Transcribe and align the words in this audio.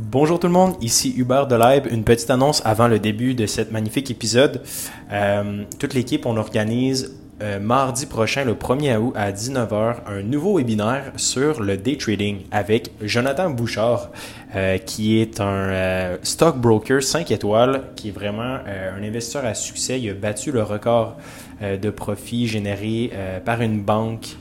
Bonjour 0.00 0.38
tout 0.38 0.46
le 0.46 0.52
monde, 0.52 0.76
ici 0.80 1.12
Hubert 1.16 1.48
Delibe. 1.48 1.88
Une 1.90 2.04
petite 2.04 2.30
annonce 2.30 2.62
avant 2.64 2.86
le 2.86 3.00
début 3.00 3.34
de 3.34 3.46
cet 3.46 3.72
magnifique 3.72 4.12
épisode. 4.12 4.62
Euh, 5.10 5.64
toute 5.80 5.92
l'équipe, 5.92 6.24
on 6.24 6.36
organise 6.36 7.16
euh, 7.42 7.58
mardi 7.58 8.06
prochain, 8.06 8.44
le 8.44 8.54
1er 8.54 8.96
août 8.96 9.12
à 9.16 9.32
19h, 9.32 9.96
un 10.06 10.22
nouveau 10.22 10.58
webinaire 10.58 11.12
sur 11.16 11.60
le 11.60 11.76
day 11.76 11.96
trading 11.96 12.42
avec 12.52 12.92
Jonathan 13.02 13.50
Bouchard, 13.50 14.10
euh, 14.54 14.78
qui 14.78 15.20
est 15.20 15.40
un 15.40 16.16
stockbroker 16.22 17.02
5 17.02 17.32
étoiles, 17.32 17.82
qui 17.96 18.10
est 18.10 18.12
vraiment 18.12 18.58
un 18.68 19.02
investisseur 19.02 19.44
à 19.44 19.54
succès. 19.54 20.00
Il 20.00 20.10
a 20.10 20.14
battu 20.14 20.52
le 20.52 20.62
record 20.62 21.16
de 21.60 21.90
profit 21.90 22.46
généré 22.46 23.10
par 23.44 23.62
une 23.62 23.82
banque 23.82 24.36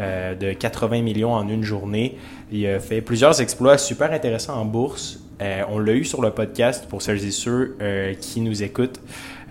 de 0.00 0.52
80 0.52 1.02
millions 1.02 1.34
en 1.34 1.48
une 1.48 1.62
journée. 1.62 2.16
Il 2.50 2.66
a 2.66 2.80
fait 2.80 3.00
plusieurs 3.00 3.40
exploits 3.40 3.78
super 3.78 4.12
intéressants 4.12 4.58
en 4.58 4.64
bourse. 4.64 5.20
Euh, 5.40 5.62
on 5.68 5.78
l'a 5.78 5.92
eu 5.94 6.04
sur 6.04 6.20
le 6.20 6.30
podcast 6.30 6.86
pour 6.88 7.00
celles 7.00 7.24
et 7.24 7.30
ceux 7.30 7.76
euh, 7.80 8.14
qui 8.14 8.42
nous 8.42 8.62
écoutent 8.62 9.00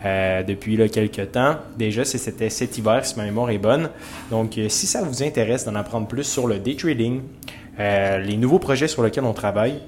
euh, 0.05 0.43
depuis 0.43 0.77
là, 0.77 0.88
quelques 0.88 1.31
temps. 1.31 1.57
Déjà, 1.77 2.05
c'était 2.05 2.49
cet 2.49 2.77
hiver, 2.77 3.05
si 3.05 3.17
ma 3.17 3.25
mémoire 3.25 3.49
est 3.49 3.57
bonne. 3.57 3.89
Donc, 4.29 4.59
si 4.69 4.85
ça 4.85 5.01
vous 5.01 5.23
intéresse 5.23 5.65
d'en 5.65 5.75
apprendre 5.75 6.07
plus 6.07 6.23
sur 6.23 6.47
le 6.47 6.59
day 6.59 6.75
trading, 6.75 7.21
les 7.77 8.35
nouveaux 8.35 8.59
projets 8.59 8.89
sur 8.89 9.03
lesquels 9.03 9.23
on 9.23 9.33
travaille 9.33 9.79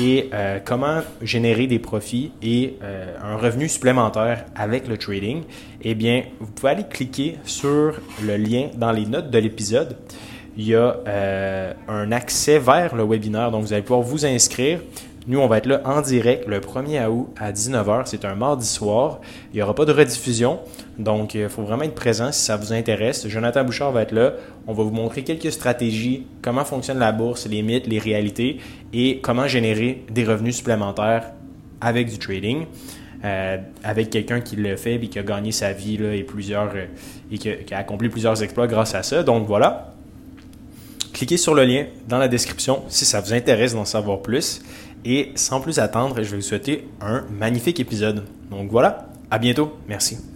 et 0.00 0.30
comment 0.64 1.00
générer 1.22 1.66
des 1.66 1.78
profits 1.78 2.32
et 2.42 2.76
un 3.22 3.36
revenu 3.36 3.68
supplémentaire 3.68 4.44
avec 4.54 4.88
le 4.88 4.98
trading, 4.98 5.42
eh 5.82 5.94
bien, 5.94 6.24
vous 6.40 6.50
pouvez 6.52 6.72
aller 6.72 6.84
cliquer 6.88 7.38
sur 7.44 7.94
le 8.22 8.36
lien 8.36 8.68
dans 8.76 8.92
les 8.92 9.06
notes 9.06 9.30
de 9.30 9.38
l'épisode 9.38 9.96
il 10.56 10.68
y 10.68 10.74
a 10.74 10.96
euh, 11.06 11.72
un 11.88 12.12
accès 12.12 12.58
vers 12.58 12.94
le 12.94 13.04
webinaire. 13.04 13.50
Donc, 13.50 13.62
vous 13.62 13.72
allez 13.72 13.82
pouvoir 13.82 14.02
vous 14.02 14.24
inscrire. 14.24 14.80
Nous, 15.26 15.38
on 15.38 15.48
va 15.48 15.58
être 15.58 15.66
là 15.66 15.82
en 15.84 16.00
direct 16.00 16.46
le 16.46 16.60
1er 16.60 17.06
août 17.08 17.28
à 17.38 17.52
19h. 17.52 18.02
C'est 18.06 18.24
un 18.24 18.34
mardi 18.34 18.66
soir. 18.66 19.20
Il 19.52 19.56
n'y 19.56 19.62
aura 19.62 19.74
pas 19.74 19.84
de 19.84 19.92
rediffusion. 19.92 20.60
Donc, 20.98 21.34
il 21.34 21.48
faut 21.48 21.62
vraiment 21.62 21.82
être 21.82 21.94
présent 21.94 22.32
si 22.32 22.42
ça 22.42 22.56
vous 22.56 22.72
intéresse. 22.72 23.28
Jonathan 23.28 23.64
Bouchard 23.64 23.92
va 23.92 24.02
être 24.02 24.12
là. 24.12 24.32
On 24.66 24.72
va 24.72 24.82
vous 24.82 24.90
montrer 24.90 25.22
quelques 25.24 25.52
stratégies, 25.52 26.26
comment 26.42 26.64
fonctionne 26.64 26.98
la 26.98 27.12
bourse, 27.12 27.46
les 27.46 27.62
mythes, 27.62 27.86
les 27.86 27.98
réalités 27.98 28.58
et 28.92 29.20
comment 29.20 29.46
générer 29.46 30.04
des 30.10 30.24
revenus 30.24 30.56
supplémentaires 30.56 31.32
avec 31.80 32.08
du 32.08 32.18
trading. 32.18 32.66
Euh, 33.24 33.56
avec 33.82 34.10
quelqu'un 34.10 34.40
qui 34.40 34.56
le 34.56 34.76
fait 34.76 34.96
et 34.96 35.08
qui 35.08 35.18
a 35.18 35.22
gagné 35.22 35.50
sa 35.50 35.72
vie 35.72 35.96
et 35.96 36.22
plusieurs 36.22 36.70
euh, 36.76 36.84
et 37.32 37.38
qui 37.38 37.48
a 37.72 37.78
accompli 37.78 38.10
plusieurs 38.10 38.42
exploits 38.42 38.66
grâce 38.66 38.94
à 38.94 39.02
ça. 39.02 39.22
Donc 39.22 39.46
voilà. 39.46 39.94
Cliquez 41.14 41.38
sur 41.38 41.54
le 41.54 41.64
lien 41.64 41.86
dans 42.06 42.18
la 42.18 42.28
description 42.28 42.82
si 42.88 43.06
ça 43.06 43.22
vous 43.22 43.32
intéresse 43.32 43.74
d'en 43.74 43.86
savoir 43.86 44.20
plus. 44.20 44.60
Et 45.04 45.32
sans 45.34 45.60
plus 45.60 45.78
attendre, 45.78 46.16
je 46.16 46.30
vais 46.30 46.36
vous 46.36 46.42
souhaiter 46.42 46.88
un 47.00 47.24
magnifique 47.30 47.80
épisode. 47.80 48.24
Donc 48.50 48.70
voilà, 48.70 49.08
à 49.30 49.38
bientôt. 49.38 49.72
Merci. 49.88 50.35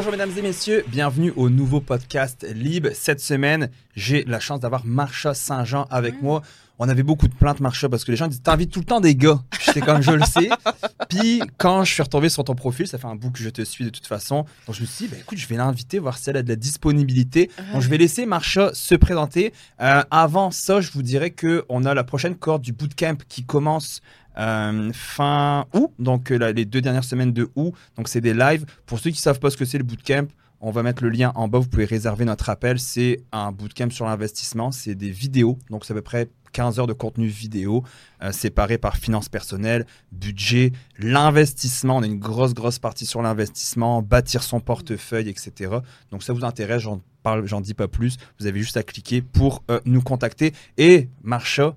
Bonjour 0.00 0.12
mesdames 0.12 0.32
et 0.38 0.40
messieurs, 0.40 0.82
bienvenue 0.88 1.30
au 1.36 1.50
nouveau 1.50 1.82
podcast 1.82 2.46
Lib. 2.54 2.88
Cette 2.94 3.20
semaine, 3.20 3.68
j'ai 3.94 4.24
la 4.24 4.40
chance 4.40 4.58
d'avoir 4.58 4.86
Marsha 4.86 5.34
Saint-Jean 5.34 5.86
avec 5.90 6.22
moi 6.22 6.40
on 6.82 6.88
avait 6.88 7.02
beaucoup 7.02 7.28
de 7.28 7.34
plaintes 7.34 7.60
Marsha 7.60 7.90
parce 7.90 8.04
que 8.06 8.10
les 8.10 8.16
gens 8.16 8.26
disent 8.26 8.40
t'invites 8.42 8.72
tout 8.72 8.80
le 8.80 8.86
temps 8.86 9.00
des 9.00 9.14
gars. 9.14 9.38
J'étais 9.62 9.82
comme 9.82 10.00
je 10.00 10.12
le 10.12 10.24
sais. 10.24 10.48
Puis 11.10 11.42
quand 11.58 11.84
je 11.84 11.92
suis 11.92 12.02
retombé 12.02 12.30
sur 12.30 12.42
ton 12.42 12.54
profil, 12.54 12.88
ça 12.88 12.96
fait 12.96 13.06
un 13.06 13.16
bout 13.16 13.30
que 13.30 13.38
je 13.38 13.50
te 13.50 13.60
suis 13.60 13.84
de 13.84 13.90
toute 13.90 14.06
façon. 14.06 14.46
Donc 14.66 14.76
je 14.76 14.80
me 14.80 14.86
suis 14.86 15.04
dit, 15.04 15.10
bah, 15.10 15.18
écoute, 15.20 15.36
je 15.36 15.46
vais 15.46 15.56
l'inviter, 15.56 15.98
voir 15.98 16.16
si 16.16 16.30
elle 16.30 16.38
a 16.38 16.42
de 16.42 16.48
la 16.48 16.56
disponibilité. 16.56 17.50
Donc 17.74 17.82
je 17.82 17.88
vais 17.90 17.98
laisser 17.98 18.24
Marsha 18.24 18.70
se 18.72 18.94
présenter. 18.94 19.52
Euh, 19.82 20.02
avant 20.10 20.50
ça, 20.50 20.80
je 20.80 20.90
vous 20.90 21.02
dirais 21.02 21.32
que 21.32 21.66
on 21.68 21.84
a 21.84 21.92
la 21.92 22.02
prochaine 22.02 22.34
corde 22.34 22.62
du 22.62 22.72
bootcamp 22.72 23.18
qui 23.28 23.44
commence 23.44 24.00
euh, 24.38 24.90
fin 24.92 25.66
août, 25.74 25.90
donc 25.98 26.30
euh, 26.30 26.52
les 26.52 26.64
deux 26.64 26.80
dernières 26.80 27.04
semaines 27.04 27.32
de 27.32 27.48
août. 27.56 27.72
Donc 27.96 28.08
c'est 28.08 28.20
des 28.20 28.34
lives. 28.34 28.64
Pour 28.86 28.98
ceux 28.98 29.10
qui 29.10 29.20
savent 29.20 29.40
pas 29.40 29.50
ce 29.50 29.56
que 29.56 29.64
c'est 29.64 29.78
le 29.78 29.84
bootcamp, 29.84 30.26
on 30.60 30.70
va 30.70 30.82
mettre 30.82 31.02
le 31.02 31.10
lien 31.10 31.32
en 31.34 31.48
bas. 31.48 31.58
Vous 31.58 31.68
pouvez 31.68 31.86
réserver 31.86 32.24
notre 32.24 32.50
appel. 32.50 32.78
C'est 32.78 33.22
un 33.32 33.50
bootcamp 33.50 33.90
sur 33.90 34.06
l'investissement. 34.06 34.70
C'est 34.70 34.94
des 34.94 35.10
vidéos. 35.10 35.58
Donc 35.70 35.84
c'est 35.84 35.92
à 35.92 35.96
peu 35.96 36.02
près 36.02 36.28
15 36.52 36.78
heures 36.78 36.86
de 36.86 36.92
contenu 36.92 37.26
vidéo 37.26 37.84
euh, 38.22 38.32
séparé 38.32 38.78
par 38.78 38.96
finances 38.96 39.28
personnelles, 39.28 39.86
budget, 40.12 40.72
l'investissement. 40.98 41.96
On 41.96 42.02
a 42.02 42.06
une 42.06 42.18
grosse, 42.18 42.54
grosse 42.54 42.78
partie 42.78 43.06
sur 43.06 43.22
l'investissement, 43.22 44.02
bâtir 44.02 44.42
son 44.42 44.60
portefeuille, 44.60 45.28
etc. 45.28 45.78
Donc, 46.10 46.22
ça 46.22 46.32
vous 46.32 46.44
intéresse, 46.44 46.82
j'en 46.82 47.00
j'en 47.44 47.60
dis 47.60 47.74
pas 47.74 47.88
plus. 47.88 48.16
Vous 48.38 48.46
avez 48.46 48.60
juste 48.60 48.76
à 48.76 48.82
cliquer 48.82 49.22
pour 49.22 49.62
euh, 49.70 49.80
nous 49.84 50.00
contacter. 50.00 50.52
Et 50.78 51.08
Marcha, 51.22 51.76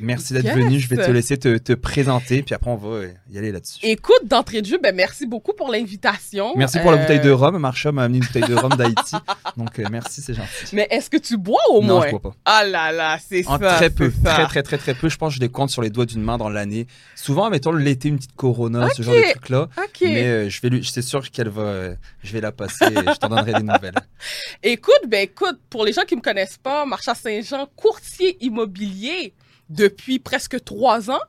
Merci 0.00 0.32
d'être 0.34 0.54
venu. 0.54 0.78
Je 0.78 0.88
vais 0.88 0.96
te 0.96 1.10
laisser 1.10 1.38
te, 1.38 1.74
présenter, 1.74 2.42
puis 2.42 2.54
après, 2.54 2.70
on 2.70 2.76
va 2.76 3.06
y 3.30 3.38
aller 3.38 3.52
là-dessus. 3.52 3.78
Écoute, 3.82 4.22
d'entrée 4.24 4.62
de 4.62 4.66
jeu, 4.66 4.78
ben, 4.82 4.94
merci 4.94 5.26
beaucoup 5.26 5.52
pour 5.52 5.70
l'invitation. 5.70 6.52
Merci 6.56 6.78
pour 6.80 6.90
la 6.90 6.98
bouteille 6.98 7.20
de 7.20 7.30
euh, 7.30 7.34
rhum. 7.34 7.58
Marsha 7.58 7.92
m'a 7.92 8.04
amené 8.04 8.18
une 8.18 8.24
bouteille 8.24 8.48
de 8.48 8.54
rhum 8.54 8.74
d'Haïti. 8.74 9.16
Donc, 9.56 9.78
euh, 9.78 9.84
merci, 9.90 10.20
c'est 10.22 10.34
gentil. 10.34 10.48
Mais 10.72 10.86
est-ce 10.90 11.10
que 11.10 11.16
tu 11.16 11.36
bois 11.36 11.60
au 11.70 11.80
moins? 11.80 12.00
Non, 12.00 12.02
je 12.06 12.10
bois 12.10 12.20
pas. 12.20 12.34
Ah 12.44 12.64
là 12.64 12.92
là, 12.92 13.18
c'est 13.26 13.42
ça. 13.42 13.58
Très 13.58 13.90
peu. 13.90 14.12
Très, 14.24 14.46
très, 14.46 14.62
très, 14.62 14.78
très 14.78 14.94
peu. 14.94 15.08
Je 15.08 15.16
pense 15.16 15.32
que 15.32 15.36
je 15.36 15.40
les 15.40 15.48
compte 15.48 15.70
sur 15.70 15.82
les 15.82 15.90
doigts 15.90 16.06
d'une 16.06 16.22
main 16.22 16.38
dans 16.38 16.48
l'année. 16.48 16.86
Souvent, 17.14 17.50
mettons 17.50 17.72
l'été, 17.72 18.08
une 18.08 18.16
petite 18.16 18.36
Corona, 18.36 18.88
ce 18.96 19.02
genre 19.02 19.14
de 19.14 19.30
truc-là. 19.32 19.68
Mais 20.02 20.24
euh, 20.24 20.48
je 20.48 20.60
vais 20.60 20.68
lui, 20.68 20.84
c'est 20.84 21.02
sûr 21.02 21.30
qu'elle 21.30 21.48
va, 21.48 21.90
je 22.22 22.32
vais 22.32 22.40
la 22.40 22.52
passer 22.52 22.84
et 22.84 22.94
je 22.94 23.18
t'en 23.18 23.28
donnerai 23.28 23.54
des 23.54 23.62
nouvelles. 23.62 23.94
Écoute, 24.62 25.02
ben 25.08 25.22
écoute, 25.22 25.58
pour 25.70 25.84
les 25.84 25.92
gens 25.92 26.02
qui 26.02 26.16
me 26.16 26.20
connaissent 26.20 26.58
pas, 26.58 26.84
Marcha 26.86 27.14
Saint-Jean, 27.14 27.68
courtier 27.76 28.36
immobilier 28.40 29.34
depuis 29.68 30.18
presque 30.18 30.62
trois 30.64 31.10
ans. 31.10 31.20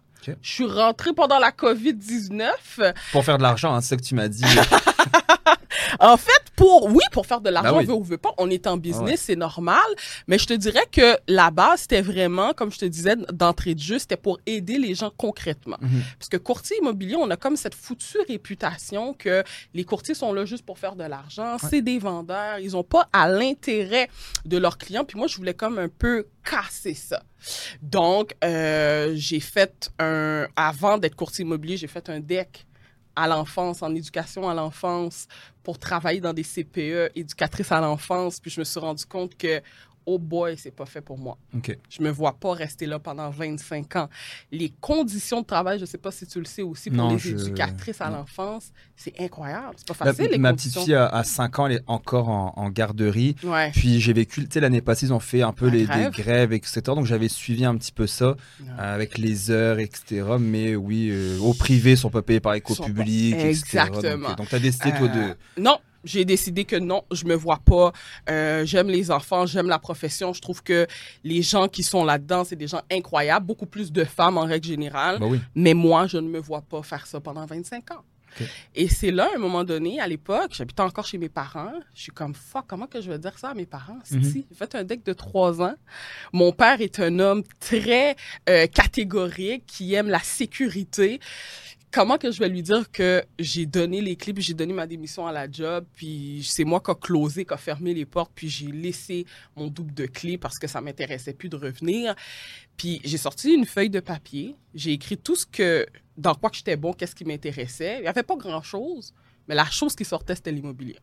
Je 0.41 0.51
suis 0.51 0.65
rentrée 0.65 1.13
pendant 1.13 1.39
la 1.39 1.51
COVID-19. 1.51 2.93
Pour 3.13 3.23
faire 3.23 3.37
de 3.37 3.43
l'argent, 3.43 3.73
hein, 3.73 3.81
c'est 3.81 3.89
ça 3.89 3.97
que 3.97 4.01
tu 4.01 4.13
m'as 4.15 4.27
dit. 4.27 4.43
en 5.99 6.17
fait, 6.17 6.31
pour 6.55 6.85
oui, 6.85 7.03
pour 7.11 7.25
faire 7.25 7.41
de 7.41 7.49
l'argent, 7.49 7.77
ben 7.77 7.85
veut 7.85 7.93
ou 7.93 8.03
veut 8.03 8.17
pas, 8.17 8.33
on 8.37 8.49
est 8.49 8.67
en 8.67 8.77
business, 8.77 9.21
c'est 9.21 9.35
normal. 9.35 9.77
Mais 10.27 10.37
je 10.37 10.47
te 10.47 10.53
dirais 10.53 10.85
que 10.91 11.17
la 11.27 11.51
base, 11.51 11.81
c'était 11.81 12.01
vraiment, 12.01 12.53
comme 12.53 12.71
je 12.71 12.79
te 12.79 12.85
disais 12.85 13.15
d'entrée 13.31 13.75
de 13.75 13.79
jeu, 13.79 13.99
c'était 13.99 14.17
pour 14.17 14.39
aider 14.45 14.77
les 14.77 14.95
gens 14.95 15.11
concrètement. 15.15 15.77
Mhm. 15.81 16.01
Parce 16.19 16.29
que 16.29 16.37
courtier 16.37 16.77
immobilier, 16.81 17.15
on 17.15 17.29
a 17.29 17.37
comme 17.37 17.55
cette 17.55 17.75
foutue 17.75 18.19
réputation 18.27 19.13
que 19.13 19.43
les 19.73 19.83
courtiers 19.83 20.15
sont 20.15 20.33
là 20.33 20.45
juste 20.45 20.65
pour 20.65 20.79
faire 20.79 20.95
de 20.95 21.03
l'argent. 21.03 21.57
C'est 21.57 21.81
des 21.81 21.99
vendeurs, 21.99 22.59
ils 22.59 22.75
ont 22.75 22.83
pas 22.83 23.07
à 23.13 23.27
l'intérêt 23.27 24.09
de 24.45 24.57
leurs 24.57 24.77
clients. 24.77 25.05
Puis 25.05 25.17
moi, 25.17 25.27
je 25.27 25.37
voulais 25.37 25.53
comme 25.53 25.77
un 25.77 25.89
peu 25.89 26.27
casser 26.43 26.93
ça. 26.93 27.23
Donc, 27.81 28.35
euh, 28.43 29.13
j'ai 29.15 29.39
fait 29.39 29.91
un, 29.99 30.47
avant 30.55 30.97
d'être 30.97 31.15
courtier 31.15 31.43
immobilier, 31.43 31.77
j'ai 31.77 31.87
fait 31.87 32.09
un 32.09 32.19
deck 32.19 32.65
à 33.15 33.27
l'enfance, 33.27 33.81
en 33.81 33.93
éducation 33.95 34.47
à 34.47 34.53
l'enfance, 34.53 35.27
pour 35.67 35.79
travailler 35.79 36.21
dans 36.21 36.31
des 36.31 36.45
CPE, 36.45 37.11
éducatrice 37.13 37.73
à 37.73 37.81
l'enfance. 37.81 38.39
Puis 38.39 38.49
je 38.49 38.61
me 38.61 38.63
suis 38.63 38.79
rendu 38.79 39.05
compte 39.05 39.35
que 39.35 39.61
oh 40.07 40.17
boy, 40.17 40.55
c'est 40.57 40.71
pas 40.71 40.85
fait 40.85 41.01
pour 41.01 41.17
moi. 41.17 41.37
Okay. 41.57 41.77
Je 41.89 42.01
me 42.01 42.09
vois 42.09 42.33
pas 42.33 42.53
rester 42.53 42.85
là 42.85 42.97
pendant 42.97 43.29
25 43.29 43.95
ans. 43.97 44.09
Les 44.51 44.69
conditions 44.69 45.41
de 45.41 45.45
travail, 45.45 45.79
je 45.79 45.85
sais 45.85 45.97
pas 45.97 46.11
si 46.11 46.25
tu 46.25 46.39
le 46.39 46.45
sais 46.45 46.61
aussi, 46.63 46.89
pour 46.89 47.11
les 47.11 47.29
éducatrices 47.29 48.01
à 48.01 48.09
l'enfance, 48.09 48.71
c'est 48.95 49.13
incroyable. 49.19 49.75
C'est 49.75 49.87
pas 49.87 49.93
facile. 49.93 50.39
ma 50.39 50.53
petite 50.53 50.79
fille 50.79 50.95
a, 50.95 51.23
5 51.23 51.59
ans, 51.59 51.67
elle 51.67 51.73
est 51.73 51.83
encore 51.87 52.29
en, 52.29 52.69
garderie. 52.69 53.35
Puis 53.73 53.99
j'ai 53.99 54.13
vécu, 54.13 54.43
tu 54.43 54.53
sais, 54.53 54.59
l'année 54.59 54.81
passée, 54.81 55.07
ils 55.07 55.13
ont 55.13 55.19
fait 55.19 55.41
un 55.41 55.53
peu 55.53 55.67
les, 55.67 55.85
des 55.85 56.09
grèves, 56.11 56.53
etc. 56.53 56.81
Donc 56.87 57.05
j'avais 57.05 57.29
suivi 57.29 57.65
un 57.65 57.75
petit 57.75 57.91
peu 57.91 58.07
ça 58.07 58.25
euh, 58.25 58.35
avec 58.77 59.17
les 59.17 59.51
heures, 59.51 59.79
etc. 59.79 60.23
Mais 60.39 60.75
oui, 60.75 61.09
euh, 61.11 61.37
au 61.39 61.53
privé, 61.53 61.91
ils 61.91 61.97
sont 61.97 62.09
pas 62.09 62.21
payés 62.21 62.39
par 62.39 62.53
l'éco-public, 62.53 63.35
etc. 63.35 63.49
Exactement. 63.49 64.33
Donc, 64.35 64.49
tu 64.49 64.55
as 64.55 64.59
décidé, 64.59 64.91
toi, 64.91 65.07
de. 65.07 65.19
Euh, 65.19 65.33
non, 65.57 65.77
j'ai 66.03 66.25
décidé 66.25 66.65
que 66.65 66.75
non, 66.75 67.03
je 67.11 67.25
me 67.25 67.35
vois 67.35 67.59
pas. 67.63 67.91
Euh, 68.29 68.65
j'aime 68.65 68.89
les 68.89 69.11
enfants, 69.11 69.45
j'aime 69.45 69.67
la 69.67 69.79
profession. 69.79 70.33
Je 70.33 70.41
trouve 70.41 70.63
que 70.63 70.87
les 71.23 71.41
gens 71.41 71.67
qui 71.67 71.83
sont 71.83 72.03
là-dedans, 72.03 72.43
c'est 72.43 72.55
des 72.55 72.67
gens 72.67 72.81
incroyables, 72.91 73.45
beaucoup 73.45 73.65
plus 73.65 73.91
de 73.91 74.03
femmes 74.03 74.37
en 74.37 74.45
règle 74.45 74.67
générale. 74.67 75.19
Bah 75.19 75.27
Mais 75.55 75.73
moi, 75.73 76.07
je 76.07 76.17
ne 76.17 76.27
me 76.27 76.39
vois 76.39 76.61
pas 76.61 76.81
faire 76.83 77.05
ça 77.07 77.19
pendant 77.19 77.45
25 77.45 77.91
ans. 77.91 78.03
Et 78.75 78.87
c'est 78.87 79.11
là, 79.11 79.29
à 79.31 79.35
un 79.35 79.39
moment 79.39 79.63
donné, 79.63 79.99
à 79.99 80.07
l'époque, 80.07 80.51
j'habitais 80.51 80.81
encore 80.81 81.05
chez 81.05 81.17
mes 81.17 81.29
parents. 81.29 81.73
Je 81.93 82.03
suis 82.03 82.11
comme, 82.11 82.33
fuck, 82.33 82.65
comment 82.67 82.87
que 82.87 83.01
je 83.01 83.09
vais 83.09 83.19
dire 83.19 83.37
ça 83.37 83.49
à 83.49 83.53
mes 83.53 83.65
parents? 83.65 83.97
Mm 84.11 84.21
J'ai 84.21 84.45
fait 84.53 84.75
un 84.75 84.83
deck 84.83 85.03
de 85.03 85.13
trois 85.13 85.61
ans. 85.61 85.75
Mon 86.33 86.51
père 86.51 86.81
est 86.81 86.99
un 86.99 87.19
homme 87.19 87.43
très 87.59 88.15
euh, 88.49 88.67
catégorique 88.67 89.65
qui 89.65 89.93
aime 89.93 90.09
la 90.09 90.19
sécurité 90.19 91.19
comment 91.91 92.17
que 92.17 92.31
je 92.31 92.39
vais 92.39 92.49
lui 92.49 92.61
dire 92.61 92.91
que 92.91 93.23
j'ai 93.39 93.65
donné 93.65 94.01
les 94.01 94.15
clés, 94.15 94.33
puis 94.33 94.43
j'ai 94.43 94.53
donné 94.53 94.73
ma 94.73 94.87
démission 94.87 95.27
à 95.27 95.31
la 95.31 95.49
job, 95.49 95.85
puis 95.95 96.41
c'est 96.43 96.63
moi 96.63 96.79
qui 96.79 96.91
a 96.91 96.95
closé, 96.95 97.45
qui 97.45 97.53
a 97.53 97.57
fermé 97.57 97.93
les 97.93 98.05
portes, 98.05 98.31
puis 98.35 98.49
j'ai 98.49 98.67
laissé 98.67 99.25
mon 99.55 99.67
double 99.67 99.93
de 99.93 100.05
clés 100.05 100.37
parce 100.37 100.59
que 100.59 100.67
ça 100.67 100.81
m'intéressait 100.81 101.33
plus 101.33 101.49
de 101.49 101.55
revenir. 101.55 102.15
Puis 102.75 103.01
j'ai 103.03 103.17
sorti 103.17 103.53
une 103.53 103.65
feuille 103.65 103.89
de 103.89 103.99
papier, 103.99 104.55
j'ai 104.73 104.91
écrit 104.91 105.17
tout 105.17 105.35
ce 105.35 105.45
que, 105.45 105.85
dans 106.17 106.35
quoi 106.35 106.49
que 106.49 106.57
j'étais 106.57 106.77
bon, 106.77 106.93
qu'est-ce 106.93 107.15
qui 107.15 107.25
m'intéressait. 107.25 107.97
Il 107.97 108.01
n'y 108.01 108.07
avait 108.07 108.23
pas 108.23 108.35
grand-chose, 108.35 109.13
mais 109.47 109.55
la 109.55 109.65
chose 109.65 109.95
qui 109.95 110.05
sortait, 110.05 110.35
c'était 110.35 110.51
l'immobilier. 110.51 110.97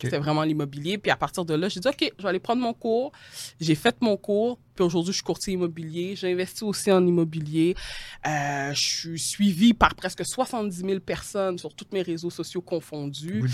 C'était 0.00 0.18
vraiment 0.18 0.42
l'immobilier. 0.42 0.98
Puis 0.98 1.10
à 1.10 1.16
partir 1.16 1.44
de 1.44 1.54
là, 1.54 1.68
j'ai 1.68 1.80
dit, 1.80 1.88
OK, 1.88 2.12
je 2.18 2.22
vais 2.22 2.28
aller 2.28 2.40
prendre 2.40 2.62
mon 2.62 2.74
cours. 2.74 3.12
J'ai 3.60 3.74
fait 3.74 3.96
mon 4.00 4.16
cours. 4.16 4.58
Puis 4.74 4.84
aujourd'hui, 4.84 5.12
je 5.12 5.18
suis 5.18 5.24
courtier 5.24 5.54
immobilier. 5.54 6.16
J'ai 6.16 6.32
investi 6.32 6.64
aussi 6.64 6.90
en 6.90 7.06
immobilier. 7.06 7.76
Euh, 8.26 8.72
je 8.74 8.80
suis 8.80 9.18
suivi 9.18 9.72
par 9.72 9.94
presque 9.94 10.24
70 10.24 10.76
000 10.76 11.00
personnes 11.00 11.58
sur 11.58 11.72
tous 11.74 11.86
mes 11.92 12.02
réseaux 12.02 12.30
sociaux 12.30 12.60
confondus. 12.60 13.44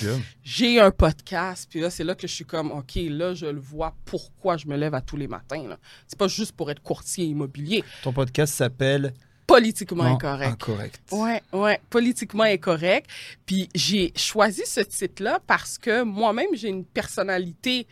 J'ai 0.43 0.81
un 0.81 0.91
podcast. 0.91 1.67
Puis 1.71 1.81
là, 1.81 1.91
c'est 1.91 2.05
là 2.05 2.15
que 2.15 2.27
je 2.27 2.33
suis 2.33 2.47
comme, 2.47 2.73
OK, 2.73 2.95
là, 2.97 3.35
je 3.35 3.47
le 3.47 3.61
vois 3.61 3.95
pourquoi 4.07 4.57
je 4.57 4.67
me 4.67 4.77
lève 4.77 4.95
à 4.95 5.03
tous 5.03 5.17
les 5.17 5.29
matins. 5.29 5.77
C'est 6.07 6.19
pas 6.19 6.29
juste 6.29 6.53
pour 6.53 6.71
être 6.71 6.83
courtier 6.83 7.27
immobilier. 7.27 7.85
Ton 8.03 8.13
podcast 8.13 8.55
s'appelle 8.55 9.13
politiquement 9.51 10.05
incorrect. 10.05 10.53
Incorrect. 10.53 11.01
Ouais, 11.13 11.43
ouais, 11.53 11.81
politiquement 11.91 12.45
incorrect. 12.45 13.09
Puis 13.47 13.69
j'ai 13.75 14.13
choisi 14.17 14.63
ce 14.67 14.81
titre-là 14.81 15.41
parce 15.47 15.79
que 15.79 16.03
moi-même, 16.03 16.49
j'ai 16.55 16.69
une 16.69 16.85
personnalité 16.85 17.87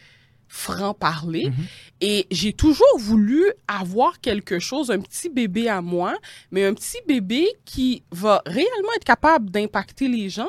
franc-parler 0.49 1.51
mhm. 1.51 1.67
et 2.01 2.27
j'ai 2.31 2.55
toujours 2.55 2.99
voulu 2.99 3.45
avoir 3.67 4.19
quelque 4.21 4.59
chose, 4.59 4.91
un 4.91 5.01
petit 5.01 5.29
bébé 5.29 5.69
à 5.69 5.83
moi, 5.83 6.17
mais 6.51 6.65
un 6.65 6.73
petit 6.73 6.99
bébé 7.07 7.47
qui 7.67 8.03
va 8.11 8.41
réellement 8.47 8.93
être 8.97 9.05
capable 9.05 9.51
d'impacter 9.51 10.09
les 10.09 10.31
gens 10.31 10.49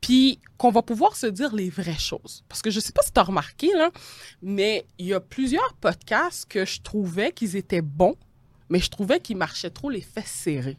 puis 0.00 0.40
qu'on 0.56 0.70
va 0.70 0.82
pouvoir 0.82 1.16
se 1.16 1.26
dire 1.26 1.54
les 1.54 1.70
vraies 1.70 1.98
choses. 1.98 2.44
Parce 2.48 2.62
que 2.62 2.70
je 2.70 2.80
sais 2.80 2.92
pas 2.92 3.02
si 3.02 3.12
tu 3.12 3.20
as 3.20 3.24
remarqué, 3.24 3.72
là, 3.72 3.90
mais 4.42 4.86
il 4.98 5.06
y 5.06 5.14
a 5.14 5.20
plusieurs 5.20 5.74
podcasts 5.80 6.48
que 6.48 6.64
je 6.64 6.80
trouvais 6.80 7.32
qu'ils 7.32 7.56
étaient 7.56 7.82
bons, 7.82 8.16
mais 8.68 8.80
je 8.80 8.90
trouvais 8.90 9.20
qu'il 9.20 9.36
marchait 9.36 9.70
trop 9.70 9.90
les 9.90 10.00
fesses 10.00 10.26
serrées. 10.26 10.76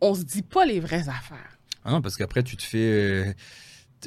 On 0.00 0.14
se 0.14 0.22
dit 0.22 0.42
pas 0.42 0.64
les 0.64 0.80
vraies 0.80 1.08
affaires. 1.08 1.58
Ah 1.84 1.92
non, 1.92 2.02
parce 2.02 2.16
qu'après, 2.16 2.42
tu 2.42 2.56
te 2.56 2.62
fais. 2.62 2.78
Euh, 2.78 3.32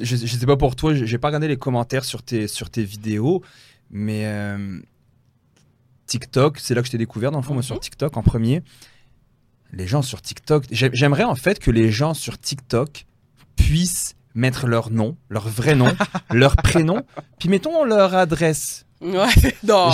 je, 0.00 0.16
je 0.16 0.26
sais 0.26 0.46
pas 0.46 0.56
pour 0.56 0.76
toi, 0.76 0.94
j'ai 0.94 1.18
pas 1.18 1.28
regardé 1.28 1.48
les 1.48 1.56
commentaires 1.56 2.04
sur 2.04 2.22
tes, 2.22 2.46
sur 2.46 2.70
tes 2.70 2.84
vidéos, 2.84 3.42
mais 3.90 4.26
euh, 4.26 4.80
TikTok, 6.06 6.58
c'est 6.58 6.74
là 6.74 6.82
que 6.82 6.86
je 6.86 6.92
t'ai 6.92 6.98
découvert, 6.98 7.30
dans 7.30 7.38
le 7.38 7.44
fond, 7.44 7.54
moi, 7.54 7.62
sur. 7.62 7.78
TikTok 7.78 8.16
en 8.16 8.22
premier. 8.22 8.62
Les 9.72 9.86
gens 9.86 10.02
sur 10.02 10.20
TikTok, 10.20 10.64
j'aimerais 10.72 11.22
en 11.22 11.36
fait 11.36 11.60
que 11.60 11.70
les 11.70 11.92
gens 11.92 12.12
sur 12.12 12.38
TikTok 12.38 13.06
puissent 13.54 14.16
mettre 14.34 14.66
leur 14.66 14.90
nom, 14.90 15.16
leur 15.28 15.48
vrai 15.48 15.76
nom, 15.76 15.92
leur 16.32 16.56
prénom, 16.56 17.04
puis 17.38 17.48
mettons 17.48 17.84
leur 17.84 18.14
adresse. 18.14 18.84
Ouais, 19.00 19.28
non. 19.62 19.90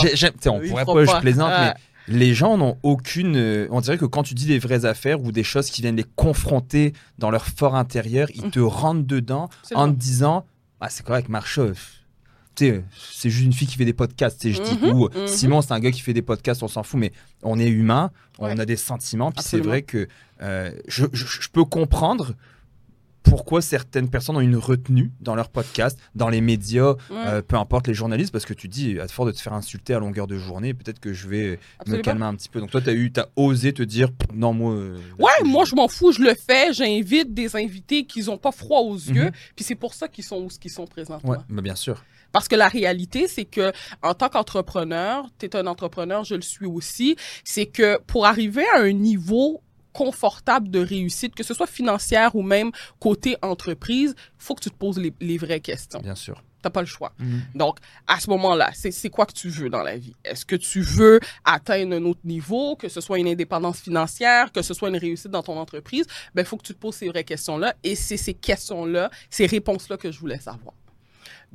on 0.47 0.61
pourrait 0.61 0.85
pas, 0.85 1.05
je 1.05 1.21
plaisante, 1.21 1.53
mais 1.61 1.75
les 2.09 2.35
gens 2.35 2.57
n'ont 2.57 2.79
aucune. 2.83 3.37
Euh, 3.37 3.69
on 3.71 3.81
dirait 3.81 3.99
que 3.99 4.05
quand 4.05 4.23
tu 4.23 4.35
dis 4.35 4.47
des 4.47 4.59
vraies 4.59 4.85
affaires 4.85 5.23
ou 5.23 5.33
des 5.33 5.45
choses 5.45 5.71
qui 5.71 5.83
viennent 5.83 5.97
les 5.97 6.07
confronter 6.17 6.93
dans 7.19 7.31
leur 7.31 7.47
fort 7.47 7.75
intérieur, 7.75 8.29
ils 8.35 8.51
te 8.51 8.61
rentrent 8.61 9.07
dedans 9.07 9.49
en 9.75 9.89
te 9.89 9.97
disant 9.97 10.47
Ah, 10.81 10.89
c'est 10.89 11.05
correct, 11.05 11.29
marche. 11.29 11.59
C'est 12.59 13.31
juste 13.31 13.45
une 13.45 13.53
fille 13.53 13.69
qui 13.69 13.77
fait 13.77 13.85
des 13.85 13.93
podcasts. 13.93 14.49
Je 14.49 14.63
dis, 14.63 14.79
mhm, 14.79 14.93
ou 14.93 15.09
mhm. 15.09 15.27
Simon, 15.27 15.61
c'est 15.61 15.73
un 15.73 15.81
gars 15.81 15.91
qui 15.91 16.01
fait 16.01 16.15
des 16.15 16.23
podcasts, 16.23 16.63
on 16.63 16.69
s'en 16.69 16.83
fout, 16.83 16.99
mais 16.99 17.13
on 17.43 17.59
est 17.59 17.69
humain, 17.69 18.11
on 18.39 18.59
a 18.59 18.65
des 18.65 18.77
sentiments. 18.77 19.31
Puis 19.31 19.45
c'est 19.45 19.61
vrai 19.61 19.83
que 19.83 20.09
euh, 20.43 20.71
je, 20.89 21.05
peux 21.53 21.65
comprendre 21.65 22.35
pourquoi 23.29 23.61
certaines 23.61 24.09
personnes 24.09 24.37
ont 24.37 24.41
une 24.41 24.57
retenue 24.57 25.13
dans 25.21 25.35
leur 25.35 25.49
podcast, 25.49 25.99
dans 26.15 26.29
les 26.29 26.41
médias, 26.41 26.95
euh, 27.11 27.43
peu 27.43 27.57
importe 27.57 27.89
les 27.89 27.95
journalistes, 27.95 28.33
parce 28.33 28.47
que 28.47 28.55
tu 28.55 28.69
dis, 28.69 28.99
à 28.99 29.09
force 29.09 29.29
de 29.29 29.37
te 29.37 29.41
faire 29.41 29.53
insulter 29.53 29.95
à 29.95 29.99
longueur 29.99 30.27
de 30.27 30.37
journée, 30.37 30.75
peut-être 30.75 31.01
que 31.01 31.13
je 31.13 31.29
vais 31.29 31.59
me 31.87 31.99
calmer 31.99 32.25
un 32.25 32.35
petit 32.35 32.49
peu. 32.49 32.61
Donc 32.61 32.71
toi, 32.71 32.81
tu 32.81 32.91
as, 32.91 32.95
eu, 32.95 33.13
as 33.17 33.29
osé 33.37 33.73
te 33.73 33.83
dire, 33.83 34.09
non, 34.33 34.53
moi... 34.53 34.73
Euh, 34.73 34.99
ouais, 35.19 35.45
moi, 35.45 35.65
je 35.65 35.75
m'en 35.75 35.89
fous, 35.89 36.13
je 36.13 36.23
le 36.23 36.35
fais, 36.35 36.73
j'invite 36.73 37.35
des 37.35 37.57
invités 37.57 38.05
qui 38.05 38.23
n'ont 38.25 38.39
pas 38.39 38.53
froid 38.53 38.81
aux 38.81 38.97
yeux, 38.97 39.27
mhm. 39.27 39.33
puis 39.55 39.65
c'est 39.65 39.75
pour 39.75 39.95
ça 39.95 40.09
qu'ils 40.09 40.25
sont 40.25 40.37
où 40.37 40.49
qu'ils 40.49 40.71
sont 40.71 40.87
présentement. 40.87 41.31
Ouais, 41.31 41.39
mais 41.49 41.63
bien 41.63 41.75
sûr. 41.75 42.05
Parce 42.33 42.49
que 42.49 42.57
la 42.57 42.69
réalité, 42.69 43.29
c'est 43.29 43.45
que 43.45 43.73
en 44.03 44.15
tant 44.15 44.29
qu'entrepreneur, 44.29 45.27
tu 45.39 45.47
es 45.47 45.57
un 45.57 45.67
entrepreneur, 45.67 46.25
je 46.25 46.35
le 46.35 46.43
suis 46.43 46.67
aussi, 46.67 47.17
c'est 47.45 47.67
que 47.67 47.99
pour 48.07 48.27
arriver 48.27 48.65
à 48.75 48.81
un 48.81 48.93
niveau 48.93 49.63
confortable 49.97 50.69
de 50.69 50.79
réussite, 50.79 51.35
que 51.35 51.43
ce 51.43 51.55
soit 51.55 51.67
financière 51.67 52.37
ou 52.37 52.43
même 52.43 52.71
côté 53.01 53.39
entreprise, 53.41 54.15
faut 54.37 54.55
que 54.55 54.61
tu 54.61 54.71
te 54.71 54.77
poses 54.77 54.99
les, 54.99 55.39
vraies 55.39 55.61
questions. 55.61 56.01
Bien 56.01 56.15
sûr. 56.15 56.43
T'as 56.61 56.69
pas 56.69 56.83
le 56.83 56.87
choix. 56.87 57.15
Mhm. 57.19 57.41
Donc, 57.55 57.79
à 58.07 58.21
ce 58.21 58.29
moment-là, 58.29 58.73
c'est 58.75 59.09
quoi 59.09 59.25
que 59.25 59.33
tu 59.33 59.49
veux 59.49 59.71
dans 59.71 59.83
la 59.83 59.97
vie? 59.97 60.15
Est-ce 60.23 60.45
que 60.45 60.57
tu 60.57 60.83
veux 60.83 61.19
atteindre 61.47 61.97
un 61.97 62.05
autre 62.05 62.21
niveau, 62.25 62.77
que 62.77 62.91
ce 62.91 63.01
soit 63.01 63.19
une 63.19 63.29
indépendance 63.29 63.81
financière, 63.81 64.53
que 64.53 64.61
ce 64.61 64.75
soit 64.75 64.91
une 64.91 64.99
réussite 64.99 65.31
dans 65.31 65.43
ton 65.43 65.57
entreprise? 65.59 66.05
Ben, 66.35 66.43
il 66.43 66.47
faut 66.47 66.59
que 66.59 66.67
tu 66.67 66.75
te 66.75 66.79
poses 66.79 66.97
ces 66.97 67.09
vraies 67.09 67.25
questions-là. 67.25 67.75
Et 67.83 67.95
c'est 67.95 68.19
ces 68.19 68.35
questions-là, 68.35 69.11
ces 69.31 69.47
réponses-là 69.47 69.97
que 69.97 70.11
je 70.11 70.19
voulais 70.19 70.41
savoir. 70.41 70.75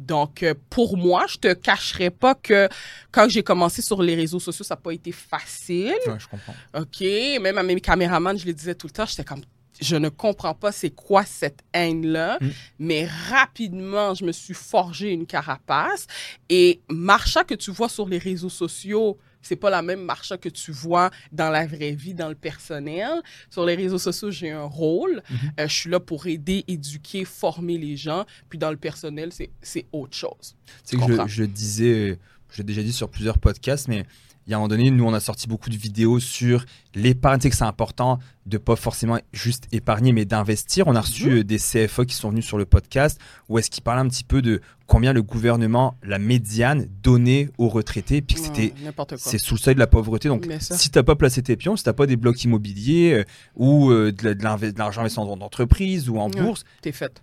Donc, 0.02 0.44
euh, 0.44 0.54
pour 0.70 0.98
moi, 0.98 1.26
je 1.28 1.38
te 1.38 1.54
cacherai 1.54 2.10
pas 2.10 2.36
que 2.36 2.68
quand 3.12 3.30
j'ai 3.30 3.44
commencé 3.44 3.82
sur 3.82 4.02
les 4.02 4.16
réseaux 4.16 4.40
sociaux, 4.40 4.66
ça 4.66 4.76
n'a 4.76 4.82
pas 4.82 4.94
été 4.94 5.12
facile. 5.12 5.94
Ouais, 6.08 6.20
je 6.20 6.28
comprends. 6.28 6.56
OK. 6.76 7.02
Même 7.42 7.58
à 7.58 7.64
mes 7.64 7.80
caméramans, 7.80 8.38
je 8.38 8.46
les 8.46 8.54
disais 8.54 8.76
tout 8.76 8.88
le 8.88 8.92
temps, 8.92 9.06
j'étais 9.06 9.24
comme, 9.24 9.42
je 9.80 9.96
ne 9.96 10.10
comprends 10.10 10.54
pas 10.54 10.72
c'est 10.72 10.92
quoi 10.92 11.24
cette 11.26 11.60
haine-là, 11.74 12.38
mm. 12.40 12.50
mais 12.80 13.08
rapidement, 13.30 14.14
je 14.14 14.26
me 14.26 14.32
suis 14.32 14.54
forgé 14.54 15.12
une 15.12 15.26
carapace. 15.26 16.08
Et 16.50 16.82
Marcha 16.90 17.44
que 17.44 17.56
tu 17.56 17.72
vois 17.72 17.90
sur 17.90 18.08
les 18.08 18.18
réseaux 18.18 18.50
sociaux, 18.50 19.18
c'est 19.42 19.56
pas 19.56 19.70
la 19.70 19.82
même 19.82 20.04
marche 20.04 20.36
que 20.38 20.50
tu 20.50 20.72
vois 20.72 21.10
dans 21.32 21.50
la 21.50 21.66
vraie 21.66 21.92
vie, 21.92 22.14
dans 22.14 22.30
le 22.30 22.36
personnel. 22.36 23.22
Sur 23.50 23.66
les 23.66 23.76
réseaux 23.76 23.98
sociaux, 23.98 24.32
j'ai 24.32 24.52
un 24.52 24.64
rôle. 24.64 25.22
Mhm. 25.30 25.38
Euh, 25.60 25.68
je 25.68 25.74
suis 25.74 25.90
là 25.90 26.00
pour 26.00 26.28
aider, 26.28 26.64
éduquer, 26.68 27.26
former 27.26 27.78
les 27.78 27.98
gens. 27.98 28.26
Puis 28.50 28.60
dans 28.60 28.72
le 28.72 28.78
personnel, 28.78 29.32
c'est 29.62 29.86
autre 29.92 30.16
chose. 30.16 30.56
C'est 30.84 30.98
que 30.98 31.28
je, 31.28 31.28
je, 31.28 31.44
disais, 31.44 32.20
je 32.52 32.58
l'ai 32.58 32.64
déjà 32.64 32.84
dit 32.84 32.94
sur 32.94 33.10
plusieurs 33.10 33.38
podcasts, 33.38 33.88
mais 33.88 34.06
il 34.48 34.52
y 34.52 34.54
a 34.54 34.58
un 34.58 34.60
moment 34.60 34.70
donné, 34.70 34.90
nous, 34.90 35.06
on 35.06 35.14
a 35.14 35.20
sorti 35.20 35.48
beaucoup 35.48 35.70
de 35.70 35.78
vidéos 35.78 36.20
sur 36.20 36.66
l'épargne. 36.96 37.38
Tu 37.38 37.44
sais 37.44 37.50
que 37.52 37.56
c'est 37.56 37.64
important 37.64 38.20
de 38.48 38.58
pas 38.58 38.76
forcément 38.76 39.20
juste 39.34 39.68
épargner, 39.72 40.14
mais 40.14 40.26
d'investir. 40.26 40.88
On 40.88 40.96
a 40.96 41.02
reçu 41.02 41.30
mhm. 41.30 41.38
euh, 41.38 41.44
des 41.44 41.58
CFO 41.58 42.06
qui 42.06 42.16
sont 42.16 42.32
venus 42.32 42.46
sur 42.46 42.58
le 42.58 42.66
podcast 42.66 43.20
où 43.50 43.60
est-ce 43.60 43.70
qu'ils 43.70 43.84
parlent 43.84 44.00
un 44.00 44.08
petit 44.08 44.24
peu 44.24 44.42
de 44.42 44.60
combien 44.88 45.14
le 45.14 45.22
gouvernement, 45.22 45.96
la 46.04 46.18
médiane, 46.18 46.88
donnait 47.04 47.50
aux 47.60 47.70
retraités. 47.70 48.22
Puis 48.22 48.38
c'était, 48.38 48.74
c'est 49.18 49.38
sous 49.38 49.54
le 49.56 49.60
seuil 49.60 49.76
de 49.76 49.80
la 49.80 49.88
pauvreté. 49.88 50.28
Donc, 50.28 50.46
si 50.60 50.90
tu 50.90 50.98
n'as 50.98 51.04
pas 51.04 51.16
placé 51.16 51.44
tes 51.44 51.56
pions, 51.56 51.78
si 51.78 51.84
tu 51.84 51.90
n'as 51.90 51.94
pas 51.94 52.08
des 52.08 52.18
blocs 52.18 52.44
immobiliers 52.44 53.14
euh, 53.14 53.24
ou 53.56 53.92
euh, 53.92 54.12
de, 54.12 54.36
l'argent 54.78 55.02
investi 55.02 55.20
en 55.20 55.28
entreprise 55.30 56.10
ou 56.10 56.18
en 56.18 56.30
bourse, 56.30 56.66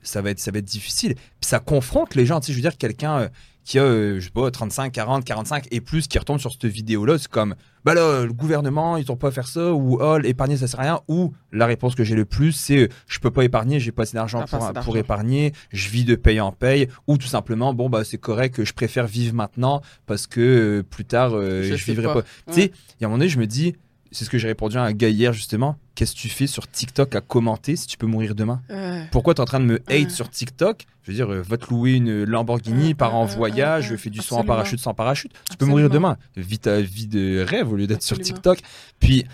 ça 0.02 0.22
va 0.22 0.30
être, 0.30 0.38
ça 0.38 0.50
va 0.50 0.58
être 0.58 0.64
difficile. 0.64 1.14
Puis 1.14 1.48
ça 1.48 1.58
confronte 1.58 2.14
les 2.14 2.24
gens. 2.24 2.40
Tu 2.40 2.46
sais, 2.46 2.52
je 2.52 2.58
veux 2.58 2.62
dire, 2.62 2.78
quelqu'un 2.78 3.28
qui 3.68 3.78
a, 3.78 4.18
je 4.18 4.20
sais 4.20 4.30
pas, 4.30 4.50
35, 4.50 4.90
40, 4.90 5.24
45 5.26 5.66
et 5.70 5.82
plus 5.82 6.08
qui 6.08 6.18
retombe 6.18 6.38
sur 6.38 6.52
cette 6.52 6.64
vidéo-là, 6.64 7.18
c'est 7.18 7.28
comme, 7.28 7.54
bah 7.84 7.92
là, 7.92 8.24
le 8.24 8.32
gouvernement, 8.32 8.96
ils 8.96 9.12
ont 9.12 9.16
pas 9.16 9.28
à 9.28 9.30
faire 9.30 9.46
ça, 9.46 9.74
ou 9.74 9.98
oh, 10.00 10.18
épargner, 10.24 10.56
ça 10.56 10.66
sert 10.66 10.80
à 10.80 10.82
rien, 10.84 11.00
ou 11.06 11.34
la 11.52 11.66
réponse 11.66 11.94
que 11.94 12.02
j'ai 12.02 12.14
le 12.14 12.24
plus, 12.24 12.52
c'est, 12.52 12.88
je 13.06 13.18
peux 13.18 13.30
pas 13.30 13.44
épargner, 13.44 13.78
j'ai 13.78 13.92
pas 13.92 14.04
assez 14.04 14.14
d'argent 14.14 14.42
pour, 14.46 14.72
pour 14.72 14.96
épargner, 14.96 15.52
je 15.70 15.90
vis 15.90 16.06
de 16.06 16.14
paye 16.14 16.40
en 16.40 16.50
paye, 16.50 16.88
ou 17.06 17.18
tout 17.18 17.26
simplement, 17.26 17.74
bon, 17.74 17.90
bah 17.90 18.04
c'est 18.04 18.16
correct, 18.16 18.64
je 18.64 18.72
préfère 18.72 19.06
vivre 19.06 19.34
maintenant 19.34 19.82
parce 20.06 20.26
que 20.26 20.40
euh, 20.40 20.82
plus 20.82 21.04
tard, 21.04 21.32
euh, 21.34 21.62
je, 21.62 21.74
vivrai 21.74 22.06
pas. 22.06 22.22
Tu 22.46 22.54
sais, 22.54 22.72
il 22.72 23.02
y 23.02 23.04
a 23.04 23.06
un 23.06 23.10
moment 23.10 23.18
donné, 23.18 23.28
je 23.28 23.38
me 23.38 23.46
dis, 23.46 23.74
c'est 24.10 24.24
ce 24.24 24.30
que 24.30 24.38
j'ai 24.38 24.48
répondu 24.48 24.76
à 24.76 24.82
un 24.82 24.92
gars 24.92 25.08
hier 25.08 25.32
justement. 25.32 25.76
Qu'est-ce 25.94 26.14
que 26.14 26.20
tu 26.20 26.28
fais 26.28 26.46
sur 26.46 26.68
TikTok 26.68 27.14
à 27.14 27.20
commenter 27.20 27.76
si 27.76 27.86
tu 27.86 27.96
peux 27.96 28.06
mourir 28.06 28.34
demain? 28.34 28.62
Pourquoi 29.10 29.34
tu 29.34 29.38
es 29.38 29.42
en 29.42 29.46
train 29.46 29.60
de 29.60 29.64
me 29.64 29.82
hate 29.88 30.10
sur 30.10 30.30
TikTok? 30.30 30.86
Je 31.02 31.10
veux 31.10 31.16
dire, 31.16 31.32
euh, 31.32 31.42
va 31.42 31.56
te 31.56 31.70
louer 31.70 31.94
une 31.94 32.24
Lamborghini, 32.24 32.94
par 32.94 33.14
en 33.14 33.24
voyage, 33.24 33.96
fais 33.96 34.10
du 34.10 34.20
saut 34.20 34.36
en 34.36 34.44
parachute 34.44 34.80
sans 34.80 34.94
parachute. 34.94 35.32
Tu 35.50 35.56
peux 35.56 35.66
mourir 35.66 35.90
demain. 35.90 36.16
Vis 36.36 36.60
ta 36.60 36.80
vie 36.80 37.06
de 37.06 37.44
rêve 37.46 37.72
au 37.72 37.76
lieu 37.76 37.86
d'être 37.86 38.02
sur 38.02 38.18
TikTok. 38.18 38.60
Puis, 39.00 39.24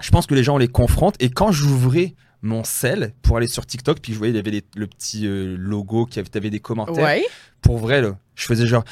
je 0.00 0.10
pense 0.10 0.26
que 0.26 0.34
les 0.34 0.42
gens 0.42 0.58
les 0.58 0.68
confrontent. 0.68 1.16
Et 1.20 1.30
quand 1.30 1.52
j'ouvrais 1.52 2.14
mon 2.42 2.64
sel 2.64 3.12
pour 3.22 3.36
aller 3.36 3.46
sur 3.48 3.66
TikTok, 3.66 4.00
puis 4.00 4.12
je 4.12 4.18
voyais, 4.18 4.32
il 4.32 4.36
y 4.36 4.38
avait 4.38 4.62
le 4.74 4.86
petit 4.86 5.26
euh, 5.26 5.56
logo 5.58 6.06
qui 6.06 6.18
avait, 6.18 6.36
avais 6.36 6.50
des 6.50 6.60
commentaires. 6.60 7.04
Pour 7.62 7.78
vrai, 7.78 8.00
là, 8.00 8.18
je 8.34 8.44
faisais 8.44 8.66
genre. 8.66 8.84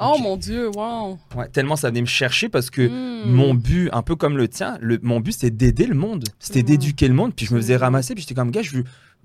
Oh 0.00 0.16
mon 0.20 0.36
Dieu, 0.36 0.70
wow. 0.74 1.18
Ouais, 1.36 1.48
tellement 1.48 1.76
ça 1.76 1.90
venait 1.90 2.00
me 2.00 2.06
chercher 2.06 2.48
parce 2.48 2.70
que 2.70 2.88
hmm. 2.88 3.30
mon 3.30 3.54
but, 3.54 3.90
un 3.92 4.02
peu 4.02 4.16
comme 4.16 4.36
le 4.36 4.48
tien, 4.48 4.78
le, 4.80 4.98
mon 5.02 5.20
but 5.20 5.32
c'était 5.32 5.50
d'aider 5.50 5.86
le 5.86 5.94
monde, 5.94 6.24
c'était 6.38 6.62
d'éduquer 6.62 7.06
le 7.06 7.14
monde. 7.14 7.34
Puis 7.34 7.46
je 7.46 7.54
me 7.54 7.60
faisais 7.60 7.76
ramasser, 7.76 8.14
puis 8.14 8.22
j'étais 8.22 8.34
comme, 8.34 8.50
gars, 8.50 8.62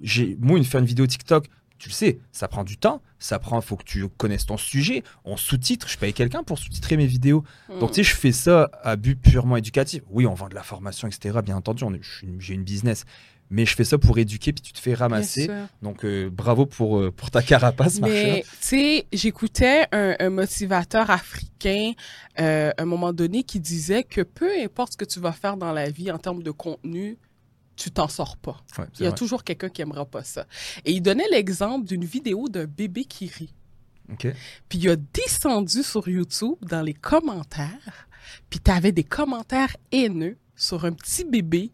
j'ai, 0.02 0.38
moi, 0.40 0.58
une, 0.58 0.66
faire 0.66 0.82
une 0.82 0.86
vidéo 0.86 1.08
TikTok, 1.08 1.48
tu 1.78 1.90
le 1.90 1.94
sais, 1.94 2.20
ça 2.32 2.48
prend 2.48 2.64
du 2.64 2.78
temps, 2.78 3.02
ça 3.20 3.38
prend, 3.40 3.60
faut 3.62 3.76
que 3.76 3.84
tu 3.84 4.08
connaisses 4.08 4.46
ton 4.46 4.58
sujet. 4.58 5.04
On 5.26 5.38
sous-titre, 5.38 5.88
je 5.90 5.98
paye 5.98 6.14
quelqu'un 6.14 6.44
pour 6.44 6.58
sous-titrer 6.58 6.96
mes 6.98 7.06
vidéos. 7.06 7.44
Donc, 7.80 7.92
tu 7.92 7.96
sais, 7.96 8.04
je 8.04 8.16
fais 8.16 8.32
ça 8.32 8.72
à 8.82 8.96
but 8.96 9.16
purement 9.16 9.58
éducatif. 9.58 10.02
Oui, 10.10 10.26
on 10.26 10.34
vend 10.34 10.48
de 10.48 10.56
la 10.56 10.64
formation, 10.64 11.08
etc. 11.08 11.40
Bien 11.44 11.58
entendu, 11.58 11.84
j'ai 12.40 12.54
une 12.54 12.64
business. 12.64 13.06
Mais 13.50 13.66
je 13.66 13.76
fais 13.76 13.84
ça 13.84 13.98
pour 13.98 14.18
éduquer, 14.18 14.54
puis 14.54 14.62
tu 14.62 14.74
te 14.74 14.80
fais 14.80 14.94
ramasser. 14.94 15.50
Donc, 15.82 16.04
euh, 16.04 16.30
bravo 16.30 16.66
pour, 16.66 17.00
euh, 17.00 17.12
pour 17.12 17.30
ta 17.30 17.44
carapace, 17.44 18.00
Mais, 18.00 18.44
tu 18.44 18.58
sais, 18.60 19.08
j'écoutais 19.14 19.88
un, 19.92 20.30
motivateur 20.30 21.10
africain 21.10 21.94
euh, 22.40 22.72
à 22.76 22.82
un 22.82 22.86
moment 22.86 23.14
donné 23.14 23.44
qui 23.44 23.60
disait 23.60 24.04
que 24.04 24.22
peu 24.22 24.50
importe 24.64 24.94
ce 24.94 24.98
que 24.98 25.06
tu 25.06 25.20
vas 25.20 25.32
faire 25.32 25.58
dans 25.58 25.72
la 25.72 25.90
vie 25.90 26.12
en 26.12 26.18
termes 26.18 26.42
de 26.42 26.52
contenu, 26.52 27.18
tu 27.76 27.92
t'en 27.92 28.08
sors 28.08 28.38
pas. 28.38 28.58
il 29.00 29.06
y 29.06 29.08
a 29.08 29.12
toujours 29.12 29.44
quelqu'un 29.44 29.70
qui 29.70 29.82
aimera 29.82 30.06
pas 30.06 30.24
ça. 30.24 30.46
Et 30.84 30.94
il 30.94 31.02
donnait 31.02 31.28
l'exemple 31.30 31.86
d'une 31.86 32.06
vidéo 32.06 32.48
d'un 32.50 32.66
bébé 32.66 33.06
qui 33.06 33.28
rit. 33.28 33.54
Puis 34.18 34.80
il 34.80 34.90
a 34.90 34.96
descendu 34.96 35.84
sur 35.84 36.08
YouTube 36.08 36.58
dans 36.62 36.82
les 36.82 36.94
commentaires, 36.94 38.08
puis 38.50 38.60
tu 38.60 38.72
avais 38.72 38.92
des 38.92 39.04
commentaires 39.04 39.76
haineux 39.92 40.38
sur 40.56 40.86
un 40.86 40.94
petit 40.94 41.26
bébé 41.26 41.72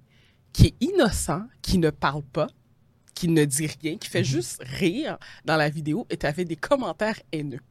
qui 0.53 0.67
est 0.67 0.75
innocent, 0.81 1.43
qui 1.61 1.77
ne 1.77 1.89
parle 1.89 2.23
pas, 2.23 2.47
qui 3.13 3.27
ne 3.27 3.45
dit 3.45 3.69
rien, 3.81 3.97
qui 3.97 4.09
fait 4.09 4.19
mhm. 4.19 4.25
juste 4.25 4.63
rire 4.63 5.17
dans 5.45 5.57
la 5.57 5.69
vidéo, 5.69 6.07
et 6.09 6.17
tu 6.17 6.25
avais 6.25 6.45
des 6.45 6.55
commentaires 6.55 7.19
haineux. 7.31 7.61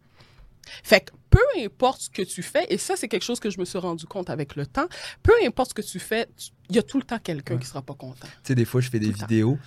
Fait 0.82 1.00
que 1.00 1.12
peu 1.30 1.64
importe 1.64 2.02
ce 2.02 2.10
que 2.10 2.22
tu 2.22 2.42
fais, 2.42 2.66
et 2.68 2.78
ça, 2.78 2.94
c'est 2.96 3.08
quelque 3.08 3.24
chose 3.24 3.40
que 3.40 3.50
je 3.50 3.58
me 3.58 3.64
suis 3.64 3.78
rendu 3.78 4.06
compte 4.06 4.30
avec 4.30 4.56
le 4.56 4.66
temps, 4.66 4.88
peu 5.22 5.32
importe 5.44 5.70
ce 5.70 5.74
que 5.74 5.82
tu 5.82 5.98
fais, 5.98 6.28
il 6.68 6.76
y 6.76 6.78
a 6.78 6.82
tout 6.82 6.98
le 6.98 7.04
temps 7.04 7.18
quelqu'un 7.18 7.58
qui 7.58 7.66
sera 7.66 7.82
pas 7.82 7.94
content. 7.94 8.26
Tu 8.26 8.48
sais, 8.48 8.54
des 8.54 8.64
fois, 8.64 8.80
je 8.80 8.90
fais 8.90 8.98
des 8.98 9.10
vidéos, 9.10 9.58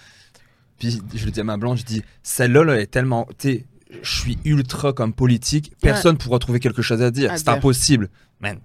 puis 0.77 1.01
je 1.13 1.25
le 1.25 1.31
dis 1.31 1.39
à 1.39 1.43
ma 1.43 1.57
blanche, 1.57 1.79
je 1.79 1.85
dis, 1.85 2.01
celle-là, 2.23 2.63
là, 2.63 2.79
est 2.79 2.87
tellement. 2.87 3.27
Tu 3.37 3.49
sais, 3.49 3.65
je 4.01 4.19
suis 4.21 4.39
ultra 4.43 4.93
comme 4.93 5.13
politique, 5.13 5.73
personne 5.81 6.13
ne 6.13 6.17
pourra 6.17 6.39
trouver 6.39 6.59
quelque 6.59 6.81
chose 6.81 7.01
à 7.01 7.11
dire. 7.11 7.31
C'est 7.37 7.49
impossible. 7.49 8.09
Man, 8.39 8.59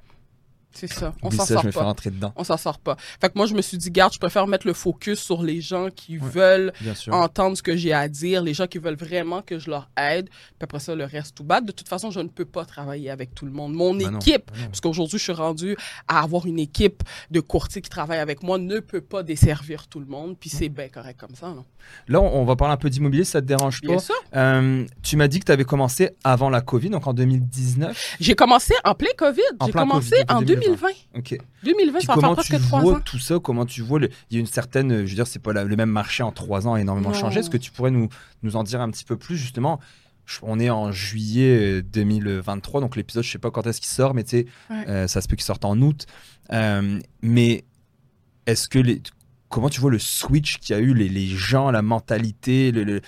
c'est 0.79 0.93
ça. 0.93 1.13
On 1.23 1.31
s'en 1.31 1.45
sort 1.45 1.63
pas. 1.63 1.95
dedans. 2.11 2.33
On 2.37 2.45
s'en 2.45 2.57
sort 2.57 2.79
pas. 2.79 2.97
Fait 3.21 3.29
que 3.29 3.33
moi, 3.37 3.47
je 3.47 3.55
me 3.55 3.63
suis 3.63 3.77
dit, 3.77 3.91
garde, 3.91 4.13
je 4.13 4.19
préfère 4.19 4.47
mettre 4.47 4.67
le 4.67 4.73
focus 4.73 5.19
sur 5.19 5.43
les 5.43 5.61
gens 5.61 5.89
qui 5.95 6.17
veulent 6.17 6.73
entendre 7.11 7.57
ce 7.57 7.63
que 7.63 7.77
j'ai 7.77 7.93
à 7.93 8.09
dire, 8.09 8.43
les 8.43 8.55
gens 8.55 8.67
qui 8.67 8.79
veulent 8.79 8.97
vraiment 8.97 9.43
que 9.43 9.59
je 9.59 9.71
leur 9.71 9.91
aide. 9.97 10.29
Puis 10.29 10.63
après 10.63 10.79
ça, 10.79 10.95
le 10.95 11.05
reste 11.05 11.35
tout 11.35 11.45
bas. 11.45 11.61
De 11.61 11.73
toute 11.73 11.89
façon, 11.89 12.11
je 12.11 12.21
ne 12.21 12.29
peux 12.29 12.45
pas 12.45 12.65
travailler 12.65 13.11
avec 13.11 13.35
tout 13.35 13.45
le 13.45 13.51
monde. 13.51 13.75
Mon 13.75 13.95
ben 13.95 14.17
équipe, 14.17 14.51
ben 14.53 14.67
parce 14.67 14.81
qu'aujourd'hui, 14.81 15.19
je 15.19 15.25
suis 15.25 15.33
rendu 15.33 15.77
à 16.07 16.23
avoir 16.23 16.47
une 16.47 16.61
équipe 16.61 17.03
de 17.31 17.41
courtiers 17.41 17.83
qui 17.83 17.91
travaillent 17.91 18.19
avec 18.19 18.43
moi, 18.43 18.59
ne 18.59 18.79
peut 18.79 19.01
pas 19.01 19.23
desservir 19.23 19.89
tout 19.89 20.01
le 20.01 20.07
monde. 20.07 20.37
Puis 20.39 20.51
c'est 20.51 20.69
bien 20.69 20.89
correct 20.89 21.19
comme 21.19 21.35
ça, 21.35 21.49
non? 21.49 21.65
Là, 22.07 22.21
on 22.21 22.45
va 22.45 22.55
parler 22.55 22.75
un 22.75 22.79
peu 22.79 22.91
d'immobilier, 22.91 23.25
ça 23.25 23.41
te 23.41 23.47
dérange 23.47 23.81
pas? 23.81 23.89
Bien 23.89 23.99
sûr. 23.99 24.15
Euh, 24.37 24.85
tu 25.03 25.17
m'as 25.17 25.29
dit 25.29 25.41
que 25.41 25.47
tu 25.47 25.53
avais 25.53 25.65
commencé 25.65 26.11
avant 26.23 26.51
la 26.51 26.61
COVID, 26.61 26.91
donc 26.91 27.07
en 27.07 27.15
2019. 27.15 28.17
J'ai 28.21 28.35
commencé 28.35 28.75
en 28.85 28.95
plein 28.95 29.11
COVID. 29.17 29.43
J'ai 29.65 29.73
commencé 29.73 30.15
en 30.29 30.43
2020. 30.71 30.89
OK. 31.17 31.39
2020, 31.65 32.01
ça 32.01 32.15
fait 32.15 32.21
presque 32.21 32.61
trois 32.61 32.85
ans. 32.85 33.01
tout 33.01 33.19
ça? 33.19 33.39
Comment 33.39 33.67
tu 33.67 33.83
vois 33.83 34.01
Il 34.01 34.35
y 34.35 34.37
a 34.37 34.41
une 34.41 34.47
certaine, 34.47 35.05
je 35.05 35.11
veux 35.11 35.15
dire, 35.15 35.27
c'est 35.27 35.39
pas 35.39 35.53
le 35.53 35.77
même 35.77 35.91
marché 35.91 36.23
en 36.23 36.33
trois 36.33 36.67
ans 36.67 36.75
a 36.75 36.81
énormément 36.81 37.13
changé. 37.13 37.41
Est-ce 37.41 37.51
que 37.51 37.57
tu 37.57 37.71
pourrais 37.71 37.91
nous, 37.91 38.09
nous 38.43 38.57
en 38.57 38.63
dire 38.63 38.81
un 38.81 38.91
petit 38.91 39.05
peu 39.05 39.17
plus 39.17 39.37
justement? 39.37 39.81
On 40.43 40.61
est 40.61 40.71
en 40.71 40.93
juillet 40.93 41.83
2023, 41.83 42.81
euh, 42.81 42.85
donc 42.85 42.97
l'épisode, 42.97 43.25
je 43.25 43.31
sais 43.31 43.39
pas 43.39 43.51
quand 43.51 43.67
est-ce 43.67 43.81
qu'il 43.81 43.89
sort, 43.89 44.15
mais 44.15 44.25
tu 44.25 44.31
sais, 44.31 44.47
euh, 44.71 45.07
ça 45.07 45.21
se 45.21 45.29
peut 45.29 45.37
qu'il 45.37 45.45
sorte 45.45 45.65
en 45.65 45.81
août. 45.81 46.07
Euh, 46.53 47.01
mais 47.23 47.65
est-ce 48.47 48.69
que 48.69 48.79
les, 48.79 49.03
comment 49.49 49.71
tu 49.71 49.81
vois 49.81 49.91
le 49.91 49.99
switch 49.99 50.59
qu'il 50.59 50.77
y 50.77 50.79
a 50.79 50.83
eu, 50.83 50.95
les, 50.95 51.09
les 51.09 51.27
gens, 51.27 51.71
la 51.71 51.83
mentalité, 51.83 52.73
le, 52.73 53.01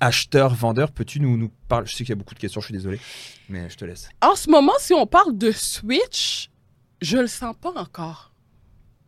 acheteur, 0.00 0.54
vendeur? 0.54 0.90
Peux-tu 0.90 1.20
nous, 1.20 1.36
nous 1.36 1.50
parler? 1.68 1.86
Je 1.86 1.92
sais 1.92 2.04
qu'il 2.04 2.10
y 2.10 2.12
a 2.12 2.16
beaucoup 2.16 2.34
de 2.34 2.40
questions, 2.40 2.60
je 2.60 2.66
suis 2.66 2.74
désolé, 2.74 3.00
mais 3.48 3.70
je 3.70 3.76
te 3.76 3.84
laisse. 3.84 4.08
En 4.20 4.34
ce 4.34 4.50
moment, 4.50 4.74
si 4.78 4.92
on 4.92 5.06
parle 5.06 5.36
de 5.36 5.52
switch, 5.52 6.50
je 7.02 7.18
le 7.18 7.26
sens 7.26 7.54
pas 7.60 7.72
encore. 7.76 8.32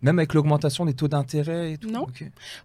Même 0.03 0.19
avec 0.19 0.35
l'augmentation 0.35 0.85
des 0.85 0.93
taux 0.93 1.09
d'intérêt 1.09 1.73
et 1.73 1.79
tout? 1.79 1.91
Non. 1.91 2.07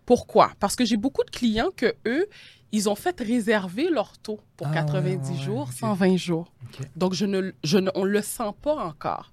Pourquoi? 0.05 0.51
Parce 0.59 0.75
que 0.75 0.83
j'ai 0.83 0.97
beaucoup 0.97 1.23
de 1.23 1.29
clients 1.29 1.69
que 1.73 1.95
eux, 2.05 2.27
ils 2.71 2.89
ont 2.89 2.95
fait 2.95 3.17
réserver 3.19 3.89
leur 3.89 4.17
taux 4.17 4.39
pour 4.57 4.69
90 4.69 5.31
ah, 5.31 5.41
jours, 5.41 5.71
120 5.71 6.17
jours. 6.17 6.51
Donc, 6.95 7.13
je 7.13 7.25
ne, 7.25 7.51
je 7.63 7.77
ne, 7.77 7.89
on 7.95 8.03
le 8.03 8.21
sent 8.21 8.51
pas 8.61 8.75
encore. 8.75 9.31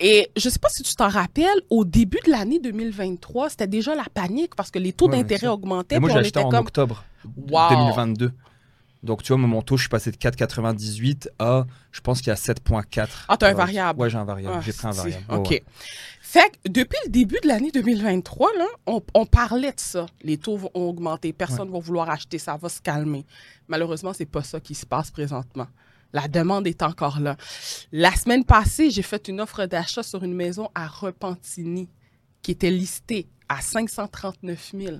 Et 0.00 0.30
je 0.36 0.48
sais 0.48 0.58
pas 0.58 0.68
si 0.68 0.82
tu 0.82 0.94
t'en 0.94 1.08
rappelles, 1.08 1.60
au 1.70 1.84
début 1.84 2.18
de 2.26 2.32
l'année 2.32 2.58
2023, 2.58 3.50
c'était 3.50 3.68
déjà 3.68 3.94
la 3.94 4.04
panique 4.12 4.56
parce 4.56 4.70
que 4.72 4.80
les 4.80 4.92
taux 4.92 5.08
d'intérêt 5.08 5.46
augmentaient. 5.46 6.00
moi, 6.00 6.10
j'ai 6.10 6.18
acheté 6.18 6.40
en 6.40 6.52
octobre 6.52 7.04
2022. 7.24 8.32
Donc, 9.04 9.22
tu 9.22 9.32
vois, 9.32 9.36
mon 9.46 9.62
taux, 9.62 9.76
je 9.76 9.82
suis 9.82 9.88
passé 9.88 10.10
de 10.10 10.16
4,98 10.16 11.28
à, 11.38 11.66
je 11.92 12.00
pense 12.00 12.20
qu'il 12.20 12.28
y 12.28 12.30
a 12.30 12.34
7,4. 12.34 13.08
Ah, 13.28 13.36
tu 13.36 13.44
as 13.44 13.48
un 13.48 13.54
variable. 13.54 14.00
Ouais, 14.00 14.10
j'ai 14.10 14.16
un 14.16 14.24
variable. 14.24 14.62
j'ai 14.62 14.72
pris 14.72 14.86
un 14.86 14.92
variable. 14.92 15.24
OK. 15.28 15.62
Fait 16.22 16.50
que 16.50 16.68
depuis 16.68 16.98
le 17.04 17.10
début 17.10 17.38
de 17.42 17.46
l'année 17.46 17.70
2023, 17.70 18.50
là, 18.58 18.66
on, 18.86 19.26
parlait 19.26 19.70
de 19.70 19.78
ça. 19.78 20.06
Les 20.22 20.36
taux 20.36 20.56
vont 20.56 20.70
augmenter, 20.74 21.32
personne 21.32 21.68
ne 21.68 21.72
va 21.72 21.78
vouloir 21.78 22.10
acheter, 22.10 22.38
ça 22.38 22.56
va 22.56 22.68
se 22.68 22.80
calmer. 22.80 23.24
Malheureusement, 23.68 24.12
c'est 24.12 24.26
pas 24.26 24.42
ça 24.42 24.58
qui 24.58 24.74
se 24.74 24.84
passe 24.84 25.10
présentement. 25.12 25.68
La 26.12 26.26
demande 26.26 26.66
est 26.66 26.82
encore 26.82 27.20
là. 27.20 27.36
La 27.92 28.12
semaine 28.16 28.44
passée, 28.44 28.90
j'ai 28.90 29.02
fait 29.02 29.28
une 29.28 29.40
offre 29.40 29.66
d'achat 29.66 30.02
sur 30.02 30.24
une 30.24 30.34
maison 30.34 30.70
à 30.74 30.88
Repentigny 30.88 31.88
qui 32.42 32.52
était 32.52 32.70
listée 32.70 33.28
à 33.48 33.60
539 33.60 34.72
000 34.76 34.96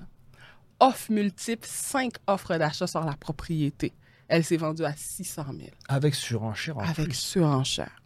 offre 0.79 1.11
multiple, 1.11 1.67
cinq 1.69 2.13
offres 2.27 2.57
d'achat 2.57 2.87
sur 2.87 3.03
la 3.03 3.13
propriété. 3.13 3.93
Elle 4.27 4.43
s'est 4.43 4.57
vendue 4.57 4.83
à 4.83 4.93
600 4.95 5.45
000. 5.57 5.69
Avec 5.87 6.15
surenchère 6.15 6.77
en 6.77 6.81
Avec 6.81 7.13
surenchère. 7.13 8.01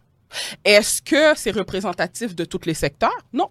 Est-ce 0.64 1.02
que 1.02 1.36
c'est 1.36 1.50
représentatif 1.50 2.34
de 2.34 2.44
tous 2.44 2.66
les 2.66 2.74
secteurs? 2.74 3.16
Non. 3.32 3.50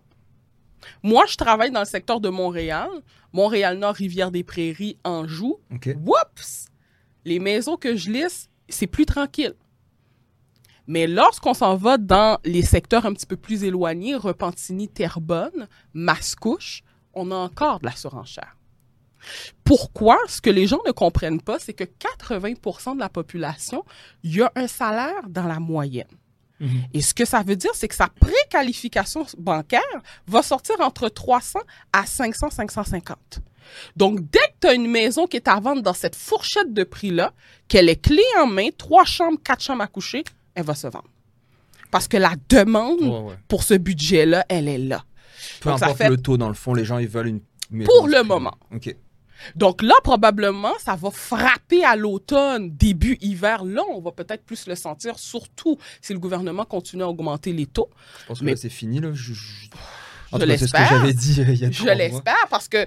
Moi, 1.03 1.25
je 1.27 1.35
travaille 1.35 1.71
dans 1.71 1.81
le 1.81 1.85
secteur 1.85 2.19
de 2.21 2.29
Montréal. 2.29 2.89
Montréal-Nord, 3.33 3.95
Rivière-des-Prairies, 3.95 4.97
Anjou. 5.03 5.59
Okay. 5.73 5.95
Oups! 5.95 6.67
Les 7.25 7.39
maisons 7.39 7.75
que 7.75 7.95
je 7.95 8.09
liste, 8.09 8.49
c'est 8.69 8.87
plus 8.87 9.05
tranquille. 9.05 9.55
Mais 10.87 11.05
lorsqu'on 11.05 11.53
s'en 11.53 11.75
va 11.75 11.97
dans 11.97 12.39
les 12.45 12.63
secteurs 12.63 13.05
un 13.05 13.13
petit 13.13 13.27
peu 13.27 13.35
plus 13.35 13.63
éloignés, 13.63 14.15
Repentigny, 14.15 14.87
Terrebonne, 14.87 15.67
Mascouche, 15.93 16.81
on 17.13 17.29
a 17.31 17.35
encore 17.35 17.79
de 17.79 17.85
la 17.85 17.95
surenchère. 17.95 18.55
Pourquoi? 19.63 20.17
Ce 20.27 20.41
que 20.41 20.49
les 20.49 20.67
gens 20.67 20.79
ne 20.85 20.91
comprennent 20.91 21.41
pas, 21.41 21.59
c'est 21.59 21.73
que 21.73 21.83
80% 21.83 22.95
de 22.95 22.99
la 22.99 23.09
population, 23.09 23.83
il 24.23 24.35
y 24.37 24.41
a 24.41 24.51
un 24.55 24.67
salaire 24.67 25.27
dans 25.27 25.45
la 25.45 25.59
moyenne. 25.59 26.07
Mhm. 26.59 26.83
Et 26.93 27.01
ce 27.01 27.13
que 27.13 27.25
ça 27.25 27.41
veut 27.41 27.55
dire, 27.55 27.71
c'est 27.73 27.87
que 27.87 27.95
sa 27.95 28.07
préqualification 28.07 29.25
bancaire 29.37 29.81
va 30.27 30.41
sortir 30.41 30.75
entre 30.81 31.09
300 31.09 31.59
à 31.93 32.05
500, 32.05 32.49
550. 32.49 33.39
Donc, 33.95 34.19
dès 34.31 34.39
que 34.39 34.53
tu 34.61 34.67
as 34.67 34.73
une 34.73 34.89
maison 34.89 35.27
qui 35.27 35.37
est 35.37 35.47
à 35.47 35.59
vendre 35.59 35.81
dans 35.81 35.93
cette 35.93 36.15
fourchette 36.15 36.73
de 36.73 36.83
prix-là, 36.83 37.33
qu'elle 37.67 37.87
est 37.89 38.01
clé 38.01 38.23
en 38.39 38.47
main, 38.47 38.69
trois 38.77 39.05
chambres, 39.05 39.39
quatre 39.43 39.61
chambres 39.61 39.83
à 39.83 39.87
coucher, 39.87 40.23
elle 40.55 40.65
va 40.65 40.75
se 40.75 40.87
vendre. 40.87 41.09
Parce 41.91 42.07
que 42.07 42.17
la 42.17 42.33
demande 42.49 43.35
pour 43.47 43.63
ce 43.63 43.73
budget-là, 43.73 44.45
elle 44.49 44.67
est 44.67 44.77
là. 44.77 45.03
Peu 45.61 45.69
importe 45.69 46.01
le 46.01 46.17
taux, 46.17 46.37
dans 46.37 46.47
le 46.47 46.53
fond, 46.53 46.73
les 46.73 46.85
gens, 46.85 46.97
ils 46.97 47.07
veulent 47.07 47.27
une 47.27 47.41
maison. 47.71 47.89
Pour 47.91 48.07
le 48.07 48.23
moment. 48.23 48.55
OK. 48.73 48.95
Donc 49.55 49.81
là, 49.81 49.95
probablement, 50.03 50.73
ça 50.79 50.95
va 50.95 51.11
frapper 51.11 51.83
à 51.83 51.95
l'automne, 51.95 52.71
début 52.71 53.17
hiver. 53.21 53.63
Là, 53.63 53.81
on 53.89 53.99
va 54.01 54.11
peut-être 54.11 54.43
plus 54.43 54.67
le 54.67 54.75
sentir, 54.75 55.19
surtout 55.19 55.77
si 56.01 56.13
le 56.13 56.19
gouvernement 56.19 56.65
continue 56.65 57.03
à 57.03 57.09
augmenter 57.09 57.53
les 57.53 57.65
taux. 57.65 57.89
Je 58.21 58.25
pense 58.27 58.39
que 58.41 58.55
c'est 58.55 58.69
fini. 58.69 58.99
Là. 58.99 59.11
Je, 59.13 59.33
je... 59.33 60.45
l'espère. 60.45 60.89
j'avais 60.89 61.13
dit 61.13 61.35
il 61.39 61.55
y 61.55 61.65
a 61.65 61.71
Je 61.71 61.89
l'espère 61.89 62.47
parce 62.49 62.67
que 62.67 62.77
euh, 62.77 62.85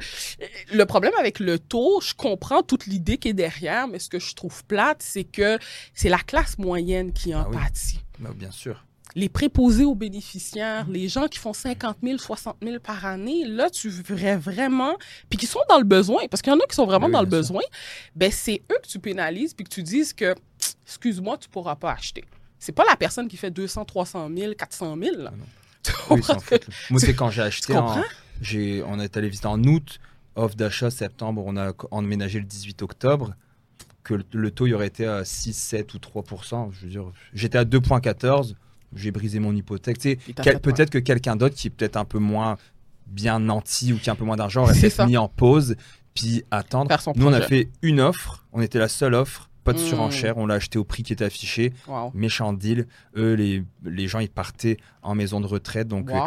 le 0.73 0.85
problème 0.87 1.13
avec 1.19 1.41
le 1.41 1.59
taux, 1.59 2.01
je 2.01 2.15
comprends 2.15 2.63
toute 2.63 2.87
l'idée 2.87 3.19
qui 3.19 3.29
est 3.29 3.35
derrière, 3.35 3.89
mais 3.89 3.99
ce 3.99 4.09
que 4.09 4.19
je 4.19 4.35
trouve 4.35 4.65
plate, 4.65 5.03
c'est 5.03 5.25
que 5.25 5.59
c'est 5.95 6.09
la 6.09 6.19
classe 6.19 6.59
moyenne 6.59 7.13
qui 7.13 7.35
en 7.35 7.43
ah 7.43 7.51
pâtit. 7.51 8.01
Bah, 8.19 8.31
bien 8.35 8.51
sûr 8.51 8.85
les 9.15 9.29
préposés 9.29 9.85
aux 9.85 9.95
bénéficiaires, 9.95 10.87
les 10.89 11.09
gens 11.09 11.29
qui 11.29 11.39
font 11.39 11.53
50 11.53 11.99
000, 12.03 12.19
60 12.19 12.57
000 12.63 12.79
par 12.81 13.05
année, 13.05 13.45
là, 13.45 13.71
tu 13.71 13.89
verrais 13.89 14.37
vraiment, 14.37 14.97
puis 15.29 15.39
qui 15.39 15.47
sont 15.47 15.61
dans 15.69 15.79
le 15.79 15.85
besoin, 15.85 16.27
parce 16.31 16.43
qu'il 16.43 16.53
y 16.53 16.57
en 16.57 16.59
a 16.59 16.67
qui 16.67 16.75
sont 16.75 16.87
vraiment 16.87 17.09
dans 17.09 17.21
le 17.21 17.27
besoin, 17.27 17.63
ben 18.15 18.31
c'est 18.33 18.63
eux 18.71 18.79
que 18.83 18.89
tu 18.89 18.99
pénalises, 18.99 19.55
puis 19.55 19.65
que 19.65 19.71
tu 19.71 19.83
dises 19.83 20.13
que, 20.13 20.35
excuse-moi, 20.87 21.39
tu 21.39 21.49
pourras 21.49 21.77
pas 21.77 21.93
acheter. 21.93 22.25
C'est 22.59 22.73
pas 22.73 22.85
la 22.89 22.97
personne 22.97 23.29
qui 23.29 23.37
fait 23.37 23.51
200, 23.51 23.85
300 23.85 24.31
000, 24.37 24.55
400 24.55 24.97
000. 24.97 25.17
Moi, 26.91 27.01
c'est 27.01 27.15
quand 27.15 27.31
j'ai 27.31 27.43
acheté, 27.43 27.75
on 27.75 29.01
est 29.01 29.17
allé 29.17 29.29
visiter 29.29 29.49
en 29.49 29.63
août, 29.65 29.99
offre 30.37 30.55
d'achat 30.55 30.91
septembre, 30.91 31.43
on 31.45 31.57
a 31.57 31.73
emménagé 31.91 32.39
le 32.39 32.47
18 32.47 32.83
octobre 32.83 33.35
que 34.05 34.15
le, 34.33 34.51
taux 34.51 34.67
y 34.67 34.75
aurait 34.75 34.89
été 34.89 35.07
à 35.07 35.25
6, 35.25 35.53
7 35.53 35.95
ou 35.95 35.99
3% 35.99 36.71
Je 36.73 36.81
veux 36.81 36.91
dire, 36.91 37.05
j'étais 37.35 37.59
à 37.59 37.65
2,14 37.65 38.55
j'ai 38.95 39.11
brisé 39.11 39.39
mon 39.39 39.55
hypothèque. 39.55 39.99
Tu 39.99 40.19
sais, 40.23 40.59
peut-être 40.59 40.91
que 40.91 40.99
quelqu'un 40.99 41.37
d'autre 41.37 41.55
qui 41.55 41.69
est 41.69 41.71
peut-être 41.71 41.97
un 41.97 42.05
peu 42.05 42.19
moins 42.19 42.57
bien 43.07 43.41
nanti 43.41 43.93
ou 43.93 43.99
qui 43.99 44.11
a 44.11 44.15
un 44.15 44.17
peu 44.17 44.25
moins 44.25 44.37
d'argent 44.37 44.63
aurait 44.65 44.75
peut-être 44.75 45.07
mis 45.07 45.17
en 45.17 45.29
pause 45.29 45.77
puis 46.15 46.45
attendre. 46.51 46.95
Nous, 47.17 47.27
on 47.27 47.33
a 47.33 47.41
fait 47.41 47.71
une 47.83 48.01
offre, 48.01 48.45
on 48.53 48.61
était 48.61 48.79
la 48.79 48.89
seule 48.89 49.15
offre, 49.15 49.51
pas 49.65 49.73
de 49.73 49.79
hmm. 49.79 49.87
surenchère, 49.87 50.39
on 50.39 50.47
l'a 50.47 50.55
acheté 50.55 50.79
au 50.79 50.85
prix 50.85 51.03
qui 51.03 51.13
était 51.13 51.25
affiché. 51.25 51.73
Méchant 52.15 52.53
deal. 52.53 52.87
Eux, 53.17 53.35
les, 53.35 53.65
les 53.85 54.09
gens, 54.09 54.19
ils 54.19 54.29
partaient 54.29 54.77
en 55.03 55.15
maison 55.15 55.41
de 55.41 55.47
retraite. 55.47 55.89
Donc, 55.89 56.11
euh, 56.11 56.19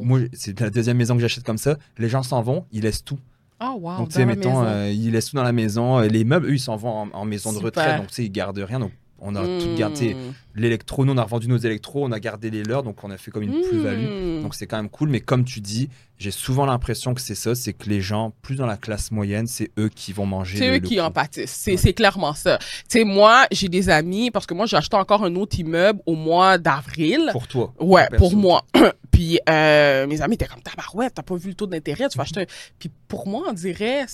moi, 0.00 0.20
c'est 0.32 0.58
la 0.60 0.70
deuxième 0.70 0.96
maison 0.96 1.14
que 1.14 1.20
j'achète 1.20 1.44
comme 1.44 1.58
ça. 1.58 1.76
Les 1.98 2.08
gens 2.08 2.22
s'en 2.22 2.42
vont, 2.42 2.64
ils 2.72 2.82
laissent 2.82 3.04
tout. 3.04 3.18
Oh, 3.60 3.78
wow, 3.80 3.98
donc, 3.98 4.08
tu 4.10 4.16
sais, 4.16 4.26
mettons, 4.26 4.62
euh, 4.64 4.90
ils 4.90 5.10
laissent 5.12 5.30
tout 5.30 5.36
dans 5.36 5.42
la 5.42 5.52
maison. 5.52 6.00
Les 6.00 6.24
meubles, 6.24 6.46
eux, 6.46 6.54
ils 6.54 6.60
s'en 6.60 6.76
vont 6.76 7.10
en, 7.12 7.24
maison 7.24 7.52
de 7.52 7.58
retraite. 7.58 7.98
Donc, 7.98 8.08
tu 8.08 8.14
sais, 8.14 8.24
ils 8.24 8.30
gardent 8.30 8.58
rien. 8.58 8.78
Donc, 8.78 8.92
on 9.18 9.34
a 9.34 9.42
tout 9.42 9.74
gardé. 9.76 10.14
Hmm. 10.14 10.32
L'électro, 10.54 11.04
nous, 11.04 11.12
on 11.12 11.18
a 11.18 11.22
revendu 11.22 11.48
nos 11.48 11.56
électros, 11.56 12.04
on 12.04 12.12
a 12.12 12.20
gardé 12.20 12.50
les 12.50 12.62
leurs, 12.62 12.82
donc 12.82 13.02
on 13.04 13.10
a 13.10 13.16
fait 13.16 13.30
comme 13.30 13.42
une 13.42 13.62
plus-value. 13.62 14.38
Hmm. 14.38 14.42
Donc 14.42 14.54
c'est 14.54 14.66
quand 14.66 14.76
même 14.76 14.88
cool. 14.88 15.08
Mais 15.08 15.20
comme 15.20 15.44
tu 15.44 15.60
dis, 15.60 15.88
j'ai 16.18 16.30
souvent 16.30 16.66
l'impression 16.66 17.14
que 17.14 17.20
c'est 17.20 17.34
ça, 17.34 17.54
c'est 17.54 17.72
que 17.72 17.88
les 17.88 18.00
gens, 18.00 18.32
plus 18.42 18.56
dans 18.56 18.66
la 18.66 18.76
classe 18.76 19.10
moyenne, 19.10 19.46
c'est 19.46 19.70
eux 19.78 19.88
qui 19.88 20.12
vont 20.12 20.26
manger. 20.26 20.58
C'est 20.58 20.76
eux 20.76 20.78
qui 20.78 21.00
en 21.00 21.10
pâtissent. 21.10 21.68
C'est 21.76 21.92
clairement 21.92 22.34
ça. 22.34 22.58
Tu 22.58 22.66
sais, 22.88 23.04
moi, 23.04 23.46
j'ai 23.50 23.68
des 23.68 23.90
amis, 23.90 24.30
parce 24.30 24.46
que 24.46 24.54
moi, 24.54 24.66
j'ai 24.66 24.76
acheté 24.76 24.96
encore 24.96 25.24
un 25.24 25.34
autre 25.36 25.58
immeuble 25.58 26.00
au 26.06 26.14
mois 26.14 26.58
d'avril. 26.58 27.28
Pour 27.32 27.46
toi. 27.46 27.74
Ouais, 27.80 28.08
pour 28.16 28.34
moi. 28.36 28.64
Puis 29.10 29.38
euh, 29.48 30.06
mes 30.06 30.20
amis 30.20 30.34
étaient 30.34 30.46
comme, 30.46 30.60
tabarouette, 30.60 31.14
t'as 31.14 31.22
pas 31.22 31.36
vu 31.36 31.48
le 31.48 31.54
taux 31.54 31.66
d'intérêt, 31.66 32.08
tu 32.08 32.18
vas 32.18 32.22
acheter 32.24 32.42
un... 32.42 32.46
Puis 32.78 32.90
pour 33.08 33.26
moi, 33.26 33.44
on 33.48 33.52
dirait 33.54 34.04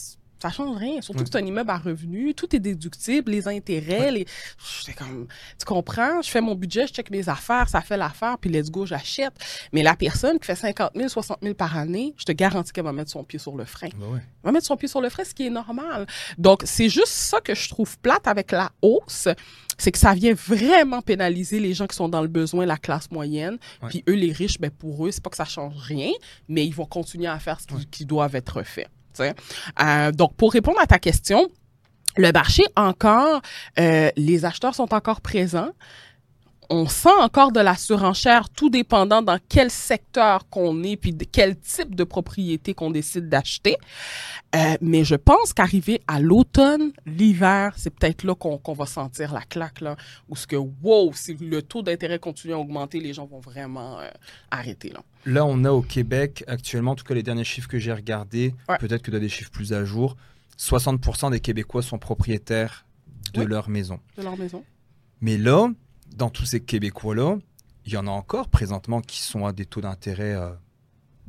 ça 0.42 0.50
change 0.50 0.76
rien. 0.76 1.00
Surtout 1.00 1.22
que 1.22 1.30
c'est 1.32 1.38
un 1.38 1.46
immeuble 1.46 1.70
à 1.70 1.78
revenus. 1.78 2.34
Tout 2.36 2.54
est 2.54 2.58
déductible, 2.58 3.30
les 3.30 3.46
intérêts. 3.48 4.10
Les... 4.10 4.26
comme, 4.98 5.28
tu 5.58 5.64
comprends? 5.64 6.20
Je 6.20 6.30
fais 6.30 6.40
mon 6.40 6.54
budget, 6.54 6.86
je 6.88 6.92
check 6.92 7.10
mes 7.10 7.28
affaires, 7.28 7.68
ça 7.68 7.80
fait 7.80 7.96
l'affaire, 7.96 8.36
puis 8.38 8.50
let's 8.50 8.70
go, 8.70 8.84
j'achète. 8.84 9.32
Mais 9.72 9.82
la 9.82 9.94
personne 9.94 10.38
qui 10.38 10.46
fait 10.46 10.56
50 10.56 10.92
000, 10.96 11.08
60 11.08 11.38
000 11.42 11.54
par 11.54 11.76
année, 11.76 12.14
je 12.16 12.24
te 12.24 12.32
garantis 12.32 12.72
qu'elle 12.72 12.84
va 12.84 12.92
mettre 12.92 13.10
son 13.10 13.22
pied 13.22 13.38
sur 13.38 13.56
le 13.56 13.64
frein. 13.64 13.88
Ben 13.96 14.06
Elle 14.14 14.20
va 14.42 14.52
mettre 14.52 14.66
son 14.66 14.76
pied 14.76 14.88
sur 14.88 15.00
le 15.00 15.08
frein, 15.08 15.24
ce 15.24 15.32
qui 15.32 15.46
est 15.46 15.50
normal. 15.50 16.06
Donc, 16.38 16.62
c'est 16.64 16.88
juste 16.88 17.06
ça 17.06 17.40
que 17.40 17.54
je 17.54 17.68
trouve 17.68 17.96
plate 17.98 18.26
avec 18.26 18.50
la 18.50 18.72
hausse 18.82 19.28
c'est 19.78 19.90
que 19.90 19.98
ça 19.98 20.14
vient 20.14 20.34
vraiment 20.34 21.02
pénaliser 21.02 21.58
les 21.58 21.74
gens 21.74 21.86
qui 21.86 21.96
sont 21.96 22.08
dans 22.08 22.22
le 22.22 22.28
besoin, 22.28 22.66
la 22.66 22.76
classe 22.76 23.10
moyenne. 23.10 23.58
Puis 23.88 24.04
eux, 24.08 24.14
les 24.14 24.30
riches, 24.30 24.60
ben 24.60 24.70
pour 24.70 25.06
eux, 25.06 25.10
c'est 25.10 25.22
pas 25.22 25.30
que 25.30 25.36
ça 25.36 25.44
change 25.44 25.74
rien, 25.76 26.10
mais 26.46 26.64
ils 26.64 26.74
vont 26.74 26.84
continuer 26.84 27.26
à 27.26 27.38
faire 27.38 27.58
ce 27.60 27.66
qui, 27.66 27.86
qui 27.86 28.06
doivent 28.06 28.36
être 28.36 28.62
fait. 28.62 28.88
Euh, 29.20 30.12
donc, 30.12 30.34
pour 30.36 30.52
répondre 30.52 30.80
à 30.80 30.86
ta 30.86 30.98
question, 30.98 31.48
le 32.16 32.32
marché 32.32 32.64
encore, 32.76 33.42
euh, 33.78 34.10
les 34.16 34.44
acheteurs 34.44 34.74
sont 34.74 34.92
encore 34.94 35.20
présents. 35.20 35.70
On 36.74 36.88
sent 36.88 37.10
encore 37.20 37.52
de 37.52 37.60
la 37.60 37.76
surenchère, 37.76 38.48
tout 38.48 38.70
dépendant 38.70 39.20
dans 39.20 39.38
quel 39.46 39.70
secteur 39.70 40.48
qu'on 40.48 40.82
est, 40.82 40.96
puis 40.96 41.12
de 41.12 41.26
quel 41.30 41.54
type 41.58 41.94
de 41.94 42.02
propriété 42.02 42.72
qu'on 42.72 42.90
décide 42.90 43.28
d'acheter. 43.28 43.76
Euh, 44.56 44.76
mais 44.80 45.04
je 45.04 45.14
pense 45.14 45.52
qu'arriver 45.52 46.00
à 46.08 46.18
l'automne, 46.18 46.92
l'hiver, 47.04 47.74
c'est 47.76 47.90
peut-être 47.90 48.24
là 48.24 48.34
qu'on 48.34 48.72
va 48.72 48.86
sentir 48.86 49.34
la 49.34 49.42
claque, 49.42 49.82
là, 49.82 49.96
où 50.30 50.34
ce 50.34 50.46
que, 50.46 50.56
wow, 50.56 51.12
si 51.12 51.34
le 51.34 51.60
taux 51.60 51.82
d'intérêt 51.82 52.18
continue 52.18 52.54
à 52.54 52.58
augmenter, 52.58 53.00
les 53.00 53.12
gens 53.12 53.26
vont 53.26 53.40
vraiment 53.40 53.98
arrêter, 54.50 54.88
là. 54.88 55.00
Là, 55.26 55.44
on 55.44 55.64
a 55.64 55.70
au 55.70 55.82
Québec, 55.82 56.42
actuellement, 56.46 56.92
en 56.92 56.94
tout 56.96 57.04
cas 57.04 57.14
les 57.14 57.22
derniers 57.22 57.44
chiffres 57.44 57.68
que 57.68 57.78
j'ai 57.78 57.92
regardés, 57.92 58.54
peut-être 58.80 59.02
que 59.02 59.10
tu 59.10 59.16
as 59.18 59.20
des 59.20 59.28
chiffres 59.28 59.50
plus 59.50 59.74
à 59.74 59.84
jour, 59.84 60.16
60% 60.58 61.32
des 61.32 61.40
Québécois 61.40 61.82
sont 61.82 61.98
propriétaires 61.98 62.86
de 63.34 63.42
leur 63.42 63.68
maison. 63.68 64.00
De 64.16 64.22
leur 64.22 64.38
maison. 64.38 64.64
Mais 65.20 65.36
là, 65.36 65.68
dans 66.16 66.30
tous 66.30 66.44
ces 66.44 66.60
Québécois-là, 66.60 67.38
il 67.86 67.92
y 67.92 67.96
en 67.96 68.06
a 68.06 68.10
encore 68.10 68.48
présentement 68.48 69.00
qui 69.00 69.20
sont 69.20 69.46
à 69.46 69.52
des 69.52 69.66
taux 69.66 69.80
d'intérêt 69.80 70.34
à 70.34 70.58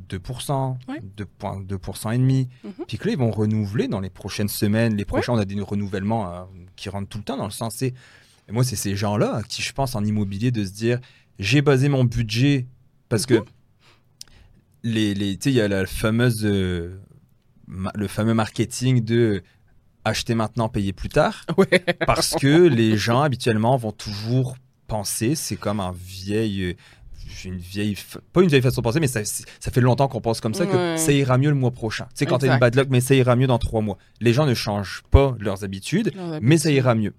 2%, 0.08 0.76
2%, 0.88 2.12
et 2.12 2.18
demi. 2.18 2.48
Mhm. 2.62 2.72
Puis 2.86 2.98
que 2.98 3.06
là, 3.06 3.12
ils 3.12 3.18
vont 3.18 3.30
renouveler 3.30 3.88
dans 3.88 4.00
les 4.00 4.10
prochaines 4.10 4.48
semaines. 4.48 4.96
Les 4.96 5.04
prochains, 5.04 5.32
on 5.32 5.38
a 5.38 5.44
des 5.44 5.60
renouvellements 5.60 6.32
euh, 6.32 6.44
qui 6.76 6.88
rentrent 6.88 7.08
tout 7.08 7.18
le 7.18 7.24
temps 7.24 7.36
dans 7.36 7.44
le 7.44 7.50
sens. 7.50 7.82
Et 7.82 7.94
moi, 8.50 8.64
c'est 8.64 8.76
ces 8.76 8.94
gens-là 8.94 9.36
à 9.36 9.42
qui 9.42 9.62
je 9.62 9.72
pense 9.72 9.94
en 9.94 10.04
immobilier 10.04 10.50
de 10.50 10.64
se 10.64 10.72
dire 10.72 11.00
j'ai 11.38 11.62
basé 11.62 11.88
mon 11.88 12.04
budget 12.04 12.66
parce 13.08 13.26
que 13.26 13.34
mhm 13.34 13.44
les, 14.84 15.14
les 15.14 15.32
il 15.32 15.52
y 15.52 15.60
a 15.60 15.66
la 15.66 15.86
fameuse, 15.86 16.44
euh, 16.44 17.00
le 17.66 18.06
fameux 18.06 18.34
marketing 18.34 19.02
de 19.02 19.42
acheter 20.04 20.34
maintenant, 20.34 20.68
payer 20.68 20.92
plus 20.92 21.08
tard. 21.08 21.46
Parce 22.06 22.34
que 22.34 22.68
les 22.68 22.96
gens 22.96 23.22
habituellement 23.22 23.76
vont 23.76 23.92
toujours 23.92 24.56
penser, 24.94 25.34
c'est 25.34 25.56
comme 25.56 25.80
un 25.80 25.92
vieil 25.92 26.62
euh, 26.62 26.74
une 27.44 27.56
vieille, 27.56 27.96
pas 28.32 28.42
une 28.42 28.48
vieille 28.48 28.62
façon 28.62 28.80
de 28.80 28.84
penser, 28.84 29.00
mais 29.00 29.08
ça, 29.08 29.24
ça 29.24 29.70
fait 29.72 29.80
longtemps 29.80 30.06
qu'on 30.06 30.20
pense 30.20 30.40
comme 30.40 30.54
ça 30.54 30.66
que 30.66 30.96
ça 30.96 31.10
ira 31.10 31.36
mieux 31.36 31.48
le 31.48 31.56
mois 31.56 31.72
prochain. 31.72 32.04
Tu 32.04 32.10
sais, 32.14 32.26
quand 32.26 32.38
t'as 32.38 32.52
une 32.54 32.60
bad 32.60 32.76
luck, 32.76 32.88
mais 32.90 33.00
ça 33.00 33.14
ira 33.14 33.34
mieux 33.34 33.48
dans 33.48 33.58
trois 33.58 33.80
mois. 33.80 33.98
Les 34.20 34.32
gens 34.32 34.46
ne 34.46 34.54
changent 34.54 35.02
pas 35.10 35.34
leurs 35.40 35.64
habitudes, 35.64 36.12
mais 36.40 36.58
ça 36.58 36.70
ira 36.70 36.94
mieux. 36.94 37.12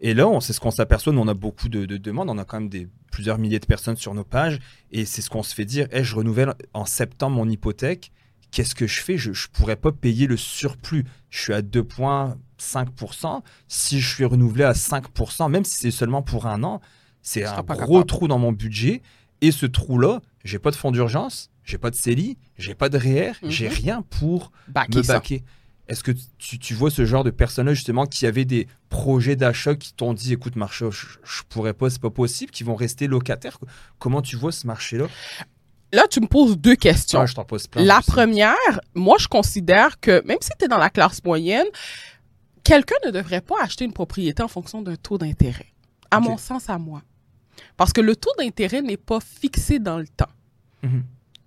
Et 0.00 0.14
là, 0.14 0.30
c'est 0.40 0.52
ce 0.52 0.60
qu'on 0.60 0.70
s'aperçoit. 0.70 1.12
Nous, 1.12 1.20
on 1.20 1.26
a 1.26 1.34
beaucoup 1.34 1.68
de, 1.68 1.84
demandes. 1.84 2.30
On 2.30 2.38
a 2.38 2.44
quand 2.44 2.60
même 2.60 2.68
des, 2.68 2.86
plusieurs 3.10 3.38
milliers 3.38 3.58
de 3.58 3.66
personnes 3.66 3.96
sur 3.96 4.14
nos 4.14 4.24
pages. 4.24 4.60
Et 4.92 5.04
c'est 5.04 5.20
ce 5.20 5.30
qu'on 5.30 5.42
se 5.42 5.54
fait 5.54 5.64
dire. 5.64 5.88
je 5.92 6.14
renouvelle 6.14 6.54
en 6.74 6.84
septembre 6.84 7.36
mon 7.36 7.48
hypothèque. 7.48 8.12
Qu'est-ce 8.52 8.74
que 8.74 8.86
je 8.86 9.00
fais? 9.00 9.18
Je 9.18 9.30
ne 9.30 9.34
pourrais 9.52 9.76
pas 9.76 9.90
payer 9.90 10.26
le 10.26 10.36
surplus. 10.36 11.04
Je 11.30 11.40
suis 11.40 11.52
à 11.54 11.62
2,5%. 11.62 13.42
Si 13.68 14.00
je 14.00 14.14
suis 14.14 14.24
renouvelé 14.24 14.64
à 14.64 14.72
5%, 14.72 15.50
même 15.50 15.64
si 15.64 15.76
c'est 15.76 15.90
seulement 15.90 16.22
pour 16.22 16.46
un 16.46 16.62
an, 16.62 16.80
c'est 17.26 17.44
un 17.44 17.62
gros 17.62 18.04
trou 18.04 18.28
dans 18.28 18.38
mon 18.38 18.52
budget. 18.52 19.02
Et 19.40 19.50
ce 19.50 19.66
trou-là, 19.66 20.20
j'ai 20.44 20.60
pas 20.60 20.70
de 20.70 20.76
fonds 20.76 20.92
d'urgence, 20.92 21.50
j'ai 21.64 21.76
pas 21.76 21.90
de 21.90 21.96
CELI, 21.96 22.38
j'ai 22.56 22.74
pas 22.74 22.88
de 22.88 22.96
REER, 22.96 23.32
j'ai 23.42 23.68
mhm. 23.68 23.74
rien 23.74 24.02
pour 24.02 24.52
me 24.78 25.02
baquer. 25.02 25.42
Est-ce 25.88 26.02
que 26.02 26.12
tu, 26.38 26.74
vois 26.74 26.90
ce 26.90 27.04
genre 27.04 27.22
de 27.22 27.30
personnes 27.30 27.68
justement 27.72 28.06
qui 28.06 28.26
avaient 28.26 28.44
des 28.44 28.66
projets 28.88 29.36
d'achat 29.36 29.74
qui 29.74 29.92
t'ont 29.92 30.14
dit 30.14 30.32
écoute 30.32 30.56
marché 30.56 30.86
je, 30.90 31.06
je 31.22 31.42
pourrais 31.48 31.74
pas 31.74 31.90
c'est 31.90 32.00
pas 32.00 32.10
possible 32.10 32.50
qui 32.50 32.64
vont 32.64 32.74
rester 32.76 33.08
locataires? 33.08 33.58
Comment 33.98 34.22
tu 34.22 34.36
vois 34.36 34.52
ce 34.52 34.66
marché 34.66 34.96
là 34.96 35.06
Là, 35.92 36.02
tu 36.10 36.20
me 36.20 36.26
poses 36.26 36.58
deux 36.58 36.74
questions. 36.74 37.24
je 37.26 37.34
t'en 37.34 37.44
pose 37.44 37.68
plein. 37.68 37.82
La 37.84 38.00
première, 38.02 38.80
moi, 38.94 39.16
je 39.18 39.28
considère 39.28 40.00
que 40.00 40.24
même 40.26 40.38
si 40.40 40.50
tu 40.58 40.64
es 40.64 40.68
dans 40.68 40.78
la 40.78 40.90
classe 40.90 41.22
moyenne, 41.24 41.66
quelqu'un 42.64 42.96
ne 43.04 43.10
devrait 43.12 43.40
pas 43.40 43.54
acheter 43.62 43.84
une 43.84 43.92
propriété 43.92 44.42
en 44.42 44.48
fonction 44.48 44.82
d'un 44.82 44.96
taux 44.96 45.18
d'intérêt. 45.18 45.72
À 46.10 46.18
mon 46.18 46.36
sens, 46.36 46.68
à 46.68 46.78
moi. 46.78 47.02
Parce 47.76 47.92
que 47.92 48.00
le 48.00 48.16
taux 48.16 48.32
d'intérêt 48.38 48.82
n'est 48.82 48.96
pas 48.96 49.20
fixé 49.20 49.78
dans 49.78 49.98
le 49.98 50.08
temps. 50.08 50.30
Mhm 50.82 51.04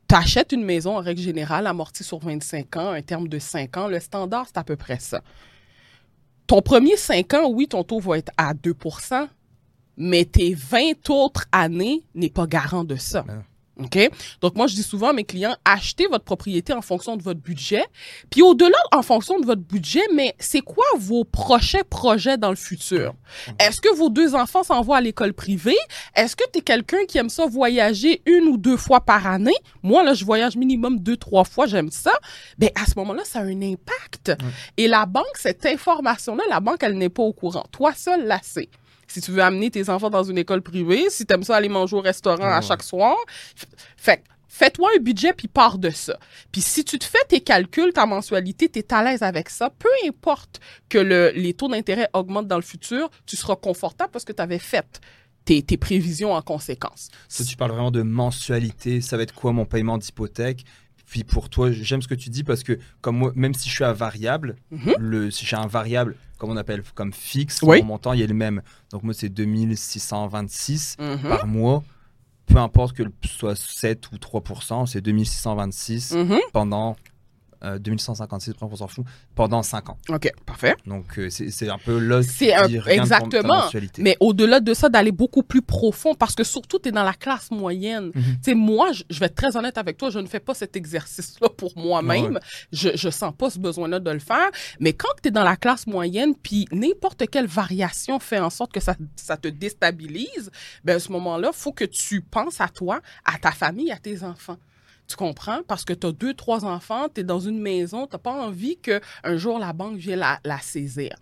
tu 0.09 0.15
achètes 0.15 0.51
une 0.51 0.63
maison 0.63 0.97
en 0.97 1.01
règle 1.01 1.21
générale 1.21 1.67
amortie 1.67 2.03
sur 2.03 2.17
25 2.17 2.77
ans, 2.77 2.89
un 2.89 3.01
terme 3.03 3.27
de 3.27 3.37
5 3.37 3.77
ans. 3.77 3.87
Le 3.87 3.99
standard, 3.99 4.47
c'est 4.47 4.57
à 4.57 4.63
peu 4.63 4.75
près 4.75 4.97
ça. 4.97 5.21
Ton 6.47 6.63
premier 6.63 6.97
5 6.97 7.31
ans, 7.35 7.47
oui, 7.47 7.67
ton 7.67 7.83
taux 7.83 7.99
va 7.99 8.17
être 8.17 8.31
à 8.35 8.55
2% 8.55 9.27
mais 10.01 10.23
tes 10.23 10.53
20 10.53 11.09
autres 11.09 11.45
années 11.51 12.05
n'est 12.15 12.29
pas 12.29 12.47
garant 12.47 12.85
de 12.85 12.95
ça. 12.95 13.25
OK? 13.79 14.09
Donc, 14.41 14.55
moi, 14.55 14.67
je 14.67 14.75
dis 14.75 14.83
souvent 14.83 15.09
à 15.09 15.13
mes 15.13 15.23
clients, 15.23 15.55
achetez 15.65 16.07
votre 16.07 16.25
propriété 16.25 16.73
en 16.73 16.81
fonction 16.81 17.15
de 17.15 17.23
votre 17.23 17.39
budget. 17.39 17.83
Puis, 18.29 18.41
au-delà, 18.41 18.77
en 18.91 19.01
fonction 19.01 19.39
de 19.39 19.45
votre 19.45 19.61
budget, 19.61 20.01
mais 20.13 20.35
c'est 20.39 20.61
quoi 20.61 20.85
vos 20.97 21.23
prochains 21.23 21.83
projets 21.89 22.37
dans 22.37 22.49
le 22.49 22.55
futur? 22.55 23.13
Est-ce 23.59 23.81
que 23.81 23.93
vos 23.95 24.09
deux 24.09 24.35
enfants 24.35 24.63
s'envoient 24.63 24.97
à 24.97 25.01
l'école 25.01 25.33
privée? 25.33 25.77
Est-ce 26.15 26.35
que 26.35 26.43
tu 26.51 26.59
es 26.59 26.61
quelqu'un 26.61 27.05
qui 27.07 27.17
aime 27.17 27.29
ça 27.29 27.45
voyager 27.45 28.21
une 28.25 28.45
ou 28.45 28.57
deux 28.57 28.77
fois 28.77 29.01
par 29.01 29.25
année? 29.27 29.55
Moi, 29.83 30.03
là, 30.03 30.13
je 30.13 30.25
voyage 30.25 30.55
minimum 30.55 30.99
deux, 30.99 31.17
trois 31.17 31.43
fois, 31.43 31.65
j'aime 31.65 31.91
ça. 31.91 32.13
Ben, 32.57 32.69
à 32.75 32.85
ce 32.85 32.93
moment-là, 32.97 33.23
ça 33.23 33.39
a 33.39 33.43
un 33.43 33.61
impact. 33.61 34.33
Et 34.77 34.87
la 34.87 35.05
banque, 35.05 35.25
cette 35.35 35.65
information-là, 35.65 36.43
la 36.49 36.59
banque, 36.59 36.83
elle 36.83 36.97
n'est 36.97 37.09
pas 37.09 37.23
au 37.23 37.33
courant. 37.33 37.63
Toi 37.71 37.93
seul, 37.93 38.25
la 38.25 38.39
sais 38.41 38.69
si 39.11 39.21
tu 39.21 39.31
veux 39.31 39.41
amener 39.41 39.71
tes 39.71 39.89
enfants 39.89 40.09
dans 40.09 40.23
une 40.23 40.37
école 40.37 40.61
privée, 40.61 41.09
si 41.09 41.25
tu 41.25 41.33
aimes 41.33 41.43
ça 41.43 41.55
aller 41.55 41.69
manger 41.69 41.95
au 41.95 42.01
restaurant 42.01 42.51
à 42.51 42.61
chaque 42.61 42.83
soir. 42.83 43.15
Fait 43.97 44.23
fais-toi 44.49 44.89
un 44.97 44.99
budget 44.99 45.31
puis 45.31 45.47
pars 45.47 45.77
de 45.77 45.89
ça. 45.89 46.17
Puis 46.51 46.61
si 46.61 46.83
tu 46.83 46.99
te 46.99 47.05
fais 47.05 47.23
tes 47.27 47.39
calculs, 47.39 47.93
ta 47.93 48.05
mensualité, 48.05 48.67
tu 48.67 48.79
es 48.79 48.93
à 48.93 49.03
l'aise 49.03 49.23
avec 49.23 49.49
ça, 49.49 49.69
peu 49.69 49.89
importe 50.07 50.59
que 50.89 50.97
le, 50.97 51.31
les 51.33 51.53
taux 51.53 51.69
d'intérêt 51.69 52.09
augmentent 52.13 52.47
dans 52.47 52.57
le 52.57 52.61
futur, 52.61 53.09
tu 53.25 53.37
seras 53.37 53.55
confortable 53.55 54.11
parce 54.11 54.25
que 54.25 54.33
tu 54.33 54.41
avais 54.41 54.59
fait 54.59 54.99
tes, 55.45 55.61
tes, 55.61 55.77
prévisions 55.77 56.33
en 56.33 56.41
conséquence. 56.41 57.09
Ça, 57.29 57.45
tu 57.45 57.55
parles 57.55 57.71
vraiment 57.71 57.91
de 57.91 58.01
mensualité, 58.01 59.01
ça 59.01 59.15
va 59.17 59.23
être 59.23 59.33
quoi 59.33 59.53
mon 59.53 59.65
paiement 59.65 59.97
d'hypothèque? 59.97 60.65
Puis 61.09 61.23
pour 61.23 61.49
toi, 61.49 61.71
j'aime 61.71 62.01
ce 62.01 62.07
que 62.07 62.13
tu 62.13 62.29
dis 62.29 62.43
parce 62.43 62.63
que 62.63 62.77
comme 63.01 63.17
moi, 63.17 63.31
même 63.35 63.55
si 63.55 63.67
je 63.67 63.73
suis 63.73 63.83
à 63.83 63.93
variable, 63.93 64.55
mhm. 64.69 64.93
le, 64.99 65.31
si 65.31 65.45
j'ai 65.45 65.55
un 65.55 65.65
variable, 65.65 66.15
comme 66.37 66.51
on 66.51 66.57
appelle, 66.57 66.83
comme 66.93 67.11
fixe, 67.11 67.63
mon 67.63 67.83
montant, 67.83 68.13
il 68.13 68.21
est 68.21 68.27
le 68.27 68.35
même. 68.35 68.61
Donc 68.91 69.03
moi, 69.03 69.13
c'est 69.15 69.29
2626 69.29 70.97
mhm. 70.99 71.17
par 71.23 71.47
mois. 71.47 71.83
Peu 72.45 72.57
importe 72.57 72.95
que 72.95 73.03
ce 73.23 73.29
soit 73.29 73.55
7 73.55 74.11
ou 74.11 74.15
3% 74.15 74.87
c'est 74.87 75.01
2626 75.01 76.13
mhm. 76.13 76.39
Pendant 77.59 77.77
2156 77.77 78.53
on 78.61 78.75
s'en 78.75 78.87
fout, 78.87 79.05
pendant 79.35 79.63
5 79.63 79.89
ans. 79.89 79.97
OK, 80.09 80.31
parfait. 80.45 80.75
Donc, 80.85 81.19
c'est 81.29 81.69
un 81.69 81.77
peu 81.77 81.99
là. 81.99 82.21
C'est 82.23 82.53
exactement. 82.87 83.63
Mais 83.97 84.17
au-delà 84.19 84.59
de 84.59 84.73
ça, 84.73 84.89
d'aller 84.89 85.11
beaucoup 85.11 85.43
plus 85.43 85.61
profond, 85.61 86.13
parce 86.15 86.35
que 86.35 86.43
surtout, 86.43 86.79
tu 86.79 86.89
es 86.89 86.91
dans 86.91 87.03
la 87.03 87.13
classe 87.13 87.51
moyenne. 87.51 88.11
Tu 88.13 88.21
sais, 88.41 88.53
moi, 88.53 88.91
je 89.09 89.19
vais 89.19 89.27
être 89.27 89.35
très 89.35 89.55
honnête 89.57 89.77
avec 89.77 89.97
toi, 89.97 90.09
je 90.09 90.19
ne 90.19 90.27
fais 90.27 90.39
pas 90.39 90.53
cet 90.53 90.75
exercice-là 90.75 91.49
pour 91.49 91.77
moi-même. 91.77 92.39
Je, 92.71 92.89
je 92.95 93.09
sens 93.09 93.33
pas 93.37 93.49
ce 93.49 93.59
besoin-là 93.59 93.99
de 93.99 94.11
le 94.11 94.19
faire. 94.19 94.49
Mais 94.79 94.93
quand 94.93 95.09
tu 95.21 95.29
es 95.29 95.31
dans 95.31 95.43
la 95.43 95.55
classe 95.55 95.87
moyenne, 95.87 96.33
puis 96.35 96.67
n'importe 96.71 97.29
quelle 97.29 97.47
variation 97.47 98.19
fait 98.19 98.39
en 98.39 98.49
sorte 98.49 98.71
que 98.71 98.79
ça, 98.79 98.95
ça 99.15 99.37
te 99.37 99.47
déstabilise, 99.47 100.51
ben 100.83 100.97
à 100.97 100.99
ce 100.99 101.11
moment-là, 101.11 101.51
faut 101.53 101.71
que 101.71 101.85
tu 101.85 102.21
penses 102.21 102.61
à 102.61 102.67
toi, 102.67 103.01
à 103.25 103.37
ta 103.37 103.51
famille, 103.51 103.91
à 103.91 103.97
tes 103.97 104.23
enfants. 104.23 104.57
Tu 105.09 105.15
comprends? 105.15 105.63
Parce 105.67 105.85
que 105.85 105.93
tu 105.93 106.05
as 106.05 106.11
deux, 106.11 106.35
trois 106.35 106.65
enfants, 106.65 107.07
tu 107.13 107.21
es 107.21 107.23
dans 107.23 107.39
une 107.39 107.59
maison, 107.59 108.05
tu 108.05 108.13
n'as 108.13 108.19
pas 108.19 108.31
envie 108.31 108.77
qu'un 108.77 109.01
jour 109.37 109.57
la 109.57 109.73
banque 109.73 109.97
vienne 109.97 110.23
la, 110.43 110.59
saisir. 110.59 111.15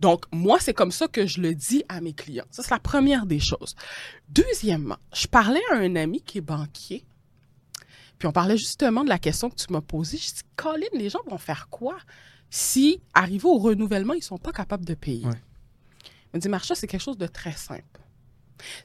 Donc, 0.00 0.24
moi, 0.32 0.58
c'est 0.60 0.74
comme 0.74 0.90
ça 0.90 1.06
que 1.06 1.26
je 1.26 1.40
le 1.40 1.54
dis 1.54 1.84
à 1.88 2.00
mes 2.00 2.12
clients. 2.12 2.46
Ça, 2.50 2.64
c'est 2.64 2.72
la 2.72 2.80
première 2.80 3.26
des 3.26 3.38
choses. 3.38 3.76
Deuxièmement, 4.28 4.98
je 5.14 5.28
parlais 5.28 5.62
à 5.70 5.76
un 5.76 5.94
ami 5.94 6.20
qui 6.22 6.38
est 6.38 6.42
banquier, 6.42 7.04
puis 8.18 8.26
on 8.26 8.32
parlait 8.32 8.58
justement 8.58 9.04
de 9.04 9.08
la 9.08 9.18
question 9.18 9.48
que 9.48 9.54
tu 9.54 9.72
m'as 9.72 9.80
posée. 9.80 10.18
Je 10.18 10.26
dis, 10.26 10.42
Colin, 10.56 10.86
les 10.92 11.08
gens 11.08 11.20
vont 11.26 11.38
faire 11.38 11.68
quoi 11.70 11.96
si, 12.50 13.00
arrivé 13.14 13.46
au 13.46 13.58
renouvellement, 13.58 14.12
ils 14.12 14.18
ne 14.18 14.24
sont 14.24 14.38
pas 14.38 14.50
capables 14.50 14.84
de 14.84 14.94
payer? 14.94 15.24
Il 15.24 16.36
me 16.36 16.40
dit, 16.40 16.48
Marcha, 16.48 16.74
c'est 16.74 16.88
quelque 16.88 17.00
chose 17.00 17.16
de 17.16 17.28
très 17.28 17.52
simple. 17.52 18.00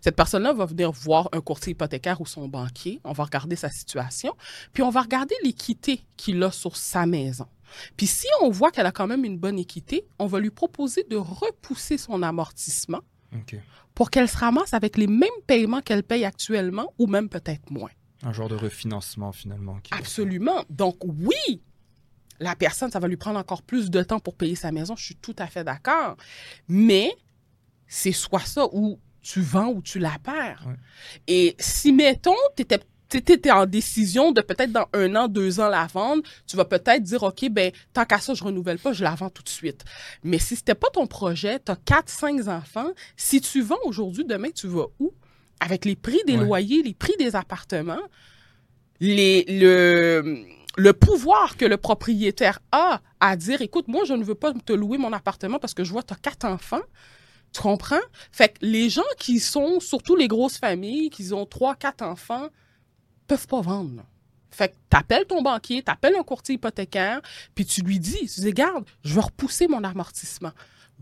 Cette 0.01 0.15
personne-là 0.15 0.53
va 0.53 0.65
venir 0.65 0.91
voir 0.91 1.29
un 1.31 1.41
courtier 1.41 1.71
hypothécaire 1.71 2.21
ou 2.21 2.25
son 2.25 2.47
banquier. 2.47 2.99
On 3.03 3.13
va 3.13 3.23
regarder 3.23 3.55
sa 3.55 3.69
situation, 3.69 4.35
puis 4.73 4.83
on 4.83 4.89
va 4.89 5.01
regarder 5.01 5.35
l'équité 5.43 6.01
qu'il 6.17 6.41
a 6.43 6.51
sur 6.51 6.75
sa 6.75 7.05
maison. 7.05 7.47
Puis 7.97 8.07
si 8.07 8.27
on 8.41 8.49
voit 8.49 8.71
qu'elle 8.71 8.85
a 8.85 8.91
quand 8.91 9.07
même 9.07 9.25
une 9.25 9.37
bonne 9.37 9.59
équité, 9.59 10.07
on 10.19 10.27
va 10.27 10.39
lui 10.39 10.51
proposer 10.51 11.03
de 11.03 11.15
repousser 11.15 11.97
son 11.97 12.23
amortissement 12.23 13.01
pour 13.93 14.11
qu'elle 14.11 14.29
se 14.29 14.37
ramasse 14.37 14.73
avec 14.73 14.97
les 14.97 15.07
mêmes 15.07 15.29
paiements 15.47 15.81
qu'elle 15.81 16.03
paye 16.03 16.25
actuellement 16.25 16.93
ou 16.97 17.07
même 17.07 17.29
peut-être 17.29 17.69
moins. 17.69 17.89
Un 18.23 18.31
genre 18.31 18.49
de 18.49 18.55
refinancement 18.55 19.31
finalement. 19.31 19.77
Absolument. 19.91 20.63
Donc 20.69 20.97
oui, 21.03 21.61
la 22.39 22.55
personne, 22.55 22.91
ça 22.91 22.99
va 22.99 23.07
lui 23.07 23.17
prendre 23.17 23.39
encore 23.39 23.61
plus 23.61 23.89
de 23.89 24.03
temps 24.03 24.19
pour 24.19 24.35
payer 24.35 24.55
sa 24.55 24.71
maison. 24.71 24.95
Je 24.95 25.03
suis 25.03 25.15
tout 25.15 25.35
à 25.37 25.47
fait 25.47 25.63
d'accord. 25.63 26.17
Mais 26.67 27.13
c'est 27.87 28.11
soit 28.11 28.45
ça 28.45 28.67
ou 28.71 28.99
tu 29.25 29.41
vends 29.41 29.69
ou 29.69 29.81
tu 29.81 29.97
la 29.97 30.17
perds. 30.23 30.67
Et 31.27 31.55
si, 31.57 31.91
mettons, 31.91 32.35
tu 32.55 32.61
étais 33.17 33.51
en 33.51 33.65
décision 33.65 34.31
de 34.31 34.39
peut-être 34.41 34.71
dans 34.71 34.85
un 34.93 35.15
an, 35.15 35.27
deux 35.27 35.59
ans 35.59 35.67
la 35.67 35.87
vendre, 35.87 36.21
tu 36.45 36.55
vas 36.55 36.65
peut-être 36.65 37.01
dire, 37.01 37.23
OK, 37.23 37.49
ben, 37.49 37.71
tant 37.91 38.05
qu'à 38.05 38.19
ça, 38.19 38.35
je 38.35 38.43
renouvelle 38.43 38.77
pas, 38.77 38.93
je 38.93 39.03
la 39.03 39.15
vends 39.15 39.31
tout 39.31 39.41
de 39.41 39.49
suite. 39.49 39.83
Mais 40.23 40.37
si 40.37 40.55
c'était 40.55 40.75
pas 40.75 40.91
ton 40.93 41.07
projet, 41.07 41.59
tu 41.59 41.71
as 41.71 41.75
quatre, 41.75 42.09
cinq 42.09 42.47
enfants, 42.47 42.91
si 43.17 43.41
tu 43.41 43.63
vends 43.63 43.79
aujourd'hui, 43.85 44.25
demain, 44.25 44.51
tu 44.51 44.67
vas 44.67 44.85
où? 44.99 45.11
Avec 45.59 45.85
les 45.85 45.95
prix 45.95 46.21
des 46.27 46.37
loyers, 46.37 46.83
les 46.83 46.93
prix 46.93 47.15
des 47.17 47.35
appartements, 47.35 48.03
les, 48.99 49.43
le, 49.47 50.45
le 50.77 50.93
pouvoir 50.93 51.57
que 51.57 51.65
le 51.65 51.77
propriétaire 51.77 52.59
a 52.71 53.01
à 53.19 53.35
dire, 53.35 53.63
écoute, 53.63 53.87
moi, 53.87 54.03
je 54.05 54.13
ne 54.13 54.23
veux 54.23 54.35
pas 54.35 54.53
te 54.53 54.73
louer 54.73 54.99
mon 54.99 55.13
appartement 55.13 55.57
parce 55.57 55.73
que 55.73 55.83
je 55.83 55.91
vois, 55.91 56.03
tu 56.03 56.13
as 56.13 56.17
quatre 56.17 56.45
enfants. 56.45 56.83
Tu 57.55 57.61
comprends? 57.61 58.01
Fait 58.33 58.49
que 58.49 58.65
les 58.65 58.89
gens 58.89 59.01
qui 59.17 59.39
sont, 59.39 59.79
surtout 59.79 60.17
les 60.17 60.27
grosses 60.27 60.57
familles, 60.57 61.09
qui 61.09 61.31
ont 61.31 61.45
trois, 61.45 61.73
quatre 61.75 62.01
enfants, 62.01 62.49
peuvent 63.27 63.47
pas 63.47 63.61
vendre. 63.61 64.03
Fait 64.51 64.69
que 64.69 64.75
t'appelles 64.89 65.25
ton 65.25 65.41
banquier, 65.41 65.81
t'appelles 65.81 66.15
un 66.19 66.23
courtier 66.23 66.55
hypothécaire, 66.55 67.21
puis 67.55 67.65
tu 67.65 67.81
lui 67.81 67.97
dis, 67.97 68.27
tu 68.27 68.41
dis, 68.41 68.47
regarde, 68.47 68.83
je 69.05 69.13
vais 69.13 69.21
repousser 69.21 69.67
mon 69.69 69.85
amortissement. 69.85 70.51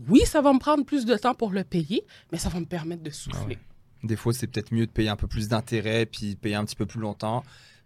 Oui, 0.08 0.20
ça 0.26 0.40
va 0.42 0.52
me 0.52 0.60
prendre 0.60 0.84
plus 0.84 1.04
de 1.04 1.16
temps 1.16 1.34
pour 1.34 1.50
le 1.50 1.64
payer, 1.64 2.04
mais 2.30 2.38
ça 2.38 2.48
va 2.50 2.60
me 2.60 2.66
permettre 2.66 3.02
de 3.02 3.10
souffler. 3.10 3.58
Ah 3.60 4.06
Des 4.06 4.14
fois, 4.16 4.32
c'est 4.32 4.46
peut-être 4.46 4.72
mieux 4.72 4.86
de 4.86 4.92
payer 4.92 5.08
un 5.08 5.16
peu 5.16 5.26
plus 5.26 5.48
d'intérêt, 5.48 6.06
puis 6.06 6.36
payer 6.36 6.54
un 6.54 6.64
petit 6.64 6.76
peu 6.76 6.86
plus 6.86 7.00
longtemps 7.00 7.42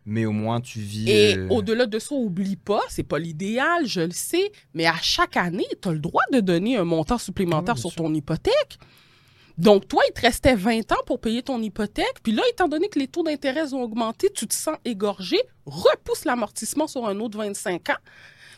mais 0.08 0.24
au 0.24 0.32
moins 0.32 0.60
tu 0.60 0.80
vis. 0.80 1.08
Et 1.08 1.36
euh, 1.36 1.48
au-delà 1.50 1.86
de 1.86 1.98
ça, 1.98 2.14
oublie 2.14 2.56
pas, 2.56 2.80
c'est 2.88 3.02
pas 3.02 3.18
l'idéal, 3.18 3.86
je 3.86 4.00
le 4.00 4.10
sais, 4.10 4.50
mais 4.72 4.86
à 4.86 4.96
chaque 5.00 5.36
année, 5.36 5.66
tu 5.80 5.88
as 5.88 5.92
le 5.92 5.98
droit 5.98 6.22
de 6.32 6.40
donner 6.40 6.76
un 6.76 6.84
montant 6.84 7.18
supplémentaire 7.18 7.76
sur 7.76 7.94
ton 7.94 8.12
hypothèque. 8.14 8.78
Donc, 9.58 9.86
toi, 9.86 10.02
il 10.08 10.12
te 10.12 10.20
restait 10.22 10.54
20 10.54 10.92
ans 10.92 11.02
pour 11.04 11.20
payer 11.20 11.42
ton 11.42 11.60
hypothèque. 11.60 12.20
Puis 12.22 12.32
là, 12.32 12.42
étant 12.50 12.68
donné 12.68 12.88
que 12.88 12.98
les 12.98 13.08
taux 13.08 13.24
d'intérêt 13.24 13.74
ont 13.74 13.82
augmenté, 13.82 14.30
tu 14.32 14.46
te 14.46 14.54
sens 14.54 14.76
égorgé, 14.84 15.36
repousse 15.66 16.24
l'amortissement 16.24 16.86
sur 16.86 17.06
un 17.06 17.18
autre 17.18 17.38
25 17.38 17.90
ans. 17.90 18.00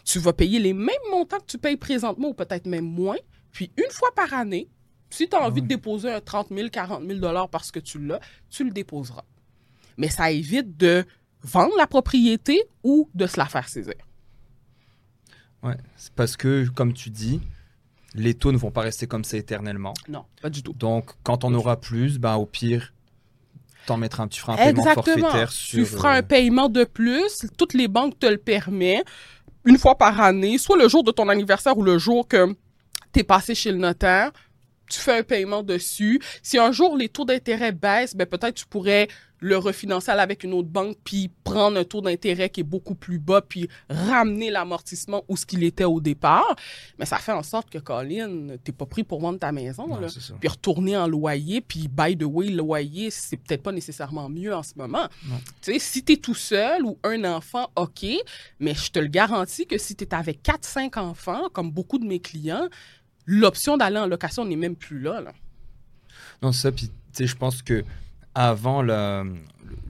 Tu 0.05 0.19
vas 0.19 0.33
payer 0.33 0.59
les 0.59 0.75
mêmes 0.75 0.95
montants 1.11 1.39
que 1.39 1.47
tu 1.47 1.59
payes 1.59 1.79
présentement 1.79 2.29
ou 2.29 2.35
peut-être 2.35 2.67
même 2.67 2.85
moins. 2.85 3.17
Puis, 3.51 3.73
une 3.77 3.91
fois 3.91 4.11
par 4.15 4.35
année, 4.35 4.69
si 5.09 5.29
tu 5.29 5.37
as 5.37 5.43
envie 5.43 5.63
de 5.63 5.67
déposer 5.67 6.13
un 6.13 6.21
30 6.21 6.49
000, 6.51 6.69
40 6.69 7.03
000 7.05 7.49
parce 7.51 7.73
que 7.73 7.81
tu 7.81 7.99
l'as, 7.99 8.21
tu 8.51 8.63
le 8.63 8.71
déposeras. 8.71 9.25
Mais 9.97 10.09
ça 10.09 10.31
évite 10.31 10.77
de 10.77 11.05
vendre 11.43 11.73
la 11.77 11.87
propriété 11.87 12.63
ou 12.83 13.09
de 13.15 13.27
se 13.27 13.39
la 13.39 13.47
faire 13.47 13.69
saisir. 13.69 13.95
Ouais, 15.63 15.77
c'est 15.97 16.13
parce 16.15 16.37
que, 16.37 16.69
comme 16.69 16.93
tu 16.93 17.11
dis, 17.11 17.41
les 18.15 18.35
taux 18.35 18.53
ne 18.53 18.57
vont 18.57 18.71
pas 18.71 18.81
rester 18.81 19.07
comme 19.07 19.25
ça 19.25 19.37
éternellement. 19.37 19.95
Non, 20.09 20.25
pas 20.41 20.51
du 20.51 20.63
tout. 20.63 20.73
Donc, 20.73 21.11
quand 21.23 21.45
on 21.45 21.53
aura 21.55 21.81
plus, 21.81 22.19
ben, 22.19 22.37
au 22.37 22.47
pire, 22.47 22.93
t'en 23.87 23.97
mettras 23.97 24.25
un, 24.25 24.29
tu 24.29 24.41
feras 24.41 24.55
un 24.55 24.57
paiement 24.57 24.83
forfaitaire 24.95 25.53
sur... 25.53 25.79
Tu 25.79 25.85
feras 25.85 26.15
un 26.15 26.19
euh, 26.19 26.23
paiement 26.23 26.69
de 26.69 26.85
plus, 26.85 27.47
toutes 27.57 27.75
les 27.75 27.89
banques 27.89 28.19
te 28.19 28.27
le 28.27 28.39
permettent, 28.39 29.07
une 29.65 29.79
fois 29.79 29.97
par 29.97 30.21
année, 30.21 30.59
soit 30.59 30.77
le 30.77 30.89
jour 30.89 31.05
de 31.05 31.11
ton 31.11 31.29
anniversaire 31.29 31.77
ou 31.77 31.83
le 31.83 31.99
jour 31.99 32.27
que 32.27 32.55
tu 33.13 33.21
es 33.21 33.25
passé 33.25 33.55
chez 33.55 33.71
le 33.71 33.79
notaire, 33.79 34.33
tu 34.89 34.99
fais 34.99 35.19
un 35.19 35.23
paiement 35.23 35.63
dessus. 35.63 36.21
Si 36.43 36.59
un 36.59 36.73
jour 36.73 36.97
les 36.97 37.09
taux 37.09 37.25
d'intérêt 37.25 37.73
baissent, 37.73 38.17
ben 38.17 38.27
peut-être 38.27 38.55
tu 38.55 38.67
pourrais 38.67 39.09
le 39.41 39.57
refinancer 39.57 40.11
avec 40.11 40.45
une 40.45 40.53
autre 40.53 40.69
banque, 40.69 40.97
puis 41.03 41.31
prendre 41.45 41.79
un 41.79 41.85
taux 41.85 42.01
d'intérêt 42.01 42.51
qui 42.51 42.61
est 42.61 42.65
beaucoup 42.65 42.95
plus 42.95 43.19
bas, 43.19 43.41
puis 43.41 43.69
ramener 43.89 44.51
l'amortissement 44.51 45.25
où 45.29 45.37
ce 45.37 45.47
qu'il 45.47 45.65
était 45.65 45.85
au 45.85 46.01
départ. 46.01 46.55
Mais 46.99 47.07
ça 47.07 47.17
fait 47.17 47.33
en 47.33 47.43
sorte 47.43 47.71
que, 47.71 47.79
Colin, 47.79 48.57
t'es 48.63 48.73
pas 48.73 48.87
pris 48.87 49.03
pour 49.03 49.21
vendre 49.21 49.39
ta 49.39 49.51
maison, 49.51 49.99
puis 50.39 50.49
retourner 50.49 50.97
en 50.97 51.07
loyer, 51.07 51.61
puis 51.61 51.89
by 51.89 52.17
the 52.17 52.25
way, 52.25 52.49
le 52.49 52.57
loyer, 52.57 53.11
c'est 53.11 53.37
peut-être 53.37 53.63
pas 53.63 53.73
nécessairement 53.73 54.29
mieux 54.29 54.55
en 54.55 54.63
ce 54.63 54.75
moment. 54.77 55.09
Tu 55.63 55.73
sais, 55.73 55.79
si 55.79 56.03
t'es 56.03 56.17
tout 56.17 56.35
seul 56.35 56.85
ou 56.85 56.99
un 57.03 57.25
enfant, 57.25 57.71
OK, 57.77 58.07
mais 58.59 58.75
je 58.75 58.91
te 58.91 58.99
le 58.99 59.09
garantis 59.09 59.67
que 59.67 59.79
si 59.79 59.97
t'es 59.97 60.15
avec 60.15 60.43
4-5 60.43 60.99
enfants, 60.99 61.49
comme 61.53 61.71
beaucoup 61.71 61.99
de 61.99 62.05
mes 62.05 62.21
clients, 62.21 62.69
l'option 63.27 63.77
d'aller 63.77 63.99
en 63.99 64.07
location 64.07 64.45
n'est 64.45 64.57
même 64.57 64.77
plus 64.77 65.01
là. 65.01 65.21
là. 65.21 65.33
Non, 66.43 66.53
ça, 66.53 66.73
puis 66.73 66.89
tu 66.89 66.95
sais, 67.13 67.27
je 67.27 67.37
pense 67.37 67.63
que 67.63 67.85
avant 68.35 68.83
la, 68.83 69.25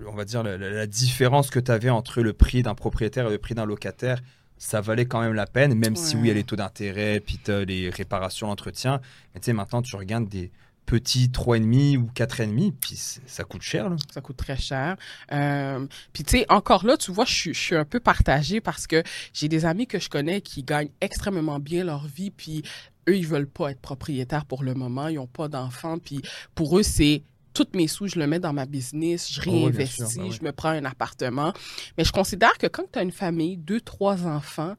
on 0.06 0.14
va 0.14 0.24
dire 0.24 0.42
la, 0.42 0.86
différence 0.86 1.50
que 1.50 1.60
tu 1.60 1.70
avais 1.70 1.90
entre 1.90 2.22
le 2.22 2.32
prix 2.32 2.62
d'un 2.62 2.74
propriétaire 2.74 3.26
et 3.26 3.30
le 3.30 3.38
prix 3.38 3.54
d'un 3.54 3.66
locataire, 3.66 4.20
ça 4.56 4.80
valait 4.80 5.06
quand 5.06 5.20
même 5.20 5.32
la 5.32 5.46
peine, 5.46 5.74
même 5.74 5.96
si 5.96 6.16
oui, 6.16 6.22
il 6.24 6.28
y 6.28 6.30
a 6.30 6.34
les 6.34 6.44
taux 6.44 6.56
d'intérêt, 6.56 7.20
puis 7.20 7.40
les 7.66 7.88
réparations, 7.90 8.48
l'entretien. 8.48 9.00
Mais 9.34 9.40
tu 9.40 9.46
sais, 9.46 9.52
maintenant, 9.52 9.80
tu 9.80 9.96
regardes 9.96 10.28
des 10.28 10.50
petits 10.90 11.28
3,5 11.28 11.98
ou 11.98 12.10
4,5, 12.14 12.72
puis 12.72 12.96
ça 12.96 13.44
coûte 13.44 13.62
cher. 13.62 13.88
Là. 13.88 13.96
Ça 14.12 14.20
coûte 14.20 14.36
très 14.36 14.56
cher. 14.56 14.96
Euh, 15.32 15.86
puis 16.12 16.24
tu 16.24 16.38
sais, 16.38 16.46
encore 16.48 16.84
là, 16.84 16.96
tu 16.96 17.12
vois, 17.12 17.24
je, 17.24 17.52
suis 17.52 17.76
un 17.76 17.84
peu 17.84 18.00
partagée 18.00 18.60
parce 18.60 18.86
que 18.86 19.02
j'ai 19.32 19.48
des 19.48 19.64
amis 19.64 19.86
que 19.86 19.98
je 19.98 20.08
connais 20.08 20.40
qui 20.40 20.62
gagnent 20.62 20.90
extrêmement 21.00 21.60
bien 21.60 21.84
leur 21.84 22.06
vie, 22.06 22.30
puis 22.30 22.62
eux, 23.08 23.16
ils 23.16 23.26
veulent 23.26 23.48
pas 23.48 23.70
être 23.70 23.80
propriétaires 23.80 24.44
pour 24.44 24.64
le 24.64 24.74
moment, 24.74 25.08
ils 25.08 25.18
ont 25.18 25.28
pas 25.28 25.48
d'enfants, 25.48 25.98
puis 25.98 26.20
pour 26.54 26.78
eux, 26.78 26.82
c'est 26.82 27.22
toutes 27.52 27.74
mes 27.74 27.88
sous, 27.88 28.06
je 28.06 28.18
le 28.18 28.26
mets 28.26 28.38
dans 28.38 28.52
ma 28.52 28.66
business, 28.66 29.32
je 29.32 29.40
oh 29.46 29.52
réinvestis, 29.52 30.18
ben 30.18 30.32
je 30.32 30.44
me 30.44 30.52
prends 30.52 30.70
un 30.70 30.84
appartement. 30.84 31.52
Mais 31.98 32.04
je 32.04 32.12
considère 32.12 32.56
que 32.58 32.66
quand 32.66 32.84
tu 32.92 32.98
as 32.98 33.02
une 33.02 33.12
famille, 33.12 33.56
deux, 33.56 33.80
trois 33.80 34.26
enfants, 34.26 34.76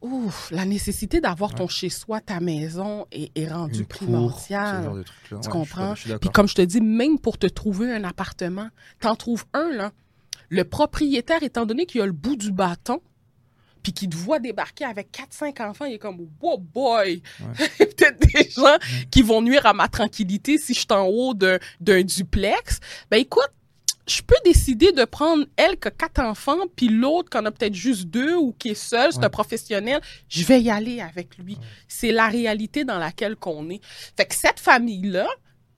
ouf, 0.00 0.50
la 0.50 0.64
nécessité 0.64 1.20
d'avoir 1.20 1.54
ton 1.54 1.68
chez-soi, 1.68 2.20
ta 2.20 2.40
maison 2.40 3.06
est, 3.12 3.48
rendue 3.48 3.84
primordiale. 3.84 5.04
tu 5.28 5.48
comprends? 5.48 5.94
Puis 6.20 6.30
comme 6.30 6.48
je 6.48 6.54
te 6.54 6.62
dis, 6.62 6.80
même 6.80 7.18
pour 7.18 7.38
te 7.38 7.46
trouver 7.46 7.92
un 7.92 8.04
appartement, 8.04 8.68
t'en 9.00 9.16
trouves 9.16 9.44
un, 9.52 9.70
là. 9.72 9.92
Le 10.48 10.62
propriétaire, 10.62 11.42
étant 11.42 11.66
donné 11.66 11.86
qu'il 11.86 12.00
a 12.00 12.06
le 12.06 12.12
bout 12.12 12.36
du 12.36 12.52
bâton, 12.52 13.00
puis 13.86 13.92
qui 13.92 14.08
te 14.08 14.16
voit 14.16 14.40
débarquer 14.40 14.84
avec 14.84 15.12
4-5 15.12 15.62
enfants, 15.62 15.84
il 15.84 15.94
est 15.94 15.98
comme, 15.98 16.28
wow 16.40 16.58
boy! 16.58 17.22
Peut-être 17.78 18.18
des 18.18 18.50
gens 18.50 18.78
qui 19.12 19.22
vont 19.22 19.40
nuire 19.40 19.64
à 19.64 19.72
ma 19.74 19.86
tranquillité 19.86 20.58
si 20.58 20.74
je 20.74 20.80
suis 20.80 20.88
en 20.90 21.06
haut 21.06 21.34
d'un 21.34 22.02
duplex. 22.02 22.80
Ben 23.12 23.18
écoute, 23.18 23.52
je 24.08 24.22
peux 24.22 24.34
décider 24.44 24.90
de 24.90 25.04
prendre 25.04 25.46
elle 25.54 25.78
qui 25.78 25.86
a 25.86 25.92
quatre 25.92 26.18
enfants, 26.20 26.66
puis 26.74 26.88
l'autre 26.88 27.30
qui 27.30 27.38
en 27.38 27.46
a 27.46 27.52
peut-être 27.52 27.74
juste 27.76 28.06
deux 28.06 28.34
ou 28.34 28.52
qui 28.58 28.70
est 28.70 28.74
seul, 28.74 29.12
c'est 29.12 29.22
un 29.22 29.30
professionnel. 29.30 30.00
Je 30.28 30.42
vais 30.42 30.60
y 30.60 30.68
aller 30.68 31.00
avec 31.00 31.38
lui. 31.38 31.56
C'est 31.86 32.10
la 32.10 32.26
réalité 32.26 32.84
dans 32.84 32.98
laquelle 32.98 33.36
qu'on 33.36 33.70
est. 33.70 33.80
Fait 34.16 34.26
que 34.26 34.34
cette 34.34 34.58
famille-là, 34.58 35.28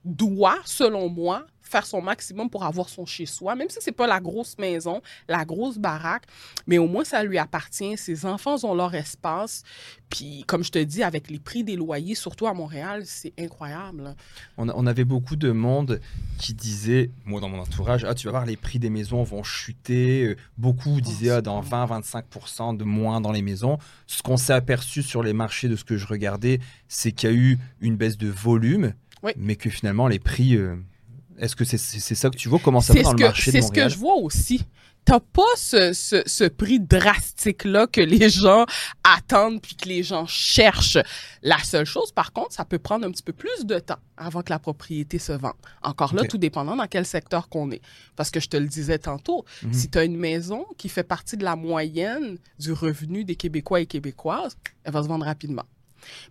doit, 0.05 0.57
selon 0.65 1.09
moi, 1.09 1.45
faire 1.69 1.85
son 1.85 2.01
maximum 2.01 2.49
pour 2.49 2.63
avoir 2.63 2.89
son 2.89 3.05
chez-soi, 3.05 3.55
même 3.55 3.69
si 3.69 3.77
c'est 3.81 3.91
pas 3.91 4.07
la 4.07 4.19
grosse 4.19 4.57
maison, 4.57 5.01
la 5.27 5.45
grosse 5.45 5.77
baraque, 5.77 6.23
mais 6.67 6.77
au 6.77 6.87
moins 6.87 7.03
ça 7.03 7.23
lui 7.23 7.37
appartient. 7.37 7.97
Ses 7.97 8.25
enfants 8.25 8.57
ont 8.63 8.73
leur 8.73 8.93
espace. 8.95 9.63
Puis, 10.09 10.43
comme 10.47 10.63
je 10.63 10.71
te 10.71 10.79
dis, 10.79 11.03
avec 11.03 11.29
les 11.29 11.37
prix 11.37 11.63
des 11.63 11.75
loyers, 11.75 12.15
surtout 12.15 12.47
à 12.47 12.53
Montréal, 12.53 13.03
c'est 13.05 13.33
incroyable. 13.39 14.15
On, 14.57 14.87
avait 14.87 15.05
beaucoup 15.05 15.35
de 15.35 15.51
monde 15.51 16.01
qui 16.39 16.55
disait, 16.55 17.11
moi 17.25 17.39
dans 17.39 17.49
mon 17.49 17.59
entourage, 17.59 18.05
ah, 18.05 18.15
tu 18.15 18.25
vas 18.25 18.31
voir, 18.31 18.45
les 18.45 18.57
prix 18.57 18.79
des 18.79 18.89
maisons 18.89 19.21
vont 19.21 19.43
chuter. 19.43 20.35
Beaucoup 20.57 20.95
oh, 20.97 21.01
disaient, 21.01 21.29
ah, 21.29 21.41
dans 21.41 21.61
20-25% 21.61 22.75
de 22.75 22.83
moins 22.83 23.21
dans 23.21 23.31
les 23.31 23.43
maisons. 23.43 23.77
Ce 24.07 24.23
qu'on 24.23 24.37
s'est 24.37 24.53
aperçu 24.53 25.03
sur 25.03 25.21
les 25.21 25.33
marchés 25.33 25.67
de 25.67 25.75
ce 25.75 25.83
que 25.83 25.97
je 25.97 26.07
regardais, 26.07 26.59
c'est 26.87 27.11
qu'il 27.11 27.29
y 27.29 27.33
a 27.33 27.35
eu 27.35 27.57
une 27.79 27.95
baisse 27.95 28.17
de 28.17 28.29
volume, 28.29 28.93
mais 29.37 29.55
que 29.55 29.69
finalement, 29.69 30.07
les 30.07 30.19
prix. 30.19 30.55
Euh, 30.55 30.75
est-ce 31.39 31.55
que 31.55 31.63
c'est 31.63 31.77
ça 31.77 32.29
que 32.29 32.35
tu 32.35 32.49
vois? 32.49 32.59
Comment 32.59 32.81
ça 32.81 32.93
va 32.93 33.01
dans 33.01 33.13
le 33.13 33.19
marché 33.19 33.51
de 33.51 33.57
C'est 33.57 33.67
ce 33.67 33.71
que 33.71 33.89
je 33.89 33.97
vois 33.97 34.15
aussi. 34.15 34.65
T'as 35.05 35.21
pas 35.21 35.41
ce, 35.55 35.93
ce, 35.93 36.43
prix 36.47 36.79
drastique-là 36.79 37.87
que 37.87 38.01
les 38.01 38.29
gens 38.29 38.65
attendent 39.03 39.61
puis 39.61 39.75
que 39.75 39.87
les 39.87 40.03
gens 40.03 40.27
cherchent. 40.27 40.99
La 41.41 41.57
seule 41.59 41.85
chose, 41.85 42.11
par 42.11 42.31
contre, 42.31 42.51
ça 42.51 42.65
peut 42.65 42.77
prendre 42.77 43.07
un 43.07 43.11
petit 43.11 43.23
peu 43.23 43.33
plus 43.33 43.65
de 43.65 43.79
temps 43.79 43.97
avant 44.17 44.43
que 44.43 44.51
la 44.51 44.59
propriété 44.59 45.17
se 45.17 45.31
vende. 45.31 45.53
Encore 45.81 46.13
là, 46.13 46.25
tout 46.25 46.37
dépendant 46.37 46.75
dans 46.75 46.85
quel 46.85 47.05
secteur 47.05 47.49
qu'on 47.49 47.71
est. 47.71 47.81
Parce 48.17 48.29
que 48.29 48.39
je 48.39 48.49
te 48.49 48.57
le 48.57 48.67
disais 48.67 48.99
tantôt, 48.99 49.45
mhm. 49.63 49.73
si 49.73 49.89
tu 49.89 49.97
as 49.97 50.03
une 50.03 50.17
maison 50.17 50.65
qui 50.77 50.89
fait 50.89 51.03
partie 51.03 51.37
de 51.37 51.43
la 51.43 51.55
moyenne 51.55 52.37
du 52.59 52.73
revenu 52.73 53.23
des 53.23 53.35
Québécois 53.35 53.79
et 53.79 53.87
Québécoises, 53.87 54.57
elle 54.83 54.93
va 54.93 55.01
se 55.01 55.07
vendre 55.07 55.25
rapidement. 55.25 55.65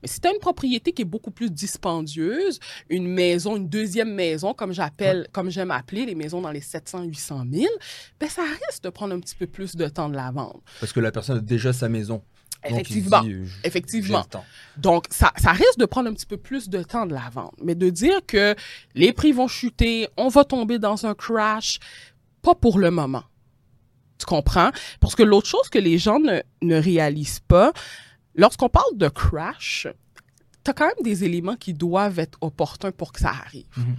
Mais 0.03 0.09
si 0.09 0.21
tu 0.21 0.29
as 0.29 0.33
une 0.33 0.39
propriété 0.39 0.93
qui 0.93 1.03
est 1.03 1.07
beaucoup 1.07 1.31
plus 1.31 1.51
dispendieuse, 1.51 2.61
une 2.89 3.07
maison, 3.07 3.57
une 3.57 3.69
deuxième 3.69 4.13
maison, 4.13 4.55
comme 4.55 4.73
j'appelle, 4.73 5.29
comme 5.33 5.51
j'aime 5.51 5.71
appeler 5.71 6.07
les 6.07 6.15
maisons 6.15 6.41
dans 6.41 6.51
les 6.51 6.61
700, 6.61 7.05
800 7.05 7.45
000, 7.53 7.67
ben 8.21 8.29
ça 8.29 8.43
risque 8.43 8.83
de 8.83 8.91
prendre 8.91 9.15
un 9.15 9.21
petit 9.21 9.37
peu 9.37 9.47
plus 9.47 9.77
de 9.77 9.89
temps 9.89 10.09
de 10.09 10.17
la 10.17 10.31
vendre. 10.31 10.61
Parce 10.81 10.93
que 10.93 11.01
la 11.01 11.13
personne 11.13 11.39
a 11.39 11.41
déjà 11.41 11.73
sa 11.73 11.89
maison. 11.89 12.23
Effectivement. 12.65 13.23
Euh, 13.25 13.47
effectivement. 13.65 14.25
Donc, 14.77 15.07
ça, 15.11 15.33
ça 15.37 15.53
risque 15.53 15.79
de 15.79 15.87
prendre 15.87 16.11
un 16.11 16.13
petit 16.13 16.27
peu 16.27 16.37
plus 16.37 16.69
de 16.69 16.83
temps 16.83 17.07
de 17.07 17.15
la 17.15 17.29
vendre. 17.31 17.55
Mais 17.63 17.75
de 17.75 17.89
dire 17.91 18.21
que 18.27 18.55
les 18.95 19.13
prix 19.13 19.33
vont 19.33 19.49
chuter, 19.49 20.09
on 20.17 20.29
va 20.29 20.45
tomber 20.45 20.79
dans 20.79 21.07
un 21.07 21.15
crash, 21.15 21.79
pas 22.43 22.55
pour 22.55 22.79
le 22.79 22.91
moment. 22.91 23.25
Tu 24.19 24.27
comprends? 24.27 24.71
Parce 25.01 25.15
que 25.15 25.23
l'autre 25.23 25.47
chose 25.47 25.69
que 25.71 25.79
les 25.79 25.99
gens 25.99 26.19
ne, 26.19 26.41
ne 26.63 26.77
réalisent 26.77 27.41
pas, 27.47 27.73
Lorsqu'on 28.39 28.69
parle 28.69 28.97
de 28.97 29.09
crash, 29.09 29.89
tu 30.65 30.71
as 30.71 30.73
quand 30.73 30.87
même 30.87 31.03
des 31.03 31.25
éléments 31.25 31.57
qui 31.57 31.75
doivent 31.75 32.21
être 32.21 32.39
opportuns 32.41 32.93
pour 32.93 33.13
que 33.13 33.19
ça 33.19 33.31
arrive. 33.31 33.67
Mhm. 33.77 33.97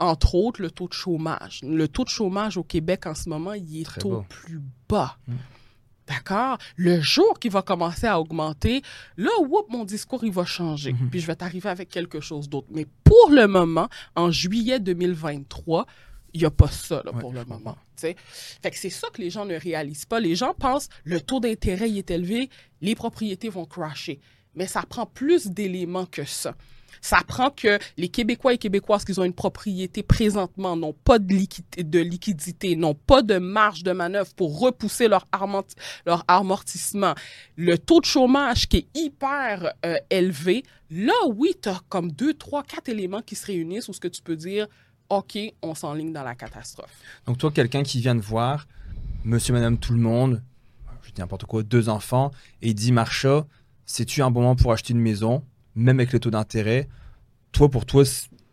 Entre 0.00 0.34
autres, 0.34 0.60
le 0.60 0.70
taux 0.70 0.88
de 0.88 0.92
chômage. 0.92 1.60
Le 1.62 1.86
taux 1.86 2.04
de 2.04 2.08
chômage 2.08 2.56
au 2.56 2.64
Québec 2.64 3.06
en 3.06 3.14
ce 3.14 3.28
moment, 3.28 3.52
il 3.52 3.80
est 3.80 4.04
au 4.04 4.22
plus 4.22 4.60
bas. 4.88 5.16
Mhm. 5.28 5.36
D'accord? 6.08 6.58
Le 6.76 7.00
jour 7.00 7.38
qui 7.38 7.48
va 7.48 7.62
commencer 7.62 8.06
à 8.06 8.18
augmenter, 8.18 8.82
là, 9.16 9.30
whoop, 9.40 9.66
mon 9.68 9.84
discours, 9.84 10.24
il 10.24 10.32
va 10.32 10.44
changer. 10.44 10.92
Mhm. 10.92 11.10
Puis 11.10 11.20
je 11.20 11.26
vais 11.26 11.36
t'arriver 11.36 11.68
avec 11.68 11.88
quelque 11.88 12.20
chose 12.20 12.48
d'autre. 12.48 12.66
Mais 12.70 12.86
pour 13.04 13.30
le 13.30 13.46
moment, 13.46 13.88
en 14.16 14.32
juillet 14.32 14.80
2023, 14.80 15.86
il 16.34 16.40
n'y 16.40 16.46
a 16.46 16.50
pas 16.50 16.68
ça 16.68 17.02
pour 17.20 17.32
le 17.32 17.44
moment. 17.44 17.76
Fait 17.96 18.14
que 18.14 18.76
c'est 18.76 18.90
ça 18.90 19.08
que 19.12 19.20
les 19.20 19.30
gens 19.30 19.44
ne 19.44 19.56
réalisent 19.56 20.04
pas. 20.04 20.20
Les 20.20 20.36
gens 20.36 20.54
pensent 20.54 20.88
le 21.04 21.20
taux 21.20 21.40
d'intérêt 21.40 21.90
est 21.90 22.10
élevé, 22.10 22.50
les 22.80 22.94
propriétés 22.94 23.48
vont 23.48 23.64
crasher. 23.64 24.20
Mais 24.54 24.66
ça 24.66 24.82
prend 24.82 25.06
plus 25.06 25.46
d'éléments 25.46 26.06
que 26.06 26.24
ça. 26.24 26.54
Ça 27.00 27.18
prend 27.26 27.50
que 27.50 27.78
les 27.96 28.08
Québécois 28.08 28.54
et 28.54 28.58
Québécoises 28.58 29.04
qui 29.04 29.18
ont 29.18 29.24
une 29.24 29.34
propriété 29.34 30.02
présentement 30.02 30.76
n'ont 30.76 30.92
pas 30.92 31.18
de, 31.18 31.32
liquidité, 31.32 32.76
n'ont 32.76 32.94
pas 32.94 33.22
de 33.22 33.38
marge 33.38 33.82
de 33.82 33.92
manœuvre 33.92 34.34
pour 34.34 34.58
repousser 34.58 35.06
leur, 35.06 35.26
leur 36.06 36.24
amortissement. 36.26 37.14
Le 37.56 37.78
taux 37.78 38.00
de 38.00 38.06
chômage 38.06 38.68
qui 38.68 38.78
est 38.78 38.98
hyper 38.98 39.72
euh, 39.84 39.96
élevé, 40.10 40.64
là, 40.90 41.14
oui, 41.28 41.54
tu 41.60 41.68
as 41.68 41.80
comme 41.88 42.10
deux, 42.10 42.34
trois, 42.34 42.62
quatre 42.62 42.88
éléments 42.88 43.22
qui 43.22 43.36
se 43.36 43.46
réunissent 43.46 43.88
où 43.88 43.92
ce 43.92 44.00
que 44.00 44.08
tu 44.08 44.22
peux 44.22 44.36
dire, 44.36 44.66
OK, 45.10 45.38
on 45.62 45.74
s'enligne 45.74 46.12
dans 46.12 46.22
la 46.22 46.34
catastrophe. 46.34 46.90
Donc 47.26 47.38
toi, 47.38 47.50
quelqu'un 47.50 47.82
qui 47.82 48.00
vient 48.00 48.14
de 48.14 48.20
voir, 48.20 48.66
monsieur, 49.24 49.52
madame, 49.54 49.78
tout 49.78 49.92
le 49.92 50.00
monde, 50.00 50.42
je 51.02 51.12
dis 51.12 51.20
n'importe 51.20 51.46
quoi, 51.46 51.62
deux 51.62 51.88
enfants, 51.88 52.30
et 52.60 52.74
dit, 52.74 52.92
Marcha, 52.92 53.46
c'est-tu 53.86 54.22
un 54.22 54.30
bon 54.30 54.42
moment 54.42 54.56
pour 54.56 54.72
acheter 54.72 54.92
une 54.92 55.00
maison, 55.00 55.44
même 55.74 55.98
avec 55.98 56.12
le 56.12 56.20
taux 56.20 56.30
d'intérêt? 56.30 56.88
Toi, 57.52 57.70
pour 57.70 57.86
toi, 57.86 58.04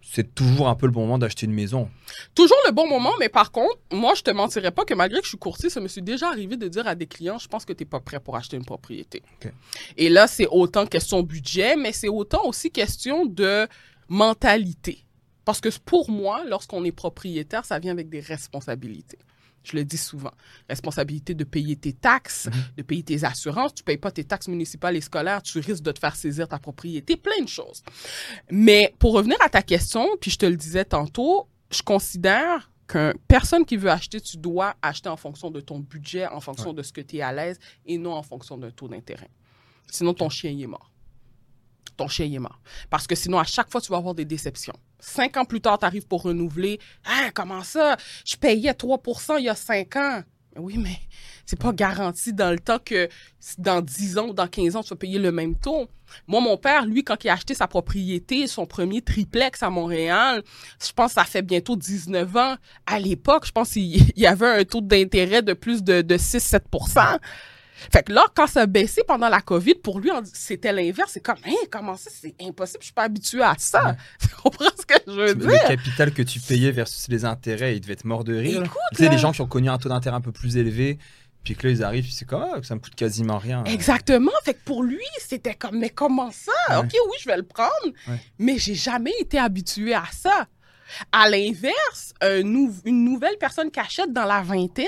c'est 0.01 0.33
toujours 0.33 0.69
un 0.69 0.75
peu 0.75 0.85
le 0.85 0.93
bon 0.93 1.01
moment 1.01 1.17
d'acheter 1.17 1.45
une 1.45 1.51
maison. 1.51 1.89
Toujours 2.33 2.57
le 2.65 2.71
bon 2.71 2.87
moment, 2.87 3.11
mais 3.19 3.27
par 3.27 3.51
contre, 3.51 3.77
moi, 3.91 4.13
je 4.15 4.21
te 4.21 4.31
mentirais 4.31 4.71
pas 4.71 4.85
que 4.85 4.93
malgré 4.93 5.19
que 5.19 5.25
je 5.25 5.29
suis 5.29 5.37
courtier, 5.37 5.69
ça 5.69 5.81
me 5.81 5.89
suis 5.89 6.01
déjà 6.01 6.29
arrivé 6.29 6.55
de 6.55 6.69
dire 6.69 6.87
à 6.87 6.95
des 6.95 7.07
clients, 7.07 7.37
je 7.37 7.49
pense 7.49 7.65
que 7.65 7.73
tu 7.73 7.83
n'es 7.83 7.89
pas 7.89 7.99
prêt 7.99 8.21
pour 8.21 8.37
acheter 8.37 8.55
une 8.55 8.63
propriété. 8.63 9.21
Et 9.97 10.07
là, 10.07 10.27
c'est 10.27 10.47
autant 10.47 10.85
question 10.85 11.21
budget, 11.21 11.75
mais 11.75 11.91
c'est 11.91 12.07
autant 12.07 12.45
aussi 12.45 12.71
question 12.71 13.25
de 13.25 13.67
mentalité. 14.07 15.04
Parce 15.45 15.61
que 15.61 15.69
pour 15.85 16.09
moi, 16.09 16.43
lorsqu'on 16.45 16.83
est 16.83 16.91
propriétaire, 16.91 17.63
ça 17.65 17.79
vient 17.79 17.91
avec 17.91 18.09
des 18.09 18.19
responsabilités. 18.19 19.19
Je 19.63 19.75
le 19.75 19.83
dis 19.83 19.97
souvent. 19.97 20.31
Responsabilité 20.69 21.33
de 21.33 21.43
payer 21.43 21.75
tes 21.75 21.93
taxes, 21.93 22.47
mhm. 22.47 22.53
de 22.77 22.83
payer 22.83 23.03
tes 23.03 23.23
assurances. 23.23 23.73
Tu 23.73 23.81
ne 23.81 23.85
payes 23.85 23.97
pas 23.97 24.11
tes 24.11 24.23
taxes 24.23 24.47
municipales 24.47 24.95
et 24.95 25.01
scolaires, 25.01 25.41
tu 25.41 25.59
risques 25.59 25.83
de 25.83 25.91
te 25.91 25.99
faire 25.99 26.15
saisir 26.15 26.47
ta 26.47 26.59
propriété, 26.59 27.15
plein 27.17 27.41
de 27.41 27.49
choses. 27.49 27.83
Mais 28.51 28.93
pour 28.99 29.13
revenir 29.13 29.37
à 29.41 29.49
ta 29.49 29.61
question, 29.61 30.07
puis 30.21 30.31
je 30.31 30.37
te 30.37 30.45
le 30.45 30.55
disais 30.55 30.85
tantôt, 30.85 31.47
je 31.71 31.81
considère 31.81 32.71
qu'une 32.87 33.13
personne 33.27 33.65
qui 33.65 33.77
veut 33.77 33.89
acheter, 33.89 34.21
tu 34.21 34.37
dois 34.37 34.75
acheter 34.81 35.09
en 35.09 35.17
fonction 35.17 35.49
de 35.49 35.59
ton 35.59 35.79
budget, 35.79 36.27
en 36.27 36.39
fonction 36.39 36.71
de 36.73 36.83
ce 36.83 36.93
que 36.93 37.01
tu 37.01 37.17
es 37.17 37.21
à 37.21 37.33
l'aise 37.33 37.59
et 37.85 37.97
non 37.97 38.13
en 38.13 38.23
fonction 38.23 38.57
d'un 38.57 38.69
taux 38.69 38.87
d'intérêt. 38.87 39.31
Sinon, 39.91 40.13
ton 40.13 40.29
chien 40.29 40.55
est 40.57 40.67
mort 40.67 40.91
ton. 41.95 42.07
Parce 42.89 43.07
que 43.07 43.15
sinon, 43.15 43.39
à 43.39 43.43
chaque 43.43 43.69
fois, 43.69 43.81
tu 43.81 43.91
vas 43.91 43.97
avoir 43.97 44.15
des 44.15 44.25
déceptions. 44.25 44.75
Cinq 44.99 45.37
ans 45.37 45.45
plus 45.45 45.61
tard, 45.61 45.79
tu 45.79 45.85
arrives 45.85 46.07
pour 46.07 46.23
renouveler. 46.23 46.79
Ah, 47.05 47.29
comment 47.33 47.63
ça? 47.63 47.97
Je 48.25 48.35
payais 48.35 48.71
3% 48.71 49.35
il 49.39 49.45
y 49.45 49.49
a 49.49 49.55
cinq 49.55 49.95
ans. 49.95 50.23
Oui, 50.57 50.77
mais 50.77 50.97
c'est 51.45 51.59
pas 51.59 51.73
garanti 51.73 52.31
dans 52.31 52.49
le 52.49 52.59
temps 52.59 52.79
que 52.83 53.09
dans 53.57 53.81
10 53.81 54.17
ans 54.17 54.27
ou 54.29 54.33
dans 54.33 54.47
15 54.47 54.77
ans, 54.77 54.83
tu 54.83 54.89
vas 54.89 54.95
payer 54.95 55.19
le 55.19 55.31
même 55.31 55.55
taux. 55.55 55.87
Moi, 56.27 56.39
mon 56.39 56.55
père, 56.55 56.85
lui, 56.85 57.03
quand 57.03 57.21
il 57.25 57.29
a 57.29 57.33
acheté 57.33 57.53
sa 57.53 57.67
propriété, 57.67 58.47
son 58.47 58.65
premier 58.65 59.01
triplex 59.01 59.61
à 59.63 59.69
Montréal, 59.69 60.43
je 60.81 60.93
pense 60.93 61.13
que 61.13 61.21
ça 61.21 61.25
fait 61.25 61.41
bientôt 61.41 61.75
19 61.75 62.35
ans. 62.37 62.55
À 62.85 62.99
l'époque, 62.99 63.45
je 63.45 63.51
pense 63.51 63.71
qu'il 63.71 64.17
y 64.17 64.25
avait 64.25 64.61
un 64.61 64.63
taux 64.63 64.81
d'intérêt 64.81 65.41
de 65.41 65.53
plus 65.53 65.83
de, 65.83 66.01
de 66.01 66.17
6-7 66.17 66.61
fait 67.91 68.03
que 68.03 68.13
là, 68.13 68.25
quand 68.35 68.47
ça 68.47 68.61
a 68.61 68.65
baissé 68.65 69.01
pendant 69.07 69.29
la 69.29 69.41
COVID, 69.41 69.75
pour 69.75 69.99
lui, 69.99 70.09
c'était 70.33 70.71
l'inverse. 70.71 71.11
C'est 71.13 71.23
comme, 71.23 71.37
hein, 71.45 71.65
comment 71.71 71.97
ça? 71.97 72.09
C'est 72.13 72.35
impossible, 72.41 72.79
je 72.81 72.85
suis 72.85 72.93
pas 72.93 73.03
habitué 73.03 73.41
à 73.41 73.55
ça. 73.57 73.95
Tu 74.19 74.27
comprends 74.41 74.65
ce 74.77 74.85
que 74.85 74.95
je 75.07 75.11
veux 75.11 75.35
dire? 75.35 75.49
Le 75.49 75.67
capital 75.67 76.13
que 76.13 76.21
tu 76.21 76.39
payais 76.39 76.71
versus 76.71 77.07
les 77.09 77.25
intérêts, 77.25 77.75
il 77.75 77.81
devait 77.81 77.93
être 77.93 78.05
mort 78.05 78.23
de 78.23 78.35
rire. 78.35 78.63
tu 78.91 79.03
sais, 79.03 79.09
des 79.09 79.17
gens 79.17 79.31
qui 79.31 79.41
ont 79.41 79.47
connu 79.47 79.69
un 79.69 79.77
taux 79.77 79.89
d'intérêt 79.89 80.15
un 80.15 80.21
peu 80.21 80.31
plus 80.31 80.57
élevé, 80.57 80.97
puis 81.43 81.55
que 81.55 81.67
là, 81.67 81.73
ils 81.73 81.83
arrivent, 81.83 82.09
c'est 82.11 82.25
comme, 82.25 82.43
ah, 82.43 82.59
ça 82.63 82.75
me 82.75 82.79
coûte 82.79 82.95
quasiment 82.95 83.37
rien. 83.37 83.63
Exactement. 83.65 84.31
Fait 84.43 84.55
que 84.55 84.63
pour 84.65 84.83
lui, 84.83 85.05
c'était 85.19 85.53
comme, 85.53 85.77
mais 85.77 85.89
comment 85.91 86.31
ça? 86.31 86.79
OK, 86.79 86.91
oui, 86.91 87.17
je 87.21 87.27
vais 87.27 87.37
le 87.37 87.43
prendre, 87.43 87.71
mais 88.39 88.57
j'ai 88.57 88.75
jamais 88.75 89.13
été 89.19 89.37
habitué 89.37 89.93
à 89.93 90.05
ça. 90.11 90.47
À 91.11 91.29
l'inverse, 91.29 92.13
une 92.21 93.03
nouvelle 93.03 93.37
personne 93.37 93.71
qui 93.71 93.79
achète 93.79 94.13
dans 94.13 94.25
la 94.25 94.41
vingtaine, 94.41 94.85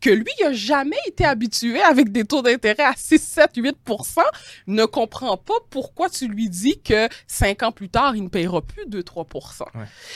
que 0.00 0.10
lui, 0.10 0.26
il 0.40 0.46
n'a 0.46 0.52
jamais 0.52 0.98
été 1.06 1.24
habitué 1.24 1.80
avec 1.82 2.12
des 2.12 2.24
taux 2.24 2.42
d'intérêt 2.42 2.84
à 2.84 2.94
6, 2.96 3.18
7, 3.18 3.50
8 3.56 3.76
ne 4.66 4.84
comprend 4.84 5.36
pas 5.36 5.54
pourquoi 5.70 6.08
tu 6.08 6.28
lui 6.28 6.48
dis 6.48 6.80
que 6.80 7.08
cinq 7.26 7.62
ans 7.62 7.72
plus 7.72 7.88
tard, 7.88 8.16
il 8.16 8.24
ne 8.24 8.28
payera 8.28 8.60
plus 8.62 8.86
2, 8.86 9.02
3 9.02 9.26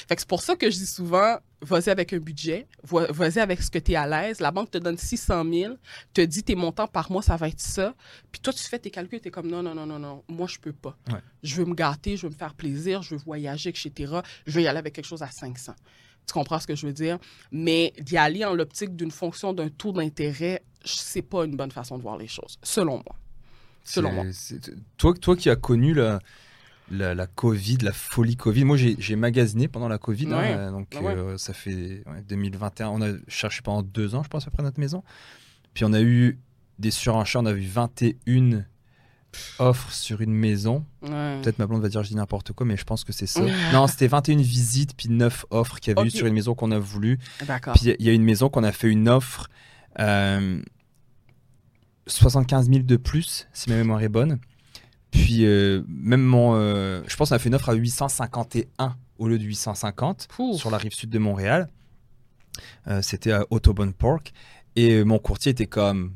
Fait 0.08 0.14
que 0.14 0.20
c'est 0.20 0.28
pour 0.28 0.42
ça 0.42 0.56
que 0.56 0.70
je 0.70 0.76
dis 0.76 0.86
souvent, 0.86 1.38
vas-y 1.64 1.90
avec 1.90 2.12
un 2.12 2.18
budget, 2.18 2.66
vas-y 2.82 3.38
avec 3.38 3.62
ce 3.62 3.70
que 3.70 3.78
tu 3.78 3.92
es 3.92 3.96
à 3.96 4.06
l'aise. 4.06 4.40
La 4.40 4.50
banque 4.50 4.70
te 4.70 4.78
donne 4.78 4.98
600 4.98 5.44
000, 5.50 5.74
te 6.12 6.20
dit 6.20 6.42
tes 6.42 6.54
montants 6.54 6.86
par 6.86 7.10
mois, 7.10 7.22
ça 7.22 7.36
va 7.36 7.48
être 7.48 7.60
ça. 7.60 7.94
Puis 8.30 8.40
toi, 8.40 8.52
tu 8.52 8.62
fais 8.62 8.78
tes 8.78 8.90
calculs, 8.90 9.20
tu 9.20 9.28
es 9.28 9.30
comme 9.30 9.48
non, 9.48 9.62
non, 9.62 9.74
non, 9.74 9.86
non, 9.86 9.98
non, 9.98 10.22
moi, 10.28 10.46
je 10.46 10.58
peux 10.58 10.72
pas. 10.72 10.96
Je 11.42 11.56
veux 11.56 11.64
me 11.64 11.74
gâter, 11.74 12.16
je 12.16 12.26
veux 12.26 12.32
me 12.32 12.38
faire 12.38 12.54
plaisir, 12.54 13.02
je 13.02 13.14
veux 13.14 13.20
voyager, 13.24 13.70
etc. 13.70 14.20
Je 14.46 14.52
veux 14.52 14.62
y 14.62 14.66
aller 14.66 14.78
avec 14.78 14.94
quelque 14.94 15.06
chose 15.06 15.22
à 15.22 15.28
500. 15.28 15.74
Tu 16.26 16.32
comprends 16.32 16.58
ce 16.58 16.66
que 16.66 16.74
je 16.74 16.86
veux 16.86 16.92
dire? 16.92 17.18
Mais 17.52 17.92
d'y 18.00 18.16
aller 18.16 18.44
en 18.44 18.54
l'optique 18.54 18.96
d'une 18.96 19.10
fonction 19.10 19.52
d'un 19.52 19.68
taux 19.68 19.92
d'intérêt, 19.92 20.62
c'est 20.84 21.22
pas 21.22 21.44
une 21.44 21.56
bonne 21.56 21.70
façon 21.70 21.98
de 21.98 22.02
voir 22.02 22.16
les 22.16 22.28
choses, 22.28 22.58
selon 22.62 22.96
moi. 22.96 23.16
Selon 23.84 24.12
moi. 24.12 24.24
Toi, 24.96 25.14
toi 25.14 25.36
qui 25.36 25.50
as 25.50 25.56
connu 25.56 25.92
le 25.92 26.18
la, 26.90 27.26
Covid, 27.26 27.78
la 27.82 27.92
folie 27.92 28.36
Covid. 28.36 28.64
Moi, 28.64 28.76
j'ai 28.76 29.16
magasiné 29.16 29.68
pendant 29.68 29.88
la 29.88 29.98
Covid. 29.98 30.28
Hein, 30.32 30.72
donc, 30.72 30.88
ah 30.96 31.04
euh, 31.04 31.38
ça 31.38 31.52
fait 31.52 32.04
2021. 32.28 32.88
On 32.88 33.02
a 33.02 33.12
cherché 33.28 33.62
pendant 33.62 33.82
deux 33.82 34.14
ans, 34.14 34.22
je 34.22 34.28
pense, 34.28 34.46
après 34.46 34.62
notre 34.62 34.80
maison. 34.80 35.02
Puis, 35.72 35.84
on 35.84 35.92
a 35.92 36.00
eu 36.00 36.38
des 36.78 36.90
surenchères. 36.90 37.42
On 37.42 37.46
a 37.46 37.52
vu 37.52 37.66
21 37.66 38.64
offres 39.58 39.92
sur 39.92 40.20
une 40.20 40.32
maison. 40.32 40.84
Peut-être 41.00 41.58
ma 41.58 41.66
blonde 41.66 41.82
va 41.82 41.88
dire 41.88 42.02
je 42.02 42.08
dis 42.08 42.16
n'importe 42.16 42.52
quoi, 42.52 42.66
mais 42.66 42.76
je 42.76 42.84
pense 42.84 43.04
que 43.04 43.12
c'est 43.12 43.26
ça. 43.26 43.42
non, 43.72 43.86
c'était 43.86 44.06
21 44.06 44.36
visites, 44.38 44.96
puis 44.96 45.08
9 45.08 45.46
offres 45.50 45.80
qu'il 45.80 45.94
y 45.94 45.98
avait 45.98 46.08
eu 46.08 46.10
sur 46.10 46.26
une 46.26 46.34
maison 46.34 46.54
qu'on 46.54 46.70
a 46.70 46.78
voulu. 46.78 47.18
Puis 47.38 47.94
il 47.98 48.06
y 48.06 48.08
a 48.08 48.12
une 48.12 48.24
maison 48.24 48.48
qu'on 48.48 48.64
a 48.64 48.72
fait 48.72 48.88
une 48.88 49.08
offre 49.08 49.48
75 52.06 52.68
euh, 52.68 52.72
000 52.72 52.84
de 52.84 52.96
plus, 52.96 53.48
si 53.52 53.70
ma 53.70 53.76
mémoire 53.76 54.02
est 54.02 54.08
bonne. 54.08 54.38
Puis 55.14 55.46
euh, 55.46 55.82
même 55.88 56.22
mon... 56.22 56.54
Euh, 56.54 57.02
je 57.06 57.16
pense 57.16 57.28
qu'on 57.30 57.36
a 57.36 57.38
fait 57.38 57.48
une 57.48 57.54
offre 57.54 57.68
à 57.68 57.74
851 57.74 58.96
au 59.18 59.28
lieu 59.28 59.38
de 59.38 59.44
850 59.44 60.28
sur 60.56 60.70
la 60.70 60.78
rive 60.78 60.92
sud 60.92 61.10
de 61.10 61.18
Montréal. 61.18 61.68
c'était 63.00 63.32
à 63.32 63.46
Autobahn 63.50 63.92
Park. 63.92 64.32
Et 64.76 65.04
mon 65.04 65.18
courtier 65.18 65.52
était 65.52 65.66
comme 65.66 66.14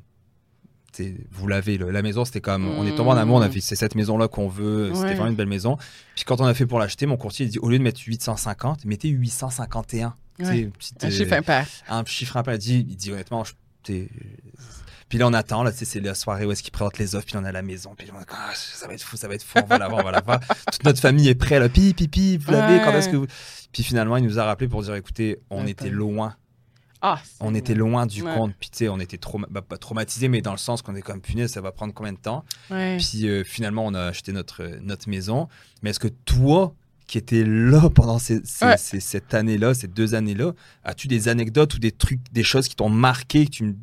vous 1.31 1.47
l'avez, 1.47 1.79
la 1.79 2.03
maison, 2.03 2.25
c'était 2.25 2.41
comme, 2.41 2.67
on 2.67 2.87
est 2.87 2.95
tombé 2.95 3.11
en 3.11 3.17
amour, 3.17 3.37
on 3.37 3.41
a 3.41 3.51
fait, 3.51 3.61
c'est 3.61 3.77
cette 3.77 3.95
maison-là 3.95 4.29
qu'on 4.29 4.49
veut, 4.49 4.91
c'était 4.95 5.15
vraiment 5.15 5.29
une 5.29 5.37
belle 5.37 5.47
maison. 5.47 5.77
Puis 6.15 6.25
quand 6.25 6.41
on 6.41 6.45
a 6.45 6.55
fait 6.55 6.67
pour 6.67 6.79
l'acheter, 6.79 7.07
mon 7.07 7.17
courtier, 7.17 7.47
il 7.47 7.51
dit, 7.51 7.59
au 7.59 7.69
lieu 7.69 7.79
de 7.79 7.83
mettre 7.83 8.01
850, 8.05 8.85
mettez 8.85 9.09
851. 9.09 10.15
un 10.41 11.11
chiffre 11.11 11.33
impair. 11.33 11.67
Un 11.89 12.05
chiffre 12.05 12.37
impair. 12.37 12.55
Il 12.55 12.59
dit, 12.59 12.87
il 12.89 12.97
dit 12.97 13.13
honnêtement, 13.13 13.45
puis 15.09 15.19
là, 15.19 15.27
on 15.27 15.33
attend, 15.33 15.63
là, 15.63 15.73
c'est 15.73 16.01
la 16.01 16.15
soirée 16.15 16.45
où 16.45 16.53
est-ce 16.53 16.63
qu'ils 16.63 16.73
présentent 16.73 16.99
les 16.99 17.15
offres, 17.15 17.27
puis 17.27 17.37
on 17.37 17.45
a 17.45 17.53
la 17.53 17.63
maison, 17.63 17.95
puis 17.97 18.07
on 18.13 18.19
ah, 18.19 18.51
ça 18.55 18.87
va 18.87 18.95
être 18.95 19.03
fou, 19.03 19.17
ça 19.17 19.27
va 19.27 19.35
être 19.35 19.43
fou, 19.43 19.59
on 19.63 19.67
va 19.67 19.79
l'avoir, 19.79 20.01
on 20.01 20.05
va 20.05 20.13
l'avoir. 20.13 20.41
Toute 20.73 20.85
notre 20.85 21.01
famille 21.01 21.29
est 21.29 21.35
prête, 21.35 21.61
là, 21.61 21.69
pi, 21.69 21.95
pi, 21.95 22.09
pi, 22.09 22.37
vous 22.37 22.53
l'avez, 22.53 22.85
quand 22.85 22.93
est-ce 22.93 23.09
que 23.09 23.17
vous... 23.17 23.27
Puis 23.73 23.83
finalement, 23.83 24.19
il 24.19 24.25
nous 24.25 24.39
a 24.39 24.45
rappelé 24.45 24.69
pour 24.69 24.83
dire, 24.83 24.95
écoutez, 24.95 25.39
on 25.51 25.67
était 25.67 25.91
loin. 25.91 26.37
Ah, 27.01 27.21
on 27.41 27.55
était 27.55 27.75
loin 27.75 28.07
du 28.07 28.25
compte, 28.25 28.55
puis 28.59 28.71
tu 28.71 28.79
sais, 28.79 28.89
on 28.89 28.99
était 28.99 29.19
trop 29.19 29.41
bah, 29.49 29.63
pas 29.63 29.79
traumatisé, 29.79 30.29
mais 30.29 30.43
dans 30.43 30.51
le 30.51 30.59
sens 30.59 30.83
qu'on 30.83 30.97
est 30.97 31.03
comme 31.03 31.21
punaise, 31.21 31.53
ça 31.53 31.61
va 31.61 31.71
prendre 31.71 31.95
combien 31.95 32.13
de 32.13 32.19
temps? 32.19 32.45
Puis 32.69 33.29
euh, 33.29 33.45
finalement, 33.45 33.87
on 33.87 33.95
a 33.95 34.03
acheté 34.03 34.33
notre, 34.33 34.65
notre 34.83 35.09
maison. 35.09 35.49
Mais 35.83 35.91
est-ce 35.91 36.01
que 36.01 36.09
toi, 36.09 36.75
qui 37.09 37.19
étais 37.19 37.43
là 37.45 37.91
pendant 37.91 38.19
cette 38.21 39.35
année-là, 39.35 39.75
ces 39.75 39.89
deux 39.89 40.15
années-là, 40.15 40.53
as-tu 40.85 41.09
des 41.09 41.27
anecdotes 41.29 41.75
ou 41.75 41.79
des 41.81 41.91
trucs, 41.91 42.21
des 42.33 42.45
choses 42.45 42.69
qui 42.69 42.77
t'ont 42.77 42.91
marqué, 42.91 43.47
que 43.47 43.51
tu 43.51 43.75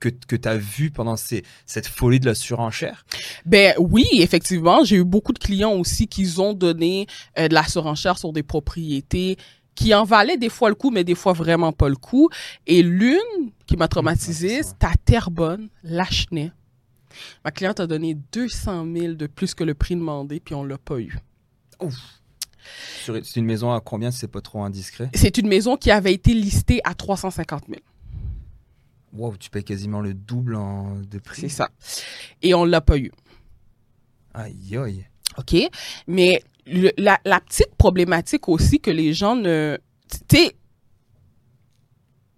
que, 0.00 0.36
tu 0.36 0.48
as 0.48 0.56
vu 0.56 0.90
pendant 0.90 1.16
cette 1.16 1.86
folie 1.86 2.18
de 2.18 2.26
la 2.26 2.34
surenchère? 2.34 3.04
Ben 3.44 3.74
oui, 3.78 4.06
effectivement. 4.14 4.84
J'ai 4.84 4.96
eu 4.96 5.04
beaucoup 5.04 5.32
de 5.32 5.38
clients 5.38 5.74
aussi 5.74 6.08
qui 6.08 6.26
ont 6.38 6.54
donné 6.54 7.06
euh, 7.38 7.46
de 7.46 7.54
la 7.54 7.62
surenchère 7.64 8.18
sur 8.18 8.32
des 8.32 8.42
propriétés 8.42 9.36
qui 9.74 9.94
en 9.94 10.04
valait 10.04 10.38
des 10.38 10.48
fois 10.48 10.70
le 10.70 10.74
coup, 10.74 10.90
mais 10.90 11.04
des 11.04 11.14
fois 11.14 11.34
vraiment 11.34 11.72
pas 11.72 11.90
le 11.90 11.96
coup. 11.96 12.28
Et 12.66 12.82
l'une 12.82 13.52
qui 13.66 13.76
m'a 13.76 13.86
traumatisée, 13.86 14.62
c'est 14.62 14.82
à 14.84 14.92
Terrebonne, 15.04 15.68
Lachenay. 15.82 16.52
Ma 17.44 17.50
cliente 17.50 17.80
a 17.80 17.86
donné 17.86 18.16
200 18.32 18.86
000 18.94 19.12
de 19.14 19.26
plus 19.26 19.54
que 19.54 19.64
le 19.64 19.74
prix 19.74 19.94
demandé, 19.94 20.40
puis 20.40 20.54
on 20.54 20.64
l'a 20.64 20.78
pas 20.78 20.98
eu. 20.98 21.18
C'est 23.04 23.36
une 23.36 23.44
maison 23.44 23.72
à 23.72 23.80
combien, 23.80 24.10
si 24.10 24.18
c'est 24.18 24.28
pas 24.28 24.40
trop 24.40 24.62
indiscret? 24.62 25.10
C'est 25.14 25.38
une 25.38 25.48
maison 25.48 25.76
qui 25.76 25.90
avait 25.90 26.12
été 26.12 26.34
listée 26.34 26.80
à 26.84 26.94
350 26.94 27.64
000. 27.68 27.80
Wow, 29.12 29.36
tu 29.36 29.50
payes 29.50 29.64
quasiment 29.64 30.00
le 30.00 30.14
double 30.14 30.56
en, 30.56 30.96
de 30.96 31.18
prix. 31.18 31.42
C'est 31.42 31.48
ça. 31.48 31.70
Et 32.40 32.54
on 32.54 32.64
l'a 32.64 32.80
pas 32.80 32.96
eu. 32.96 33.12
Aïe, 34.32 34.76
aïe. 34.76 35.06
OK? 35.36 35.56
Mais 36.06 36.42
la, 36.96 37.18
petite 37.40 37.74
problématique 37.76 38.48
aussi 38.48 38.80
que 38.80 38.90
les 38.90 39.12
gens 39.12 39.36
ne... 39.36 39.78
Tu 40.28 40.50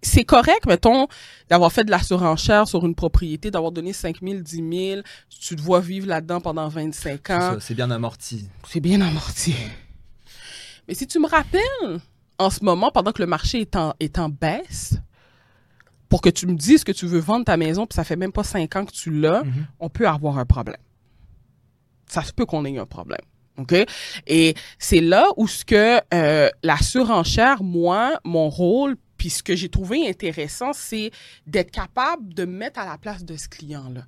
c'est 0.05 0.23
correct, 0.23 0.67
mettons, 0.67 1.07
d'avoir 1.49 1.71
fait 1.71 1.83
de 1.83 1.89
la 1.89 2.01
surenchère 2.01 2.67
sur 2.67 2.85
une 2.85 2.93
propriété, 2.93 3.49
d'avoir 3.49 3.71
donné 3.71 3.91
5 3.91 4.17
000, 4.21 4.41
10 4.41 4.55
000, 4.55 5.01
tu 5.29 5.55
te 5.55 5.61
vois 5.61 5.79
vivre 5.79 6.07
là-dedans 6.07 6.41
pendant 6.41 6.67
25 6.67 7.29
ans. 7.31 7.57
C'est 7.59 7.73
bien 7.73 7.89
amorti. 7.89 8.47
C'est 8.67 8.79
bien 8.79 9.01
amorti. 9.01 9.55
Mais 10.87 10.93
si 10.93 11.07
tu 11.07 11.19
me 11.19 11.27
rappelles, 11.27 11.99
en 12.37 12.49
ce 12.49 12.63
moment, 12.63 12.91
pendant 12.91 13.11
que 13.11 13.21
le 13.21 13.27
marché 13.27 13.61
est 13.61 13.75
en, 13.75 13.93
est 13.99 14.19
en 14.19 14.29
baisse, 14.29 14.95
pour 16.09 16.21
que 16.21 16.29
tu 16.29 16.47
me 16.47 16.55
dises 16.55 16.83
que 16.83 16.91
tu 16.91 17.07
veux 17.07 17.19
vendre 17.19 17.45
ta 17.45 17.57
maison, 17.57 17.85
puis 17.85 17.95
ça 17.95 18.03
fait 18.03 18.15
même 18.15 18.31
pas 18.31 18.43
5 18.43 18.75
ans 18.75 18.85
que 18.85 18.91
tu 18.91 19.11
l'as, 19.11 19.43
mm-hmm. 19.43 19.65
on 19.79 19.89
peut 19.89 20.07
avoir 20.07 20.37
un 20.37 20.45
problème. 20.45 20.81
Ça 22.07 22.23
se 22.23 22.31
peut 22.31 22.45
qu'on 22.45 22.65
ait 22.65 22.77
un 22.77 22.85
problème. 22.85 23.21
OK? 23.57 23.73
Et 24.27 24.55
c'est 24.79 25.01
là 25.01 25.27
où 25.37 25.47
ce 25.47 25.65
que 25.65 25.99
euh, 26.13 26.49
la 26.61 26.77
surenchère, 26.77 27.63
moi, 27.63 28.19
mon 28.23 28.49
rôle, 28.49 28.97
puis 29.17 29.29
ce 29.29 29.41
que 29.41 29.55
j'ai 29.55 29.69
trouvé 29.69 30.07
intéressant, 30.07 30.73
c'est 30.73 31.11
d'être 31.47 31.71
capable 31.71 32.33
de 32.33 32.45
mettre 32.45 32.79
à 32.79 32.85
la 32.85 32.97
place 32.97 33.23
de 33.23 33.37
ce 33.37 33.47
client-là. 33.47 34.05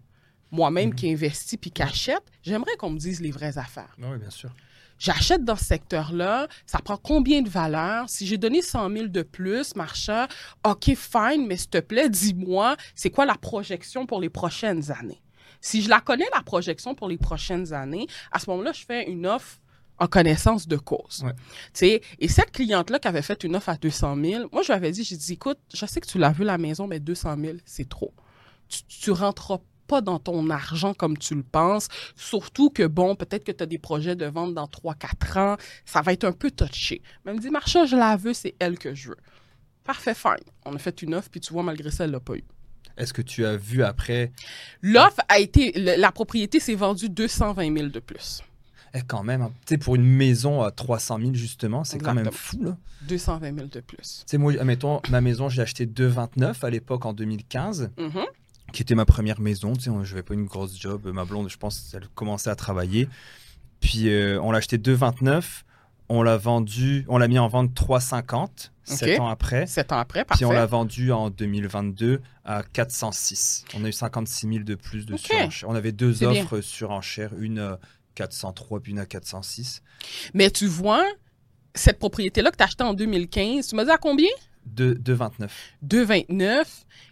Moi-même 0.52 0.90
mhm. 0.90 0.96
qui 0.96 1.12
investis 1.12 1.58
puis 1.60 1.72
qui 1.72 1.82
achète, 1.82 2.24
j'aimerais 2.42 2.76
qu'on 2.78 2.90
me 2.90 3.00
dise 3.00 3.22
les 3.22 3.32
vraies 3.32 3.58
affaires. 3.58 3.96
Ah 4.02 4.08
oui, 4.12 4.18
bien 4.18 4.30
sûr. 4.30 4.52
J'achète 5.00 5.44
dans 5.44 5.56
ce 5.56 5.66
secteur-là, 5.66 6.48
ça 6.66 6.80
prend 6.80 6.98
combien 6.98 7.42
de 7.42 7.50
valeur? 7.50 8.10
Si 8.10 8.26
j'ai 8.26 8.38
donné 8.38 8.62
100 8.62 8.92
000 8.92 9.08
de 9.08 9.22
plus, 9.22 9.76
marchand, 9.76 10.26
OK, 10.66 10.96
fine, 10.96 11.46
mais 11.48 11.58
s'il 11.58 11.70
te 11.70 11.80
plaît, 11.80 12.10
dis-moi, 12.10 12.76
c'est 12.96 13.10
quoi 13.10 13.26
la 13.26 13.36
projection 13.36 14.06
pour 14.06 14.20
les 14.20 14.30
prochaines 14.30 14.92
années? 14.92 15.22
Si 15.62 15.82
je 15.82 15.90
la 15.90 16.00
connais, 16.00 16.26
la 16.34 16.42
projection 16.42 16.96
pour 16.96 17.08
les 17.08 17.18
prochaines 17.18 17.74
années, 17.74 18.08
à 18.32 18.40
ce 18.40 18.50
moment-là, 18.50 18.72
je 18.74 18.86
fais 18.86 19.10
une 19.10 19.26
offre 19.26 19.60
en 20.00 20.08
connaissance 20.08 20.68
de 20.68 20.78
cause. 20.78 21.26
Et 21.82 22.28
cette 22.28 22.52
cliente-là 22.52 23.00
qui 23.00 23.08
avait 23.08 23.22
fait 23.22 23.44
une 23.44 23.56
offre 23.56 23.70
à 23.70 23.76
200 23.76 24.16
000, 24.24 24.50
moi, 24.52 24.62
je 24.62 24.68
lui 24.68 24.74
avais 24.74 24.92
dit, 24.92 25.04
j'ai 25.04 25.18
dit, 25.18 25.34
écoute, 25.34 25.60
je 25.74 25.86
sais 25.86 26.00
que 26.00 26.08
tu 26.08 26.18
l'as 26.18 26.32
vu 26.32 26.44
la 26.44 26.58
maison, 26.58 26.88
mais 26.88 27.00
200 27.00 27.36
000, 27.40 27.58
c'est 27.66 27.90
trop. 27.90 28.14
Tu, 28.68 29.10
ne 29.10 29.16
rentreras 29.16 29.60
pas 29.88 30.02
dans 30.02 30.20
ton 30.20 30.50
argent 30.50 30.94
comme 30.94 31.18
tu 31.18 31.36
le 31.36 31.44
penses. 31.44 31.88
Surtout 32.16 32.70
que, 32.70 32.84
bon, 32.84 33.16
peut-être 33.16 33.44
que 33.44 33.52
tu 33.52 33.64
as 33.64 33.68
des 33.68 33.78
projets 33.78 34.16
de 34.16 34.26
vente 34.26 34.54
dans 34.54 34.68
3-4 34.68 35.40
ans. 35.40 35.58
Ça 35.86 36.02
va 36.02 36.14
être 36.14 36.26
un 36.26 36.32
peu 36.32 36.52
touché. 36.52 37.02
Mais 37.24 37.32
elle 37.32 37.38
me 37.38 37.42
dit, 37.42 37.50
Marcha, 37.50 37.86
je 37.86 37.96
la 37.96 38.16
veux, 38.18 38.34
c'est 38.34 38.56
elle 38.60 38.78
que 38.78 38.94
je 38.94 39.10
veux. 39.10 39.18
Parfait, 39.84 40.14
fine. 40.14 40.34
On 40.66 40.76
a 40.76 40.80
fait 40.80 41.02
une 41.02 41.16
offre, 41.16 41.30
puis 41.30 41.40
tu 41.40 41.54
vois, 41.54 41.64
malgré 41.64 41.90
ça, 41.92 42.04
elle 42.04 42.12
l'a 42.12 42.20
pas 42.20 42.36
eu. 42.36 42.44
Est-ce 42.98 43.14
que 43.14 43.22
tu 43.22 43.46
as 43.46 43.56
vu 43.56 43.84
après? 43.84 44.32
L'offre 44.82 45.22
a 45.30 45.40
été, 45.40 45.72
la 45.76 46.12
propriété 46.12 46.60
s'est 46.60 46.76
vendue 46.76 47.10
220 47.10 47.74
000 47.74 47.88
de 47.90 48.00
plus. 48.00 48.42
Eh, 48.94 49.02
quand 49.02 49.24
même, 49.24 49.42
hein. 49.42 49.52
tu 49.66 49.74
sais, 49.74 49.78
pour 49.78 49.96
une 49.96 50.06
maison 50.06 50.62
à 50.62 50.72
300 50.72 51.20
000, 51.20 51.34
justement, 51.34 51.84
c'est 51.84 52.00
quand 52.00 52.14
même 52.14 52.32
fou, 52.32 52.64
là. 52.64 52.78
220 53.04 53.56
000 53.56 53.68
de 53.68 53.80
plus. 53.80 53.98
Tu 53.98 54.24
sais, 54.26 54.38
moi, 54.38 54.54
admettons, 54.60 55.02
ma 55.10 55.22
maison, 55.22 55.50
j'ai 55.50 55.62
acheté 55.62 55.86
2,29 55.86 56.66
à 56.66 56.70
l'époque, 56.70 57.06
en 57.06 57.14
2015, 57.14 57.92
mm-hmm. 57.98 58.26
Qui 58.74 58.82
était 58.82 58.96
ma 58.96 59.06
première 59.06 59.40
maison. 59.40 59.74
Tu 59.74 59.84
sais, 59.84 59.92
je 60.04 60.10
n'avais 60.12 60.24
pas 60.24 60.34
une 60.34 60.46
grosse 60.46 60.80
job. 60.80 61.08
Ma 61.08 61.26
blonde, 61.26 61.50
je 61.50 61.58
pense, 61.58 61.94
elle 61.94 62.08
commençait 62.10 62.50
à 62.50 62.56
travailler. 62.56 63.08
Puis, 63.80 64.10
euh, 64.10 64.40
on 64.42 64.52
l'a 64.52 64.58
acheté 64.60 64.78
2,29. 64.78 65.64
On 66.10 66.24
l'a 66.24 66.38
vendu, 66.38 67.06
on 67.10 67.18
l'a 67.18 67.28
mis 67.28 67.38
en 67.38 67.50
vente 67.50 67.74
3,50 67.74 68.72
7 68.96 69.20
ans 69.20 69.28
après. 69.28 69.68
7 69.68 69.92
ans 69.92 69.98
après, 69.98 70.24
parfait. 70.24 70.40
Puis 70.40 70.46
on 70.46 70.52
l'a 70.52 70.66
vendu 70.66 71.12
en 71.12 71.30
2022 71.30 72.22
à 72.46 72.64
406. 72.64 73.66
On 73.74 73.84
a 73.84 73.90
eu 73.90 73.92
56 73.92 74.48
000 74.48 74.64
de 74.64 74.76
plus 74.76 75.06
de 75.06 75.18
surenchère. 75.18 75.70
On 75.70 75.76
avait 75.76 75.92
deux 75.92 76.24
offres 76.24 76.62
sur 76.62 76.78
surenchère, 76.78 77.32
une 77.38 77.60
à 77.60 77.80
403 78.16 78.80
puis 78.80 78.94
une 78.94 79.00
à 79.00 79.06
406. 79.06 79.82
Mais 80.34 80.50
tu 80.50 80.68
vois, 80.68 81.06
cette 81.76 82.00
propriété-là 82.00 82.52
que 82.52 82.58
tu 82.58 82.64
as 82.64 82.68
achetée 82.68 82.84
en 82.84 82.94
2015, 82.94 83.68
tu 83.68 83.76
m'as 83.76 83.86
dit 83.86 83.92
à 83.92 83.98
combien? 83.98 84.30
2,29. 84.76 85.50
2,29. 85.86 86.66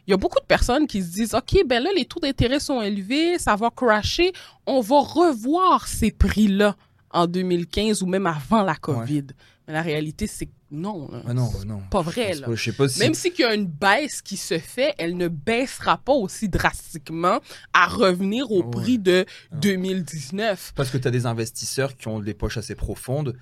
Il 0.08 0.12
y 0.12 0.14
a 0.14 0.18
beaucoup 0.18 0.40
de 0.40 0.46
personnes 0.46 0.88
qui 0.88 1.02
se 1.02 1.12
disent, 1.12 1.34
OK, 1.34 1.66
ben 1.66 1.82
là, 1.82 1.90
les 1.96 2.06
taux 2.06 2.20
d'intérêt 2.20 2.60
sont 2.60 2.82
élevés, 2.82 3.40
ça 3.40 3.56
va 3.56 3.70
crasher. 3.70 4.34
On 4.66 4.82
va 4.82 5.00
revoir 5.00 5.88
ces 5.88 6.12
prix-là 6.12 6.76
en 7.12 7.28
2015 7.28 8.04
ou 8.04 8.08
même 8.08 8.28
avant 8.28 8.64
la 8.64 8.76
COVID. 8.76 9.28
Mais 9.68 9.74
la 9.74 9.82
réalité, 9.82 10.28
c'est 10.28 10.50
non. 10.72 11.10
Ah 11.28 11.34
non, 11.34 11.52
non. 11.66 11.82
Pas 11.90 12.02
vrai. 12.02 12.34
Là. 12.36 12.48
je 12.54 12.64
sais 12.64 12.72
pas 12.72 12.86
Même 13.00 13.14
si 13.14 13.32
qu'il 13.32 13.46
y 13.46 13.48
a 13.48 13.54
une 13.54 13.68
baisse 13.68 14.22
qui 14.22 14.38
se 14.38 14.60
fait, 14.60 14.94
elle 14.98 15.16
ne 15.16 15.28
baissera 15.28 15.98
pas 15.98 16.14
aussi 16.14 16.50
drastiquement 16.50 17.40
à 17.74 17.88
revenir 17.88 18.52
au 18.52 18.64
prix 18.64 19.00
de 19.00 19.26
2019. 19.54 20.74
Parce 20.76 20.90
que 20.90 20.98
tu 20.98 21.08
as 21.08 21.12
des 21.12 21.26
investisseurs 21.26 21.96
qui 21.96 22.08
ont 22.08 22.20
des 22.20 22.34
poches 22.34 22.58
assez 22.58 22.76
profondes 22.76 23.36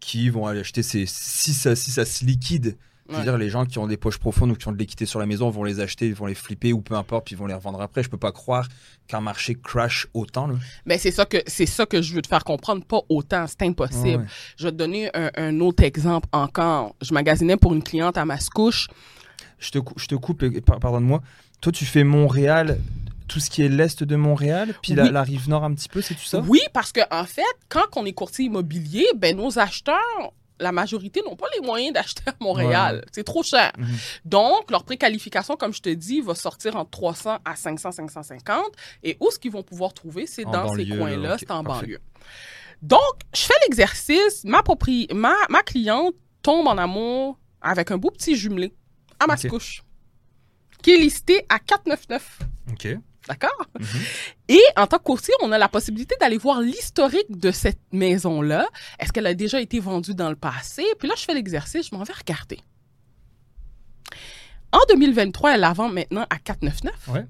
qui 0.00 0.28
vont 0.28 0.46
aller 0.46 0.60
acheter 0.60 0.82
ces, 0.82 1.04
si 1.06 1.54
ça, 1.54 1.74
si 1.74 1.90
ça 1.90 2.04
se 2.04 2.24
liquide 2.24 2.76
je 3.08 3.16
veux 3.16 3.22
dire, 3.22 3.38
les 3.38 3.50
gens 3.50 3.64
qui 3.64 3.78
ont 3.78 3.86
des 3.86 3.96
poches 3.96 4.18
profondes 4.18 4.50
ou 4.50 4.54
qui 4.54 4.66
ont 4.68 4.72
de 4.72 4.78
l'équité 4.78 5.06
sur 5.06 5.18
la 5.18 5.26
maison 5.26 5.50
vont 5.50 5.64
les 5.64 5.80
acheter, 5.80 6.12
vont 6.12 6.26
les 6.26 6.34
flipper 6.34 6.72
ou 6.72 6.80
peu 6.80 6.94
importe, 6.94 7.26
puis 7.26 7.34
ils 7.34 7.38
vont 7.38 7.46
les 7.46 7.54
revendre 7.54 7.80
après. 7.80 8.02
Je 8.02 8.10
peux 8.10 8.16
pas 8.16 8.32
croire 8.32 8.68
qu'un 9.06 9.20
marché 9.20 9.54
crash 9.54 10.06
autant. 10.14 10.46
Là. 10.46 10.54
Mais 10.84 10.98
c'est 10.98 11.10
ça 11.10 11.24
que 11.24 11.38
c'est 11.46 11.66
ça 11.66 11.86
que 11.86 12.02
je 12.02 12.14
veux 12.14 12.22
te 12.22 12.28
faire 12.28 12.44
comprendre, 12.44 12.84
pas 12.84 13.00
autant, 13.08 13.46
c'est 13.46 13.62
impossible. 13.62 14.26
Je 14.56 14.64
vais 14.64 14.72
te 14.72 14.76
donner 14.76 15.10
un, 15.14 15.60
autre 15.60 15.82
exemple 15.82 16.28
encore. 16.32 16.94
Je 17.02 17.14
magasinais 17.14 17.56
pour 17.56 17.74
une 17.74 17.82
cliente 17.82 18.16
à 18.16 18.24
Mascouche. 18.24 18.88
Je 19.58 19.70
te, 19.70 19.78
je 19.96 20.06
te 20.06 20.14
coupe, 20.14 20.44
pardonne-moi. 20.80 21.22
Toi, 21.60 21.72
tu 21.72 21.84
fais 21.84 22.04
Montréal 22.04 22.78
tout 23.28 23.40
ce 23.40 23.50
qui 23.50 23.62
est 23.62 23.68
l'est 23.68 24.04
de 24.04 24.16
Montréal, 24.16 24.74
puis 24.82 24.94
la, 24.94 25.22
rive 25.22 25.48
nord 25.48 25.64
un 25.64 25.74
petit 25.74 25.88
peu, 25.88 26.00
c'est 26.00 26.14
tout 26.14 26.24
ça? 26.24 26.40
Oui, 26.46 26.60
parce 26.72 26.92
que 26.92 27.00
en 27.10 27.24
fait, 27.24 27.42
quand 27.68 27.96
on 27.96 28.06
est 28.06 28.12
courtier 28.12 28.46
immobilier, 28.46 29.06
ben 29.16 29.36
nos 29.36 29.58
acheteurs 29.58 30.32
la 30.60 30.72
majorité 30.72 31.22
n'ont 31.22 31.36
pas 31.36 31.46
les 31.54 31.64
moyens 31.64 31.92
d'acheter 31.94 32.22
à 32.26 32.34
Montréal. 32.40 33.04
C'est 33.12 33.24
trop 33.24 33.42
cher. 33.42 33.72
Mhm. 33.78 33.86
Donc, 34.24 34.70
leur 34.70 34.84
préqualification, 34.84 35.56
comme 35.56 35.72
je 35.72 35.82
te 35.82 35.88
dis, 35.88 36.20
va 36.20 36.34
sortir 36.34 36.76
entre 36.76 36.90
300 36.90 37.38
à 37.44 37.56
500, 37.56 37.92
550. 37.92 38.64
Et 39.02 39.16
où 39.20 39.30
ce 39.30 39.38
qu'ils 39.38 39.52
vont 39.52 39.62
pouvoir 39.62 39.92
trouver, 39.92 40.26
c'est 40.26 40.44
dans 40.44 40.74
ces 40.74 40.86
coins-là, 40.88 41.36
c'est 41.38 41.50
en 41.50 41.62
banlieue. 41.62 42.00
Donc, 42.82 43.00
je 43.34 43.40
fais 43.40 43.54
l'exercice, 43.66 44.44
ma, 44.44 44.62
ma, 45.14 45.34
ma 45.48 45.62
cliente 45.62 46.14
tombe 46.42 46.66
en 46.66 46.76
amour 46.78 47.38
avec 47.60 47.90
un 47.90 47.98
beau 47.98 48.10
petit 48.10 48.36
jumelé 48.36 48.74
à 49.18 49.26
Mascouche, 49.26 49.82
qui 50.82 50.92
est 50.92 50.98
listé 50.98 51.44
à 51.48 51.58
499. 51.58 52.38
OK. 52.72 52.98
D'accord? 53.28 53.66
Mhm. 53.78 53.86
Et 54.48 54.62
en 54.76 54.86
tant 54.86 54.98
que 54.98 55.02
courtier, 55.02 55.34
on 55.42 55.50
a 55.52 55.58
la 55.58 55.68
possibilité 55.68 56.14
d'aller 56.20 56.38
voir 56.38 56.60
l'historique 56.60 57.30
de 57.30 57.50
cette 57.50 57.80
maison-là. 57.92 58.66
Est-ce 58.98 59.12
qu'elle 59.12 59.26
a 59.26 59.34
déjà 59.34 59.60
été 59.60 59.80
vendue 59.80 60.14
dans 60.14 60.30
le 60.30 60.36
passé? 60.36 60.84
Puis 60.98 61.08
là, 61.08 61.14
je 61.16 61.24
fais 61.24 61.34
l'exercice, 61.34 61.88
je 61.90 61.94
m'en 61.94 62.02
vais 62.04 62.12
regarder. 62.12 62.60
En 64.72 64.80
2023, 64.88 65.54
elle 65.54 65.60
la 65.60 65.72
vend 65.72 65.88
maintenant 65.88 66.26
à 66.30 66.38
499. 66.38 67.08
Ouais. 67.08 67.26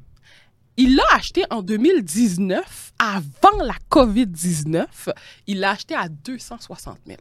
Il 0.76 0.96
l'a 0.96 1.04
acheté 1.12 1.44
en 1.50 1.62
2019, 1.62 2.92
avant 2.98 3.62
la 3.62 3.76
COVID-19. 3.90 4.86
Il 5.46 5.60
l'a 5.60 5.70
acheté 5.70 5.94
à 5.94 6.08
260 6.08 6.98
000. 7.06 7.18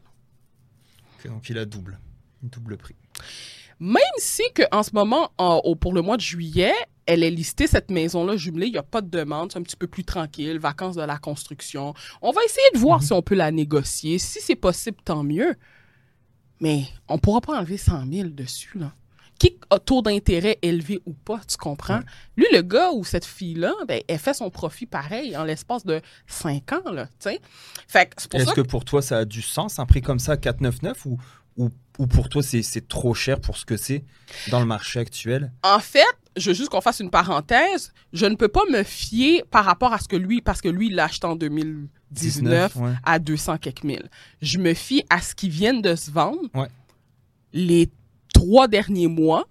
donc 1.26 1.50
il 1.50 1.58
a 1.58 1.66
double, 1.66 1.98
double 2.42 2.78
prix. 2.78 2.96
Même 3.80 4.02
si 4.18 4.44
que 4.54 4.64
en 4.72 4.84
ce 4.84 4.92
moment, 4.94 5.32
pour 5.80 5.94
le 5.94 6.02
mois 6.02 6.18
de 6.18 6.22
juillet, 6.22 6.74
elle 7.06 7.24
est 7.24 7.32
listée, 7.32 7.68
cette 7.68 7.92
maison-là 7.92 8.36
jumelée, 8.38 8.68
il 8.68 8.72
n'y 8.72 8.78
a 8.78 8.84
pas 8.84 9.02
de 9.02 9.10
demande, 9.10 9.52
c'est 9.52 9.60
un 9.60 9.64
petit 9.64 9.76
peu 9.76 9.88
plus 9.88 10.04
tranquille, 10.04 10.58
vacances 10.60 10.96
de 10.96 11.04
la 11.04 11.18
construction. 11.18 11.94
On 12.22 12.32
va 12.32 12.44
essayer 12.44 12.68
de 12.74 12.80
voir 12.80 13.00
mhm. 13.00 13.06
si 13.06 13.14
on 13.14 13.22
peut 13.22 13.36
la 13.36 13.52
négocier. 13.52 14.18
Si 14.18 14.40
c'est 14.42 14.56
possible, 14.56 14.98
tant 15.04 15.24
mieux. 15.24 15.56
Mais 16.62 16.86
on 17.08 17.16
ne 17.16 17.20
pourra 17.20 17.42
pas 17.42 17.58
enlever 17.58 17.78
100 17.78 18.12
000 18.12 18.30
dessus, 18.30 18.78
là. 18.78 18.94
Qui 19.38 19.58
a 19.70 19.80
taux 19.80 20.02
d'intérêt 20.02 20.58
élevé 20.62 21.02
ou 21.06 21.12
pas, 21.12 21.42
tu 21.46 21.58
comprends? 21.58 22.00
Lui, 22.38 22.46
le 22.54 22.62
gars 22.62 22.92
ou 22.92 23.04
cette 23.04 23.26
fille-là, 23.26 23.74
ben, 23.86 24.02
elle 24.08 24.18
fait 24.18 24.34
son 24.34 24.50
profit 24.50 24.86
pareil 24.86 25.36
en 25.36 25.44
l'espace 25.44 25.86
de 25.86 26.00
5 26.28 26.72
ans, 26.72 26.92
là, 26.92 27.08
tu 27.20 27.30
sais. 27.30 27.42
Est-ce 27.94 28.54
que 28.54 28.62
pour 28.62 28.86
toi, 28.86 29.02
ça 29.02 29.18
a 29.18 29.26
du 29.26 29.42
sens, 29.42 29.78
un 29.78 29.86
prix 29.86 30.02
comme 30.02 30.20
ça, 30.20 30.38
4,99 30.38 30.94
ou, 31.06 31.18
ou, 31.58 31.70
ou 31.98 32.08
pour 32.08 32.30
toi, 32.30 32.42
c'est 32.44 32.88
trop 32.88 33.14
cher 33.14 33.40
pour 33.40 33.58
ce 33.58 33.66
que 33.66 33.78
c'est 33.78 34.04
dans 34.50 34.60
le 34.60 34.66
marché 34.66 35.00
actuel? 35.00 35.52
En 35.64 35.80
fait, 35.80 36.06
je 36.36 36.50
veux 36.50 36.56
juste 36.56 36.70
qu'on 36.70 36.82
fasse 36.82 37.00
une 37.00 37.10
parenthèse. 37.10 37.94
Je 38.14 38.26
ne 38.26 38.36
peux 38.36 38.48
pas 38.48 38.64
me 38.70 38.84
fier 38.84 39.44
par 39.50 39.66
rapport 39.66 39.94
à 39.94 40.00
ce 40.00 40.08
que 40.08 40.16
lui, 40.16 40.42
parce 40.42 40.62
que 40.62 40.68
lui, 40.68 40.88
il 40.88 40.96
l'a 40.96 41.06
acheté 41.06 41.28
en 41.28 41.36
2019 41.36 42.78
à 43.04 43.20
200 43.20 43.58
quelques 43.58 43.84
mille. 43.84 44.10
Je 44.42 44.58
me 44.58 44.74
fie 44.74 45.04
à 45.10 45.22
ce 45.22 45.34
qui 45.34 45.50
vient 45.50 45.74
de 45.74 45.96
se 45.96 46.12
vendre 46.12 46.50
les 47.54 47.90
trois 48.34 48.68
derniers 48.68 49.08
mois 49.08 49.46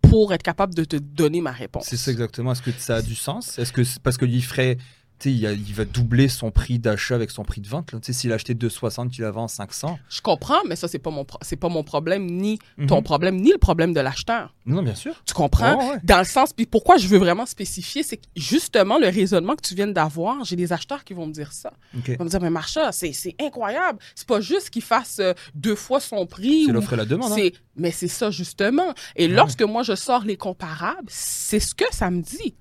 pour 0.00 0.32
être 0.32 0.42
capable 0.42 0.74
de 0.74 0.84
te 0.84 0.96
donner 0.96 1.40
ma 1.40 1.52
réponse. 1.52 1.86
C'est 1.86 1.96
ça 1.96 2.10
exactement. 2.10 2.52
Est-ce 2.52 2.62
que 2.62 2.70
ça 2.72 2.96
a 2.96 3.02
du 3.02 3.14
sens? 3.14 3.58
Est-ce 3.58 3.72
que 3.72 3.82
parce 4.02 4.16
que 4.16 4.24
lui 4.24 4.40
ferait 4.40 4.78
il, 5.24 5.74
va 5.74 5.84
doubler 5.84 6.28
son 6.28 6.50
prix 6.50 6.78
d'achat 6.78 7.14
avec 7.14 7.30
son 7.30 7.42
prix 7.44 7.60
de 7.60 7.68
vente. 7.68 7.94
S'il 8.02 8.32
a 8.32 8.36
acheté 8.36 8.54
2,60, 8.54 9.10
tu 9.10 9.22
la 9.22 9.30
vend 9.30 9.48
500. 9.48 9.98
Je 10.08 10.20
comprends, 10.20 10.60
mais 10.66 10.76
ça, 10.76 10.88
c'est 10.88 10.98
pas 10.98 11.10
mon, 11.10 11.26
c'est 11.42 11.56
pas 11.56 11.68
mon 11.68 11.82
problème, 11.82 12.26
ni 12.26 12.58
ton 12.86 12.98
mhm. 12.98 13.02
problème, 13.02 13.36
ni 13.36 13.52
le 13.52 13.58
problème 13.58 13.92
de 13.92 14.00
l'acheteur. 14.00 14.54
Non, 14.66 14.82
bien 14.82 14.94
sûr. 14.94 15.14
Tu 15.26 15.34
comprends? 15.34 15.98
Dans 16.04 16.18
le 16.18 16.24
sens, 16.24 16.52
puis 16.52 16.66
pourquoi 16.66 16.96
je 16.96 17.08
veux 17.08 17.18
vraiment 17.18 17.46
spécifier, 17.46 18.02
c'est 18.02 18.18
que 18.18 18.26
justement, 18.36 18.98
le 18.98 19.08
raisonnement 19.08 19.56
que 19.56 19.66
tu 19.66 19.74
viens 19.74 19.86
d'avoir, 19.86 20.44
j'ai 20.44 20.56
des 20.56 20.72
acheteurs 20.72 21.04
qui 21.04 21.14
vont 21.14 21.26
me 21.26 21.32
dire 21.32 21.52
ça. 21.52 21.72
Ils 22.06 22.16
vont 22.16 22.24
me 22.24 22.30
dire, 22.30 22.40
mais 22.40 22.50
Marcha, 22.50 22.92
c'est, 22.92 23.12
incroyable. 23.40 23.98
C'est 24.14 24.26
pas 24.26 24.40
juste 24.40 24.70
qu'il 24.70 24.82
fasse 24.82 25.18
euh, 25.20 25.32
deux 25.54 25.74
fois 25.74 26.00
son 26.00 26.26
prix. 26.26 26.64
C'est 26.66 26.72
l'offre 26.72 26.92
et 26.92 26.96
la 26.96 27.04
demande. 27.04 27.32
Hein. 27.32 27.48
Mais 27.76 27.90
c'est 27.90 28.08
ça, 28.08 28.30
justement. 28.30 28.94
Et 29.16 29.28
lorsque 29.28 29.62
moi, 29.62 29.82
je 29.82 29.94
sors 29.94 30.24
les 30.24 30.36
comparables, 30.36 31.08
c'est 31.08 31.60
ce 31.60 31.74
que 31.74 31.84
ça 31.90 32.10
me 32.10 32.20
dit. 32.20 32.54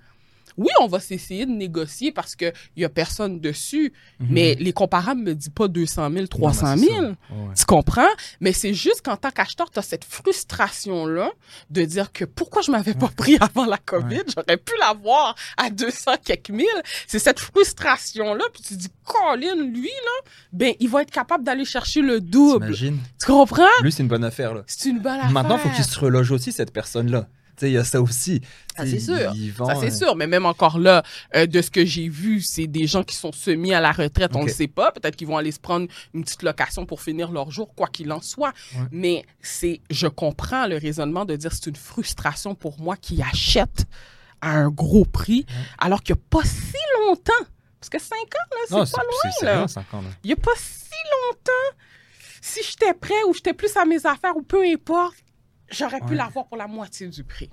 Oui, 0.57 0.69
on 0.81 0.87
va 0.87 0.99
s'essayer 0.99 1.45
de 1.45 1.51
négocier 1.51 2.11
parce 2.11 2.35
qu'il 2.35 2.53
n'y 2.75 2.83
a 2.83 2.89
personne 2.89 3.39
dessus, 3.39 3.93
mhm. 4.19 4.27
mais 4.29 4.55
les 4.55 4.73
comparables 4.73 5.21
ne 5.21 5.25
me 5.27 5.35
disent 5.35 5.49
pas 5.49 5.67
200 5.67 6.09
000, 6.11 6.27
300 6.27 6.77
000. 6.77 7.13
Tu 7.55 7.65
comprends? 7.65 8.07
Mais 8.41 8.53
c'est 8.53 8.73
juste 8.73 9.03
qu'en 9.03 9.17
tant 9.17 9.31
qu'acheteur, 9.31 9.69
tu 9.69 9.79
as 9.79 9.83
cette 9.83 10.03
frustration-là 10.03 11.31
de 11.69 11.85
dire 11.85 12.11
que 12.11 12.25
pourquoi 12.25 12.61
je 12.61 12.71
m'avais 12.71 12.93
pas 12.93 13.09
pris 13.15 13.37
avant 13.39 13.65
la 13.65 13.77
COVID? 13.77 14.23
J'aurais 14.35 14.57
pu 14.57 14.73
l'avoir 14.79 15.35
à 15.57 15.69
200 15.69 16.11
quelques 16.23 16.49
mille. 16.49 16.65
C'est 17.07 17.19
cette 17.19 17.39
frustration-là. 17.39 18.43
Puis 18.53 18.63
tu 18.63 18.75
dis, 18.75 18.89
Colin, 19.05 19.55
lui, 19.55 19.87
là, 19.87 20.29
ben, 20.51 20.73
il 20.79 20.89
va 20.89 21.03
être 21.03 21.11
capable 21.11 21.43
d'aller 21.43 21.65
chercher 21.65 22.01
le 22.01 22.19
double. 22.19 22.73
Tu 22.75 22.91
comprends? 23.25 23.65
Lui, 23.83 23.91
c'est 23.91 24.03
une 24.03 24.09
bonne 24.09 24.23
affaire, 24.23 24.53
là. 24.53 24.63
C'est 24.67 24.89
une 24.89 24.99
bonne 24.99 25.19
affaire. 25.19 25.31
Maintenant, 25.31 25.57
il 25.57 25.69
faut 25.69 25.75
qu'il 25.75 25.83
se 25.83 25.99
reloge 25.99 26.31
aussi, 26.31 26.51
cette 26.51 26.73
personne-là 26.73 27.27
il 27.61 27.71
y 27.71 27.77
a 27.77 27.83
ça 27.83 28.01
aussi. 28.01 28.41
Ça, 28.75 28.85
c'est 28.85 28.99
sûr. 28.99 29.33
ça, 29.65 29.75
c'est 29.79 29.91
sûr. 29.91 30.15
Mais 30.15 30.27
même 30.27 30.45
encore 30.45 30.77
là, 30.77 31.03
euh, 31.35 31.45
de 31.47 31.61
ce 31.61 31.71
que 31.71 31.85
j'ai 31.85 32.09
vu, 32.09 32.41
c'est 32.41 32.67
des 32.67 32.85
gens 32.87 33.03
qui 33.03 33.15
sont 33.15 33.31
semis 33.31 33.73
à 33.73 33.79
la 33.81 33.91
retraite. 33.91 34.35
On 34.35 34.43
ne 34.43 34.49
sait 34.49 34.67
pas. 34.67 34.91
Peut-être 34.91 35.15
qu'ils 35.15 35.27
vont 35.27 35.37
aller 35.37 35.51
se 35.51 35.59
prendre 35.59 35.87
une 36.13 36.23
petite 36.23 36.43
location 36.43 36.85
pour 36.85 37.01
finir 37.01 37.31
leur 37.31 37.49
jour, 37.51 37.73
quoi 37.75 37.87
qu'il 37.87 38.11
en 38.11 38.21
soit. 38.21 38.53
Mais 38.91 39.25
c'est, 39.41 39.81
je 39.89 40.07
comprends 40.07 40.67
le 40.67 40.77
raisonnement 40.77 41.25
de 41.25 41.35
dire 41.35 41.51
c'est 41.51 41.67
une 41.67 41.75
frustration 41.75 42.55
pour 42.55 42.79
moi 42.79 42.95
qui 42.97 43.21
achète 43.23 43.85
à 44.41 44.51
un 44.51 44.69
gros 44.69 45.05
prix, 45.05 45.45
alors 45.79 46.03
qu'il 46.03 46.13
n'y 46.15 46.21
a 46.21 46.23
pas 46.29 46.43
si 46.45 46.77
longtemps. 47.07 47.33
Parce 47.79 47.89
que 47.89 47.99
5 47.99 48.15
ans, 48.17 48.77
là, 48.77 48.85
c'est 48.85 48.95
pas 48.95 49.01
loin, 49.03 49.31
là. 49.41 49.65
Il 50.23 50.27
n'y 50.27 50.33
a 50.33 50.35
pas 50.35 50.51
si 50.57 50.91
longtemps. 51.29 51.77
Si 52.41 52.61
j'étais 52.63 52.93
prêt 52.93 53.23
ou 53.27 53.33
j'étais 53.33 53.53
plus 53.53 53.75
à 53.77 53.85
mes 53.85 54.05
affaires 54.05 54.35
ou 54.35 54.41
peu 54.41 54.63
importe, 54.63 55.15
J'aurais 55.71 55.99
pu 56.01 56.15
l'avoir 56.15 56.47
pour 56.47 56.57
la 56.57 56.67
moitié 56.67 57.07
du 57.07 57.23
prix. 57.23 57.49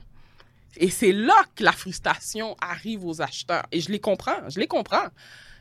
Et 0.77 0.91
c'est 0.91 1.12
là 1.12 1.45
que 1.55 1.62
la 1.62 1.73
frustration 1.73 2.57
arrive 2.61 3.05
aux 3.05 3.23
acheteurs. 3.23 3.65
Et 3.71 3.81
je 3.81 3.91
les 3.91 4.01
comprends, 4.01 4.49
je 4.49 4.59
les 4.59 4.67
comprends. 4.67 5.09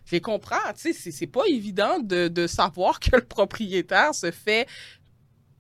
Je 0.06 0.14
les 0.14 0.22
comprends. 0.22 0.58
Tu 0.76 0.94
sais, 0.94 1.12
c'est 1.12 1.28
pas 1.28 1.46
évident 1.48 2.00
de, 2.00 2.48
savoir 2.48 3.00
que 3.00 3.16
le 3.16 3.24
propriétaire 3.24 4.14
se 4.14 4.32
fait 4.32 4.68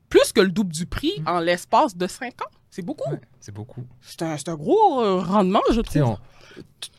plus 0.09 0.31
que 0.31 0.41
le 0.41 0.49
double 0.51 0.73
du 0.73 0.85
prix 0.85 1.13
mm. 1.21 1.27
en 1.27 1.39
l'espace 1.39 1.95
de 1.95 2.07
cinq 2.07 2.41
ans. 2.41 2.51
C'est 2.69 2.81
beaucoup. 2.81 3.09
c'est 3.39 3.53
beaucoup. 3.53 3.85
C'est 4.01 4.23
un, 4.23 4.55
gros 4.55 5.01
euh, 5.01 5.19
rendement, 5.19 5.61
je 5.71 5.81
trouve. 5.81 6.17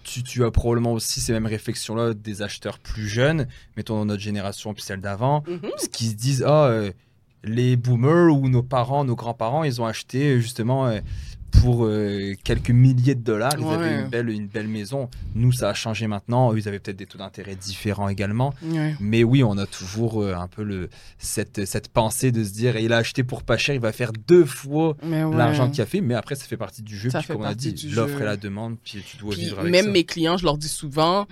tu, 0.05 0.45
as 0.45 0.51
probablement 0.53 0.93
aussi 0.93 1.21
ces 1.21 1.33
mêmes 1.33 1.47
réflexions-là 1.47 2.15
des 2.15 2.43
acheteurs 2.43 2.79
plus 2.79 3.09
jeunes, 3.09 3.49
mettons 3.77 3.97
dans 3.97 4.05
notre 4.05 4.23
génération 4.23 4.73
puis 4.73 4.85
celle 4.85 5.01
d'avant, 5.01 5.41
mm-hmm. 5.41 5.89
qui 5.91 6.11
se 6.11 6.15
disent 6.15 6.45
Ah, 6.47 6.67
euh, 6.67 6.93
les 7.45 7.77
boomers 7.77 8.35
ou 8.35 8.49
nos 8.49 8.63
parents, 8.63 9.05
nos 9.05 9.17
grands-parents, 9.17 9.65
ils 9.65 9.81
ont 9.81 9.87
acheté 9.87 10.41
justement 10.41 10.87
euh, 10.87 11.01
pour 11.61 11.85
euh, 11.85 12.35
quelques 12.43 12.71
milliers 12.71 13.15
de 13.15 13.23
dollars. 13.23 13.53
Ils 13.59 13.67
avaient 13.67 14.01
une 14.01 14.09
belle, 14.09 14.29
une 14.29 14.47
belle 14.49 14.69
maison. 14.69 15.09
Nous, 15.35 15.53
ça 15.53 15.71
a 15.71 15.75
changé 15.75 16.07
maintenant. 16.07 16.55
Ils 16.55 16.69
avaient 16.69 16.79
peut-être 16.79 16.97
des 16.97 17.07
taux 17.07 17.19
d'intérêt 17.19 17.55
différents 17.55 18.09
également. 18.09 18.55
Mais 19.01 19.25
oui, 19.25 19.45
on 19.45 19.57
a 19.59 19.67
toujours 19.67 20.23
euh, 20.23 20.35
un 20.35 20.49
peu 20.49 20.63
le, 20.63 20.89
cette, 21.19 21.65
cette 21.65 21.89
pensée 21.89 22.33
de 22.33 22.45
se 22.45 22.53
dire 22.53 22.77
il 22.77 22.93
a 22.93 22.99
acheté 22.99 23.23
pour 23.23 23.43
pas 23.43 23.57
cher, 23.57 23.75
il 23.75 23.81
va 23.81 23.93
faire 23.93 24.13
deux 24.13 24.45
fois 24.45 24.97
l'argent 25.03 25.71
qu'il 25.71 25.81
a 25.81 25.87
fait. 25.87 26.01
Mais 26.01 26.15
après, 26.15 26.35
ça 26.35 26.45
fait 26.47 26.57
partie 26.57 26.83
du 26.83 26.97
jeu. 26.97 27.11
puis, 27.11 27.27
comme 27.27 27.43
on 27.43 27.45
a 27.45 27.55
dit, 27.55 27.75
l'offre 27.95 28.21
et 28.21 28.25
la 28.25 28.37
demande, 28.37 28.77
puis 28.83 29.03
tu 29.07 29.17
dois 29.17 29.35
vivre 29.35 29.61
avec 29.61 29.71
même 29.71 29.91
mes 29.91 30.05
clients, 30.05 30.37
je 30.37 30.45
leur 30.45 30.59
dis 30.59 30.69
souvent 30.69 31.27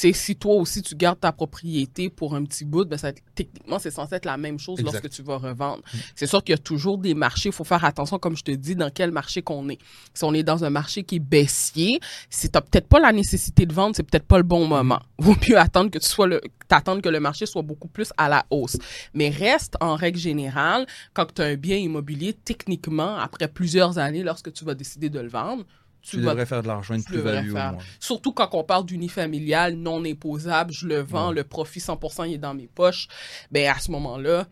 sais, 0.00 0.12
si 0.12 0.36
toi 0.36 0.54
aussi 0.54 0.82
tu 0.82 0.94
gardes 0.94 1.20
ta 1.20 1.32
propriété 1.32 2.10
pour 2.10 2.34
un 2.34 2.44
petit 2.44 2.64
bout, 2.64 2.84
ben 2.84 2.96
ça, 2.96 3.12
techniquement, 3.34 3.78
c'est 3.78 3.90
censé 3.90 4.16
être 4.16 4.24
la 4.24 4.36
même 4.36 4.58
chose 4.58 4.80
lorsque 4.82 5.08
tu 5.08 5.22
vas 5.22 5.38
revendre. 5.38 5.78
Mm. 5.78 5.98
C'est 6.14 6.26
sûr 6.26 6.42
qu'il 6.44 6.52
y 6.52 6.58
a 6.58 6.58
toujours 6.58 6.98
des 6.98 7.14
marchés, 7.14 7.48
il 7.48 7.54
faut 7.54 7.64
faire 7.64 7.84
attention, 7.84 8.18
comme 8.18 8.36
je 8.36 8.44
te 8.44 8.50
dis, 8.50 8.76
dans 8.76 8.90
quel 8.90 9.10
marché 9.10 9.42
qu'on 9.42 9.68
est. 9.68 9.78
Si 10.14 10.24
on 10.24 10.34
est 10.34 10.42
dans 10.42 10.64
un 10.64 10.70
marché 10.70 11.02
qui 11.02 11.16
est 11.16 11.20
baissier, 11.20 12.00
si 12.30 12.50
tu 12.50 12.60
peut-être 12.60 12.88
pas 12.88 13.00
la 13.00 13.12
nécessité 13.12 13.66
de 13.66 13.72
vendre, 13.72 13.96
c'est 13.96 14.02
peut-être 14.02 14.26
pas 14.26 14.38
le 14.38 14.44
bon 14.44 14.66
moment. 14.66 15.00
Vaut 15.18 15.36
mieux 15.48 15.58
attendre 15.58 15.90
que 15.90 15.98
tu 15.98 16.08
sois 16.08 16.26
le, 16.26 16.40
t'attendre 16.68 17.02
que 17.02 17.08
le 17.08 17.20
marché 17.20 17.46
soit 17.46 17.62
beaucoup 17.62 17.88
plus 17.88 18.12
à 18.16 18.28
la 18.28 18.44
hausse. 18.50 18.76
Mais 19.14 19.30
reste, 19.30 19.74
en 19.80 19.96
règle 19.96 20.18
générale, 20.18 20.86
quand 21.14 21.32
tu 21.34 21.42
as 21.42 21.46
un 21.46 21.54
bien 21.56 21.76
immobilier, 21.76 22.34
techniquement, 22.34 23.16
après 23.16 23.48
plusieurs 23.48 23.98
années, 23.98 24.22
lorsque 24.22 24.52
tu 24.52 24.64
vas 24.64 24.74
décider 24.74 25.10
de 25.10 25.20
le 25.20 25.28
vendre, 25.28 25.64
tu, 26.08 26.18
devrais 26.18 26.46
faire 26.46 26.62
de 26.62 26.68
l'argent, 26.68 26.94
une 26.94 27.04
plus-value 27.04 27.54
Surtout 28.00 28.32
quand 28.32 28.48
on 28.52 28.64
parle 28.64 28.86
d'unifamilial 28.86 29.74
non 29.74 30.04
imposable, 30.04 30.72
je 30.72 30.86
le 30.86 31.00
vends, 31.00 31.32
le 31.32 31.44
profit 31.44 31.80
100% 31.80 32.28
il 32.28 32.34
est 32.34 32.38
dans 32.38 32.54
mes 32.54 32.68
poches. 32.68 33.08
Ben 33.50 33.68
à 33.68 33.78
ce 33.78 33.90
moment-là, 33.90 34.46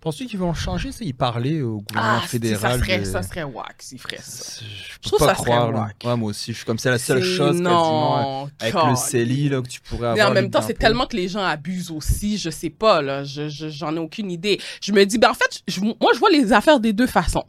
Penses-tu 0.00 0.26
qu'ils 0.26 0.38
vont 0.38 0.54
changer 0.54 0.92
ça? 0.92 1.04
Ils 1.04 1.14
parlaient 1.14 1.60
au 1.60 1.80
gouvernement 1.80 2.20
ah, 2.22 2.26
fédéral. 2.26 2.78
Ça 2.78 2.84
serait, 2.84 3.04
ça 3.04 3.22
serait 3.22 3.42
wack 3.42 3.76
s'ils 3.80 3.98
feraient 3.98 4.20
ça. 4.22 4.62
Je 5.02 5.10
peux 5.10 5.16
pas 5.18 5.34
croire. 5.34 5.90
Ouais, 6.04 6.16
moi 6.16 6.30
aussi, 6.30 6.52
je 6.52 6.58
suis 6.58 6.66
comme 6.66 6.78
c'est 6.78 6.90
la 6.90 6.98
seule 6.98 7.22
chose 7.22 7.52
quasiment 7.52 8.44
euh, 8.44 8.48
avec 8.60 8.74
le 8.74 8.94
CELI 8.94 9.48
là, 9.48 9.62
que 9.62 9.68
tu 9.68 9.80
pourrais 9.80 10.08
avoir. 10.08 10.16
Mais 10.16 10.22
en 10.22 10.34
même 10.34 10.50
temps, 10.50 10.62
c'est 10.62 10.78
tellement 10.78 11.06
que 11.06 11.16
les 11.16 11.28
gens 11.28 11.42
abusent 11.42 11.90
aussi. 11.90 12.38
Je 12.38 12.50
sais 12.50 12.70
pas, 12.70 13.02
là. 13.02 13.24
Je, 13.24 13.48
j'en 13.48 13.94
ai 13.96 13.98
aucune 13.98 14.30
idée. 14.30 14.60
Je 14.80 14.92
me 14.92 15.04
dis, 15.04 15.18
ben 15.18 15.30
en 15.30 15.34
fait, 15.34 15.62
moi, 16.00 16.12
je 16.14 16.18
vois 16.18 16.30
les 16.30 16.52
affaires 16.52 16.80
des 16.80 16.92
deux 16.92 17.06
façons. 17.06 17.44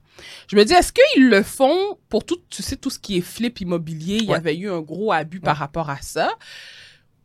Je 0.48 0.56
me 0.56 0.66
dis, 0.66 0.74
est-ce 0.74 0.92
qu'ils 0.92 1.30
le 1.30 1.44
font 1.44 1.98
pour 2.10 2.26
tout, 2.26 2.40
tu 2.50 2.62
sais, 2.62 2.76
tout 2.76 2.90
ce 2.90 3.00
qui 3.00 3.18
est 3.18 3.22
flip 3.22 3.62
immobilier? 3.62 4.18
Il 4.18 4.30
y 4.30 4.34
avait 4.34 4.56
eu 4.56 4.70
un 4.70 4.82
gros 4.82 5.12
abus 5.12 5.40
par 5.40 5.58
rapport 5.58 5.90
à 5.90 6.02
ça 6.02 6.30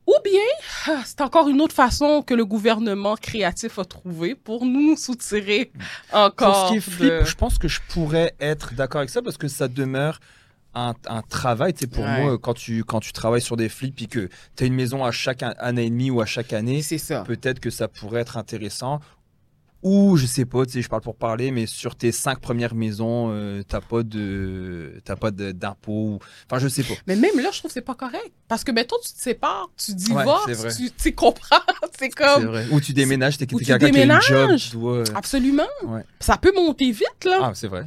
Ou 0.06 0.14
bien, 0.22 0.94
c'est 1.04 1.20
encore 1.20 1.48
une 1.48 1.60
autre 1.60 1.74
façon 1.74 2.22
que 2.22 2.34
le 2.34 2.44
gouvernement 2.44 3.16
créatif 3.16 3.78
a 3.78 3.84
trouvé 3.84 4.34
pour 4.34 4.66
nous 4.66 4.96
soutirer 4.96 5.72
encore. 6.12 6.52
Pour 6.52 6.66
ce 6.66 6.72
qui 6.72 6.76
est 6.78 6.80
flip, 6.80 7.24
je 7.24 7.34
pense 7.34 7.58
que 7.58 7.68
je 7.68 7.80
pourrais 7.88 8.34
être 8.40 8.74
d'accord 8.74 9.00
avec 9.00 9.10
ça 9.10 9.22
parce 9.22 9.38
que 9.38 9.48
ça 9.48 9.68
demeure 9.68 10.20
un, 10.74 11.22
travail. 11.28 11.72
Tu 11.72 11.86
pour 11.86 12.06
moi, 12.06 12.38
quand 12.38 12.54
tu, 12.54 12.84
quand 12.84 13.00
tu 13.00 13.12
travailles 13.12 13.40
sur 13.40 13.56
des 13.56 13.68
flips 13.68 14.02
et 14.02 14.06
que 14.06 14.28
tu 14.56 14.64
as 14.64 14.66
une 14.66 14.74
maison 14.74 15.04
à 15.04 15.10
chaque 15.10 15.42
année 15.42 15.86
et 15.86 15.90
demie 15.90 16.10
ou 16.10 16.20
à 16.20 16.26
chaque 16.26 16.52
année, 16.52 16.82
peut-être 17.26 17.60
que 17.60 17.70
ça 17.70 17.88
pourrait 17.88 18.20
être 18.20 18.36
intéressant. 18.36 19.00
Ou 19.84 20.16
je 20.16 20.24
sais 20.24 20.46
pas, 20.46 20.64
tu 20.64 20.72
sais, 20.72 20.82
je 20.82 20.88
parle 20.88 21.02
pour 21.02 21.14
parler, 21.14 21.50
mais 21.50 21.66
sur 21.66 21.94
tes 21.94 22.10
cinq 22.10 22.40
premières 22.40 22.74
maisons, 22.74 23.28
euh, 23.30 23.62
t'as 23.68 23.82
pas 23.82 24.02
de, 24.02 24.98
t'as 25.04 25.14
pas 25.14 25.30
d'impôt. 25.30 26.18
Enfin, 26.48 26.58
je 26.58 26.68
sais 26.68 26.82
pas. 26.82 26.94
Mais 27.06 27.16
même 27.16 27.38
là, 27.38 27.50
je 27.52 27.58
trouve 27.58 27.68
que 27.68 27.74
c'est 27.74 27.82
pas 27.82 27.94
correct, 27.94 28.32
parce 28.48 28.64
que 28.64 28.72
toi, 28.72 28.98
tu 29.04 29.12
te 29.12 29.20
sépares, 29.20 29.68
tu 29.76 29.92
divorces, 29.94 30.74
tu, 30.74 30.90
tu 30.90 31.14
comprends, 31.14 31.58
c'est 31.98 32.08
comme. 32.08 32.46
Vrai. 32.46 32.66
Ou 32.72 32.80
tu 32.80 32.94
déménages, 32.94 33.36
t'es 33.36 33.46
quelqu'un 33.46 33.78
qui 33.78 33.84
a 33.84 34.04
une 34.04 34.20
job, 34.22 34.56
tu 34.56 34.70
dois... 34.70 35.04
Absolument. 35.14 35.68
Ça 36.18 36.38
peut 36.38 36.52
monter 36.56 36.90
vite 36.90 37.24
là. 37.26 37.40
Ah, 37.42 37.52
c'est 37.54 37.68
vrai. 37.68 37.84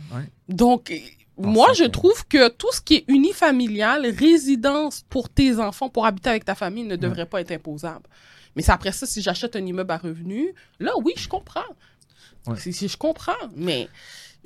Donc. 0.47 0.93
Moi, 1.39 1.71
je 1.73 1.83
trouve 1.83 2.25
que 2.27 2.49
tout 2.49 2.71
ce 2.71 2.81
qui 2.81 2.95
est 2.95 3.05
unifamilial, 3.07 4.07
résidence 4.07 5.05
pour 5.07 5.29
tes 5.29 5.59
enfants, 5.59 5.87
pour 5.87 6.07
habiter 6.07 6.31
avec 6.31 6.45
ta 6.45 6.55
famille, 6.55 6.83
ne 6.83 6.95
devrait 6.95 7.27
pas 7.27 7.41
être 7.41 7.51
imposable. 7.51 8.09
Mais 8.57 8.63
c'est 8.63 8.71
après 8.71 8.91
ça, 8.91 9.05
si 9.05 9.21
j'achète 9.21 9.55
un 9.55 9.63
immeuble 9.63 9.91
à 9.91 9.97
revenu, 9.97 10.51
là, 10.79 10.93
oui, 11.03 11.13
je 11.15 11.29
comprends. 11.29 11.61
Si, 12.57 12.87
je 12.87 12.97
comprends, 12.97 13.33
mais 13.55 13.87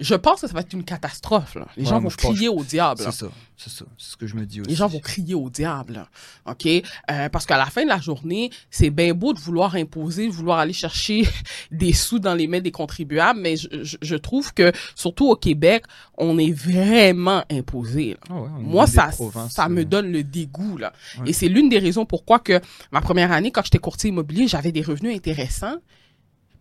je 0.02 0.16
pense 0.16 0.42
que 0.42 0.48
ça 0.48 0.54
va 0.54 0.62
être 0.62 0.74
une 0.74 0.84
catastrophe. 0.84 1.58
Les 1.78 1.86
gens 1.86 2.00
vont 2.00 2.10
crier 2.10 2.50
au 2.50 2.64
diable. 2.64 3.02
C'est 3.04 3.12
ça, 3.12 3.28
c'est 3.56 3.70
ça. 3.70 3.86
C'est 3.98 4.12
ce 4.12 4.18
que 4.18 4.26
je 4.26 4.36
me 4.36 4.46
dis 4.46 4.62
aussi. 4.62 4.70
Les 4.70 4.76
gens 4.76 4.88
vont 4.88 5.00
crier 5.00 5.36
au 5.36 5.50
diable. 5.50 6.06
OK? 6.46 6.66
Euh, 6.66 7.30
parce 7.30 7.46
qu'à 7.46 7.58
la 7.58 7.68
fin 7.68 7.84
de 7.84 7.90
la 7.90 8.00
journée, 8.00 8.50
c'est 8.72 8.90
bien 8.90 9.14
beau 9.14 9.34
de 9.34 9.40
vouloir 9.40 9.76
imposer, 9.76 10.28
de 10.28 10.34
vouloir 10.34 10.60
aller 10.60 10.74
chercher 10.74 11.28
des 11.72 11.94
sous 11.94 12.20
dans 12.20 12.34
les 12.34 12.48
mains 12.48 12.62
des 12.62 12.72
contribuables, 12.72 13.40
mais 13.40 13.56
je, 13.58 14.16
trouve 14.16 14.54
que, 14.54 14.72
surtout 14.96 15.30
au 15.30 15.36
Québec, 15.36 15.86
on 16.18 16.38
est 16.38 16.52
vraiment 16.52 17.44
imposé. 17.52 18.18
Ah 18.30 18.34
Moi, 18.60 18.88
ça, 18.88 19.12
ça 19.50 19.70
me 19.70 19.82
euh, 19.82 19.86
donne 19.86 20.12
le 20.12 20.24
dégoût. 20.24 20.78
Là. 20.78 20.94
Et 21.26 21.34
c'est 21.34 21.48
l'une 21.48 21.70
des 21.70 21.80
raisons 21.80 22.06
pourquoi 22.06 22.40
que 22.40 22.60
ma 22.92 23.02
première 23.02 23.32
année, 23.32 23.52
quand 23.52 23.64
j'étais 23.64 23.78
courtier 23.78 24.10
immobilier, 24.10 24.48
j'avais 24.48 24.72
des 24.72 24.82
revenus 24.82 25.16
intéressants 25.16 25.78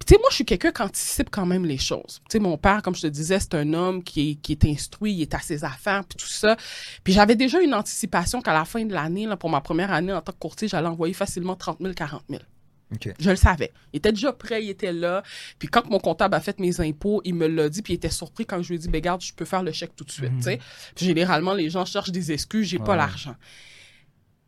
tu 0.06 0.14
sais, 0.14 0.18
moi, 0.18 0.28
je 0.30 0.36
suis 0.36 0.44
quelqu'un 0.44 0.72
qui 0.72 0.82
anticipe 0.82 1.30
quand 1.30 1.46
même 1.46 1.64
les 1.64 1.78
choses. 1.78 2.20
Tu 2.28 2.32
sais, 2.32 2.38
mon 2.38 2.56
père, 2.56 2.82
comme 2.82 2.94
je 2.94 3.02
te 3.02 3.06
disais, 3.06 3.38
c'est 3.38 3.54
un 3.54 3.74
homme 3.74 4.02
qui 4.02 4.30
est, 4.30 4.34
qui 4.36 4.52
est 4.52 4.64
instruit, 4.64 5.12
il 5.12 5.22
est 5.22 5.34
à 5.34 5.40
ses 5.40 5.64
affaires, 5.64 6.04
puis 6.04 6.16
tout 6.16 6.26
ça. 6.26 6.56
Puis 7.04 7.12
j'avais 7.12 7.36
déjà 7.36 7.60
une 7.60 7.74
anticipation 7.74 8.40
qu'à 8.40 8.54
la 8.54 8.64
fin 8.64 8.84
de 8.84 8.92
l'année, 8.92 9.26
là, 9.26 9.36
pour 9.36 9.50
ma 9.50 9.60
première 9.60 9.92
année 9.92 10.12
en 10.12 10.22
tant 10.22 10.32
que 10.32 10.38
courtier, 10.38 10.68
j'allais 10.68 10.88
envoyer 10.88 11.14
facilement 11.14 11.54
30 11.54 11.78
000, 11.80 11.92
40 11.94 12.22
000. 12.28 12.42
Je 13.18 13.30
le 13.30 13.36
savais. 13.36 13.72
Il 13.92 13.98
était 13.98 14.12
déjà 14.12 14.32
prêt, 14.32 14.64
il 14.64 14.70
était 14.70 14.92
là. 14.92 15.22
Puis 15.58 15.68
quand 15.68 15.88
mon 15.88 15.98
comptable 15.98 16.34
a 16.34 16.40
fait 16.40 16.58
mes 16.58 16.80
impôts, 16.80 17.20
il 17.24 17.34
me 17.34 17.46
l'a 17.46 17.68
dit, 17.68 17.82
puis 17.82 17.92
il 17.92 17.96
était 17.96 18.10
surpris 18.10 18.46
quand 18.46 18.62
je 18.62 18.70
lui 18.70 18.76
ai 18.76 18.78
dit, 18.78 18.88
ben 18.88 19.00
garde, 19.00 19.20
je 19.20 19.32
peux 19.32 19.44
faire 19.44 19.62
le 19.62 19.72
chèque 19.72 19.94
tout 19.94 20.04
de 20.04 20.10
suite. 20.10 20.32
Mhm. 20.32 20.58
Puis 20.96 21.06
généralement, 21.06 21.54
les 21.54 21.70
gens 21.70 21.84
cherchent 21.84 22.10
des 22.10 22.32
excuses, 22.32 22.66
j'ai 22.66 22.78
pas 22.78 22.96
l'argent. 22.96 23.36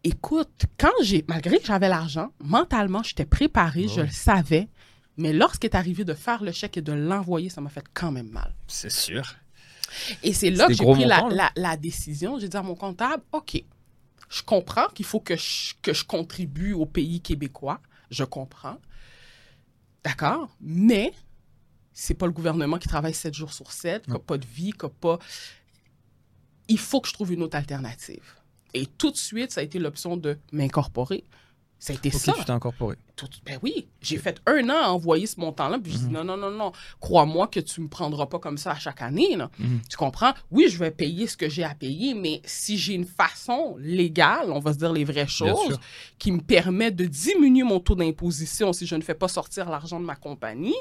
Écoute, 0.05 0.64
quand 0.78 0.90
j'ai, 1.03 1.24
malgré 1.28 1.59
que 1.59 1.66
j'avais 1.66 1.88
l'argent, 1.88 2.32
mentalement, 2.40 3.05
j'étais 3.05 3.24
préparée, 3.24 3.86
je 3.86 4.00
le 4.00 4.11
savais. 4.11 4.68
Mais 5.16 5.32
lorsqu'est 5.32 5.74
arrivé 5.74 6.04
de 6.04 6.14
faire 6.14 6.42
le 6.42 6.52
chèque 6.52 6.78
et 6.78 6.82
de 6.82 6.92
l'envoyer, 6.92 7.50
ça 7.50 7.60
m'a 7.60 7.70
fait 7.70 7.84
quand 7.92 8.10
même 8.10 8.28
mal. 8.28 8.54
C'est 8.66 8.90
sûr. 8.90 9.34
Et 10.22 10.32
c'est 10.32 10.50
là 10.50 10.66
que 10.68 10.74
j'ai 10.74 10.84
pris 10.84 11.04
la, 11.04 11.76
décision. 11.76 12.38
J'ai 12.38 12.48
dit 12.48 12.56
à 12.56 12.62
mon 12.62 12.74
comptable, 12.74 13.22
OK, 13.32 13.62
je 14.28 14.42
comprends 14.42 14.88
qu'il 14.88 15.04
faut 15.04 15.20
que 15.20 15.36
je, 15.36 15.74
que 15.82 15.92
je 15.92 16.04
contribue 16.04 16.72
au 16.72 16.86
pays 16.86 17.20
québécois. 17.20 17.80
Je 18.10 18.24
comprends. 18.24 18.78
D'accord? 20.02 20.48
Mais 20.60 21.12
c'est 21.92 22.14
pas 22.14 22.26
le 22.26 22.32
gouvernement 22.32 22.78
qui 22.78 22.88
travaille 22.88 23.14
7 23.14 23.34
jours 23.34 23.52
sur 23.52 23.70
7, 23.70 24.04
qui 24.04 24.10
n'a 24.10 24.18
pas 24.18 24.38
de 24.38 24.46
vie, 24.46 24.72
qui 24.72 24.86
n'a 24.86 24.88
pas. 24.88 25.18
Il 26.68 26.78
faut 26.78 27.00
que 27.00 27.08
je 27.08 27.12
trouve 27.12 27.32
une 27.32 27.42
autre 27.42 27.56
alternative. 27.56 28.24
Et 28.74 28.86
tout 28.86 29.10
de 29.10 29.16
suite, 29.16 29.52
ça 29.52 29.60
a 29.60 29.64
été 29.64 29.78
l'option 29.78 30.16
de 30.16 30.38
m'incorporer. 30.52 31.24
Ça 31.83 31.93
a 31.93 31.97
été 31.97 32.12
ça. 32.12 32.33
tu 32.33 32.45
t'es 32.45 32.51
incorporé. 32.53 32.95
ben 33.45 33.59
oui, 33.61 33.89
j'ai 34.01 34.16
fait 34.16 34.41
un 34.47 34.70
an 34.70 34.85
à 34.85 34.89
envoyer 34.91 35.26
ce 35.26 35.41
montant-là, 35.41 35.80
puis 35.83 35.91
je 35.91 35.99
dis 35.99 36.05
mhm. 36.05 36.12
non, 36.12 36.22
non, 36.22 36.37
non, 36.37 36.51
non, 36.53 36.72
crois-moi 37.01 37.49
que 37.49 37.59
tu 37.59 37.80
me 37.80 37.89
prendras 37.89 38.26
pas 38.26 38.39
comme 38.39 38.57
ça 38.57 38.70
à 38.70 38.76
chaque 38.76 39.03
année. 39.03 39.35
Là. 39.35 39.51
Mhm. 39.59 39.80
Tu 39.91 39.97
comprends? 39.97 40.33
Oui, 40.53 40.68
je 40.68 40.78
vais 40.78 40.93
payer 40.93 41.26
ce 41.26 41.37
que 41.37 41.49
j'ai 41.49 41.64
à 41.64 41.74
payer, 41.74 42.14
mais 42.14 42.41
si 42.45 42.78
j'ai 42.78 42.95
une 42.95 43.05
façon 43.05 43.74
légale, 43.80 44.53
on 44.53 44.61
va 44.61 44.74
se 44.74 44.78
dire 44.78 44.93
les 44.93 45.03
vraies 45.03 45.26
choses, 45.26 45.80
qui 46.20 46.30
me 46.30 46.41
permet 46.41 46.93
de 46.93 47.05
diminuer 47.05 47.64
mon 47.64 47.80
taux 47.80 47.97
d'imposition 47.97 48.72
si 48.72 48.87
je 48.87 48.95
ne 48.95 49.03
fais 49.03 49.14
pas 49.14 49.26
sortir 49.26 49.68
l'argent 49.68 49.99
de 49.99 50.05
ma 50.05 50.14
compagnie, 50.14 50.78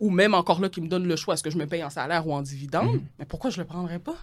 ou 0.00 0.10
même 0.10 0.34
encore 0.34 0.60
là 0.60 0.68
qui 0.68 0.82
me 0.82 0.88
donne 0.88 1.08
le 1.08 1.16
choix, 1.16 1.32
est-ce 1.32 1.42
que 1.42 1.48
je 1.48 1.56
me 1.56 1.66
paye 1.66 1.82
en 1.82 1.88
salaire 1.88 2.26
ou 2.26 2.34
en 2.34 2.42
dividende, 2.42 2.92
mhm. 2.92 3.06
mais 3.18 3.24
pourquoi 3.24 3.48
je 3.48 3.56
le 3.56 3.64
prendrais 3.64 4.00
pas? 4.00 4.16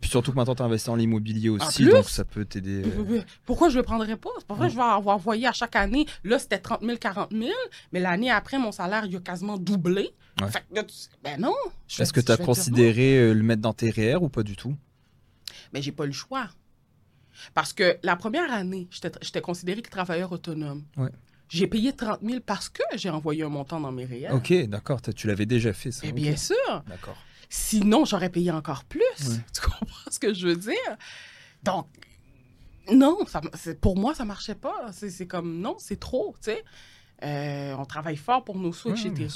Puis 0.00 0.10
surtout 0.10 0.32
que 0.32 0.36
maintenant, 0.36 0.54
tu 0.54 0.62
investis 0.62 0.88
en 0.88 0.96
l'immobilier 0.96 1.48
aussi, 1.48 1.86
donc 1.86 2.08
ça 2.08 2.24
peut 2.24 2.44
t'aider. 2.44 2.82
Euh. 2.84 3.22
Pourquoi 3.46 3.68
je 3.68 3.78
le 3.78 3.82
prendrais 3.82 4.16
pas? 4.16 4.30
C'est 4.38 4.54
vrai, 4.54 4.68
je 4.68 4.76
vais 4.76 4.82
avoir 4.82 5.16
envoyé 5.16 5.46
à 5.46 5.52
chaque 5.52 5.76
année. 5.76 6.06
Là, 6.24 6.38
c'était 6.38 6.58
30 6.58 6.82
000, 6.82 6.98
40 6.98 7.30
000, 7.32 7.50
mais 7.92 8.00
l'année 8.00 8.30
après, 8.30 8.58
mon 8.58 8.72
salaire, 8.72 9.06
il 9.06 9.16
a 9.16 9.20
quasiment 9.20 9.56
doublé. 9.56 10.10
ben 11.22 11.40
non. 11.40 11.54
Est-ce 11.98 12.12
que 12.12 12.20
tu 12.20 12.32
as 12.32 12.36
considéré 12.36 13.18
euh, 13.18 13.32
le 13.32 13.42
mettre 13.42 13.62
dans 13.62 13.72
tes 13.72 13.90
REER 13.90 14.16
ou 14.16 14.28
pas 14.28 14.42
du 14.42 14.56
tout? 14.56 14.76
Mais 15.72 15.78
ben, 15.78 15.82
j'ai 15.82 15.92
pas 15.92 16.06
le 16.06 16.12
choix. 16.12 16.48
Parce 17.54 17.72
que 17.72 17.96
la 18.02 18.16
première 18.16 18.52
année, 18.52 18.88
j'étais 18.90 19.40
considéré 19.40 19.80
que 19.82 19.90
travailleur 19.90 20.30
autonome. 20.32 20.84
J'ai 21.48 21.66
payé 21.66 21.92
30 21.92 22.20
000 22.22 22.40
parce 22.44 22.68
que 22.68 22.82
j'ai 22.94 23.10
envoyé 23.10 23.42
un 23.42 23.48
montant 23.48 23.80
dans 23.80 23.90
mes 23.90 24.04
REER. 24.04 24.30
OK, 24.32 24.52
d'accord. 24.68 25.00
Tu 25.02 25.26
l'avais 25.26 25.46
déjà 25.46 25.72
fait, 25.72 25.90
ça. 25.90 26.06
Et 26.06 26.12
bien 26.12 26.36
sûr. 26.36 26.54
D'accord. 26.86 27.16
Sinon, 27.50 28.04
j'aurais 28.04 28.30
payé 28.30 28.50
encore 28.52 28.84
plus. 28.84 29.02
Tu 29.52 29.60
comprends 29.60 30.10
ce 30.10 30.18
que 30.18 30.32
je 30.32 30.46
veux 30.46 30.56
dire? 30.56 30.96
Donc, 31.64 31.86
non, 32.90 33.18
ça, 33.26 33.42
pour 33.80 33.96
moi, 33.98 34.14
ça 34.14 34.24
marchait 34.24 34.54
pas. 34.54 34.90
C'est 34.92 35.26
comme, 35.26 35.58
non, 35.60 35.76
c'est 35.78 36.00
trop, 36.00 36.34
tu 36.42 36.52
sais. 36.52 36.64
Euh, 37.22 37.74
on 37.78 37.84
travaille 37.84 38.16
fort 38.16 38.44
pour 38.44 38.58
nos 38.58 38.72
sous, 38.72 38.90
etc. 38.90 39.28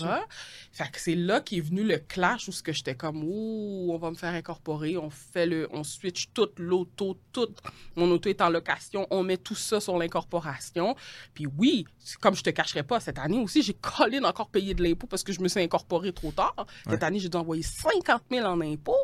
Fait 0.72 0.90
que 0.90 0.98
c'est 0.98 1.14
là 1.14 1.40
qu'est 1.40 1.60
venu 1.60 1.84
le 1.84 1.98
clash 1.98 2.48
où 2.48 2.52
ce 2.52 2.62
que 2.62 2.72
j'étais 2.72 2.94
comme, 2.94 3.22
ouh, 3.22 3.88
on 3.90 3.98
va 3.98 4.10
me 4.10 4.16
faire 4.16 4.32
incorporer, 4.32 4.96
on 4.96 5.10
fait 5.10 5.46
le, 5.46 5.68
on 5.70 5.84
switch 5.84 6.30
toute 6.32 6.58
l'auto, 6.58 7.18
toute 7.32 7.60
mon 7.96 8.10
auto 8.10 8.28
est 8.28 8.40
en 8.40 8.48
location, 8.48 9.06
on 9.10 9.22
met 9.22 9.36
tout 9.36 9.54
ça 9.54 9.80
sur 9.80 9.98
l'incorporation. 9.98 10.96
Puis 11.34 11.46
oui, 11.58 11.84
comme 12.20 12.34
je 12.34 12.42
te 12.42 12.50
cacherai 12.50 12.82
pas, 12.82 13.00
cette 13.00 13.18
année 13.18 13.38
aussi, 13.38 13.62
j'ai 13.62 13.74
collé 13.74 14.18
encore 14.24 14.48
payé 14.48 14.74
de 14.74 14.82
l'impôt 14.82 15.06
parce 15.06 15.22
que 15.22 15.32
je 15.32 15.40
me 15.40 15.48
suis 15.48 15.60
incorporé 15.60 16.12
trop 16.12 16.32
tard. 16.32 16.66
Cette 16.88 17.02
année, 17.02 17.18
j'ai 17.18 17.28
dû 17.28 17.36
envoyer 17.36 17.62
50 17.62 18.22
000 18.30 18.46
en 18.46 18.60
impôt. 18.60 18.96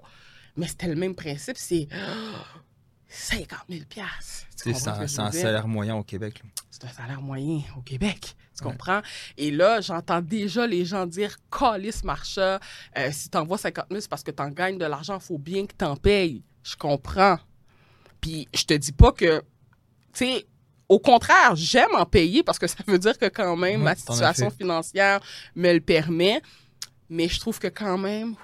Mais 0.57 0.67
c'était 0.67 0.89
le 0.89 0.97
même 0.97 1.15
principe, 1.15 1.57
c'est 1.57 1.89
50 3.09 3.61
000 3.69 3.83
C'est 4.57 4.89
un, 4.89 5.33
salaire 5.33 5.67
moyen 5.67 5.97
au 5.97 6.05
Québec. 6.05 6.43
C'est 6.71 6.85
un 6.85 6.89
salaire 6.89 7.21
moyen 7.21 7.63
au 7.77 7.83
Québec. 7.83 8.37
Tu 8.63 8.69
comprends? 8.69 9.01
Et 9.37 9.51
là, 9.51 9.81
j'entends 9.81 10.21
déjà 10.21 10.67
les 10.67 10.85
gens 10.85 11.07
dire 11.07 11.37
Calis 11.51 12.01
Marcha, 12.05 12.61
euh, 12.99 13.09
si 13.13 13.31
t'envoies 13.31 13.59
50 13.59 13.87
000, 13.91 14.01
c'est 14.01 14.11
parce 14.11 14.23
que 14.23 14.31
t'en 14.31 14.49
gagnes 14.49 14.79
de 14.79 14.85
l'argent, 14.85 15.19
il 15.21 15.25
faut 15.25 15.39
bien 15.39 15.67
que 15.67 15.75
t'en 15.75 15.97
payes. 15.97 16.43
Je 16.63 16.77
comprends. 16.77 17.39
Puis 18.21 18.49
je 18.55 18.65
te 18.65 18.75
dis 18.75 18.93
pas 18.93 19.13
que, 19.13 19.41
tu 20.13 20.27
sais, 20.27 20.47
au 20.89 20.99
contraire, 20.99 21.55
j'aime 21.55 21.95
en 21.95 22.05
payer 22.05 22.43
parce 22.43 22.59
que 22.59 22.67
ça 22.67 22.79
veut 22.87 22.99
dire 22.99 23.17
que 23.17 23.27
quand 23.27 23.57
même 23.57 23.83
ma 23.83 23.95
situation 23.95 24.51
financière 24.51 25.21
me 25.55 25.73
le 25.73 25.81
permet. 25.81 26.43
Mais 27.09 27.29
je 27.29 27.41
trouve 27.41 27.59
que 27.59 27.69
quand 27.69 27.99
même, 27.99 28.35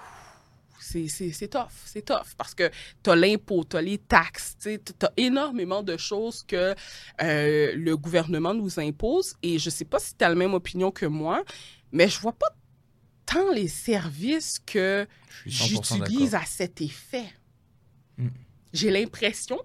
c'est 0.80 1.48
tough, 1.50 1.70
c'est 1.84 2.04
tough 2.04 2.34
parce 2.36 2.54
que 2.54 2.70
tu 3.02 3.10
as 3.10 3.16
l'impôt, 3.16 3.64
tu 3.64 3.76
as 3.76 3.82
les 3.82 3.98
taxes, 3.98 4.56
tu 4.60 4.78
as 5.02 5.12
énormément 5.16 5.82
de 5.82 5.96
choses 5.96 6.42
que 6.42 6.74
euh, 7.22 7.72
le 7.74 7.96
gouvernement 7.96 8.54
nous 8.54 8.78
impose 8.80 9.36
et 9.42 9.58
je 9.58 9.70
sais 9.70 9.84
pas 9.84 9.98
si 9.98 10.14
tu 10.16 10.24
as 10.24 10.28
la 10.28 10.34
même 10.34 10.54
opinion 10.54 10.90
que 10.90 11.06
moi, 11.06 11.44
mais 11.92 12.08
je 12.08 12.20
vois 12.20 12.32
pas 12.32 12.54
tant 13.24 13.50
les 13.52 13.68
services 13.68 14.60
que 14.64 15.06
j'utilise 15.44 16.34
à 16.34 16.44
cet 16.44 16.80
effet. 16.80 17.26
Mm. 18.18 18.28
J'ai 18.72 18.90
l'impression 18.90 19.60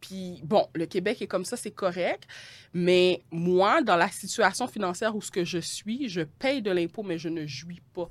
puis 0.00 0.40
bon, 0.42 0.66
le 0.74 0.86
Québec 0.86 1.20
est 1.22 1.26
comme 1.26 1.44
ça, 1.44 1.56
c'est 1.56 1.70
correct. 1.70 2.26
Mais 2.72 3.22
moi, 3.30 3.82
dans 3.82 3.96
la 3.96 4.08
situation 4.08 4.66
financière 4.66 5.14
où 5.14 5.22
ce 5.22 5.30
que 5.30 5.44
je 5.44 5.58
suis, 5.58 6.08
je 6.08 6.22
paye 6.22 6.62
de 6.62 6.70
l'impôt, 6.70 7.02
mais 7.02 7.18
je 7.18 7.28
ne 7.28 7.46
jouis 7.46 7.82
pas 7.92 8.10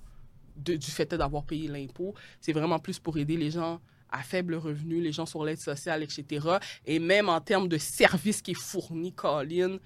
du 0.59 0.91
fait 0.91 1.13
d'avoir 1.13 1.43
payé 1.43 1.67
l'impôt. 1.67 2.13
C'est 2.41 2.53
vraiment 2.53 2.79
plus 2.79 2.99
pour 2.99 3.17
aider 3.17 3.37
les 3.37 3.51
gens 3.51 3.79
à 4.11 4.23
faible 4.23 4.55
revenu, 4.55 5.01
les 5.01 5.11
gens 5.11 5.25
sur 5.25 5.43
l'aide 5.43 5.59
sociale, 5.59 6.03
etc. 6.03 6.57
Et 6.85 6.99
même 6.99 7.29
en 7.29 7.41
termes 7.41 7.67
de 7.67 7.77
services 7.77 8.41
qui 8.41 8.51
est 8.51 8.59
fourni, 8.59 9.13
Colin. 9.13 9.77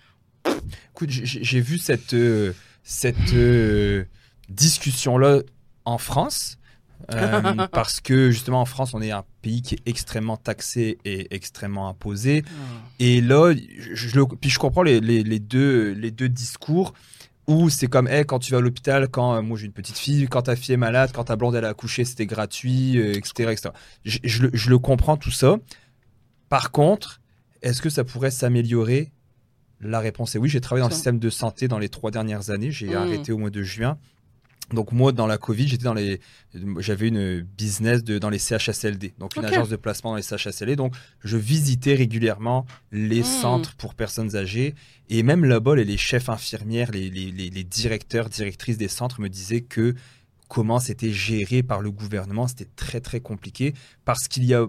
Écoute, 0.91 1.09
j'ai 1.09 1.61
vu 1.61 1.77
cette, 1.77 2.13
euh, 2.13 2.53
cette 2.83 3.33
euh, 3.33 4.05
discussion-là 4.49 5.41
en 5.85 5.97
France. 5.97 6.57
Euh, 7.11 7.67
parce 7.71 7.99
que 7.99 8.31
justement 8.31 8.61
en 8.61 8.65
France, 8.65 8.93
on 8.93 9.01
est 9.01 9.11
un 9.11 9.25
pays 9.41 9.61
qui 9.61 9.75
est 9.75 9.81
extrêmement 9.85 10.37
taxé 10.37 10.97
et 11.03 11.33
extrêmement 11.35 11.89
imposé. 11.89 12.43
Ah. 12.47 12.51
Et 12.99 13.19
là, 13.19 13.53
je, 13.53 14.21
puis 14.39 14.49
je 14.49 14.59
comprends 14.59 14.83
les, 14.83 15.01
les, 15.01 15.39
deux, 15.39 15.91
les 15.91 16.11
deux 16.11 16.29
discours 16.29 16.93
où 17.47 17.69
c'est 17.69 17.87
comme, 17.87 18.07
hey, 18.07 18.25
quand 18.25 18.39
tu 18.39 18.51
vas 18.51 18.59
à 18.59 18.61
l'hôpital, 18.61 19.07
quand 19.09 19.35
euh, 19.35 19.41
moi 19.41 19.57
j'ai 19.57 19.65
une 19.65 19.73
petite 19.73 19.97
fille, 19.97 20.27
quand 20.27 20.43
ta 20.43 20.55
fille 20.55 20.73
est 20.73 20.77
malade, 20.77 21.11
quand 21.13 21.25
ta 21.25 21.35
blonde 21.35 21.55
elle 21.55 21.65
a 21.65 21.69
accouché, 21.69 22.05
c'était 22.05 22.25
gratuit, 22.25 22.97
etc. 22.97 23.51
etc. 23.51 23.69
Je, 24.05 24.19
je, 24.23 24.47
je, 24.53 24.69
le 24.69 24.79
comprends 24.79 25.17
tout 25.17 25.31
ça. 25.31 25.57
Par 26.49 26.71
contre, 26.71 27.21
est-ce 27.61 27.81
que 27.81 27.89
ça 27.89 28.03
pourrait 28.03 28.31
s'améliorer? 28.31 29.11
La 29.81 29.99
réponse 29.99 30.35
est 30.35 30.39
oui. 30.39 30.49
J'ai 30.49 30.61
travaillé 30.61 30.83
dans 30.83 30.89
le 30.89 30.93
système 30.93 31.19
de 31.19 31.29
santé 31.29 31.67
dans 31.67 31.79
les 31.79 31.89
trois 31.89 32.11
dernières 32.11 32.49
années. 32.49 32.71
J'ai 32.71 32.91
mmh. 32.91 32.97
arrêté 32.97 33.31
au 33.31 33.37
mois 33.37 33.49
de 33.49 33.63
juin. 33.63 33.97
Donc 34.71 34.91
moi, 34.91 35.11
dans 35.11 35.27
la 35.27 35.37
Covid, 35.37 35.67
j'étais 35.67 35.83
dans 35.83 35.93
les, 35.93 36.19
j'avais 36.79 37.09
une 37.09 37.41
business 37.41 38.03
de, 38.03 38.17
dans 38.17 38.29
les 38.29 38.39
CHSLD, 38.39 39.13
donc 39.19 39.35
une 39.35 39.45
agence 39.45 39.69
de 39.69 39.75
placement 39.75 40.11
dans 40.11 40.15
les 40.17 40.23
CHSLD. 40.23 40.75
Donc 40.75 40.95
je 41.23 41.37
visitais 41.37 41.95
régulièrement 41.95 42.65
les 42.91 43.21
mmh. 43.21 43.25
centres 43.25 43.75
pour 43.75 43.93
personnes 43.93 44.35
âgées 44.35 44.73
et 45.09 45.21
même 45.21 45.45
là-bas, 45.45 45.75
les 45.75 45.97
chefs 45.97 46.29
infirmières, 46.29 46.91
les, 46.91 47.09
les, 47.09 47.31
les, 47.31 47.63
directeurs, 47.63 48.29
directrices 48.29 48.77
des 48.77 48.87
centres 48.87 49.21
me 49.21 49.29
disaient 49.29 49.61
que 49.61 49.95
comment 50.47 50.79
c'était 50.79 51.11
géré 51.11 51.61
par 51.61 51.81
le 51.81 51.91
gouvernement, 51.91 52.47
c'était 52.47 52.69
très 52.75 53.01
très 53.01 53.19
compliqué 53.19 53.73
parce 54.05 54.27
qu'il 54.27 54.45
y 54.45 54.53
a 54.53 54.67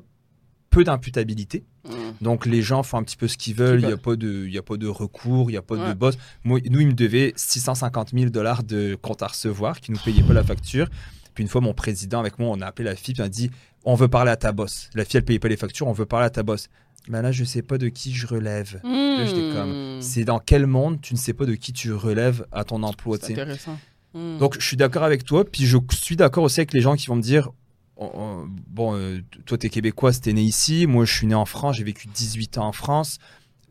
peu 0.75 0.85
d'imputabilité. 0.85 1.65
Mm. 1.85 1.91
Donc 2.21 2.47
les 2.47 2.63
gens 2.63 2.83
font 2.83 2.99
un 2.99 3.03
petit 3.03 3.17
peu 3.17 3.29
ce 3.29 3.37
qu'ils 3.37 3.55
veulent, 3.55 3.81
il 3.81 3.87
n'y 3.87 3.93
a, 3.93 3.97
pas 3.97 4.17
de, 4.17 4.47
y 4.47 4.59
a 4.59 4.63
pas 4.63 4.77
de 4.77 4.87
recours, 4.87 5.51
il 5.51 5.55
n'y 5.55 5.59
a 5.59 5.63
pas 5.63 5.77
de 5.77 5.95
boss. 5.95 6.17
nous, 6.45 6.59
ils 6.59 6.87
me 6.87 6.93
devaient 6.93 7.33
650 7.37 8.11
000 8.13 8.31
dollars 8.31 8.63
de 8.63 8.97
compte 9.01 9.23
à 9.23 9.29
recevoir, 9.29 9.81
qui 9.81 9.93
ne 9.93 9.97
nous 9.97 10.03
payait 10.03 10.23
pas 10.23 10.35
la 10.35 10.45
facture. 10.45 10.89
Puis 11.35 11.43
une 11.43 11.49
fois, 11.49 11.61
mon 11.61 11.75
président 11.75 12.21
avec 12.21 12.39
moi, 12.39 12.49
on 12.51 12.61
a 12.61 12.67
appelé 12.67 12.89
la 12.89 12.97
fille, 12.97 13.15
puis 13.15 13.23
on 13.23 13.27
a 13.27 13.29
dit 13.29 13.51
On 13.85 13.95
veut 13.95 14.09
parler 14.09 14.31
à 14.31 14.37
ta 14.37 14.53
boss. 14.53 14.91
La 14.95 15.05
fille, 15.05 15.19
elle 15.19 15.23
ne 15.23 15.27
payait 15.27 15.39
pas 15.39 15.49
les 15.49 15.57
factures, 15.57 15.87
on 15.87 15.93
veut 15.93 16.07
parler 16.07 16.27
à 16.27 16.31
ta 16.31 16.43
boss. 16.43 16.69
Ben 17.09 17.21
là, 17.21 17.33
je 17.33 17.45
sais 17.45 17.63
pas 17.63 17.77
de 17.77 17.89
qui 17.89 18.15
je 18.15 18.27
relève. 18.27 18.81
comme 18.83 20.01
C'est 20.01 20.25
dans 20.25 20.39
quel 20.39 20.67
monde 20.67 21.01
tu 21.01 21.13
ne 21.13 21.19
sais 21.19 21.35
pas 21.35 21.45
de 21.45 21.55
qui 21.55 21.73
tu 21.73 21.93
relèves 21.93 22.47
à 22.51 22.65
ton 22.65 22.83
emploi. 22.83 23.19
C'est 23.21 23.33
intéressant. 23.33 23.79
Mm. 24.15 24.39
Donc, 24.39 24.57
je 24.59 24.67
suis 24.67 24.77
d'accord 24.77 25.03
avec 25.03 25.25
toi, 25.25 25.45
puis 25.45 25.67
je 25.67 25.79
suis 25.91 26.17
d'accord 26.17 26.45
aussi 26.45 26.61
avec 26.61 26.73
les 26.73 26.81
gens 26.81 26.95
qui 26.95 27.07
vont 27.07 27.17
me 27.17 27.23
dire 27.23 27.51
bon, 27.97 28.97
euh, 28.97 29.21
toi, 29.47 29.59
tu 29.59 29.67
es 29.67 29.71
québécois, 29.71 30.13
tu 30.13 30.31
es 30.31 30.33
né 30.33 30.43
ici. 30.43 30.87
Moi, 30.87 31.05
je 31.05 31.13
suis 31.13 31.27
né 31.27 31.35
en 31.35 31.45
France, 31.45 31.77
j'ai 31.77 31.85
vécu 31.85 32.09
18 32.09 32.59
ans 32.59 32.69
en 32.69 32.73
France. 32.73 33.19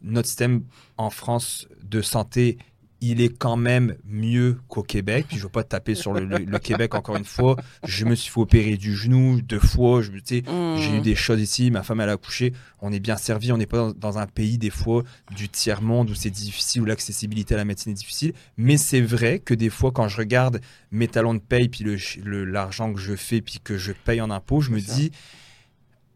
Notre 0.02 0.28
système 0.28 0.64
en 0.98 1.10
France 1.10 1.68
de 1.82 2.02
santé 2.02 2.58
il 3.06 3.20
est 3.20 3.38
quand 3.38 3.58
même 3.58 3.98
mieux 4.06 4.58
qu'au 4.70 4.82
Québec. 4.82 5.26
Puis 5.28 5.36
je 5.36 5.42
ne 5.42 5.48
veux 5.48 5.52
pas 5.52 5.66
taper 5.66 5.94
sur 5.94 6.14
le, 6.14 6.60
Québec 6.60 6.96
encore 6.96 7.18
une 7.18 7.26
fois. 7.26 7.58
Je 7.86 8.06
me 8.06 8.16
suis 8.16 8.32
fait 8.32 8.40
opérer 8.40 8.78
du 8.78 8.96
genou 8.96 9.42
deux 9.42 9.60
fois. 9.60 10.02
Je, 10.02 10.10
mmh. 10.12 10.78
J'ai 10.78 10.98
eu 10.98 11.02
des 11.02 11.16
choses 11.16 11.42
ici. 11.42 11.70
Ma 11.70 11.84
femme, 11.84 12.00
elle 12.00 12.10
a 12.10 12.14
accouché. 12.14 12.54
On 12.82 12.94
est 12.94 13.02
bien 13.02 13.18
servi. 13.18 13.52
On 13.52 13.58
n'est 13.58 13.66
pas 13.66 13.92
dans, 13.94 14.18
un 14.18 14.26
pays, 14.26 14.58
des 14.58 14.70
fois, 14.70 15.04
du 15.36 15.50
tiers-monde 15.50 16.12
où 16.12 16.16
c'est 16.16 16.30
difficile, 16.30 16.84
où 16.84 16.86
l'accessibilité 16.86 17.56
à 17.56 17.58
la 17.58 17.66
médecine 17.66 17.92
est 17.92 17.96
difficile. 17.96 18.34
Mais 18.56 18.78
c'est 18.78 19.02
vrai 19.02 19.40
que 19.40 19.54
des 19.54 19.70
fois, 19.70 19.92
quand 19.92 20.08
je 20.08 20.16
regarde 20.16 20.62
mes 20.92 21.10
talons 21.10 21.34
de 21.34 21.40
paye, 21.40 21.68
puis 21.68 21.86
l'argent 22.26 22.94
que 22.94 23.02
je 23.02 23.16
fais, 23.18 23.42
puis 23.42 23.60
que 23.62 23.78
je 23.78 23.92
paye 23.92 24.22
en 24.22 24.32
impôts, 24.32 24.62
je 24.62 24.72
me 24.72 24.80
dis. 24.80 25.12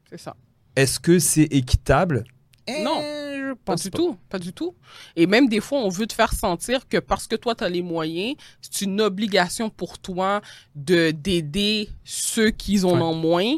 C'est 0.09 0.19
ça. 0.19 0.37
Est-ce 0.77 1.01
que 1.01 1.19
c'est 1.19 1.47
équitable? 1.51 2.23
Non 2.69 3.16
pas 3.55 3.75
du 3.75 3.91
tout, 3.91 4.17
pas 4.29 4.39
du 4.39 4.53
tout. 4.53 4.75
Et 5.15 5.27
même 5.27 5.47
des 5.47 5.59
fois, 5.59 5.79
on 5.79 5.89
veut 5.89 6.07
te 6.07 6.13
faire 6.13 6.33
sentir 6.33 6.87
que 6.87 6.97
parce 6.97 7.27
que 7.27 7.35
toi, 7.35 7.55
tu 7.55 7.63
as 7.63 7.69
les 7.69 7.81
moyens, 7.81 8.35
c'est 8.61 8.81
une 8.83 9.01
obligation 9.01 9.69
pour 9.69 9.99
toi 9.99 10.41
de 10.75 11.11
d'aider 11.11 11.89
ceux 12.03 12.51
qui 12.51 12.83
en 12.83 13.01
ont 13.01 13.15
moins. 13.15 13.55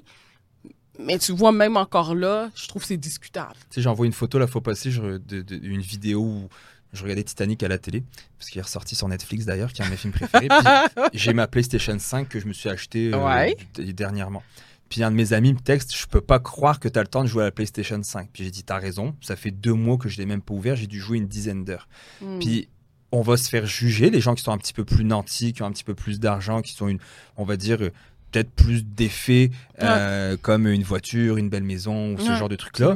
Mais 0.99 1.17
tu 1.17 1.31
vois, 1.31 1.51
même 1.53 1.77
encore 1.77 2.13
là, 2.13 2.49
je 2.55 2.67
trouve 2.67 2.81
que 2.81 2.89
c'est 2.89 2.97
discutable. 2.97 3.55
Tu 3.69 3.75
sais, 3.75 3.81
j'envoie 3.81 4.05
une 4.05 4.13
photo 4.13 4.37
la 4.37 4.47
fois 4.47 4.61
passée, 4.61 4.91
une 4.93 5.81
vidéo 5.81 6.21
où 6.21 6.49
je 6.93 7.03
regardais 7.03 7.23
Titanic 7.23 7.63
à 7.63 7.67
la 7.67 7.77
télé, 7.77 8.03
parce 8.37 8.49
qu'il 8.49 8.59
est 8.59 8.63
ressorti 8.63 8.95
sur 8.95 9.07
Netflix 9.07 9.45
d'ailleurs, 9.45 9.71
qui 9.71 9.81
est 9.81 9.85
un 9.85 9.87
de 9.87 9.91
mes 9.91 9.97
films 9.97 10.13
préférés. 10.13 10.49
j'ai 11.13 11.33
ma 11.33 11.47
PlayStation 11.47 11.97
5 11.97 12.27
que 12.27 12.39
je 12.39 12.47
me 12.47 12.53
suis 12.53 12.69
acheté 12.69 13.11
euh, 13.13 13.53
dernièrement. 13.93 14.43
Puis 14.89 15.03
un 15.03 15.11
de 15.11 15.15
mes 15.15 15.33
amis 15.33 15.53
me 15.53 15.59
texte, 15.59 15.95
je 15.95 16.07
peux 16.07 16.21
pas 16.21 16.39
croire 16.39 16.79
que 16.79 16.87
tu 16.87 16.97
as 16.97 17.01
le 17.01 17.07
temps 17.07 17.23
de 17.23 17.27
jouer 17.27 17.43
à 17.43 17.45
la 17.45 17.51
PlayStation 17.51 18.01
5. 18.01 18.29
Puis 18.33 18.43
j'ai 18.43 18.51
dit, 18.51 18.63
t'as 18.63 18.79
raison, 18.79 19.15
ça 19.21 19.35
fait 19.35 19.51
deux 19.51 19.73
mois 19.73 19.97
que 19.97 20.09
je 20.09 20.17
l'ai 20.17 20.25
même 20.25 20.41
pas 20.41 20.53
ouvert, 20.53 20.75
j'ai 20.75 20.87
dû 20.87 20.99
jouer 20.99 21.19
une 21.19 21.27
dizaine 21.27 21.63
d'heures. 21.63 21.87
Hmm. 22.21 22.39
Puis 22.39 22.67
on 23.11 23.21
va 23.21 23.37
se 23.37 23.49
faire 23.49 23.65
juger, 23.65 24.09
les 24.09 24.21
gens 24.21 24.35
qui 24.35 24.43
sont 24.43 24.51
un 24.51 24.57
petit 24.57 24.73
peu 24.73 24.85
plus 24.85 25.03
nantis, 25.03 25.53
qui 25.53 25.63
ont 25.63 25.65
un 25.65 25.71
petit 25.71 25.83
peu 25.83 25.95
plus 25.95 26.19
d'argent, 26.19 26.61
qui 26.61 26.73
sont 26.73 26.87
une, 26.87 26.99
on 27.37 27.43
va 27.43 27.57
dire, 27.57 27.81
euh, 27.81 27.91
peut-être 28.31 28.51
plus 28.51 28.83
d'effets, 28.83 29.51
euh, 29.81 30.37
comme 30.41 30.67
une 30.67 30.83
voiture, 30.83 31.37
une 31.37 31.49
belle 31.49 31.63
maison, 31.63 32.13
ou 32.13 32.19
ce 32.19 32.35
genre 32.35 32.49
de 32.49 32.55
trucs-là. 32.55 32.95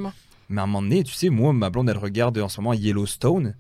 Mais 0.50 0.62
à 0.62 0.64
un 0.66 0.68
moment 0.68 0.82
donné, 0.82 1.04
tu 1.04 1.14
sais, 1.14 1.30
moi, 1.30 1.54
ma 1.54 1.70
blonde, 1.70 1.89
elle 1.89 1.98
regarde 1.98 2.38
en 2.38 2.50
ce 2.50 2.62
moment 2.62 2.74
Yellowstone. 2.74 3.56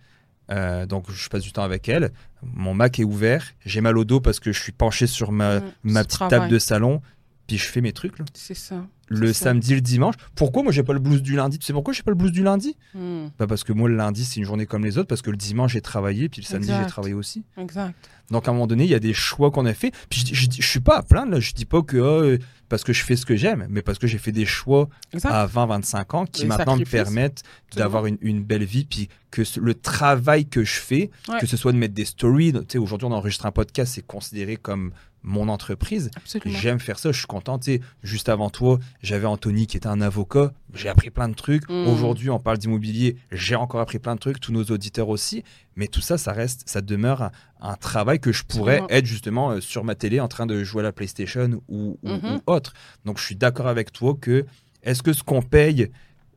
Euh, 0.51 0.85
donc 0.85 1.09
je 1.09 1.29
passe 1.29 1.41
du 1.41 1.53
temps 1.53 1.63
avec 1.63 1.87
elle. 1.87 2.11
Mon 2.43 2.73
Mac 2.73 2.99
est 2.99 3.05
ouvert. 3.05 3.45
J'ai 3.65 3.79
mal 3.79 3.97
au 3.97 4.03
dos 4.03 4.19
parce 4.19 4.41
que 4.41 4.51
je 4.51 4.61
suis 4.61 4.73
penché 4.73 5.07
sur 5.07 5.31
ma, 5.31 5.59
hmm. 5.59 5.71
ma 5.83 6.03
petite 6.03 6.27
table 6.27 6.49
de 6.49 6.59
salon 6.59 7.01
puis 7.47 7.57
je 7.57 7.65
fais 7.65 7.81
mes 7.81 7.93
trucs. 7.93 8.13
C'est 8.33 8.53
ça. 8.53 8.85
Le 9.09 9.33
samedi, 9.33 9.75
le 9.75 9.81
dimanche. 9.81 10.15
Pourquoi 10.35 10.63
moi 10.63 10.71
j'ai 10.71 10.83
pas 10.83 10.93
le 10.93 10.99
blues 10.99 11.21
du 11.21 11.35
lundi? 11.35 11.59
Tu 11.59 11.65
sais 11.65 11.73
pourquoi 11.73 11.93
j'ai 11.93 12.03
pas 12.03 12.11
le 12.11 12.15
blues 12.15 12.31
du 12.31 12.41
lundi? 12.41 12.75
Hmm. 12.93 13.27
bah 13.37 13.47
Parce 13.47 13.63
que 13.63 13.73
moi 13.73 13.89
le 13.89 13.95
lundi 13.95 14.23
c'est 14.25 14.39
une 14.39 14.45
journée 14.45 14.65
comme 14.65 14.83
les 14.83 14.97
autres, 14.97 15.07
parce 15.07 15.21
que 15.21 15.29
le 15.29 15.37
dimanche 15.37 15.73
j'ai 15.73 15.81
travaillé, 15.81 16.29
puis 16.29 16.41
le 16.41 16.47
samedi 16.47 16.71
j'ai 16.79 16.87
travaillé 16.87 17.13
aussi. 17.13 17.43
Exact. 17.57 17.93
Donc 18.31 18.47
à 18.47 18.51
un 18.51 18.53
moment 18.53 18.67
donné, 18.67 18.85
il 18.85 18.89
y 18.89 18.95
a 18.95 18.99
des 18.99 19.13
choix 19.13 19.51
qu'on 19.51 19.65
a 19.65 19.73
fait. 19.73 19.91
Puis 20.09 20.23
je, 20.25 20.47
je, 20.49 20.67
suis 20.67 20.79
pas 20.79 20.97
à 20.97 21.03
plaindre, 21.03 21.33
là. 21.33 21.39
je 21.39 21.51
dis 21.53 21.65
pas 21.65 21.81
que 21.81 21.97
oh, 21.97 22.41
parce 22.69 22.83
que 22.83 22.93
je 22.93 23.03
fais 23.03 23.15
ce 23.15 23.25
que 23.25 23.35
j'aime, 23.35 23.67
mais 23.69 23.81
parce 23.81 23.99
que 23.99 24.07
j'ai 24.07 24.17
fait 24.17 24.31
des 24.31 24.45
choix 24.45 24.89
à 25.25 25.45
20-25 25.45 26.15
ans 26.15 26.25
qui 26.25 26.45
maintenant 26.45 26.77
me 26.77 26.85
permettent 26.85 27.43
d'avoir 27.75 28.05
une, 28.05 28.17
une, 28.21 28.43
belle 28.43 28.63
vie, 28.63 28.85
puis 28.85 29.09
que 29.29 29.43
le 29.59 29.75
travail 29.75 30.45
que 30.47 30.63
je 30.63 30.79
fais, 30.79 31.11
que 31.39 31.45
ce 31.45 31.57
soit 31.57 31.71
de 31.71 31.77
mettre 31.77 31.93
des 31.93 32.05
stories, 32.05 32.53
aujourd'hui 32.75 33.07
on 33.07 33.11
enregistre 33.11 33.45
un 33.45 33.51
podcast, 33.51 33.93
c'est 33.95 34.07
considéré 34.07 34.55
comme 34.55 34.91
mon 35.23 35.47
entreprise. 35.47 36.11
J'aime 36.45 36.79
faire 36.79 36.99
ça, 36.99 37.11
je 37.11 37.17
suis 37.17 37.27
content. 37.27 37.59
juste 38.03 38.29
avant 38.29 38.49
toi, 38.49 38.79
j'avais 39.01 39.25
Anthony 39.25 39.67
qui 39.67 39.77
était 39.77 39.87
un 39.87 40.01
avocat, 40.01 40.53
j'ai 40.73 40.89
appris 40.89 41.09
plein 41.09 41.29
de 41.29 41.33
trucs. 41.33 41.67
Mm. 41.69 41.87
Aujourd'hui, 41.87 42.29
on 42.29 42.39
parle 42.39 42.57
d'immobilier, 42.57 43.17
j'ai 43.31 43.55
encore 43.55 43.79
appris 43.79 43.99
plein 43.99 44.15
de 44.15 44.19
trucs, 44.19 44.39
tous 44.39 44.51
nos 44.51 44.63
auditeurs 44.65 45.09
aussi. 45.09 45.43
Mais 45.75 45.87
tout 45.87 46.01
ça, 46.01 46.17
ça 46.17 46.33
reste, 46.33 46.63
ça 46.67 46.81
demeure 46.81 47.31
un, 47.61 47.75
travail 47.75 48.19
que 48.19 48.31
je 48.31 48.43
pourrais 48.43 48.83
être 48.89 49.05
justement 49.05 49.51
euh, 49.51 49.61
sur 49.61 49.83
ma 49.83 49.95
télé 49.95 50.19
en 50.19 50.27
train 50.27 50.45
de 50.45 50.63
jouer 50.63 50.81
à 50.81 50.83
la 50.83 50.91
PlayStation 50.91 51.61
ou, 51.67 51.97
mm-hmm. 52.03 52.41
autre. 52.45 52.73
Donc, 53.05 53.17
je 53.17 53.23
suis 53.23 53.35
d'accord 53.35 53.67
avec 53.67 53.91
toi 53.91 54.15
que 54.19 54.45
est-ce 54.83 55.01
que 55.01 55.13
ce 55.13 55.23
qu'on 55.23 55.41
paye, 55.41 55.89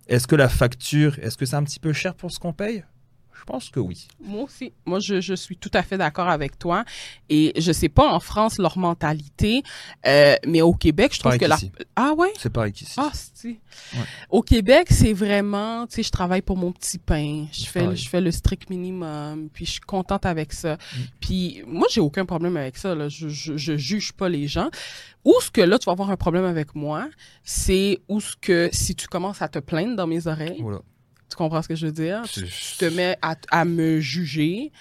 est-ce 0.06 0.26
que 0.26 0.36
la 0.36 0.48
facture, 0.48 1.18
est-ce 1.18 1.36
que 1.36 1.44
c'est 1.44 1.56
un 1.56 1.64
petit 1.64 1.80
peu 1.80 1.92
cher 1.92 2.14
pour 2.14 2.30
ce 2.30 2.38
qu'on 2.38 2.52
paye? 2.52 2.84
Pense 3.46 3.70
que 3.70 3.80
oui. 3.80 4.08
Moi 4.20 4.42
aussi. 4.42 4.72
Moi, 4.84 4.98
je, 4.98 5.20
je 5.20 5.34
suis 5.34 5.56
tout 5.56 5.70
à 5.72 5.82
fait 5.82 5.96
d'accord 5.96 6.28
avec 6.28 6.58
toi. 6.58 6.84
Et 7.28 7.52
je 7.56 7.72
sais 7.72 7.88
pas 7.88 8.12
en 8.12 8.20
France 8.20 8.58
leur 8.58 8.76
mentalité, 8.76 9.62
euh, 10.06 10.34
mais 10.46 10.60
au 10.60 10.74
Québec, 10.74 11.14
je 11.14 11.20
trouve 11.20 11.38
que 11.38 11.44
la. 11.44 11.56
Ah 11.94 12.12
ouais? 12.16 12.32
C'est 12.38 12.52
pareil 12.52 12.72
qu'ici. 12.72 12.94
Ah, 12.96 13.10
si. 13.34 13.58
Au 14.30 14.42
Québec, 14.42 14.88
c'est 14.90 15.12
vraiment, 15.12 15.86
tu 15.86 15.96
sais, 15.96 16.02
je 16.02 16.10
travaille 16.10 16.42
pour 16.42 16.56
mon 16.56 16.72
petit 16.72 16.98
pain. 16.98 17.46
Je 17.52 17.66
fais, 17.66 17.96
je 17.96 18.08
fais 18.08 18.20
le 18.20 18.30
strict 18.30 18.68
minimum. 18.68 19.48
Puis 19.52 19.64
je 19.64 19.70
suis 19.72 19.80
contente 19.80 20.26
avec 20.26 20.52
ça. 20.52 20.74
Mm. 20.74 20.98
Puis 21.20 21.62
moi, 21.66 21.86
j'ai 21.90 22.00
aucun 22.00 22.26
problème 22.26 22.56
avec 22.56 22.76
ça. 22.76 22.94
Là. 22.94 23.08
Je, 23.08 23.28
je, 23.28 23.56
je 23.56 23.76
juge 23.76 24.12
pas 24.12 24.28
les 24.28 24.48
gens. 24.48 24.68
Où 25.24 25.34
ce 25.40 25.50
que 25.50 25.60
là, 25.60 25.78
tu 25.78 25.86
vas 25.86 25.92
avoir 25.92 26.10
un 26.10 26.16
problème 26.16 26.44
avec 26.44 26.74
moi, 26.74 27.08
c'est 27.42 28.00
où 28.08 28.20
ce 28.20 28.36
que 28.40 28.68
si 28.72 28.94
tu 28.94 29.08
commences 29.08 29.42
à 29.42 29.48
te 29.48 29.58
plaindre 29.58 29.96
dans 29.96 30.06
mes 30.06 30.26
oreilles. 30.26 30.62
Tu 31.28 31.36
comprends 31.36 31.62
ce 31.62 31.68
que 31.68 31.74
je 31.74 31.86
veux 31.86 31.92
dire? 31.92 32.22
Tu, 32.30 32.44
te 32.78 32.84
mets 32.84 33.16
à, 33.22 33.64
me 33.64 34.00
juger, 34.00 34.72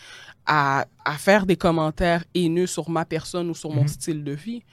à, 0.46 0.86
faire 1.18 1.46
des 1.46 1.56
commentaires 1.56 2.24
haineux 2.34 2.68
sur 2.68 2.90
ma 2.90 3.06
personne 3.06 3.50
ou 3.50 3.56
sur 3.56 3.72
mon 3.72 3.82
mhm. 3.82 3.88
style 3.88 4.24
de 4.24 4.34
vie. 4.34 4.64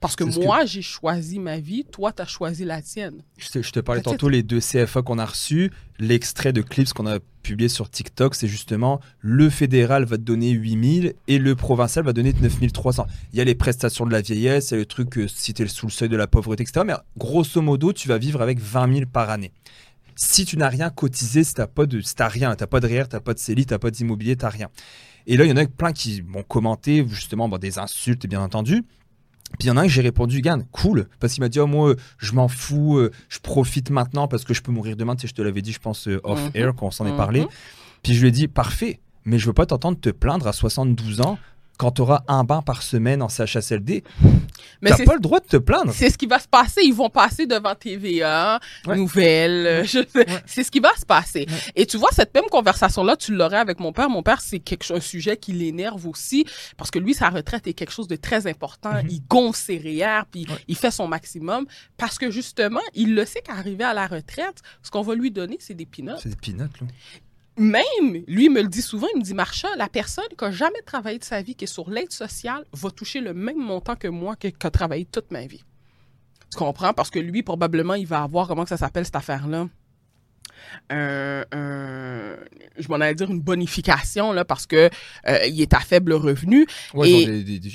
Parce 0.00 0.16
que 0.16 0.24
moi, 0.24 0.64
j'ai 0.64 0.80
choisi 0.80 1.38
ma 1.38 1.58
vie, 1.58 1.84
toi, 1.84 2.10
tu 2.10 2.22
as 2.22 2.26
choisi 2.26 2.64
la 2.64 2.80
tienne. 2.80 3.22
Je 3.36 3.50
te, 3.50 3.60
je 3.60 3.70
te 3.70 3.80
parlais 3.80 4.00
tantôt 4.00 4.30
les 4.30 4.42
deux 4.42 4.60
CFA 4.60 5.02
qu'on 5.02 5.18
a 5.18 5.26
reçus. 5.26 5.70
L'extrait 5.98 6.54
de 6.54 6.62
clips 6.62 6.94
qu'on 6.94 7.06
a 7.06 7.18
publié 7.42 7.68
sur 7.68 7.90
TikTok, 7.90 8.34
c'est 8.34 8.48
justement 8.48 9.00
le 9.20 9.50
fédéral 9.50 10.04
va 10.04 10.16
te 10.16 10.22
donner 10.22 10.50
8000 10.50 11.14
et 11.28 11.38
le 11.38 11.54
provincial 11.54 12.04
va 12.04 12.14
donner 12.14 12.32
9300. 12.32 13.06
Il 13.32 13.38
y 13.38 13.42
a 13.42 13.44
les 13.44 13.54
prestations 13.54 14.06
de 14.06 14.12
la 14.12 14.22
vieillesse, 14.22 14.70
il 14.70 14.74
y 14.74 14.76
a 14.76 14.78
le 14.78 14.86
truc 14.86 15.10
que 15.10 15.26
si 15.26 15.52
tu 15.52 15.62
es 15.62 15.66
sous 15.66 15.86
le 15.86 15.92
seuil 15.92 16.08
de 16.08 16.16
la 16.16 16.26
pauvreté, 16.26 16.62
etc. 16.62 16.82
Mais 16.86 16.94
grosso 17.18 17.60
modo, 17.60 17.92
tu 17.92 18.08
vas 18.08 18.16
vivre 18.16 18.40
avec 18.40 18.58
20 18.58 18.94
000 18.94 19.06
par 19.12 19.28
année 19.28 19.52
si 20.22 20.44
tu 20.44 20.58
n'as 20.58 20.68
rien 20.68 20.90
cotisé, 20.90 21.42
si 21.44 21.54
tu 21.54 21.62
n'as 21.62 21.66
pas 21.66 21.86
de, 21.86 22.02
si 22.02 22.14
rien, 22.18 22.54
t'as 22.54 22.66
pas 22.66 22.80
de 22.80 22.86
REER, 22.86 23.04
t'as 23.08 23.20
pas 23.20 23.32
de 23.32 23.38
CELI, 23.38 23.64
t'as 23.64 23.78
pas 23.78 23.90
d'immobilier, 23.90 24.36
t'as 24.36 24.50
rien. 24.50 24.68
Et 25.26 25.38
là, 25.38 25.46
il 25.46 25.48
y 25.48 25.52
en 25.52 25.56
a 25.56 25.64
plein 25.66 25.92
qui 25.92 26.20
m'ont 26.20 26.42
commenté 26.42 27.06
justement 27.08 27.48
des 27.58 27.78
insultes, 27.78 28.26
bien 28.26 28.42
entendu. 28.42 28.82
Puis 29.58 29.66
il 29.66 29.66
y 29.68 29.70
en 29.70 29.78
a 29.78 29.80
un 29.80 29.84
que 29.84 29.88
j'ai 29.88 30.02
répondu, 30.02 30.42
Gann, 30.42 30.62
cool, 30.72 31.08
parce 31.20 31.32
qu'il 31.32 31.40
m'a 31.40 31.48
dit, 31.48 31.58
oh, 31.58 31.66
moi, 31.66 31.94
je 32.18 32.32
m'en 32.34 32.48
fous, 32.48 32.98
euh, 32.98 33.10
je 33.30 33.38
profite 33.38 33.88
maintenant 33.88 34.28
parce 34.28 34.44
que 34.44 34.52
je 34.52 34.60
peux 34.60 34.70
mourir 34.70 34.94
demain. 34.94 35.16
Tu 35.16 35.22
sais, 35.22 35.28
je 35.28 35.34
te 35.34 35.40
l'avais 35.40 35.62
dit, 35.62 35.72
je 35.72 35.80
pense, 35.80 36.06
euh, 36.06 36.20
off-air, 36.22 36.68
mhm. 36.68 36.74
quand 36.74 36.86
on 36.88 36.90
s'en 36.90 37.06
est 37.06 37.16
parlé. 37.16 37.40
Mhm. 37.40 37.48
Puis 38.02 38.14
je 38.14 38.20
lui 38.20 38.28
ai 38.28 38.30
dit, 38.30 38.46
parfait, 38.46 39.00
mais 39.24 39.38
je 39.38 39.46
veux 39.46 39.54
pas 39.54 39.64
t'entendre 39.64 39.98
te 39.98 40.10
plaindre 40.10 40.46
à 40.46 40.52
72 40.52 41.22
ans 41.22 41.38
quand 41.80 41.92
tu 41.92 42.02
auras 42.02 42.24
un 42.28 42.44
bain 42.44 42.60
par 42.60 42.82
semaine 42.82 43.22
en 43.22 43.30
CHSLD, 43.30 44.04
mais 44.82 44.90
t'as 44.90 45.02
pas 45.02 45.14
le 45.14 45.20
droit 45.20 45.40
de 45.40 45.46
te 45.46 45.56
plaindre. 45.56 45.94
C'est 45.94 46.10
ce 46.10 46.18
qui 46.18 46.26
va 46.26 46.38
se 46.38 46.46
passer. 46.46 46.82
Ils 46.84 46.92
vont 46.92 47.08
passer 47.08 47.46
devant 47.46 47.74
TVA, 47.74 48.60
nouvelles. 48.86 49.66
Euh, 49.66 50.02
c'est 50.44 50.62
ce 50.62 50.70
qui 50.70 50.78
va 50.78 50.94
se 50.94 51.06
passer. 51.06 51.46
Et 51.74 51.86
tu 51.86 51.96
vois, 51.96 52.10
cette 52.12 52.34
même 52.34 52.44
conversation-là, 52.50 53.16
tu 53.16 53.34
l'aurais 53.34 53.56
avec 53.56 53.80
mon 53.80 53.94
père. 53.94 54.10
Mon 54.10 54.22
père, 54.22 54.42
c'est 54.42 54.58
quelque 54.58 54.84
chose, 54.84 54.98
un 54.98 55.00
sujet 55.00 55.38
qui 55.38 55.52
l'énerve 55.52 56.06
aussi 56.06 56.44
parce 56.76 56.90
que 56.90 56.98
lui, 56.98 57.14
sa 57.14 57.30
retraite 57.30 57.66
est 57.66 57.72
quelque 57.72 57.92
chose 57.92 58.08
de 58.08 58.16
très 58.16 58.46
important. 58.46 58.92
Mm-hmm. 58.92 59.08
Il 59.08 59.22
gonfle 59.26 59.58
ses 59.58 59.78
REER, 59.78 60.24
puis 60.30 60.46
il 60.68 60.76
fait 60.76 60.90
son 60.90 61.08
maximum 61.08 61.64
parce 61.96 62.18
que 62.18 62.30
justement, 62.30 62.80
il 62.92 63.14
le 63.14 63.24
sait 63.24 63.40
qu'arriver 63.40 63.84
à 63.84 63.94
la 63.94 64.06
retraite, 64.06 64.60
ce 64.82 64.90
qu'on 64.90 65.00
va 65.00 65.14
lui 65.14 65.30
donner, 65.30 65.56
c'est 65.60 65.72
des 65.72 65.86
pinottes. 65.86 66.20
C'est 66.22 66.28
des 66.28 66.36
pinottes, 66.36 66.78
là 66.78 66.88
même, 67.56 68.24
lui 68.26 68.48
me 68.48 68.62
le 68.62 68.68
dit 68.68 68.82
souvent, 68.82 69.06
il 69.14 69.18
me 69.18 69.24
dit, 69.24 69.34
Marcha, 69.34 69.68
la 69.76 69.88
personne 69.88 70.24
qui 70.36 70.44
n'a 70.44 70.50
jamais 70.50 70.80
travaillé 70.86 71.18
de 71.18 71.24
sa 71.24 71.42
vie, 71.42 71.54
qui 71.54 71.64
est 71.64 71.68
sur 71.68 71.90
l'aide 71.90 72.12
sociale, 72.12 72.64
va 72.72 72.90
toucher 72.90 73.20
le 73.20 73.34
même 73.34 73.58
montant 73.58 73.96
que 73.96 74.08
moi 74.08 74.36
qui 74.36 74.54
a 74.62 74.70
travaillé 74.70 75.04
toute 75.04 75.30
ma 75.30 75.46
vie. 75.46 75.62
Tu 76.50 76.58
comprends? 76.58 76.92
Parce 76.92 77.10
que 77.10 77.18
lui, 77.18 77.42
probablement, 77.42 77.94
il 77.94 78.06
va 78.06 78.22
avoir, 78.22 78.48
comment 78.48 78.66
ça 78.66 78.76
s'appelle 78.76 79.04
cette 79.04 79.16
affaire-là? 79.16 79.68
Un, 80.90 81.44
je 82.76 82.88
m'en 82.88 82.96
allais 82.96 83.14
dire 83.14 83.30
une 83.30 83.40
bonification 83.40 84.32
là 84.32 84.44
parce 84.44 84.66
que 84.66 84.90
euh, 85.26 85.46
il 85.46 85.60
est 85.60 85.72
à 85.72 85.80
faible 85.80 86.12
revenu. 86.12 86.66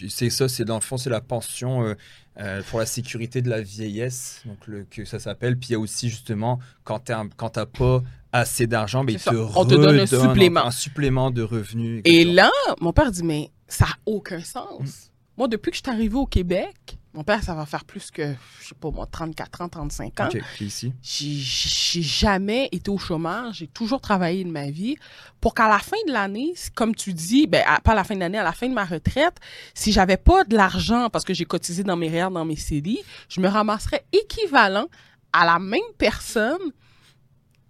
c'est 0.09 0.29
ça, 0.29 0.47
c'est 0.47 0.65
dans 0.65 0.75
le 0.75 0.81
fond 0.81 0.95
c'est 0.97 1.09
la 1.09 1.19
pension 1.19 1.95
euh, 2.39 2.61
pour 2.69 2.79
la 2.79 2.85
sécurité 2.85 3.41
de 3.41 3.49
la 3.49 3.61
vieillesse, 3.61 4.41
donc 4.45 4.67
le, 4.67 4.83
que 4.83 5.05
ça 5.05 5.19
s'appelle. 5.19 5.57
Puis 5.57 5.69
il 5.69 5.71
y 5.73 5.75
a 5.75 5.79
aussi 5.79 6.09
justement 6.09 6.59
quand 6.83 6.99
tu 6.99 7.11
n'as 7.11 7.65
pas 7.65 8.03
assez 8.31 8.67
d'argent, 8.67 9.03
mais 9.03 9.13
il 9.13 9.19
te, 9.19 9.29
On 9.29 9.65
te 9.65 9.75
donne 9.75 9.99
un 9.99 10.05
supplément. 10.05 10.65
un 10.65 10.71
supplément 10.71 11.31
de 11.31 11.41
revenus. 11.41 12.01
Et 12.03 12.25
là, 12.25 12.51
mon 12.81 12.91
père 12.91 13.11
dit 13.11 13.23
mais 13.23 13.51
ça 13.67 13.85
n'a 13.85 13.95
aucun 14.05 14.41
sens. 14.41 14.81
Mm. 14.81 15.11
Moi, 15.37 15.47
depuis 15.47 15.71
que 15.71 15.77
je 15.77 15.81
suis 15.83 15.91
arrivé 15.91 16.15
au 16.15 16.25
Québec, 16.25 16.97
mon 17.15 17.23
père, 17.23 17.41
ça 17.41 17.55
va 17.55 17.65
faire 17.65 17.85
plus 17.85 18.11
que, 18.11 18.35
je 18.61 18.67
sais 18.67 18.75
pas 18.75 18.91
moi, 18.91 19.07
34 19.09 19.61
ans, 19.61 19.69
35 19.69 20.19
ans. 20.19 20.27
OK, 20.27 20.61
ici? 20.61 20.93
J'ai 21.01 22.01
jamais 22.01 22.67
été 22.73 22.91
au 22.91 22.97
chômage. 22.97 23.55
J'ai 23.59 23.67
toujours 23.67 24.01
travaillé 24.01 24.43
de 24.43 24.49
ma 24.49 24.69
vie 24.69 24.97
pour 25.39 25.55
qu'à 25.55 25.69
la 25.69 25.79
fin 25.79 25.95
de 26.07 26.11
l'année, 26.11 26.53
comme 26.75 26.93
tu 26.93 27.13
dis, 27.13 27.47
ben, 27.47 27.63
pas 27.83 27.93
à 27.93 27.95
la 27.95 28.03
fin 28.03 28.15
de 28.15 28.19
l'année, 28.19 28.37
à 28.37 28.43
la 28.43 28.51
fin 28.51 28.67
de 28.67 28.73
ma 28.73 28.83
retraite, 28.83 29.37
si 29.73 29.93
j'avais 29.93 30.17
pas 30.17 30.43
de 30.43 30.57
l'argent 30.57 31.09
parce 31.09 31.23
que 31.23 31.33
j'ai 31.33 31.45
cotisé 31.45 31.83
dans 31.83 31.95
mes 31.95 32.09
REER, 32.09 32.31
dans 32.31 32.43
mes 32.43 32.57
CDI, 32.57 32.99
je 33.29 33.39
me 33.39 33.47
ramasserais 33.47 34.05
équivalent 34.11 34.87
à 35.31 35.45
la 35.45 35.57
même 35.57 35.79
personne 35.97 36.71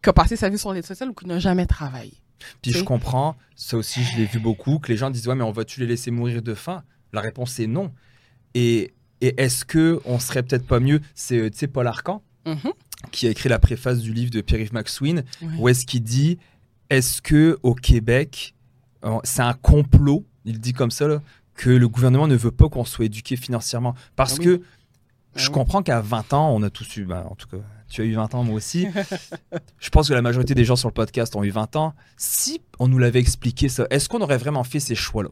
qui 0.02 0.10
a 0.10 0.14
passé 0.14 0.36
sa 0.36 0.50
vie 0.50 0.58
sur 0.58 0.74
l'aide 0.74 0.86
sociale 0.86 1.10
ou 1.10 1.14
qui 1.14 1.28
n'a 1.28 1.38
jamais 1.38 1.68
travaillé. 1.68 2.14
Puis 2.64 2.72
je 2.72 2.84
comprends, 2.84 3.36
ça 3.56 3.78
aussi, 3.78 4.04
je 4.04 4.18
l'ai 4.18 4.26
vu 4.26 4.40
beaucoup, 4.40 4.80
que 4.80 4.92
les 4.92 4.98
gens 4.98 5.12
disent 5.12 5.28
Ouais, 5.28 5.36
mais 5.36 5.44
on 5.44 5.52
va-tu 5.52 5.80
les 5.82 5.88
laisser 5.88 6.10
mourir 6.10 6.42
de 6.42 6.56
faim? 6.56 6.84
La 7.14 7.22
réponse 7.22 7.60
est 7.60 7.68
non. 7.68 7.94
Et 8.56 8.94
et 9.22 9.42
est-ce 9.42 9.66
que 9.66 10.02
on 10.06 10.20
serait 10.20 10.44
peut-être 10.44 10.66
pas 10.66 10.80
mieux 10.80 11.02
C'est 11.14 11.40
euh, 11.40 11.68
Paul 11.72 11.88
Arcan 11.88 12.22
mm-hmm. 12.46 12.72
qui 13.12 13.28
a 13.28 13.30
écrit 13.30 13.50
la 13.50 13.60
préface 13.60 14.00
du 14.00 14.14
livre 14.14 14.32
de 14.32 14.42
Pierre-Yves 14.42 14.74
McSween, 14.74 15.24
où 15.58 15.70
est-ce 15.70 15.86
qu'il 15.86 16.04
dit 16.04 16.38
est-ce 16.90 17.22
que 17.22 17.58
au 17.64 17.74
Québec 17.74 18.54
c'est 19.24 19.42
un 19.42 19.54
complot 19.54 20.26
Il 20.46 20.60
dit 20.60 20.74
comme 20.74 20.92
ça 20.92 21.08
que 21.54 21.70
le 21.70 21.88
gouvernement 21.88 22.28
ne 22.28 22.36
veut 22.36 22.52
pas 22.52 22.70
qu'on 22.70 22.86
soit 22.86 23.06
éduqué 23.06 23.36
financièrement? 23.36 23.96
Parce 24.16 24.38
ah 24.40 24.44
que 24.44 24.62
ah 24.64 25.40
je 25.40 25.50
comprends 25.50 25.84
qu'à 25.84 26.02
20 26.02 26.34
ans, 26.34 26.56
on 26.56 26.64
a 26.64 26.70
tous 26.70 26.98
eu, 26.98 27.06
ben, 27.06 27.26
en 27.30 27.36
tout 27.36 27.48
cas, 27.48 27.58
tu 27.90 28.02
as 28.02 28.06
eu 28.06 28.14
20 28.14 28.36
ans, 28.36 28.44
moi 28.44 28.56
aussi. 28.56 28.88
je 29.80 29.90
pense 29.90 30.08
que 30.08 30.14
la 30.14 30.22
majorité 30.22 30.56
des 30.56 30.66
gens 30.66 30.76
sur 30.76 30.88
le 30.88 30.94
podcast 30.94 31.36
ont 31.36 31.44
eu 31.44 31.50
20 31.50 31.76
ans. 31.76 31.94
Si 32.18 32.62
on 32.80 32.88
nous 32.88 32.98
l'avait 32.98 33.20
expliqué 33.20 33.70
ça, 33.70 33.86
est-ce 33.90 34.08
qu'on 34.10 34.22
aurait 34.22 34.38
vraiment 34.38 34.64
fait 34.64 34.80
ces 34.80 34.96
choix-là? 34.96 35.30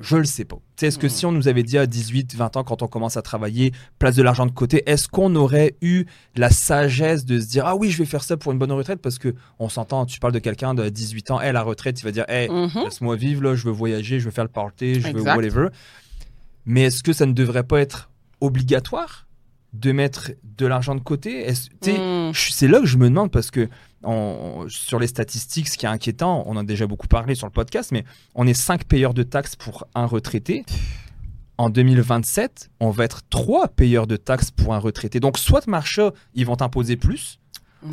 Je 0.00 0.16
le 0.16 0.24
sais 0.24 0.44
pas. 0.44 0.58
Est-ce 0.82 0.98
que 0.98 1.06
hmm. 1.06 1.10
si 1.10 1.26
on 1.26 1.32
nous 1.32 1.48
avait 1.48 1.62
dit 1.62 1.78
à 1.78 1.86
18, 1.86 2.34
20 2.34 2.56
ans, 2.56 2.64
quand 2.64 2.82
on 2.82 2.88
commence 2.88 3.16
à 3.16 3.22
travailler, 3.22 3.72
place 3.98 4.16
de 4.16 4.22
l'argent 4.22 4.46
de 4.46 4.50
côté, 4.50 4.82
est-ce 4.86 5.08
qu'on 5.08 5.34
aurait 5.34 5.76
eu 5.80 6.04
la 6.34 6.50
sagesse 6.50 7.24
de 7.24 7.40
se 7.40 7.46
dire 7.46 7.66
ah 7.66 7.76
oui, 7.76 7.90
je 7.90 7.98
vais 7.98 8.04
faire 8.04 8.22
ça 8.22 8.36
pour 8.36 8.52
une 8.52 8.58
bonne 8.58 8.72
retraite? 8.72 9.00
Parce 9.00 9.18
que 9.18 9.34
on 9.58 9.68
s'entend, 9.68 10.06
tu 10.06 10.20
parles 10.20 10.32
de 10.32 10.38
quelqu'un 10.38 10.74
de 10.74 10.88
18 10.88 11.30
ans, 11.30 11.40
hey, 11.40 11.52
la 11.52 11.62
retraite, 11.62 12.00
il 12.00 12.04
va 12.04 12.10
dire 12.10 12.24
hey, 12.28 12.48
mhm. 12.48 12.84
laisse-moi 12.84 13.16
vivre 13.16 13.42
là, 13.42 13.54
je 13.54 13.64
veux 13.64 13.72
voyager, 13.72 14.20
je 14.20 14.26
veux 14.26 14.30
faire 14.30 14.44
le 14.44 14.50
party, 14.50 15.00
je 15.00 15.12
veux 15.12 15.22
whatever. 15.22 15.68
Mais 16.64 16.82
est-ce 16.82 17.02
que 17.02 17.12
ça 17.12 17.26
ne 17.26 17.32
devrait 17.32 17.64
pas 17.64 17.80
être 17.80 18.10
obligatoire 18.40 19.26
de 19.72 19.92
mettre 19.92 20.32
de 20.42 20.66
l'argent 20.66 20.94
de 20.94 21.00
côté? 21.00 21.46
Hmm. 21.84 22.32
C'est 22.34 22.68
là 22.68 22.80
que 22.80 22.86
je 22.86 22.96
me 22.96 23.08
demande 23.08 23.30
parce 23.30 23.50
que 23.50 23.68
sur 24.68 24.98
les 24.98 25.06
statistiques, 25.06 25.68
ce 25.68 25.76
qui 25.76 25.86
est 25.86 25.88
inquiétant, 25.88 26.44
on 26.46 26.52
en 26.52 26.60
a 26.60 26.64
déjà 26.64 26.86
beaucoup 26.86 27.08
parlé 27.08 27.34
sur 27.34 27.46
le 27.46 27.52
podcast, 27.52 27.92
mais 27.92 28.04
on 28.34 28.46
est 28.46 28.54
5 28.54 28.84
payeurs 28.84 29.14
de 29.14 29.22
taxes 29.22 29.56
pour 29.56 29.86
un 29.94 30.06
retraité. 30.06 30.64
En 31.58 31.70
2027, 31.70 32.70
on 32.80 32.90
va 32.90 33.04
être 33.04 33.22
3 33.30 33.68
payeurs 33.68 34.06
de 34.06 34.16
taxes 34.16 34.50
pour 34.50 34.74
un 34.74 34.78
retraité. 34.78 35.20
Donc, 35.20 35.38
soit 35.38 35.66
Marcha, 35.66 36.12
ils 36.34 36.44
vont 36.44 36.56
t'imposer 36.56 36.96
plus, 36.96 37.38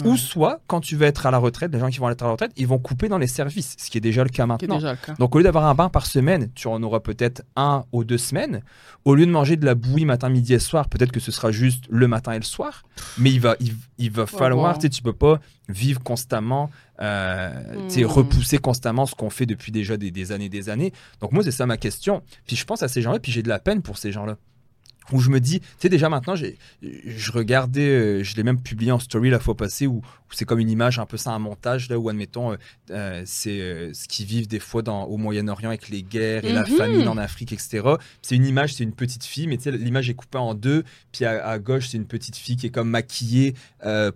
ou 0.06 0.18
soit, 0.18 0.62
quand 0.68 0.82
tu 0.82 0.96
vas 0.96 1.08
être 1.08 1.26
à 1.26 1.32
la 1.32 1.38
retraite, 1.38 1.72
les 1.72 1.80
gens 1.80 1.90
qui 1.90 2.00
vont 2.00 2.10
être 2.10 2.22
à 2.24 2.26
la 2.26 2.32
retraite, 2.32 2.52
ils 2.58 2.68
vont 2.68 2.80
couper 2.80 3.10
dans 3.10 3.18
les 3.18 3.28
services, 3.28 3.76
ce 3.78 3.90
qui 3.90 3.98
est 3.98 4.02
déjà 4.02 4.24
le 4.24 4.30
cas 4.30 4.46
maintenant. 4.46 4.80
Donc, 5.20 5.36
au 5.36 5.38
lieu 5.40 5.44
d'avoir 5.44 5.66
un 5.66 5.76
bain 5.76 5.90
par 5.90 6.06
semaine, 6.06 6.50
tu 6.56 6.68
en 6.68 6.82
auras 6.84 7.00
peut-être 7.00 7.44
un 7.56 7.84
ou 7.92 8.04
deux 8.04 8.18
semaines. 8.18 8.62
Au 9.06 9.16
lieu 9.16 9.26
de 9.26 9.32
manger 9.32 9.58
de 9.58 9.66
la 9.66 9.76
bouillie 9.76 10.06
matin, 10.06 10.30
midi 10.30 10.54
et 10.54 10.60
soir, 10.60 10.88
peut-être 10.88 11.12
que 11.12 11.20
ce 11.20 11.32
sera 11.32 11.52
juste 11.52 11.86
le 11.90 12.08
matin 12.08 12.34
et 12.34 12.40
le 12.40 12.44
soir. 12.44 12.84
Mais 13.18 13.32
il 13.32 13.40
va, 13.40 13.56
il, 13.98 14.12
va 14.12 14.26
falloir, 14.26 14.76
tu 14.76 14.84
sais, 14.84 14.90
tu 14.90 15.02
peux 15.02 15.14
pas 15.14 15.40
vivre 15.70 16.02
constamment, 16.02 16.70
euh, 17.02 17.52
hmm. 17.90 18.06
repousser 18.06 18.58
constamment 18.58 19.06
ce 19.06 19.16
qu'on 19.16 19.30
fait 19.30 19.46
depuis 19.46 19.72
déjà 19.72 19.98
des, 19.98 20.12
des 20.12 20.32
années 20.32 20.50
des 20.50 20.70
années. 20.70 20.94
Donc, 21.22 21.32
moi, 21.32 21.44
c'est 21.44 21.52
ça 21.52 21.66
ma 21.66 21.78
question. 21.78 22.22
Puis 22.48 22.56
je 22.56 22.66
pense 22.66 22.84
à 22.84 22.88
ces 22.88 23.02
gens-là, 23.02 23.20
puis 23.20 23.32
j'ai 23.32 23.44
de 23.44 23.50
la 23.50 23.60
peine 23.60 23.82
pour 23.82 23.98
ces 23.98 24.12
gens-là 24.12 24.38
où 25.12 25.20
je 25.20 25.30
me 25.30 25.40
dis, 25.40 25.60
tu 25.60 25.68
sais, 25.80 25.90
déjà 25.90 26.10
maintenant, 26.10 26.36
je 26.36 27.32
regardais, 27.32 27.82
euh, 27.82 28.24
je 28.24 28.36
l'ai 28.36 28.44
même 28.44 28.62
publié 28.62 28.92
en 28.92 29.00
story 29.00 29.30
la 29.30 29.40
fois 29.40 29.56
passée, 29.56 29.88
où, 29.88 30.02
c'est 30.32 30.46
comme 30.46 30.60
une 30.60 30.70
image, 30.70 30.98
un 30.98 31.06
peu 31.06 31.18
ça, 31.18 31.32
un 31.32 31.40
montage, 31.40 31.90
là, 31.90 32.00
où, 32.00 32.10
admettons, 32.10 32.54
euh, 32.54 32.58
euh, 32.90 33.22
c'est 33.26 33.94
ce 33.94 34.08
qu'ils 34.08 34.26
vivent 34.26 34.48
des 34.48 34.60
fois 34.60 34.82
dans, 34.82 35.04
au 35.04 35.18
Moyen-Orient 35.18 35.70
avec 35.70 35.90
les 35.90 36.02
guerres 36.02 36.44
et 36.44 36.54
la 36.54 36.62
mhm. 36.62 36.76
famine 36.76 37.08
en 37.08 37.18
Afrique, 37.18 37.54
etc. 37.54 37.88
C'est 38.24 38.36
une 38.36 38.46
image, 38.46 38.74
c'est 38.74 38.84
une 38.84 38.94
petite 38.94 39.26
fille, 39.26 39.46
mais 39.46 39.58
tu 39.58 39.64
sais, 39.64 39.72
l'image 39.72 40.10
est 40.10 40.16
coupée 40.16 40.40
en 40.40 40.56
deux, 40.56 40.84
puis 41.12 41.26
à, 41.26 41.60
gauche, 41.60 41.90
c'est 41.90 41.98
une 41.98 42.08
petite 42.08 42.36
fille 42.36 42.56
qui 42.56 42.66
est 42.66 42.72
comme 42.72 42.90
maquillée 42.90 43.54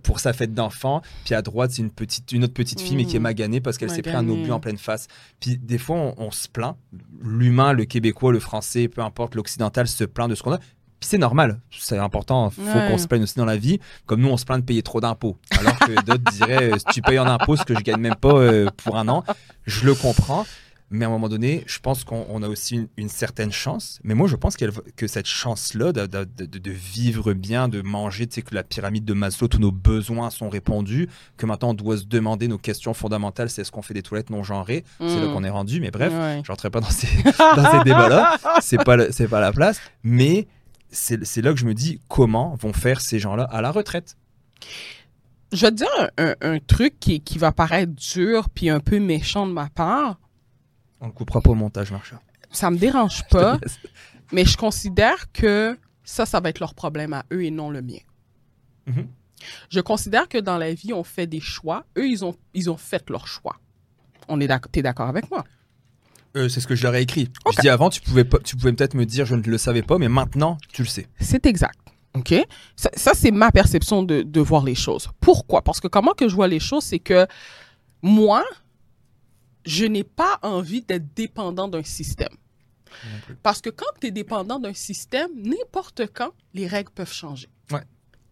pour 0.02 0.18
sa 0.18 0.32
fête 0.32 0.54
d'enfant, 0.54 1.02
puis 1.24 1.34
à 1.34 1.42
droite, 1.42 1.70
c'est 1.70 1.82
une, 1.82 1.90
petite, 1.90 2.32
une 2.32 2.44
autre 2.44 2.54
petite 2.54 2.80
fille, 2.80 2.96
mais 2.96 3.04
qui 3.04 3.14
est 3.14 3.20
mhm. 3.20 3.24
maganée 3.24 3.60
parce 3.60 3.78
qu'elle 3.78 3.90
s'est 3.90 4.02
pris 4.02 4.14
un 4.14 4.28
obus 4.28 4.50
en 4.50 4.60
pleine 4.60 4.78
face. 4.78 5.06
Puis 5.38 5.56
des 5.56 5.78
fois, 5.78 5.96
on, 5.96 6.14
on 6.18 6.30
se 6.32 6.48
plaint, 6.48 6.76
l'humain, 7.22 7.72
le 7.72 7.84
québécois, 7.84 8.32
le 8.32 8.40
français, 8.40 8.88
peu 8.88 9.02
importe, 9.02 9.36
l'occidental 9.36 9.86
se 9.86 10.02
plaint 10.02 10.28
de 10.28 10.34
ce 10.34 10.42
qu'on 10.42 10.52
a 10.52 10.60
puis 11.00 11.08
c'est 11.08 11.18
normal, 11.18 11.60
c'est 11.70 11.98
important, 11.98 12.50
faut 12.50 12.62
qu'on 12.62 12.98
se 12.98 13.06
plaigne 13.06 13.22
aussi 13.22 13.36
dans 13.36 13.44
la 13.44 13.56
vie. 13.56 13.78
Comme 14.06 14.20
nous, 14.20 14.28
on 14.28 14.36
se 14.36 14.44
plaint 14.44 14.60
de 14.60 14.64
payer 14.64 14.82
trop 14.82 15.00
d'impôts. 15.00 15.36
Alors 15.58 15.78
que 15.78 15.92
d'autres 16.04 16.30
diraient, 16.32 16.72
si 16.78 16.84
tu 16.86 17.02
payes 17.02 17.18
en 17.18 17.26
impôts 17.26 17.56
ce 17.56 17.64
que 17.64 17.74
je 17.74 17.80
gagne 17.80 18.00
même 18.00 18.16
pas 18.16 18.34
euh, 18.34 18.68
pour 18.76 18.96
un 18.96 19.08
an, 19.08 19.24
je 19.66 19.86
le 19.86 19.94
comprends. 19.94 20.44
Mais 20.90 21.04
à 21.04 21.08
un 21.08 21.10
moment 21.10 21.28
donné, 21.28 21.64
je 21.66 21.78
pense 21.80 22.04
qu'on 22.04 22.42
a 22.42 22.48
aussi 22.48 22.88
une, 22.96 23.08
certaine 23.08 23.52
chance. 23.52 24.00
Mais 24.04 24.14
moi, 24.14 24.26
je 24.26 24.36
pense 24.36 24.56
que 24.56 25.06
cette 25.06 25.26
chance-là 25.26 25.92
de, 25.92 26.06
de, 26.06 26.24
de, 26.46 26.70
vivre 26.70 27.34
bien, 27.34 27.68
de 27.68 27.82
manger, 27.82 28.26
tu 28.26 28.36
sais, 28.36 28.42
que 28.42 28.54
la 28.54 28.62
pyramide 28.62 29.04
de 29.04 29.12
Maslow, 29.12 29.48
tous 29.48 29.58
nos 29.58 29.70
besoins 29.70 30.30
sont 30.30 30.48
répondus, 30.48 31.08
que 31.36 31.44
maintenant 31.44 31.70
on 31.70 31.74
doit 31.74 31.98
se 31.98 32.04
demander 32.04 32.48
nos 32.48 32.56
questions 32.56 32.94
fondamentales, 32.94 33.50
c'est 33.50 33.62
est-ce 33.62 33.72
qu'on 33.72 33.82
fait 33.82 33.92
des 33.92 34.02
toilettes 34.02 34.30
non 34.30 34.42
genrées? 34.42 34.84
C'est 34.98 35.20
là 35.20 35.26
mm. 35.26 35.32
qu'on 35.34 35.44
est 35.44 35.50
rendu. 35.50 35.80
Mais 35.80 35.90
bref, 35.90 36.12
je 36.42 36.50
rentrerai 36.50 36.70
pas 36.70 36.80
dans 36.80 36.90
ces, 36.90 37.08
dans 37.56 37.70
ces 37.70 37.84
débats-là. 37.84 38.38
C'est 38.60 38.82
pas, 38.82 38.96
pas 38.96 39.40
la 39.40 39.52
place. 39.52 39.80
Mais 40.02 40.48
c'est 40.90 41.42
là 41.42 41.52
que 41.52 41.58
je 41.58 41.66
me 41.66 41.74
dis 41.74 42.00
comment 42.08 42.54
vont 42.56 42.72
faire 42.72 43.00
ces 43.00 43.18
gens-là 43.18 43.44
à 43.44 43.60
la 43.60 43.70
retraite? 43.70 44.16
Je 45.52 45.66
vais 45.66 45.70
te 45.70 45.76
dire 45.76 46.10
un, 46.18 46.58
truc 46.58 46.98
qui, 47.00 47.20
qui, 47.20 47.38
va 47.38 47.52
paraître 47.52 47.92
dur 47.92 48.50
puis 48.50 48.68
un 48.68 48.80
peu 48.80 48.98
méchant 48.98 49.46
de 49.46 49.52
ma 49.52 49.68
part. 49.70 50.18
On 51.00 51.06
ne 51.06 51.12
coupera 51.12 51.40
pas 51.40 51.50
au 51.50 51.54
montage, 51.54 51.90
Marcha. 51.90 52.20
Ça 52.50 52.70
me 52.70 52.76
dérange 52.76 53.26
pas, 53.28 53.58
mais 54.32 54.44
je 54.44 54.56
considère 54.56 55.30
que 55.32 55.78
ça, 56.04 56.26
ça 56.26 56.40
va 56.40 56.48
être 56.48 56.60
leur 56.60 56.74
problème 56.74 57.12
à 57.12 57.24
eux 57.32 57.44
et 57.44 57.50
non 57.50 57.70
le 57.70 57.82
mien. 57.82 58.00
Mhm. 58.86 59.08
Je 59.70 59.80
considère 59.80 60.28
que 60.28 60.38
dans 60.38 60.58
la 60.58 60.74
vie, 60.74 60.92
on 60.92 61.04
fait 61.04 61.26
des 61.26 61.40
choix. 61.40 61.84
Eux, 61.96 62.08
ils 62.08 62.24
ont, 62.24 62.36
ils 62.54 62.70
ont 62.70 62.76
fait 62.76 63.08
leur 63.10 63.26
choix. 63.26 63.56
On 64.28 64.40
est 64.40 64.50
es 64.74 64.82
d'accord 64.82 65.08
avec 65.08 65.30
moi? 65.30 65.44
Euh, 66.38 66.48
c'est 66.48 66.60
ce 66.60 66.66
que 66.66 66.74
je 66.74 66.84
leur 66.84 66.94
ai 66.94 67.02
écrit. 67.02 67.28
Je 67.52 67.60
dis 67.60 67.68
avant, 67.68 67.90
tu 67.90 68.00
pouvais, 68.00 68.24
tu 68.44 68.56
pouvais 68.56 68.72
peut-être 68.72 68.94
me 68.94 69.04
dire 69.04 69.26
je 69.26 69.34
ne 69.34 69.42
le 69.42 69.58
savais 69.58 69.82
pas, 69.82 69.98
mais 69.98 70.08
maintenant, 70.08 70.56
tu 70.72 70.82
le 70.82 70.88
sais. 70.88 71.08
C'est 71.20 71.46
exact. 71.46 71.78
OK? 72.14 72.34
Ça, 72.76 73.12
c'est 73.14 73.30
ma 73.30 73.50
perception 73.50 74.02
de, 74.02 74.22
de, 74.22 74.40
voir 74.40 74.64
les 74.64 74.74
choses. 74.74 75.08
Pourquoi? 75.20 75.62
Parce 75.62 75.80
que 75.80 75.88
comment 75.88 76.12
que 76.12 76.28
je 76.28 76.34
vois 76.34 76.48
les 76.48 76.60
choses, 76.60 76.84
c'est 76.84 76.98
que 76.98 77.26
moi, 78.02 78.44
je 79.66 79.84
n'ai 79.84 80.04
pas 80.04 80.38
envie 80.42 80.82
d'être 80.82 81.14
dépendant 81.14 81.68
d'un 81.68 81.82
système. 81.82 82.28
Parce 83.42 83.60
que 83.60 83.70
quand 83.70 83.86
tu 84.00 84.08
es 84.08 84.10
dépendant 84.10 84.58
d'un 84.58 84.72
système, 84.72 85.30
n'importe 85.36 86.02
quand, 86.12 86.30
les 86.54 86.66
règles 86.66 86.90
peuvent 86.90 87.12
changer. 87.12 87.48
Ouais. 87.70 87.82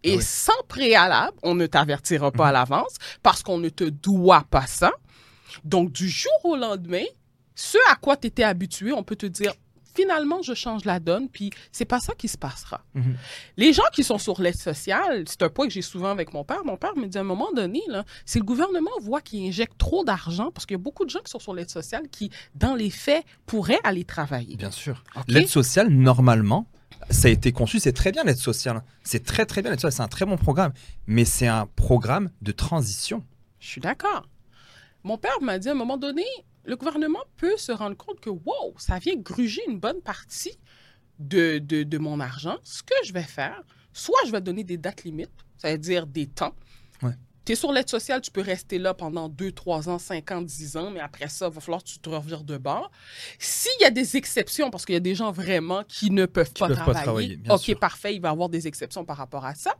Et 0.03 0.17
ah 0.17 0.21
sans 0.21 0.63
préalable, 0.67 1.37
on 1.43 1.55
ne 1.55 1.65
t'avertira 1.67 2.31
pas 2.31 2.47
à 2.47 2.49
mhm. 2.49 2.53
l'avance 2.53 2.95
parce 3.23 3.43
qu'on 3.43 3.57
ne 3.57 3.69
te 3.69 3.83
doit 3.83 4.45
pas 4.49 4.67
ça. 4.67 4.91
Donc, 5.63 5.91
du 5.91 6.09
jour 6.09 6.31
au 6.43 6.55
lendemain, 6.55 7.05
ce 7.57 7.77
à 7.91 7.95
quoi 7.95 8.15
tu 8.15 8.27
étais 8.27 8.43
habitué, 8.43 8.93
on 8.93 9.03
peut 9.03 9.15
te 9.15 9.25
dire 9.25 9.51
finalement, 9.95 10.43
je 10.43 10.53
change 10.53 10.85
la 10.85 10.99
donne, 10.99 11.27
puis 11.27 11.49
c'est 11.71 11.85
pas 11.85 11.99
ça 11.99 12.13
qui 12.13 12.27
se 12.27 12.37
passera. 12.37 12.83
Mhm. 12.93 13.15
Les 13.57 13.73
gens 13.73 13.89
qui 13.91 14.03
sont 14.03 14.19
sur 14.19 14.39
l'aide 14.39 14.55
sociale, 14.55 15.23
c'est 15.27 15.41
un 15.41 15.49
point 15.49 15.65
que 15.65 15.73
j'ai 15.73 15.81
souvent 15.81 16.11
avec 16.11 16.33
mon 16.33 16.43
père. 16.43 16.63
Mon 16.63 16.77
père 16.77 16.95
me 16.95 17.07
dit 17.07 17.17
à 17.17 17.21
un 17.21 17.23
moment 17.23 17.51
donné, 17.51 17.81
là, 17.87 18.05
si 18.23 18.37
le 18.37 18.43
gouvernement 18.43 18.91
voit 19.01 19.21
qu'il 19.21 19.43
injecte 19.47 19.75
trop 19.79 20.03
d'argent, 20.03 20.51
parce 20.51 20.67
qu'il 20.67 20.75
y 20.75 20.79
a 20.79 20.83
beaucoup 20.83 21.03
de 21.03 21.09
gens 21.09 21.21
qui 21.21 21.31
sont 21.31 21.39
sur 21.39 21.55
l'aide 21.55 21.71
sociale 21.71 22.09
qui, 22.11 22.29
dans 22.53 22.75
les 22.75 22.91
faits, 22.91 23.25
pourraient 23.47 23.79
aller 23.83 24.03
travailler. 24.03 24.55
Bien 24.55 24.69
sûr. 24.69 25.03
L'aide 25.27 25.47
sociale, 25.47 25.89
normalement, 25.89 26.67
ça 27.09 27.27
a 27.27 27.31
été 27.31 27.51
conçu, 27.51 27.79
c'est 27.79 27.93
très 27.93 28.11
bien 28.11 28.23
l'aide 28.23 28.37
sociale. 28.37 28.83
C'est 29.01 29.25
très 29.25 29.47
très 29.47 29.63
bien 29.63 29.71
l'aide 29.71 29.79
sociale, 29.79 29.93
c'est 29.97 30.03
un 30.03 30.15
très 30.15 30.25
bon 30.25 30.37
programme. 30.37 30.73
Mais 31.07 31.25
c'est 31.25 31.47
un 31.47 31.65
programme 31.75 32.29
de 32.43 32.51
transition. 32.51 33.23
Je 33.59 33.67
suis 33.67 33.81
d'accord. 33.81 34.27
Mon 35.03 35.17
père 35.17 35.41
m'a 35.41 35.57
dit 35.57 35.69
à 35.69 35.71
un 35.71 35.75
moment 35.75 35.97
donné, 35.97 36.25
le 36.67 36.75
gouvernement 36.75 37.23
peut 37.37 37.57
se 37.57 37.71
rendre 37.71 37.95
compte 37.95 38.19
que, 38.19 38.29
wow, 38.29 38.75
ça 38.77 38.99
vient 38.99 39.15
gruger 39.15 39.61
une 39.67 39.79
bonne 39.79 40.01
partie 40.01 40.59
de, 41.17 41.57
de, 41.59 41.97
mon 41.97 42.19
argent. 42.19 42.57
Ce 42.63 42.83
que 42.83 42.93
je 43.03 43.13
vais 43.13 43.23
faire, 43.23 43.63
soit 43.93 44.19
je 44.25 44.31
vais 44.31 44.41
donner 44.41 44.63
des 44.63 44.77
dates 44.77 45.03
limites, 45.03 45.31
c'est-à-dire 45.57 46.05
des 46.05 46.27
temps. 46.27 46.53
Tu 47.45 47.53
es 47.53 47.55
sur 47.55 47.71
l'aide 47.71 47.87
sociale, 47.87 48.19
tu 48.19 48.29
peux 48.29 48.41
rester 48.41 48.77
là 48.77 48.93
pendant 48.93 49.29
2, 49.29 49.53
3 49.53 49.87
ans, 49.87 49.99
5 49.99 50.31
ans, 50.31 50.41
10 50.41 50.75
ans, 50.75 50.91
mais 50.91 50.99
après 50.99 51.29
ça, 51.29 51.47
il 51.47 51.53
va 51.53 51.61
falloir 51.61 51.81
que 51.81 51.87
tu 51.87 51.97
te 51.97 52.09
revires 52.09 52.43
de 52.43 52.57
bord. 52.57 52.91
S'il 53.39 53.71
y 53.79 53.85
a 53.85 53.89
des 53.89 54.17
exceptions, 54.17 54.69
parce 54.69 54.85
qu'il 54.85 54.91
y 54.91 54.97
a 54.97 54.99
des 54.99 55.15
gens 55.15 55.31
vraiment 55.31 55.85
qui 55.87 56.11
ne 56.11 56.25
peuvent, 56.25 56.51
pas, 56.51 56.67
travailler, 56.67 57.39
OK, 57.49 57.73
parfait, 57.79 58.15
il 58.15 58.19
va 58.19 58.27
y 58.27 58.31
avoir 58.33 58.49
des 58.49 58.67
exceptions 58.67 59.05
par 59.05 59.15
rapport 59.15 59.45
à 59.45 59.55
ça. 59.55 59.77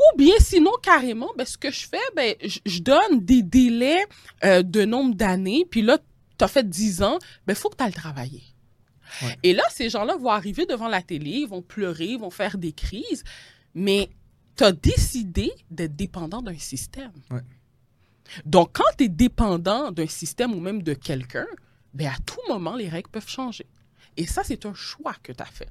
Ou 0.00 0.16
bien 0.16 0.34
sinon, 0.38 0.70
carrément, 0.82 1.30
ben, 1.36 1.46
ce 1.46 1.58
que 1.58 1.70
je 1.70 1.86
fais, 1.86 1.98
ben, 2.16 2.34
je, 2.42 2.80
donne 2.80 3.20
des 3.20 3.42
délais 3.42 4.02
euh, 4.44 4.62
de 4.62 4.84
nombre 4.84 5.14
d'années. 5.14 5.66
Puis 5.70 5.82
là, 5.82 5.98
tu 6.38 6.44
as 6.44 6.48
fait 6.48 6.68
10 6.68 7.02
ans, 7.02 7.18
il 7.20 7.46
ben, 7.48 7.54
faut 7.54 7.68
que 7.68 7.76
tu 7.76 7.84
ailles 7.84 7.92
travailler. 7.92 8.42
Et 9.42 9.52
là, 9.52 9.64
ces 9.70 9.90
gens-là 9.90 10.16
vont 10.16 10.30
arriver 10.30 10.66
devant 10.66 10.88
la 10.88 11.02
télé, 11.02 11.30
ils 11.30 11.48
vont 11.48 11.62
pleurer, 11.62 12.06
ils 12.06 12.18
vont 12.18 12.30
faire 12.30 12.56
des 12.56 12.72
crises. 12.72 13.24
Mais 13.74 14.08
tu 14.56 14.64
as 14.64 14.72
décidé 14.72 15.52
d'être 15.70 15.96
dépendant 15.96 16.40
d'un 16.40 16.56
système. 16.56 17.12
Donc, 18.46 18.70
quand 18.74 18.84
tu 18.96 19.04
es 19.04 19.08
dépendant 19.08 19.90
d'un 19.90 20.06
système 20.06 20.54
ou 20.54 20.60
même 20.60 20.82
de 20.82 20.94
quelqu'un, 20.94 21.46
ben, 21.92 22.06
à 22.06 22.16
tout 22.24 22.40
moment, 22.48 22.76
les 22.76 22.88
règles 22.88 23.10
peuvent 23.10 23.28
changer. 23.28 23.66
Et 24.16 24.26
ça, 24.26 24.42
c'est 24.44 24.64
un 24.64 24.74
choix 24.74 25.14
que 25.22 25.32
tu 25.32 25.42
as 25.42 25.46
fait. 25.46 25.68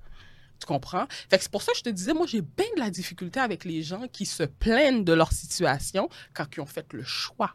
Tu 0.60 0.66
comprends? 0.66 1.05
Fait 1.30 1.38
que 1.38 1.43
c'est 1.43 1.51
pour 1.51 1.62
ça 1.62 1.72
que 1.72 1.78
je 1.78 1.84
te 1.84 1.89
disais, 1.89 2.14
moi, 2.14 2.26
j'ai 2.28 2.41
bien 2.41 2.66
de 2.76 2.80
la 2.80 2.89
difficulté 2.89 3.39
avec 3.39 3.64
les 3.66 3.82
gens 3.82 4.07
qui 4.12 4.26
se 4.26 4.43
plaignent 4.43 5.03
de 5.03 5.14
leur 5.14 5.32
situation 5.32 6.10
quand 6.34 6.45
ils 6.55 6.60
ont 6.62 6.66
fait 6.66 6.91
le 6.93 7.03
choix. 7.03 7.53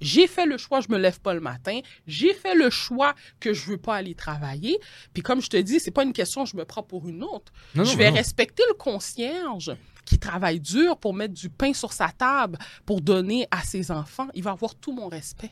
J'ai 0.00 0.28
fait 0.28 0.46
le 0.46 0.58
choix, 0.58 0.80
je 0.80 0.88
me 0.88 0.98
lève 0.98 1.20
pas 1.20 1.34
le 1.34 1.40
matin. 1.40 1.80
J'ai 2.06 2.32
fait 2.32 2.54
le 2.54 2.70
choix 2.70 3.14
que 3.40 3.52
je 3.52 3.66
veux 3.66 3.76
pas 3.76 3.96
aller 3.96 4.14
travailler. 4.14 4.78
Puis 5.12 5.22
comme 5.22 5.42
je 5.42 5.48
te 5.48 5.56
dis, 5.56 5.80
c'est 5.80 5.90
pas 5.90 6.04
une 6.04 6.12
question 6.12 6.44
je 6.44 6.56
me 6.56 6.64
prends 6.64 6.82
pour 6.82 7.08
une 7.08 7.24
autre. 7.24 7.52
je 7.74 7.96
vais 7.96 8.08
respecter 8.08 8.62
le 8.68 8.74
concierge 8.74 9.72
qui 10.04 10.18
travaille 10.18 10.60
dur 10.60 10.96
pour 10.96 11.12
mettre 11.12 11.34
du 11.34 11.50
pain 11.50 11.74
sur 11.74 11.92
sa 11.92 12.08
table, 12.08 12.58
pour 12.86 13.00
donner 13.00 13.46
à 13.50 13.62
ses 13.62 13.90
enfants. 13.90 14.28
Il 14.34 14.42
va 14.42 14.52
avoir 14.52 14.74
tout 14.74 14.92
mon 14.92 15.08
respect. 15.08 15.50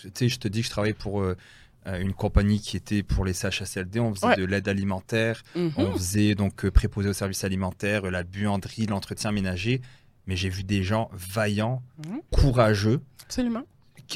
Tu 0.00 0.10
sais, 0.14 0.28
je 0.28 0.38
te 0.38 0.46
dis 0.46 0.60
que 0.60 0.66
je 0.66 0.70
travaille 0.70 0.92
pour 0.92 1.22
euh, 1.22 1.36
une 1.96 2.12
compagnie 2.12 2.60
qui 2.60 2.76
était 2.76 3.02
pour 3.02 3.24
les 3.24 3.32
CHSLD. 3.32 4.00
On 4.00 4.14
faisait 4.14 4.36
de 4.36 4.44
l'aide 4.44 4.68
alimentaire, 4.68 5.42
mhm. 5.54 5.72
on 5.76 5.92
faisait 5.92 6.34
donc 6.34 6.64
euh, 6.64 6.70
préposé 6.70 7.08
aux 7.08 7.14
services 7.14 7.44
alimentaires, 7.44 8.10
la 8.10 8.22
buanderie, 8.22 8.86
l'entretien 8.86 9.32
ménager. 9.32 9.80
Mais 10.26 10.36
j'ai 10.36 10.50
vu 10.50 10.62
des 10.62 10.82
gens 10.82 11.08
vaillants, 11.12 11.82
mhm. 12.06 12.20
courageux. 12.30 13.00
Absolument. 13.24 13.64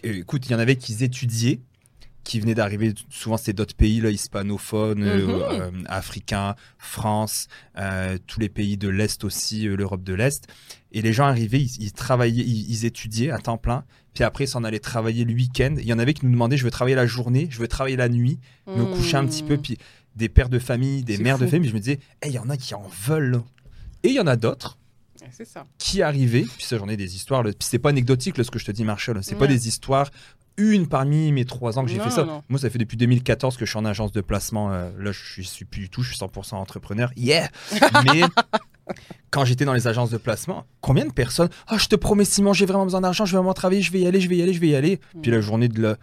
Euh, 0.05 0.19
écoute, 0.19 0.47
il 0.47 0.53
y 0.53 0.55
en 0.55 0.59
avait 0.59 0.77
qui 0.77 1.03
étudiaient, 1.03 1.61
qui 2.25 2.41
venaient 2.41 2.55
d'arriver, 2.55 2.95
souvent 3.11 3.37
c'était 3.37 3.53
d'autres 3.53 3.75
pays 3.75 4.01
là, 4.01 4.11
hispanophones, 4.11 5.05
mhm. 5.05 5.85
africains, 5.89 6.55
France, 6.79 7.49
tous 8.27 8.41
les 8.41 8.49
pays 8.49 8.77
de 8.77 8.89
l'Est 8.89 9.25
aussi, 9.25 9.65
l'Europe 9.65 10.03
de 10.03 10.15
l'Est. 10.15 10.47
Et 10.93 11.03
les 11.03 11.13
gens 11.13 11.25
arrivaient, 11.25 11.61
ils, 11.61 11.93
travaillaient, 11.93 12.45
ils, 12.45 12.85
étudiaient 12.85 13.31
à 13.31 13.39
temps 13.39 13.57
plein, 13.57 13.85
puis 14.15 14.25
après, 14.25 14.45
ils 14.45 14.49
s'en 14.49 14.63
allaient 14.63 14.79
travailler 14.79 15.25
le 15.25 15.33
week-end. 15.33 15.75
Il 15.79 15.87
y 15.87 15.93
en 15.93 15.99
avait 15.99 16.15
qui 16.15 16.27
nous 16.27 16.33
demandaient 16.33 16.57
je 16.57 16.65
veux 16.65 16.71
travailler 16.71 16.97
la 16.97 17.07
journée, 17.07 17.49
je 17.51 17.59
veux 17.59 17.69
travailler 17.69 17.97
la 17.97 18.09
nuit, 18.09 18.39
me 18.67 18.85
coucher 18.85 19.17
un 19.17 19.27
petit 19.27 19.43
peu. 19.43 19.57
Puis 19.57 19.79
des 20.17 20.29
pères 20.29 20.51
de 20.51 20.59
famille, 20.59 21.03
des 21.03 21.19
mères 21.19 21.39
de 21.39 21.47
famille, 21.47 21.69
je 21.69 21.75
me 21.75 21.81
disais 21.81 21.99
il 22.25 22.33
y 22.33 22.39
en 22.39 22.51
a 22.51 22.57
qui 22.57 22.75
en 22.75 22.87
veulent. 23.07 23.43
Et 24.03 24.09
il 24.09 24.15
y 24.15 24.21
en 24.21 24.27
a 24.27 24.37
d'autres 24.37 24.79
qui 25.79 26.03
arrivaient. 26.03 26.43
Puis 26.43 26.65
ça, 26.65 26.79
j'en 26.79 26.89
ai 26.89 26.97
des 26.97 27.17
histoires. 27.17 27.43
Puis 27.43 27.55
c'est 27.61 27.79
pas 27.79 27.91
anecdotique 27.91 28.37
ce 28.43 28.51
que 28.51 28.59
je 28.59 28.65
te 28.65 28.73
dis, 28.73 28.85
Marshall. 28.85 29.23
C'est 29.23 29.37
pas 29.37 29.47
des 29.47 29.69
histoires 29.69 30.11
une 30.71 30.87
parmi 30.87 31.33
mes 31.33 31.45
trois 31.45 31.79
ans 31.79 31.85
que 31.85 31.91
j'ai 31.91 31.99
fait 31.99 32.11
ça. 32.11 32.43
Moi, 32.49 32.59
ça 32.59 32.71
fait 32.71 32.79
depuis 32.79 32.97
2014 32.97 33.57
que 33.57 33.65
je 33.65 33.71
suis 33.71 33.79
en 33.79 33.85
agence 33.85 34.13
de 34.13 34.21
placement. 34.21 34.73
Euh, 34.73 34.91
là, 34.99 35.13
je 35.13 35.43
suis 35.43 35.65
plus 35.65 35.83
du 35.83 35.91
tout, 35.91 36.03
je 36.03 36.15
suis 36.15 36.19
100% 36.19 36.55
entrepreneur. 36.55 37.11
Yeah! 37.17 37.49
Mais 38.05 38.23
quand 39.31 39.45
j'étais 39.45 39.65
dans 39.65 39.73
les 39.73 39.87
agences 39.87 40.11
de 40.11 40.19
placement, 40.19 40.67
combien 40.81 41.05
de 41.05 41.13
personnes 41.13 41.49
Ah, 41.67 41.79
je 41.79 41.87
te 41.87 41.97
promets, 41.97 42.25
Simon, 42.25 42.53
j'ai 42.53 42.67
vraiment 42.67 42.85
besoin 42.85 43.01
d'argent, 43.01 43.25
je 43.25 43.33
vais 43.33 43.39
vraiment 43.39 43.55
travailler, 43.55 43.83
je 43.83 43.93
vais 43.93 44.01
y 44.01 44.07
aller, 44.07 44.21
je 44.21 44.29
vais 44.29 44.37
y 44.37 44.43
aller, 44.43 44.53
je 44.53 44.61
vais 44.61 44.69
y 44.69 44.75
aller. 44.75 45.01
Puis 45.23 45.31
la 45.31 45.41
journée 45.41 45.69
de 45.69 45.81
le, 45.81 45.97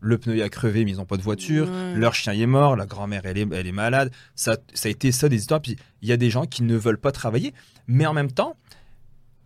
le 0.00 0.18
pneu 0.18 0.42
a 0.42 0.48
crevé, 0.48 0.84
mais 0.84 0.92
ils 0.92 0.96
n'ont 0.98 1.06
pas 1.06 1.16
de 1.16 1.22
voiture, 1.22 1.68
leur 1.96 2.14
chien 2.14 2.32
est 2.34 2.46
mort, 2.46 2.76
la 2.76 2.86
grand-mère 2.86 3.22
elle 3.24 3.38
est, 3.38 3.48
elle 3.52 3.66
est 3.66 3.72
malade. 3.72 4.10
Ça, 4.34 4.56
ça 4.74 4.88
a 4.88 4.90
été 4.90 5.12
ça 5.12 5.28
des 5.28 5.36
histoires. 5.36 5.60
Puis 5.60 5.76
il 6.02 6.08
y 6.08 6.12
a 6.12 6.16
des 6.16 6.30
gens 6.30 6.44
qui 6.44 6.62
ne 6.62 6.76
veulent 6.76 6.98
pas 7.00 7.12
travailler, 7.12 7.54
mais 7.86 8.06
en 8.06 8.12
même 8.12 8.30
temps, 8.30 8.56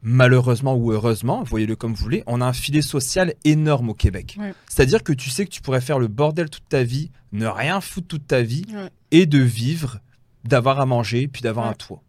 malheureusement 0.02 0.74
ou 0.74 0.92
heureusement, 0.92 1.42
voyez-le 1.42 1.76
comme 1.76 1.94
vous 1.94 2.02
voulez, 2.02 2.22
on 2.26 2.40
a 2.40 2.46
un 2.46 2.52
filet 2.52 2.82
social 2.82 3.34
énorme 3.44 3.90
au 3.90 3.94
Québec. 3.94 4.38
C'est-à-dire 4.68 5.02
que 5.02 5.12
tu 5.12 5.30
sais 5.30 5.44
que 5.44 5.50
tu 5.50 5.60
pourrais 5.60 5.80
faire 5.80 5.98
le 5.98 6.08
bordel 6.08 6.50
toute 6.50 6.68
ta 6.68 6.82
vie, 6.82 7.10
ne 7.32 7.46
rien 7.46 7.80
foutre 7.80 8.08
toute 8.08 8.26
ta 8.26 8.42
vie, 8.42 8.64
et 9.10 9.26
de 9.26 9.38
vivre, 9.38 10.00
d'avoir 10.44 10.80
à 10.80 10.86
manger, 10.86 11.28
puis 11.28 11.42
d'avoir 11.42 11.66
un 11.66 11.74
toit 11.74 12.02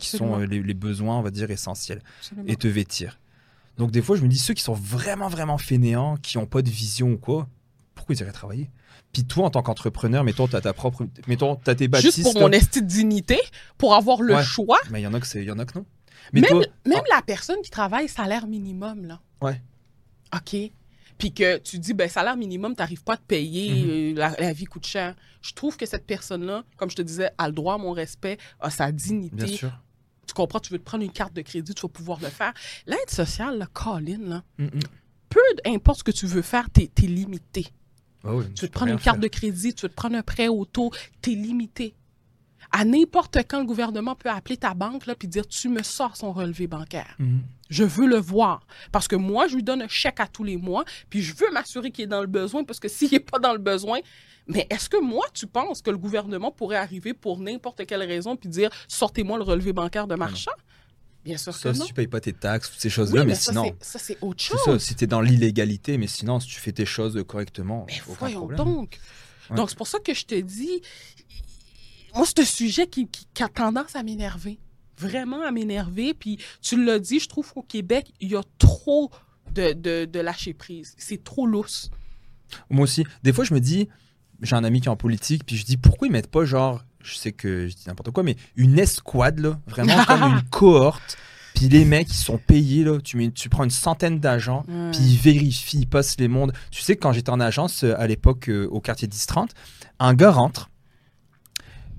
qui 0.00 0.08
sont 0.08 0.40
euh, 0.40 0.46
les, 0.46 0.74
besoins, 0.74 1.18
on 1.18 1.22
va 1.22 1.30
dire, 1.30 1.50
essentiels, 1.50 2.02
et 2.46 2.56
te 2.56 2.68
vêtir. 2.68 3.18
Donc 3.76 3.90
des 3.90 4.02
fois, 4.02 4.16
je 4.16 4.22
me 4.22 4.28
dis, 4.28 4.38
ceux 4.38 4.54
qui 4.54 4.62
sont 4.62 4.74
vraiment, 4.74 5.28
vraiment 5.28 5.58
fainéants, 5.58 6.16
qui 6.16 6.38
n'ont 6.38 6.46
pas 6.46 6.62
de 6.62 6.70
vision 6.70 7.12
ou 7.12 7.18
quoi, 7.18 7.48
pourquoi 7.94 8.14
ils 8.14 8.20
iraient 8.20 8.32
travailler? 8.32 8.70
Puis 9.12 9.24
toi, 9.24 9.46
en 9.46 9.50
tant 9.50 9.62
qu'entrepreneur, 9.62 10.24
mettons, 10.24 10.48
tu 10.48 10.56
as 10.56 10.60
ta 10.60 10.72
propre. 10.72 11.06
Mettons, 11.26 11.56
tu 11.56 11.70
as 11.70 11.74
tes 11.74 11.88
bâtisses. 11.88 12.16
Juste 12.16 12.32
pour 12.32 12.40
mon 12.40 12.52
estime 12.52 12.86
dignité, 12.86 13.38
pour 13.78 13.94
avoir 13.94 14.20
le 14.20 14.40
choix. 14.42 14.78
Mais 14.90 15.00
il 15.00 15.04
y 15.04 15.06
en 15.06 15.14
a 15.14 15.20
que, 15.20 15.38
y 15.38 15.50
en 15.50 15.58
a 15.58 15.64
que 15.64 15.78
non. 15.78 15.86
Mais 16.32 16.40
même, 16.40 16.64
même 16.86 17.04
la 17.10 17.22
personne 17.22 17.60
qui 17.62 17.70
travaille 17.70 18.08
salaire 18.08 18.46
minimum, 18.46 19.06
là. 19.06 19.20
Ouais. 19.40 19.60
OK 20.34 20.72
puis 21.18 21.32
que 21.32 21.58
tu 21.58 21.78
dis, 21.78 21.94
ben, 21.94 22.08
salaire 22.08 22.36
minimum, 22.36 22.74
tu 22.74 22.80
n'arrives 22.80 23.02
pas 23.02 23.14
à 23.14 23.16
te 23.16 23.24
payer, 23.26 24.12
mhm. 24.12 24.18
euh, 24.18 24.34
la, 24.38 24.52
vie 24.52 24.64
coûte 24.64 24.86
cher. 24.86 25.16
Je 25.42 25.52
trouve 25.52 25.76
que 25.76 25.84
cette 25.84 26.06
personne-là, 26.06 26.64
comme 26.76 26.90
je 26.90 26.96
te 26.96 27.02
disais, 27.02 27.30
a 27.36 27.48
le 27.48 27.52
droit 27.54 27.74
à 27.74 27.78
mon 27.78 27.92
respect, 27.92 28.38
a 28.60 28.70
sa 28.70 28.92
dignité. 28.92 29.36
Bien 29.36 29.46
sûr. 29.48 29.72
Tu 30.26 30.34
comprends, 30.34 30.60
tu 30.60 30.72
veux 30.72 30.78
te 30.78 30.84
prendre 30.84 31.04
une 31.04 31.12
carte 31.12 31.34
de 31.34 31.42
crédit, 31.42 31.74
tu 31.74 31.82
vas 31.82 31.88
pouvoir 31.88 32.20
le 32.20 32.28
faire. 32.28 32.52
L'aide 32.86 33.10
sociale, 33.10 33.58
là, 33.58 33.66
Colin, 33.72 34.18
là, 34.18 34.44
peu 35.28 35.40
importe 35.66 35.98
ce 35.98 36.04
que 36.04 36.10
tu 36.10 36.26
veux 36.26 36.42
faire, 36.42 36.68
tu 36.72 36.82
es, 36.82 37.06
limité. 37.06 37.66
Ah 38.24 38.30
tu 38.54 38.62
veux 38.62 38.68
te 38.68 38.72
prendre 38.72 38.92
une 38.92 38.98
carte 38.98 39.20
de 39.20 39.28
crédit, 39.28 39.74
tu 39.74 39.82
veux 39.82 39.88
te 39.88 39.94
prendre 39.94 40.16
un 40.16 40.22
prêt 40.22 40.48
auto, 40.48 40.90
tu 41.22 41.32
es 41.32 41.34
limité. 41.34 41.94
À 42.70 42.84
n'importe 42.84 43.38
quand, 43.48 43.60
le 43.60 43.66
gouvernement 43.66 44.14
peut 44.14 44.28
appeler 44.28 44.56
ta 44.56 44.74
banque 44.74 45.06
là, 45.06 45.14
puis 45.14 45.28
dire 45.28 45.46
Tu 45.46 45.68
me 45.68 45.82
sors 45.82 46.16
son 46.16 46.32
relevé 46.32 46.66
bancaire. 46.66 47.14
Mhm. 47.18 47.42
Je 47.70 47.84
veux 47.84 48.06
le 48.06 48.18
voir. 48.18 48.66
Parce 48.92 49.08
que 49.08 49.16
moi, 49.16 49.46
je 49.46 49.56
lui 49.56 49.62
donne 49.62 49.82
un 49.82 49.88
chèque 49.88 50.20
à 50.20 50.26
tous 50.26 50.44
les 50.44 50.56
mois, 50.56 50.84
puis 51.10 51.22
je 51.22 51.34
veux 51.34 51.50
m'assurer 51.52 51.90
qu'il 51.90 52.04
est 52.04 52.08
dans 52.08 52.20
le 52.20 52.26
besoin, 52.26 52.64
parce 52.64 52.80
que 52.80 52.88
s'il 52.88 53.10
n'est 53.12 53.20
pas 53.20 53.38
dans 53.38 53.52
le 53.52 53.58
besoin, 53.58 54.00
mais 54.46 54.66
est-ce 54.70 54.88
que 54.88 55.00
moi, 55.00 55.26
tu 55.34 55.46
penses 55.46 55.82
que 55.82 55.90
le 55.90 55.98
gouvernement 55.98 56.50
pourrait 56.50 56.76
arriver 56.76 57.12
pour 57.12 57.38
n'importe 57.38 57.86
quelle 57.86 58.02
raison 58.02 58.36
puis 58.36 58.48
dire 58.48 58.70
Sortez-moi 58.88 59.38
le 59.38 59.44
relevé 59.44 59.72
bancaire 59.72 60.06
de 60.06 60.14
marchand? 60.14 60.52
Bien 61.24 61.36
sûr 61.36 61.52
ça, 61.52 61.74
si 61.74 61.82
tu 61.82 61.92
payes 61.92 62.06
pas 62.06 62.20
tes 62.20 62.32
taxes, 62.32 62.70
toutes 62.70 62.80
ces 62.80 62.88
choses-là, 62.88 63.24
mais, 63.24 63.34
sinon. 63.34 63.74
Ça, 63.80 63.98
c'est 63.98 64.16
autre 64.22 64.42
chose. 64.42 64.60
Ça, 64.64 64.78
si 64.78 64.94
tu 64.94 65.04
es 65.04 65.06
dans 65.06 65.20
l'illégalité, 65.20 65.98
mais 65.98 66.06
sinon, 66.06 66.40
si 66.40 66.48
tu 66.48 66.58
fais 66.58 66.72
tes 66.72 66.86
choses 66.86 67.22
correctement. 67.26 67.84
Mais 67.86 68.00
voyons 68.06 68.46
donc. 68.46 68.98
Donc, 69.54 69.70
c'est 69.70 69.78
pour 69.78 69.86
ça 69.86 69.98
que 69.98 70.14
je 70.14 70.24
te 70.24 70.38
dis, 70.38 70.82
moi, 72.14 72.24
c'est 72.26 72.40
un 72.40 72.44
sujet 72.44 72.86
qui, 72.86 73.08
a 73.40 73.48
tendance 73.48 73.94
à 73.96 74.02
m'énerver. 74.02 74.58
Vraiment 74.98 75.42
à 75.42 75.50
m'énerver. 75.50 76.14
Puis 76.14 76.38
tu 76.60 76.82
l'as 76.84 76.98
dit, 76.98 77.20
je 77.20 77.28
trouve 77.28 77.52
qu'au 77.52 77.62
Québec, 77.62 78.12
il 78.20 78.30
y 78.30 78.36
a 78.36 78.42
trop 78.58 79.10
de, 79.54 79.72
de, 80.04 80.20
lâcher 80.20 80.54
prise. 80.54 80.94
C'est 80.98 81.22
trop 81.22 81.46
lousse. 81.46 81.90
Moi 82.70 82.84
aussi. 82.84 83.04
Des 83.22 83.32
fois, 83.32 83.44
je 83.44 83.54
me 83.54 83.60
dis, 83.60 83.88
j'ai 84.42 84.56
un 84.56 84.64
ami 84.64 84.80
qui 84.80 84.88
est 84.88 84.90
en 84.90 84.96
politique, 84.96 85.44
puis 85.44 85.56
je 85.56 85.64
dis, 85.64 85.76
pourquoi 85.76 86.08
ils 86.08 86.10
mettent 86.10 86.30
pas 86.30 86.44
genre, 86.44 86.84
je 87.02 87.14
sais 87.14 87.32
que 87.32 87.68
je 87.68 87.74
dis 87.74 87.84
n'importe 87.86 88.10
quoi, 88.10 88.22
mais 88.22 88.36
une 88.56 88.78
escouade, 88.78 89.38
là, 89.38 89.58
vraiment 89.66 90.04
comme 90.04 90.22
une 90.22 90.42
cohorte. 90.50 91.16
Puis 91.54 91.68
les 91.68 91.84
mecs, 91.84 92.08
ils 92.08 92.14
sont 92.14 92.38
payés, 92.38 92.84
là. 92.84 93.00
Tu, 93.00 93.16
mets, 93.16 93.32
tu 93.32 93.48
prends 93.48 93.64
une 93.64 93.70
centaine 93.70 94.20
d'agents, 94.20 94.62
puis 94.92 95.00
ils 95.00 95.16
vérifient, 95.16 95.80
ils 95.80 95.88
passent 95.88 96.16
les 96.18 96.28
mondes. 96.28 96.52
Tu 96.70 96.82
sais, 96.82 96.94
quand 96.94 97.12
j'étais 97.12 97.30
en 97.30 97.40
agence 97.40 97.82
euh, 97.82 97.98
à 97.98 98.06
l'époque 98.06 98.48
euh, 98.48 98.68
au 98.70 98.80
quartier 98.80 99.08
10-30, 99.08 99.48
un 99.98 100.14
gars 100.14 100.30
rentre, 100.30 100.70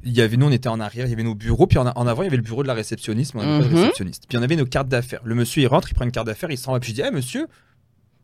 il 0.09 0.15
y 0.15 0.21
avait 0.21 0.37
nous 0.37 0.47
on 0.47 0.51
était 0.51 0.69
en 0.69 0.79
arrière 0.79 1.05
il 1.05 1.09
y 1.09 1.13
avait 1.13 1.23
nos 1.23 1.35
bureaux 1.35 1.67
puis 1.67 1.77
en, 1.77 1.85
avant 1.85 2.21
il 2.23 2.25
y 2.25 2.27
avait 2.27 2.37
le 2.37 2.43
bureau 2.43 2.63
de 2.63 2.67
la 2.67 2.73
réceptionniste 2.73 3.33
on 3.35 3.39
avait 3.39 3.59
pas 3.59 3.65
de 3.65 3.73
mhm. 3.73 3.79
réceptionniste 3.79 4.25
puis 4.27 4.37
on 4.37 4.41
avait 4.41 4.55
nos 4.55 4.65
cartes 4.65 4.89
d'affaires 4.89 5.21
le 5.23 5.35
monsieur 5.35 5.61
il 5.61 5.67
rentre 5.67 5.89
il 5.89 5.93
prend 5.93 6.05
une 6.05 6.11
carte 6.11 6.27
d'affaires 6.27 6.51
il 6.51 6.57
s'en 6.57 6.73
va 6.73 6.79
puis 6.79 6.89
je 6.89 6.95
dis 6.95 7.01
hey, 7.01 7.11
monsieur 7.11 7.47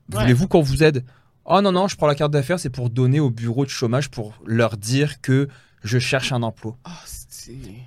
voulez-vous 0.10 0.48
qu'on 0.48 0.62
vous 0.62 0.84
aide? 0.84 1.04
Oh 1.46 1.62
non 1.62 1.72
non 1.72 1.88
je 1.88 1.96
prends 1.96 2.08
la 2.08 2.16
carte 2.16 2.32
d'affaires 2.32 2.60
c'est 2.60 2.70
pour 2.70 2.90
donner 2.90 3.20
au 3.20 3.30
bureau 3.30 3.66
de 3.66 3.70
chômage 3.70 4.10
pour 4.10 4.34
leur 4.46 4.78
dire 4.78 5.22
que 5.22 5.48
je 5.86 6.00
cherche 6.00 6.32
un 6.32 6.44
emploi. 6.44 6.78
Oh, 6.86 6.90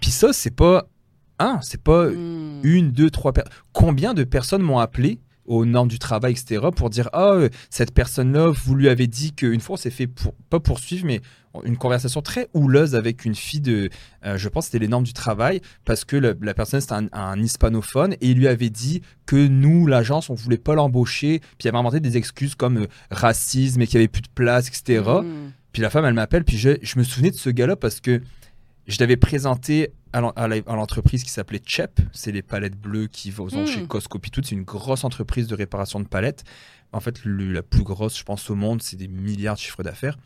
Puis 0.01 0.11
ça, 0.11 0.33
c'est 0.33 0.55
pas 0.55 0.89
un, 1.39 1.61
c'est 1.61 1.83
pas 1.83 2.07
hmm. 2.07 2.61
une, 2.63 2.93
deux, 2.93 3.11
trois 3.11 3.33
personnes. 3.33 3.53
Combien 3.73 4.15
de 4.15 4.25
personnes 4.25 4.63
m'ont 4.63 4.79
appelé 4.79 5.21
aux 5.49 5.65
normes 5.65 5.89
du 5.89 5.99
travail, 5.99 6.33
etc., 6.33 6.67
pour 6.75 6.91
dire 6.91 7.09
Ah, 7.13 7.33
oh, 7.35 7.47
cette 7.71 7.93
personne-là, 7.93 8.51
vous 8.51 8.75
lui 8.75 8.89
avez 8.89 9.07
dit 9.07 9.33
qu'une 9.33 9.61
fois, 9.61 9.75
on 9.75 9.77
s'est 9.77 9.91
fait, 9.91 10.07
pour, 10.07 10.35
pas 10.51 10.61
poursuivre, 10.61 11.07
mais 11.07 11.21
une 11.65 11.77
conversation 11.77 12.23
très 12.23 12.49
houleuse 12.55 12.95
avec 12.95 13.25
une 13.25 13.35
fille 13.35 13.61
de, 13.61 13.91
euh, 14.25 14.37
je 14.37 14.49
pense 14.49 14.67
c'était 14.67 14.79
les 14.79 14.87
normes 14.87 15.05
du 15.05 15.15
travail, 15.15 15.61
parce 15.85 16.05
que 16.05 16.17
la 16.17 16.55
personne 16.55 16.81
c'était 16.81 16.95
un, 17.13 17.43
hispanophone 17.43 18.13
et 18.21 18.31
il 18.31 18.37
lui 18.37 18.47
avait 18.47 18.71
dit 18.71 19.03
que 19.27 19.49
nous, 19.49 19.87
l'agence, 19.87 20.31
on 20.31 20.35
voulait 20.35 20.59
pas 20.59 20.75
l'embaucher, 20.75 21.41
puis 21.41 21.65
il 21.65 21.69
avait 21.69 21.79
inventé 21.79 22.01
des 22.01 22.17
excuses 22.17 22.55
comme 22.55 22.79
euh, 22.79 22.87
racisme 23.11 23.81
et 23.81 23.87
qu'il 23.87 23.97
y 23.97 23.99
avait 23.99 24.09
plus 24.09 24.23
de 24.23 24.29
place, 24.35 24.69
etc. 24.69 25.03
Hmm. 25.23 25.51
Puis 25.73 25.83
la 25.83 25.91
femme, 25.91 26.05
elle 26.05 26.15
m'appelle, 26.15 26.45
puis 26.45 26.59
je, 26.59 26.71
je, 26.83 26.99
me 26.99 27.05
souvenais 27.05 27.31
de 27.31 27.37
ce 27.37 27.51
gars-là 27.51 27.77
parce 27.77 28.01
que 28.01 28.21
je 28.89 28.99
l'avais 29.01 29.17
présenté 29.19 29.93
à 30.15 30.21
l'entreprise 30.21 31.23
qui 31.23 31.31
s'appelait 31.31 31.61
Chep. 31.65 32.01
C'est 32.13 32.33
les 32.33 32.41
palettes 32.41 32.77
bleues 32.77 33.07
qui 33.07 33.31
vont 33.31 33.47
hmm. 33.47 33.67
chez 33.67 33.85
Costco. 33.85 34.19
Puis 34.19 34.31
tout, 34.31 34.41
c'est 34.43 34.55
une 34.55 34.65
grosse 34.65 35.05
entreprise 35.05 35.47
de 35.47 35.55
réparation 35.55 36.01
de 36.01 36.09
palettes. 36.09 36.45
En 36.93 37.01
fait, 37.01 37.21
la 37.25 37.63
plus 37.63 37.83
grosse, 37.83 38.19
je 38.19 38.25
pense, 38.25 38.49
au 38.49 38.55
monde, 38.55 38.83
c'est 38.83 38.97
des 38.97 39.09
milliards 39.09 39.57
de 39.57 39.61
chiffres 39.61 39.83
d'affaires. 39.83 40.17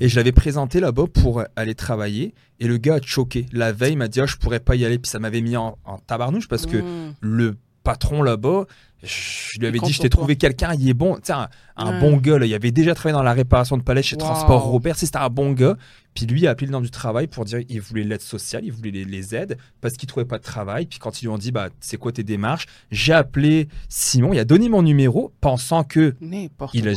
Et 0.00 0.08
je 0.08 0.16
l'avais 0.16 0.32
présenté 0.32 0.80
là-bas 0.80 1.04
pour 1.06 1.44
aller 1.54 1.76
travailler. 1.76 2.34
Et 2.58 2.66
le 2.66 2.76
gars 2.76 2.96
a 2.96 3.00
choqué. 3.00 3.46
La 3.52 3.72
veille, 3.72 3.92
il 3.92 3.98
m'a 3.98 4.08
dit, 4.08 4.20
oh, 4.20 4.26
je 4.26 4.36
pourrais 4.36 4.60
pas 4.60 4.74
y 4.74 4.84
aller. 4.84 4.98
Puis 4.98 5.08
ça 5.08 5.20
m'avait 5.20 5.40
mis 5.40 5.56
en, 5.56 5.78
tabarnouche 6.08 6.48
parce 6.48 6.66
que 6.66 6.78
hmm. 6.78 7.14
le 7.20 7.56
patron 7.84 8.22
là-bas, 8.22 8.66
je 9.02 9.58
lui 9.58 9.66
avais 9.66 9.78
dit, 9.78 9.92
je 9.92 10.00
t'ai 10.00 10.10
trouvé 10.10 10.36
quelqu'un, 10.36 10.74
il 10.74 10.88
est 10.88 10.94
bon, 10.94 11.18
un, 11.28 11.48
un 11.76 12.00
bon 12.00 12.16
gars, 12.16 12.38
là. 12.38 12.46
il 12.46 12.54
avait 12.54 12.70
déjà 12.70 12.94
travaillé 12.94 13.14
dans 13.14 13.22
la 13.22 13.32
réparation 13.32 13.76
de 13.76 13.82
palettes 13.82 14.04
chez 14.04 14.16
Transport 14.16 14.62
Robert, 14.62 14.96
c'était 14.96 15.16
un 15.16 15.30
bon 15.30 15.52
gars. 15.52 15.76
Puis 16.14 16.26
lui 16.26 16.46
a 16.46 16.50
appelé 16.50 16.66
le 16.66 16.72
nom 16.72 16.80
du 16.80 16.90
travail 16.90 17.28
pour 17.28 17.44
dire 17.44 17.64
qu'il 17.64 17.80
voulait 17.80 18.02
l'aide 18.02 18.20
sociale, 18.20 18.64
il 18.64 18.72
voulait 18.72 18.90
les, 18.90 19.34
aides 19.34 19.56
parce 19.80 19.94
qu'il 19.94 20.08
trouvait 20.08 20.26
pas 20.26 20.38
de 20.38 20.42
travail. 20.42 20.86
Puis 20.86 20.98
quand 20.98 21.22
ils 21.22 21.26
lui 21.26 21.30
ont 21.30 21.38
dit, 21.38 21.52
bah, 21.52 21.68
c'est 21.78 21.98
quoi 21.98 22.10
tes 22.10 22.24
démarches? 22.24 22.66
J'ai 22.90 23.12
appelé 23.12 23.68
Simon, 23.88 24.32
il 24.32 24.40
a 24.40 24.44
donné 24.44 24.68
mon 24.68 24.82
numéro 24.82 25.32
pensant 25.40 25.84
que 25.84 26.16
il, 26.20 26.50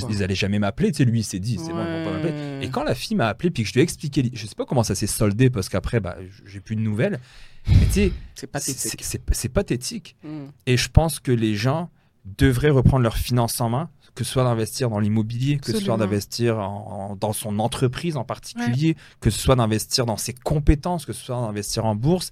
ils 0.10 0.24
allaient 0.24 0.36
jamais 0.36 0.58
m'appeler. 0.58 0.92
Tu 0.92 0.98
sais, 0.98 1.06
lui, 1.06 1.20
il 1.20 1.24
s'est 1.24 1.40
dit, 1.40 1.60
c'est 1.64 1.72
bon, 1.72 1.86
ils 1.86 2.04
vont 2.04 2.06
pas 2.06 2.12
m'appeler. 2.12 2.66
Et 2.66 2.70
quand 2.70 2.84
la 2.84 2.96
fille 2.96 3.16
m'a 3.16 3.28
appelé, 3.28 3.52
puis 3.52 3.64
que 3.64 3.70
je 3.70 3.74
lui 3.74 3.82
ai 3.82 3.84
expliqué, 3.84 4.32
je 4.34 4.48
sais 4.48 4.56
pas 4.56 4.66
comment 4.66 4.84
ça 4.84 4.96
s'est 4.96 5.08
soldé 5.08 5.52
parce 5.52 5.70
qu'après, 5.70 6.00
bah, 6.00 6.18
j'ai 6.46 6.60
plus 6.60 6.76
de 6.76 6.82
nouvelles. 6.82 7.20
Mais 7.68 7.86
tu 7.86 7.92
sais, 7.92 8.12
c'est 8.36 8.48
pathétique. 8.48 9.04
C'est 9.32 9.50
pathétique. 9.50 10.16
Hmm. 10.24 10.48
Et 10.66 10.76
je 10.76 10.90
pense 10.90 11.20
que 11.20 11.32
les 11.32 11.56
gens 11.56 11.90
devraient 12.26 12.70
reprendre 12.70 13.04
leurs 13.04 13.18
finances 13.18 13.60
en 13.62 13.70
main, 13.70 13.90
que 14.16 14.24
ce 14.24 14.32
soit 14.32 14.44
d'investir 14.44 14.90
dans 14.90 15.00
l'immobilier, 15.00 15.58
que 15.58 15.72
ce 15.72 15.80
soit 15.80 15.98
d'investir 15.98 16.56
dans 16.56 17.34
son 17.34 17.60
entreprise 17.60 18.16
en 18.18 18.24
particulier, 18.24 18.96
que 19.20 19.30
ce 19.30 19.40
soit 19.40 19.56
d'investir 19.56 20.06
dans 20.06 20.18
ses 20.18 20.34
compétences, 20.34 21.06
que 21.06 21.14
ce 21.14 21.26
soit 21.26 21.42
d'investir 21.42 21.86
en 21.86 21.96
bourse. 21.96 22.32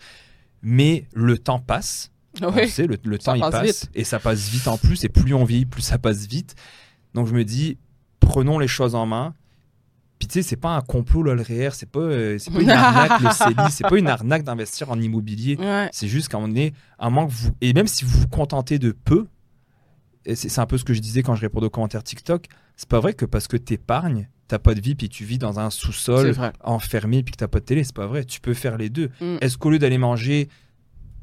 Mais 0.61 1.07
le 1.13 1.37
temps 1.37 1.59
passe. 1.59 2.11
On 2.41 2.53
sait, 2.67 2.87
le, 2.87 3.17
temps 3.17 3.33
il 3.33 3.41
passe, 3.41 3.89
et 3.93 4.05
ça 4.05 4.19
passe 4.19 4.47
vite 4.47 4.67
en 4.67 4.77
plus. 4.77 5.03
Et 5.03 5.09
plus 5.09 5.33
on 5.33 5.43
vit, 5.43 5.65
plus 5.65 5.81
ça 5.81 5.97
passe 5.97 6.27
vite. 6.27 6.55
Donc 7.13 7.27
je 7.27 7.33
me 7.33 7.43
dis, 7.43 7.77
prenons 8.19 8.59
les 8.59 8.67
choses 8.67 8.95
en 8.95 9.05
main. 9.05 9.33
Puis 10.17 10.27
tu 10.27 10.33
sais, 10.35 10.43
c'est 10.43 10.55
pas 10.55 10.69
un 10.69 10.81
complot 10.81 11.23
REER, 11.23 11.71
c'est 11.73 11.89
pas, 11.89 11.99
euh, 11.99 12.37
c'est 12.37 12.51
pas 12.51 12.61
une 12.61 12.69
arnaque 12.69 13.21
le 13.21 13.31
CELI, 13.31 13.55
c'est 13.71 13.87
pas 13.87 13.97
une 13.97 14.07
arnaque 14.07 14.43
d'investir 14.43 14.91
en 14.91 15.01
immobilier. 15.01 15.57
C'est 15.91 16.07
juste 16.07 16.29
qu'à 16.29 16.37
un 16.37 16.41
moment 16.41 16.53
donné, 16.53 16.73
un 16.99 17.09
manque 17.09 17.31
vous 17.31 17.49
et 17.59 17.73
même 17.73 17.87
si 17.87 18.05
vous 18.05 18.19
vous 18.19 18.27
contentez 18.27 18.77
de 18.77 18.91
peu, 18.91 19.27
c'est 20.33 20.59
un 20.59 20.65
peu 20.65 20.77
ce 20.77 20.83
que 20.83 20.93
je 20.93 20.99
disais 20.99 21.23
quand 21.23 21.35
je 21.35 21.41
répondais 21.41 21.67
aux 21.67 21.71
commentaires 21.71 22.03
TikTok, 22.03 22.47
c'est 22.75 22.89
pas 22.89 22.99
vrai 22.99 23.13
que 23.13 23.25
parce 23.25 23.47
que 23.47 23.57
t'épargnes, 23.57 24.29
t'as 24.47 24.59
pas 24.59 24.73
de 24.73 24.81
vie 24.81 24.95
puis 24.95 25.09
tu 25.09 25.23
vis 25.23 25.37
dans 25.37 25.59
un 25.59 25.69
sous-sol 25.69 26.35
enfermé 26.63 27.23
puis 27.23 27.31
que 27.31 27.37
t'as 27.37 27.47
pas 27.47 27.59
de 27.59 27.65
télé, 27.65 27.83
c'est 27.83 27.95
pas 27.95 28.07
vrai. 28.07 28.25
Tu 28.25 28.39
peux 28.39 28.53
faire 28.53 28.77
les 28.77 28.89
deux. 28.89 29.09
Mm. 29.19 29.37
Est-ce 29.41 29.57
qu'au 29.57 29.69
lieu 29.69 29.79
d'aller 29.79 29.97
manger 29.97 30.49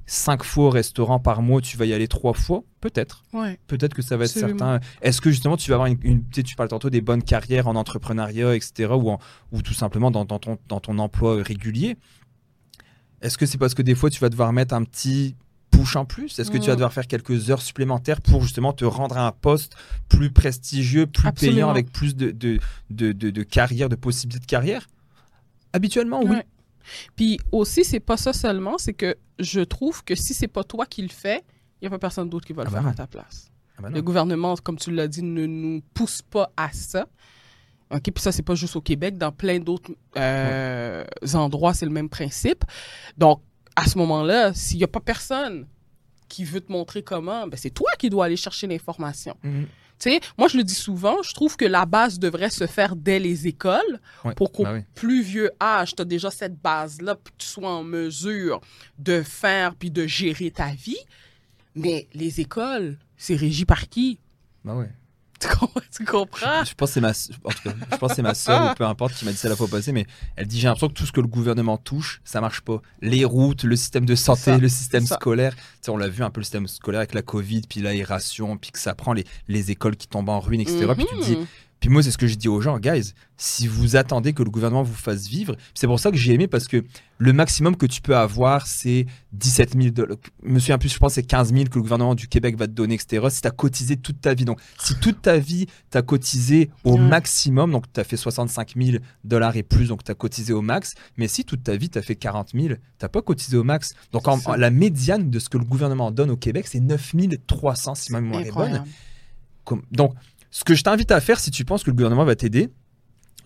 cinq 0.06 0.42
fois 0.42 0.66
au 0.66 0.70
restaurant 0.70 1.20
par 1.20 1.42
mois, 1.42 1.60
tu 1.60 1.76
vas 1.76 1.84
y 1.84 1.92
aller 1.92 2.08
trois 2.08 2.32
fois? 2.32 2.64
Peut-être. 2.80 3.24
Peut-être 3.66 3.94
que 3.94 4.02
ça 4.02 4.16
va 4.16 4.24
être 4.24 4.30
certain. 4.30 4.80
Est-ce 5.02 5.20
que 5.20 5.30
justement 5.30 5.56
tu 5.56 5.70
vas 5.70 5.76
avoir 5.76 5.88
une, 5.88 6.24
tu, 6.30 6.56
parles 6.56 6.70
tantôt 6.70 6.90
des 6.90 7.02
bonnes 7.02 7.22
carrières 7.22 7.68
en 7.68 7.76
entrepreneuriat, 7.76 8.56
etc. 8.56 8.92
ou, 8.94 9.16
ou 9.52 9.62
tout 9.62 9.74
simplement 9.74 10.10
dans, 10.10 10.24
ton, 10.24 10.58
dans 10.68 10.80
ton 10.80 10.98
emploi 10.98 11.42
régulier 11.42 11.96
Est-ce 13.20 13.36
que 13.36 13.46
c'est 13.46 13.58
parce 13.58 13.74
que 13.74 13.82
des 13.82 13.94
fois 13.94 14.10
tu 14.10 14.20
vas 14.20 14.30
devoir 14.30 14.52
mettre 14.52 14.74
un 14.74 14.84
petit 14.84 15.36
en 15.94 16.04
plus 16.04 16.38
Est-ce 16.38 16.50
que 16.50 16.58
tu 16.58 16.66
vas 16.66 16.72
mm. 16.72 16.76
devoir 16.76 16.92
faire 16.92 17.06
quelques 17.06 17.50
heures 17.50 17.62
supplémentaires 17.62 18.20
pour 18.20 18.42
justement 18.42 18.72
te 18.72 18.84
rendre 18.84 19.16
à 19.16 19.26
un 19.26 19.32
poste 19.32 19.74
plus 20.08 20.30
prestigieux, 20.30 21.06
plus 21.06 21.32
payant, 21.32 21.70
avec 21.70 21.92
plus 21.92 22.16
de, 22.16 22.30
de, 22.30 22.58
de, 22.90 23.12
de, 23.12 23.42
carrière, 23.42 23.88
de 23.88 23.96
possibilités 23.96 24.40
de 24.40 24.46
carrière? 24.46 24.86
Habituellement, 25.72 26.22
oui. 26.24 26.36
Puis 27.16 27.38
aussi, 27.52 27.84
c'est 27.84 28.00
pas 28.00 28.16
ça 28.16 28.32
seulement, 28.32 28.78
c'est 28.78 28.94
que 28.94 29.16
je 29.38 29.60
trouve 29.60 30.02
que 30.04 30.14
si 30.14 30.32
c'est 30.34 30.48
pas 30.48 30.64
toi 30.64 30.86
qui 30.86 31.02
le 31.02 31.08
fais, 31.08 31.44
il 31.80 31.84
n'y 31.84 31.86
a 31.88 31.90
pas 31.90 31.98
personne 31.98 32.28
d'autre 32.28 32.46
qui 32.46 32.52
va 32.52 32.64
le 32.64 32.68
ah 32.68 32.72
faire 32.72 32.82
bah 32.82 32.90
à 32.90 32.94
ta 32.94 33.06
place. 33.06 33.50
Ah 33.76 33.82
bah 33.82 33.90
le 33.90 34.02
gouvernement, 34.02 34.56
comme 34.56 34.78
tu 34.78 34.90
l'as 34.90 35.06
dit, 35.06 35.22
ne 35.22 35.46
nous 35.46 35.82
pousse 35.94 36.22
pas 36.22 36.50
à 36.56 36.72
ça. 36.72 37.06
OK, 37.90 38.02
puis 38.02 38.22
ça, 38.22 38.32
c'est 38.32 38.42
pas 38.42 38.54
juste 38.54 38.76
au 38.76 38.82
Québec, 38.82 39.16
dans 39.16 39.32
plein 39.32 39.60
d'autres 39.60 39.92
euh, 40.16 41.04
endroits, 41.34 41.72
c'est 41.72 41.86
le 41.86 41.92
même 41.92 42.08
principe. 42.08 42.64
Donc, 43.16 43.40
à 43.78 43.84
ce 43.84 43.96
moment-là, 43.98 44.52
s'il 44.54 44.78
n'y 44.78 44.84
a 44.84 44.88
pas 44.88 45.00
personne 45.00 45.66
qui 46.28 46.44
veut 46.44 46.60
te 46.60 46.70
montrer 46.72 47.02
comment, 47.02 47.46
ben 47.46 47.56
c'est 47.56 47.70
toi 47.70 47.90
qui 47.98 48.10
dois 48.10 48.24
aller 48.24 48.36
chercher 48.36 48.66
l'information. 48.66 49.36
Sais, 50.00 50.20
moi, 50.36 50.46
je 50.48 50.56
le 50.56 50.64
dis 50.64 50.74
souvent, 50.74 51.22
je 51.22 51.32
trouve 51.32 51.56
que 51.56 51.64
la 51.64 51.84
base 51.86 52.18
devrait 52.18 52.50
se 52.50 52.66
faire 52.66 52.94
dès 52.94 53.18
les 53.18 53.46
écoles 53.46 54.00
pour 54.36 54.52
qu'au 54.52 54.64
ben 54.64 54.84
plus 54.94 55.22
vieux 55.22 55.50
âge, 55.60 55.94
tu 55.94 56.02
as 56.02 56.04
déjà 56.04 56.30
cette 56.30 56.60
base-là, 56.60 57.16
puis 57.16 57.32
que 57.32 57.42
tu 57.42 57.48
sois 57.48 57.70
en 57.70 57.82
mesure 57.82 58.60
de 58.98 59.22
faire 59.22 59.74
puis 59.74 59.90
de 59.90 60.06
gérer 60.06 60.50
ta 60.50 60.68
vie. 60.68 60.98
Mais 61.74 62.08
les 62.14 62.40
écoles, 62.40 62.96
c'est 63.16 63.36
régi 63.36 63.64
par 63.64 63.88
qui? 63.88 64.18
Ben 64.64 64.76
ouais. 64.76 64.90
Tu, 65.90 66.04
comprends? 66.04 66.64
Je, 66.64 66.74
pense 66.74 66.90
que 66.90 66.94
c'est 66.94 67.00
ma, 67.00 67.12
je 67.12 67.96
pense 67.96 68.12
c'est 68.14 68.22
ma 68.22 68.34
soeur 68.34 68.70
ou 68.70 68.74
peu 68.74 68.84
importe 68.84 69.14
qui 69.14 69.24
m'a 69.24 69.30
dit 69.30 69.36
ça 69.36 69.48
la 69.48 69.56
fois 69.56 69.68
passée, 69.68 69.92
mais 69.92 70.06
elle 70.36 70.46
dit 70.46 70.58
j'ai 70.60 70.66
l'impression 70.66 70.88
que 70.88 70.94
tout 70.94 71.06
ce 71.06 71.12
que 71.12 71.20
le 71.20 71.26
gouvernement 71.26 71.76
touche, 71.76 72.20
ça 72.24 72.40
marche 72.40 72.60
pas. 72.60 72.80
Les 73.00 73.24
routes, 73.24 73.64
le 73.64 73.76
système 73.76 74.04
de 74.04 74.14
santé, 74.14 74.58
le 74.58 74.68
système 74.68 75.06
scolaire. 75.06 75.54
Tu 75.54 75.62
sais, 75.82 75.90
on 75.90 75.96
l'a 75.96 76.08
vu 76.08 76.22
un 76.22 76.30
peu 76.30 76.40
le 76.40 76.44
système 76.44 76.66
scolaire 76.66 77.00
avec 77.00 77.14
la 77.14 77.22
Covid, 77.22 77.62
puis 77.68 77.80
l'aération, 77.80 78.56
puis 78.56 78.70
que 78.70 78.78
ça 78.78 78.94
prend 78.94 79.12
les, 79.12 79.24
les 79.48 79.70
écoles 79.70 79.96
qui 79.96 80.08
tombent 80.08 80.28
en 80.28 80.40
ruine, 80.40 80.60
etc. 80.60 80.86
Puis 80.96 81.06
tu 81.06 81.16
te 81.16 81.24
dis. 81.24 81.38
Puis 81.80 81.90
moi, 81.90 82.02
c'est 82.02 82.10
ce 82.10 82.18
que 82.18 82.26
je 82.26 82.34
dis 82.34 82.48
aux 82.48 82.60
gens, 82.60 82.78
guys, 82.78 83.12
si 83.36 83.68
vous 83.68 83.94
attendez 83.94 84.32
que 84.32 84.42
le 84.42 84.50
gouvernement 84.50 84.82
vous 84.82 84.94
fasse 84.94 85.28
vivre, 85.28 85.54
c'est 85.74 85.86
pour 85.86 86.00
ça 86.00 86.10
que 86.10 86.16
j'ai 86.16 86.34
aimé 86.34 86.48
parce 86.48 86.66
que 86.66 86.84
le 87.18 87.32
maximum 87.32 87.76
que 87.76 87.86
tu 87.86 88.00
peux 88.00 88.16
avoir, 88.16 88.66
c'est 88.66 89.06
17 89.32 89.74
000 89.80 89.90
dollars. 89.90 90.16
Je 90.42 90.48
me 90.48 90.58
souviens 90.58 90.78
plus, 90.78 90.88
je 90.88 90.98
pense 90.98 91.14
c'est 91.14 91.22
15 91.22 91.52
000 91.52 91.66
que 91.66 91.76
le 91.76 91.82
gouvernement 91.82 92.16
du 92.16 92.26
Québec 92.26 92.56
va 92.56 92.66
te 92.66 92.72
donner, 92.72 92.94
etc. 92.94 93.24
Si 93.30 93.40
tu 93.40 93.46
as 93.46 93.52
cotisé 93.52 93.96
toute 93.96 94.20
ta 94.20 94.34
vie. 94.34 94.44
Donc, 94.44 94.60
si 94.80 94.96
toute 94.96 95.22
ta 95.22 95.38
vie, 95.38 95.66
tu 95.90 95.98
as 95.98 96.02
cotisé 96.02 96.70
au 96.82 96.96
maximum, 96.96 97.70
donc 97.70 97.84
tu 97.92 98.00
as 98.00 98.04
fait 98.04 98.16
65 98.16 98.74
000 98.76 98.98
dollars 99.22 99.56
et 99.56 99.62
plus, 99.62 99.88
donc 99.88 100.02
tu 100.02 100.10
as 100.10 100.14
cotisé 100.14 100.52
au 100.52 100.62
max. 100.62 100.94
Mais 101.16 101.28
si 101.28 101.44
toute 101.44 101.62
ta 101.62 101.76
vie, 101.76 101.90
tu 101.90 101.98
as 101.98 102.02
fait 102.02 102.16
40 102.16 102.50
000, 102.54 102.74
tu 102.98 103.08
pas 103.08 103.22
cotisé 103.22 103.56
au 103.56 103.64
max. 103.64 103.94
Donc, 104.10 104.24
la 104.56 104.70
médiane 104.70 105.30
de 105.30 105.38
ce 105.38 105.48
que 105.48 105.58
le 105.58 105.64
gouvernement 105.64 106.10
donne 106.10 106.30
au 106.30 106.36
Québec, 106.36 106.66
c'est 106.66 106.80
9 106.80 107.14
300, 107.46 107.94
si 107.94 108.12
ma 108.12 108.20
mémoire 108.20 108.42
est 108.42 108.50
bonne. 108.50 108.84
donc, 109.92 110.14
ce 110.50 110.64
que 110.64 110.74
je 110.74 110.82
t'invite 110.82 111.10
à 111.10 111.20
faire, 111.20 111.38
si 111.40 111.50
tu 111.50 111.64
penses 111.64 111.82
que 111.82 111.90
le 111.90 111.96
gouvernement 111.96 112.24
va 112.24 112.34
t'aider, 112.36 112.70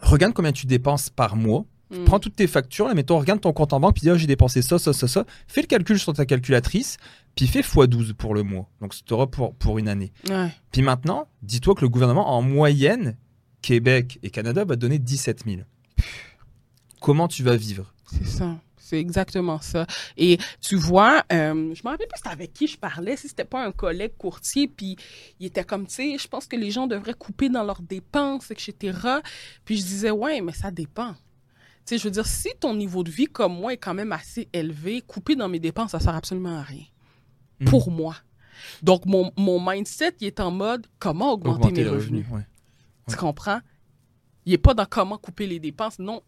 regarde 0.00 0.34
combien 0.34 0.52
tu 0.52 0.66
dépenses 0.66 1.10
par 1.10 1.36
mois. 1.36 1.64
Hmm. 1.90 2.04
Prends 2.04 2.18
toutes 2.18 2.36
tes 2.36 2.46
factures, 2.46 2.88
là, 2.88 2.94
mettons, 2.94 3.18
regarde 3.18 3.40
ton 3.40 3.52
compte 3.52 3.72
en 3.72 3.80
banque, 3.80 3.94
puis 3.94 4.02
dis, 4.02 4.10
oh, 4.10 4.16
j'ai 4.16 4.26
dépensé 4.26 4.62
ça, 4.62 4.78
ça, 4.78 4.92
ça, 4.92 5.08
ça. 5.08 5.24
Fais 5.46 5.60
le 5.60 5.66
calcul 5.66 5.98
sur 5.98 6.12
ta 6.14 6.24
calculatrice, 6.24 6.96
puis 7.34 7.46
fais 7.46 7.60
x12 7.60 8.14
pour 8.14 8.34
le 8.34 8.42
mois. 8.42 8.68
Donc, 8.80 8.94
tu 8.94 9.12
auras 9.12 9.26
pour, 9.26 9.54
pour 9.54 9.78
une 9.78 9.88
année. 9.88 10.12
Puis 10.70 10.82
maintenant, 10.82 11.28
dis-toi 11.42 11.74
que 11.74 11.82
le 11.82 11.88
gouvernement, 11.88 12.34
en 12.34 12.40
moyenne, 12.40 13.16
Québec 13.60 14.18
et 14.22 14.30
Canada, 14.30 14.64
va 14.64 14.74
te 14.74 14.80
donner 14.80 14.98
17 14.98 15.44
000. 15.44 15.62
Comment 17.00 17.28
tu 17.28 17.42
vas 17.42 17.56
vivre? 17.56 17.92
C'est 18.06 18.26
ça. 18.26 18.56
C'est 18.92 18.98
exactement 18.98 19.58
ça. 19.58 19.86
Et 20.18 20.36
tu 20.60 20.76
vois, 20.76 21.24
euh, 21.32 21.74
je 21.74 21.82
me 21.82 21.88
rappelle 21.88 22.08
pas 22.08 22.30
avec 22.30 22.52
qui 22.52 22.66
je 22.66 22.76
parlais, 22.76 23.16
si 23.16 23.26
c'était 23.26 23.46
pas 23.46 23.64
un 23.64 23.72
collègue 23.72 24.12
courtier, 24.18 24.68
puis 24.68 24.98
il 25.40 25.46
était 25.46 25.64
comme, 25.64 25.86
tu 25.86 25.94
sais, 25.94 26.18
je 26.18 26.28
pense 26.28 26.46
que 26.46 26.56
les 26.56 26.70
gens 26.70 26.86
devraient 26.86 27.14
couper 27.14 27.48
dans 27.48 27.64
leurs 27.64 27.80
dépenses, 27.80 28.50
etc. 28.50 28.98
Puis 29.64 29.78
je 29.78 29.82
disais, 29.82 30.10
ouais, 30.10 30.42
mais 30.42 30.52
ça 30.52 30.70
dépend. 30.70 31.12
Tu 31.14 31.16
sais, 31.86 31.98
je 31.98 32.04
veux 32.04 32.10
dire, 32.10 32.26
si 32.26 32.50
ton 32.60 32.74
niveau 32.74 33.02
de 33.02 33.10
vie 33.10 33.24
comme 33.24 33.54
moi 33.54 33.72
est 33.72 33.78
quand 33.78 33.94
même 33.94 34.12
assez 34.12 34.50
élevé, 34.52 35.00
couper 35.00 35.36
dans 35.36 35.48
mes 35.48 35.58
dépenses, 35.58 35.92
ça 35.92 36.00
sert 36.00 36.14
absolument 36.14 36.58
à 36.58 36.62
rien. 36.62 36.84
Hmm. 37.60 37.64
Pour 37.64 37.90
moi. 37.90 38.16
Donc, 38.82 39.06
mon, 39.06 39.32
mon, 39.38 39.58
mindset, 39.58 40.16
il 40.20 40.26
est 40.26 40.38
en 40.38 40.50
mode 40.50 40.86
comment 40.98 41.32
augmenter, 41.32 41.72
mes 41.72 41.88
revenus. 41.88 42.26
Tu 43.08 43.16
comprends? 43.16 43.60
Il 44.44 44.52
n'est 44.52 44.58
pas 44.58 44.74
dans 44.74 44.86
comment 44.86 45.18
couper 45.18 45.46
les 45.46 45.60
dépenses. 45.60 45.98
Non, 45.98 46.22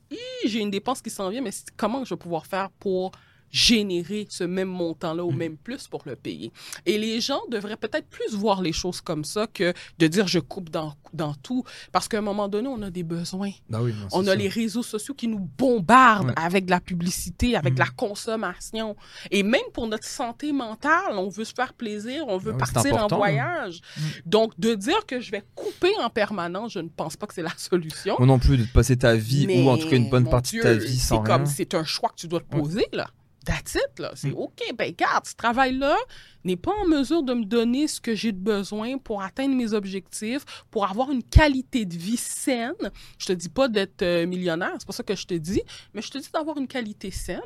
j'ai 0.44 0.60
une 0.60 0.70
dépense 0.70 1.02
qui 1.02 1.10
s'en 1.10 1.28
vient, 1.30 1.40
mais 1.40 1.50
comment 1.76 2.04
je 2.04 2.14
vais 2.14 2.18
pouvoir 2.18 2.46
faire 2.46 2.70
pour 2.70 3.12
générer 3.54 4.26
ce 4.28 4.42
même 4.42 4.68
montant-là 4.68 5.24
ou 5.24 5.30
mm. 5.30 5.36
même 5.36 5.56
plus 5.56 5.86
pour 5.86 6.02
le 6.06 6.16
payer. 6.16 6.52
Et 6.86 6.98
les 6.98 7.20
gens 7.20 7.40
devraient 7.48 7.76
peut-être 7.76 8.08
plus 8.08 8.34
voir 8.34 8.60
les 8.60 8.72
choses 8.72 9.00
comme 9.00 9.24
ça 9.24 9.46
que 9.46 9.72
de 10.00 10.06
dire 10.08 10.26
je 10.26 10.40
coupe 10.40 10.70
dans, 10.70 10.94
dans 11.12 11.34
tout. 11.34 11.62
Parce 11.92 12.08
qu'à 12.08 12.18
un 12.18 12.22
moment 12.22 12.48
donné, 12.48 12.66
on 12.66 12.82
a 12.82 12.90
des 12.90 13.04
besoins. 13.04 13.52
Ben 13.70 13.80
oui, 13.80 13.94
on 14.12 14.26
a 14.26 14.34
les 14.34 14.48
réseaux 14.48 14.82
sociaux 14.82 15.14
qui 15.14 15.28
nous 15.28 15.38
bombardent 15.56 16.32
avec 16.34 16.66
de 16.66 16.70
la 16.70 16.80
publicité, 16.80 17.54
avec 17.54 17.74
de 17.74 17.78
la 17.78 17.86
mm. 17.86 17.96
consommation. 17.96 18.96
Et 19.30 19.44
même 19.44 19.62
pour 19.72 19.86
notre 19.86 20.04
santé 20.04 20.52
mentale, 20.52 21.12
on 21.12 21.28
veut 21.28 21.44
se 21.44 21.54
faire 21.54 21.74
plaisir, 21.74 22.24
on 22.26 22.38
veut 22.38 22.52
ben 22.52 22.58
partir 22.58 22.96
en 22.96 23.06
voyage. 23.06 23.82
Mm. 23.96 24.00
Donc, 24.26 24.58
de 24.58 24.74
dire 24.74 25.06
que 25.06 25.20
je 25.20 25.30
vais 25.30 25.44
couper 25.54 25.92
en 26.02 26.10
permanence, 26.10 26.72
je 26.72 26.80
ne 26.80 26.88
pense 26.88 27.16
pas 27.16 27.28
que 27.28 27.34
c'est 27.34 27.42
la 27.42 27.54
solution. 27.56 28.16
Moi 28.18 28.26
non 28.26 28.40
plus, 28.40 28.58
de 28.58 28.64
passer 28.64 28.96
ta 28.96 29.14
vie 29.14 29.46
ou 29.46 29.70
en 29.70 29.78
tout 29.78 29.88
cas 29.88 29.96
une 29.96 30.10
bonne 30.10 30.28
partie 30.28 30.56
de 30.56 30.62
ta 30.62 30.74
vie 30.74 30.98
sans 30.98 31.22
rien. 31.22 31.38
comme, 31.38 31.46
c'est 31.46 31.74
un 31.74 31.84
choix 31.84 32.08
que 32.08 32.16
tu 32.16 32.26
dois 32.26 32.40
te 32.40 32.46
poser, 32.46 32.88
là. 32.92 33.06
That's 33.44 33.74
it, 33.74 33.98
là. 33.98 34.12
C'est 34.14 34.30
mm. 34.30 34.38
OK, 34.38 34.60
ben 34.76 34.86
regarde, 34.88 35.26
ce 35.26 35.34
travail-là 35.34 35.96
n'est 36.44 36.56
pas 36.56 36.72
en 36.82 36.86
mesure 36.86 37.22
de 37.22 37.34
me 37.34 37.44
donner 37.44 37.86
ce 37.88 38.00
que 38.00 38.14
j'ai 38.14 38.32
besoin 38.32 38.98
pour 38.98 39.22
atteindre 39.22 39.54
mes 39.54 39.72
objectifs, 39.72 40.44
pour 40.70 40.86
avoir 40.86 41.10
une 41.10 41.22
qualité 41.22 41.84
de 41.84 41.96
vie 41.96 42.16
saine. 42.16 42.72
Je 43.18 43.26
te 43.26 43.32
dis 43.32 43.48
pas 43.48 43.68
d'être 43.68 44.02
euh, 44.02 44.26
millionnaire, 44.26 44.74
c'est 44.78 44.86
pas 44.86 44.92
ça 44.92 45.02
que 45.02 45.14
je 45.14 45.26
te 45.26 45.34
dis, 45.34 45.62
mais 45.92 46.02
je 46.02 46.10
te 46.10 46.18
dis 46.18 46.30
d'avoir 46.32 46.56
une 46.58 46.68
qualité 46.68 47.10
saine. 47.10 47.40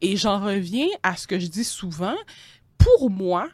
Et 0.00 0.16
j'en 0.16 0.40
reviens 0.40 0.88
à 1.02 1.16
ce 1.16 1.26
que 1.26 1.38
je 1.38 1.46
dis 1.46 1.64
souvent. 1.64 2.16
Pour 2.78 3.10
moi, 3.10 3.48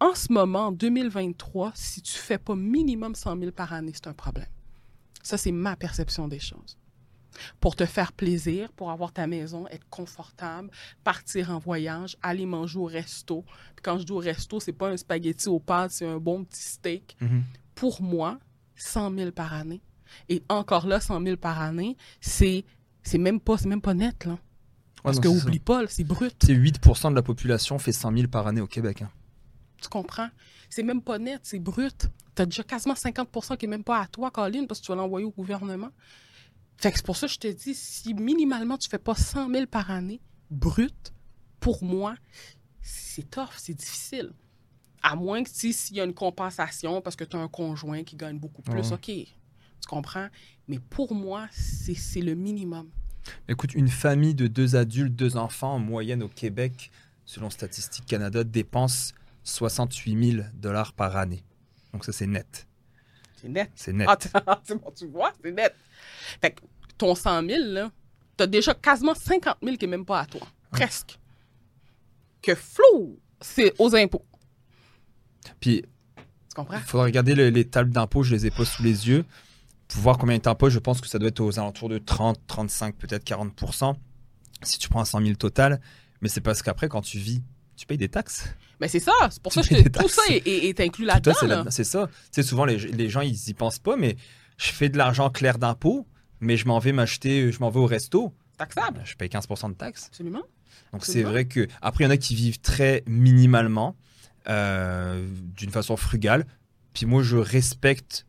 en 0.00 0.14
ce 0.14 0.32
moment, 0.32 0.66
en 0.66 0.72
2023, 0.72 1.72
si 1.74 2.02
tu 2.02 2.12
fais 2.12 2.38
pas 2.38 2.54
minimum 2.54 3.14
100 3.14 3.38
000 3.38 3.52
par 3.52 3.72
année, 3.72 3.92
c'est 3.94 4.06
un 4.06 4.14
problème. 4.14 4.48
Ça, 5.22 5.36
c'est 5.36 5.52
ma 5.52 5.74
perception 5.74 6.28
des 6.28 6.38
choses 6.38 6.78
pour 7.60 7.76
te 7.76 7.84
faire 7.84 8.12
plaisir, 8.12 8.72
pour 8.72 8.90
avoir 8.90 9.12
ta 9.12 9.26
maison, 9.26 9.66
être 9.68 9.88
confortable, 9.88 10.70
partir 11.04 11.50
en 11.50 11.58
voyage, 11.58 12.16
aller 12.22 12.46
manger 12.46 12.78
au 12.78 12.84
resto. 12.84 13.44
quand 13.82 13.98
je 13.98 14.04
dis 14.04 14.12
au 14.12 14.18
resto, 14.18 14.58
c'est 14.60 14.72
pas 14.72 14.90
un 14.90 14.96
spaghetti 14.96 15.48
aux 15.48 15.60
pâtes, 15.60 15.92
c'est 15.92 16.06
un 16.06 16.18
bon 16.18 16.44
petit 16.44 16.62
steak. 16.62 17.16
Mhm. 17.20 17.42
Pour 17.74 18.02
moi, 18.02 18.38
100 18.76 19.14
000 19.14 19.30
par 19.32 19.52
année. 19.52 19.80
Et 20.28 20.42
encore 20.48 20.86
là, 20.86 21.00
100 21.00 21.22
000 21.22 21.36
par 21.36 21.60
année, 21.60 21.96
c'est 22.20 22.64
c'est 23.02 23.18
même 23.18 23.40
pas 23.40 23.56
c'est 23.56 23.68
même 23.68 23.80
pas 23.80 23.94
net 23.94 24.24
là. 24.24 24.38
Parce 25.02 25.20
que 25.20 25.28
oublie 25.28 25.60
pas, 25.60 25.82
c'est 25.86 26.02
brut. 26.02 26.34
C'est 26.42 26.54
8% 26.54 27.10
de 27.10 27.14
la 27.14 27.22
population 27.22 27.78
fait 27.78 27.92
100 27.92 28.12
000 28.12 28.28
par 28.28 28.48
année 28.48 28.60
au 28.60 28.66
Québec. 28.66 29.02
Hein. 29.02 29.10
Tu 29.80 29.88
comprends? 29.88 30.28
C'est 30.68 30.82
même 30.82 31.00
pas 31.00 31.18
net, 31.18 31.40
c'est 31.44 31.60
brut. 31.60 32.08
Tu 32.34 32.42
as 32.42 32.46
déjà 32.46 32.64
quasiment 32.64 32.94
50% 32.94 33.56
qui 33.56 33.66
est 33.66 33.68
même 33.68 33.84
pas 33.84 34.00
à 34.00 34.06
toi, 34.06 34.32
Colin, 34.32 34.66
parce 34.66 34.80
que 34.80 34.86
tu 34.86 34.92
vas 34.92 34.96
l'envoyer 34.96 35.24
au 35.24 35.30
gouvernement. 35.30 35.90
Fait 36.78 36.90
que 36.90 36.98
c'est 36.98 37.06
pour 37.06 37.16
ça 37.16 37.26
que 37.26 37.32
je 37.32 37.38
te 37.38 37.48
dis, 37.48 37.74
si 37.74 38.14
minimalement 38.14 38.76
tu 38.76 38.88
fais 38.88 38.98
pas 38.98 39.14
100 39.14 39.50
000 39.50 39.66
par 39.66 39.90
année, 39.90 40.20
brut, 40.50 41.12
pour 41.60 41.82
moi, 41.82 42.14
c'est 42.82 43.30
tough, 43.30 43.54
c'est 43.56 43.74
difficile. 43.74 44.32
À 45.02 45.16
moins 45.16 45.42
que 45.42 45.50
s'il 45.50 45.96
y 45.96 46.00
a 46.00 46.04
une 46.04 46.14
compensation 46.14 47.00
parce 47.00 47.16
que 47.16 47.24
tu 47.24 47.36
as 47.36 47.40
un 47.40 47.48
conjoint 47.48 48.02
qui 48.04 48.16
gagne 48.16 48.38
beaucoup 48.38 48.62
plus, 48.62 48.92
OK, 48.92 49.06
tu 49.06 49.88
comprends? 49.88 50.28
Mais 50.68 50.78
pour 50.78 51.14
moi, 51.14 51.48
c'est 51.52 52.20
le 52.20 52.34
minimum. 52.34 52.90
Écoute, 53.48 53.74
une 53.74 53.88
famille 53.88 54.34
de 54.34 54.46
deux 54.46 54.76
adultes, 54.76 55.14
deux 55.14 55.36
enfants 55.36 55.74
en 55.74 55.78
moyenne 55.78 56.22
au 56.22 56.28
Québec, 56.28 56.90
selon 57.24 57.50
Statistique 57.50 58.06
Canada, 58.06 58.44
dépense 58.44 59.14
68 59.44 60.32
000 60.32 60.46
dollars 60.54 60.92
par 60.92 61.16
année. 61.16 61.42
Donc 61.92 62.04
ça, 62.04 62.12
c'est 62.12 62.26
net. 62.26 62.66
C'est 63.40 63.48
net. 63.48 63.70
C'est 63.74 63.92
net. 63.92 64.08
Ah, 64.08 64.16
tu 64.96 65.06
vois, 65.06 65.32
c'est 65.42 65.52
net. 65.52 65.74
Fait 66.40 66.52
que 66.52 66.60
ton 66.98 67.14
100 67.14 67.48
000, 67.48 67.64
là, 67.72 67.90
t'as 68.36 68.46
déjà 68.46 68.74
quasiment 68.74 69.14
50 69.14 69.56
000 69.62 69.76
qui 69.76 69.84
n'est 69.84 69.90
même 69.90 70.04
pas 70.04 70.20
à 70.20 70.26
toi. 70.26 70.46
Presque. 70.70 71.18
Que 72.42 72.54
flou, 72.54 73.18
c'est 73.40 73.72
aux 73.78 73.94
impôts. 73.94 74.24
Puis? 75.60 75.84
Il 76.58 76.78
faudra 76.86 77.04
regarder 77.04 77.34
les 77.34 77.64
tables 77.68 77.90
d'impôts, 77.90 78.22
je 78.22 78.34
les 78.34 78.46
ai 78.46 78.50
pas 78.50 78.64
sous 78.64 78.82
les 78.82 79.08
yeux. 79.08 79.26
Pour 79.88 80.00
voir 80.00 80.18
combien 80.18 80.34
est 80.34 80.46
impôts, 80.46 80.70
je 80.70 80.78
pense 80.78 81.00
que 81.00 81.06
ça 81.06 81.18
doit 81.18 81.28
être 81.28 81.40
aux 81.40 81.58
alentours 81.58 81.88
de 81.88 81.98
30, 81.98 82.40
35, 82.46 82.96
peut-être 82.96 83.24
40 83.24 83.52
si 84.62 84.78
tu 84.78 84.88
prends 84.88 85.00
un 85.00 85.04
100 85.04 85.20
000 85.22 85.34
total. 85.34 85.80
Mais 86.22 86.28
c'est 86.28 86.40
parce 86.40 86.62
qu'après, 86.62 86.88
quand 86.88 87.02
tu 87.02 87.18
vis, 87.18 87.42
tu 87.76 87.86
payes 87.86 87.98
des 87.98 88.08
taxes. 88.08 88.48
Mais 88.80 88.88
c'est 88.88 89.00
ça, 89.00 89.12
c'est 89.30 89.42
pour 89.42 89.52
ça 89.52 89.62
que 89.62 89.88
tout 89.88 90.08
ça 90.08 90.22
est, 90.28 90.80
inclus 90.80 91.04
là-dedans. 91.04 91.66
c'est 91.70 91.84
ça. 91.84 92.06
Tu 92.06 92.12
sais, 92.32 92.42
souvent, 92.42 92.64
les, 92.64 92.78
les, 92.78 93.08
gens, 93.08 93.20
ils 93.20 93.48
y 93.48 93.54
pensent 93.54 93.78
pas, 93.78 93.96
mais 93.96 94.16
je 94.56 94.70
fais 94.70 94.88
de 94.88 94.98
l'argent 94.98 95.30
clair 95.30 95.58
d'impôt, 95.58 96.06
mais 96.40 96.56
je 96.56 96.66
m'en 96.66 96.78
vais 96.78 96.92
m'acheter, 96.92 97.50
je 97.50 97.60
m'en 97.60 97.70
vais 97.70 97.80
au 97.80 97.86
resto. 97.86 98.32
Taxable. 98.58 99.02
Je 99.04 99.16
paye 99.16 99.28
15% 99.28 99.70
de 99.70 99.74
taxes. 99.74 100.06
Absolument. 100.08 100.42
Donc 100.92 101.04
c'est 101.04 101.22
vrai 101.22 101.46
que. 101.46 101.66
Après, 101.82 102.04
il 102.04 102.06
y 102.06 102.08
en 102.08 102.12
a 102.12 102.16
qui 102.16 102.34
vivent 102.34 102.60
très 102.60 103.02
minimalement, 103.06 103.96
euh, 104.48 105.26
d'une 105.56 105.70
façon 105.70 105.96
frugale. 105.96 106.46
Puis 106.92 107.06
moi, 107.06 107.22
je 107.22 107.36
respecte 107.36 108.24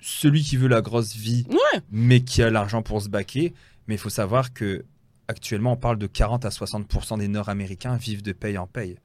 celui 0.00 0.42
qui 0.42 0.56
veut 0.56 0.68
la 0.68 0.82
grosse 0.82 1.14
vie, 1.14 1.46
mais 1.90 2.20
qui 2.20 2.42
a 2.42 2.50
l'argent 2.50 2.82
pour 2.82 3.00
se 3.02 3.08
baquer. 3.08 3.54
Mais 3.86 3.94
il 3.94 3.98
faut 3.98 4.10
savoir 4.10 4.52
que 4.52 4.84
actuellement, 5.28 5.72
on 5.72 5.76
parle 5.76 5.98
de 5.98 6.06
40 6.06 6.44
à 6.44 6.50
60 6.50 7.18
des 7.18 7.28
Nord-Américains 7.28 7.96
vivent 7.96 8.22
de 8.22 8.32
paye 8.32 8.58
en 8.58 8.66
paye. 8.66 8.98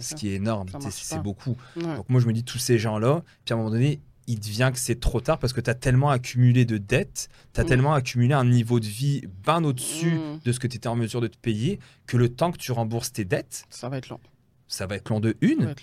ce 0.00 0.14
qui 0.14 0.28
est 0.28 0.34
énorme, 0.34 0.68
c'est 0.90 1.22
beaucoup. 1.22 1.56
Donc 1.76 2.08
moi, 2.08 2.20
je 2.20 2.26
me 2.26 2.32
dis, 2.32 2.44
tous 2.44 2.58
ces 2.58 2.78
gens-là, 2.78 3.22
puis 3.44 3.52
à 3.52 3.56
un 3.56 3.58
moment 3.58 3.70
donné, 3.70 4.00
il 4.26 4.40
devient 4.40 4.70
que 4.72 4.78
c'est 4.78 5.00
trop 5.00 5.20
tard 5.20 5.38
parce 5.38 5.52
que 5.52 5.60
tu 5.60 5.70
as 5.70 5.74
tellement 5.74 6.10
accumulé 6.10 6.64
de 6.64 6.78
dettes, 6.78 7.28
tu 7.52 7.60
as 7.60 7.64
mm. 7.64 7.66
tellement 7.66 7.94
accumulé 7.94 8.34
un 8.34 8.44
niveau 8.44 8.80
de 8.80 8.86
vie 8.86 9.22
bien 9.44 9.62
au-dessus 9.64 10.12
mm. 10.12 10.40
de 10.44 10.52
ce 10.52 10.58
que 10.58 10.66
tu 10.66 10.76
étais 10.76 10.88
en 10.88 10.96
mesure 10.96 11.20
de 11.20 11.28
te 11.28 11.38
payer, 11.38 11.78
que 12.06 12.16
le 12.16 12.28
temps 12.28 12.50
que 12.52 12.58
tu 12.58 12.72
rembourses 12.72 13.12
tes 13.12 13.24
dettes, 13.24 13.64
ça 13.70 13.88
va 13.88 13.98
être 13.98 14.08
long. 14.08 14.20
Ça 14.68 14.86
va 14.86 14.96
être 14.96 15.10
long 15.10 15.20
de 15.20 15.36
une. 15.40 15.74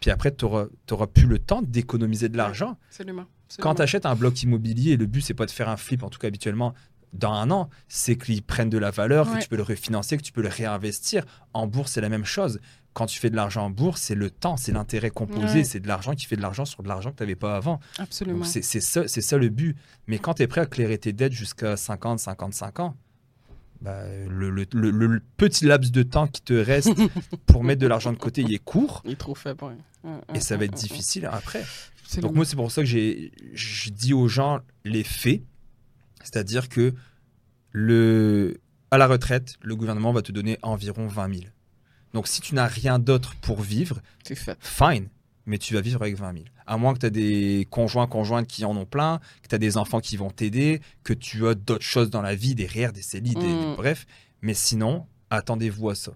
Puis 0.00 0.10
après, 0.10 0.34
tu 0.34 0.44
n'auras 0.44 1.06
plus 1.06 1.26
le 1.26 1.38
temps 1.38 1.62
d'économiser 1.62 2.28
de 2.28 2.36
l'argent. 2.36 2.76
Quand 3.58 3.76
tu 3.76 3.82
achètes 3.82 4.06
un 4.06 4.14
bloc 4.14 4.42
immobilier, 4.42 4.96
le 4.96 5.06
but, 5.06 5.20
c'est 5.20 5.34
pas 5.34 5.46
de 5.46 5.50
faire 5.50 5.68
un 5.68 5.76
flip, 5.76 6.02
en 6.02 6.08
tout 6.08 6.18
cas 6.18 6.28
habituellement, 6.28 6.74
dans 7.12 7.32
un 7.32 7.50
an, 7.50 7.68
c'est 7.88 8.16
qu'ils 8.16 8.42
prennent 8.42 8.70
de 8.70 8.78
la 8.78 8.90
valeur, 8.90 9.30
que 9.30 9.38
tu 9.38 9.48
peux 9.48 9.56
le 9.56 9.62
refinancer, 9.62 10.16
que 10.16 10.22
tu 10.22 10.32
peux 10.32 10.42
le 10.42 10.48
réinvestir. 10.48 11.24
En 11.52 11.66
bourse, 11.66 11.92
c'est 11.92 12.00
la 12.00 12.08
même 12.08 12.24
chose 12.24 12.58
quand 12.92 13.06
tu 13.06 13.18
fais 13.18 13.30
de 13.30 13.36
l'argent 13.36 13.64
en 13.64 13.70
bourse, 13.70 14.02
c'est 14.02 14.14
le 14.14 14.30
temps, 14.30 14.56
c'est 14.56 14.72
l'intérêt 14.72 15.10
composé, 15.10 15.64
c'est 15.64 15.80
de 15.80 15.88
l'argent 15.88 16.14
qui 16.14 16.26
fait 16.26 16.36
de 16.36 16.42
l'argent 16.42 16.64
sur 16.64 16.82
de 16.82 16.88
l'argent 16.88 17.10
que 17.10 17.16
tu 17.16 17.22
n'avais 17.22 17.36
pas 17.36 17.56
avant. 17.56 17.80
Absolument. 17.98 18.44
C'est 18.44 18.62
ça, 18.62 19.08
ça 19.08 19.38
le 19.38 19.48
but. 19.48 19.76
Mais 20.06 20.18
quand 20.18 20.34
tu 20.34 20.42
es 20.42 20.46
prêt 20.46 20.60
à 20.60 20.66
clairer 20.66 20.98
tes 20.98 21.12
dettes 21.12 21.32
jusqu'à 21.32 21.76
50, 21.76 22.18
55 22.18 22.80
ans, 22.80 22.96
bah, 23.80 24.04
le, 24.28 25.20
petit 25.36 25.64
laps 25.64 25.90
de 25.90 26.02
temps 26.02 26.26
qui 26.26 26.42
te 26.42 26.52
reste 26.52 26.92
pour 27.46 27.64
mettre 27.64 27.80
de 27.80 27.86
l'argent 27.86 28.12
de 28.12 28.18
côté, 28.18 28.42
il 28.42 28.52
est 28.54 28.62
court. 28.62 29.02
Il 29.04 29.12
est 29.12 29.16
trop 29.16 29.34
faible, 29.34 29.64
Et 30.34 30.40
ça 30.40 30.56
va 30.56 30.66
être 30.66 30.74
difficile 30.74 31.26
après. 31.26 31.64
Donc 32.20 32.34
moi, 32.34 32.44
c'est 32.44 32.56
pour 32.56 32.70
ça 32.70 32.82
que 32.82 32.88
je 32.88 33.90
dis 33.90 34.12
aux 34.12 34.28
gens 34.28 34.60
les 34.84 35.04
faits. 35.04 35.42
C'est-à-dire 36.22 36.68
que 36.68 36.94
le, 37.70 38.60
à 38.90 38.98
la 38.98 39.06
retraite, 39.06 39.56
le 39.62 39.76
gouvernement 39.76 40.12
va 40.12 40.22
te 40.22 40.32
donner 40.32 40.58
environ 40.62 41.06
20 41.06 41.34
000. 41.34 41.46
Donc, 42.14 42.28
si 42.28 42.40
tu 42.40 42.54
n'as 42.54 42.66
rien 42.66 42.98
d'autre 42.98 43.34
pour 43.40 43.62
vivre, 43.62 44.00
fine, 44.60 45.08
mais 45.46 45.58
tu 45.58 45.74
vas 45.74 45.80
vivre 45.80 46.02
avec 46.02 46.16
20 46.16 46.32
000. 46.34 46.44
À 46.66 46.76
moins 46.76 46.94
que 46.94 46.98
tu 46.98 47.06
aies 47.06 47.10
des 47.10 47.66
conjoints, 47.70 48.06
conjointes 48.06 48.46
qui 48.46 48.64
en 48.64 48.76
ont 48.76 48.84
plein, 48.84 49.20
que 49.42 49.48
tu 49.48 49.54
as 49.54 49.58
des 49.58 49.76
enfants 49.76 50.00
qui 50.00 50.16
vont 50.16 50.30
t'aider, 50.30 50.80
que 51.04 51.14
tu 51.14 51.46
as 51.48 51.54
d'autres 51.54 51.84
choses 51.84 52.10
dans 52.10 52.22
la 52.22 52.34
vie, 52.34 52.54
des 52.54 52.66
rires, 52.66 52.92
des 52.92 53.02
CELI, 53.02 53.36
mm. 53.36 53.76
bref. 53.76 54.06
Mais 54.42 54.54
sinon, 54.54 55.06
attendez-vous 55.30 55.90
à 55.90 55.94
ça. 55.94 56.12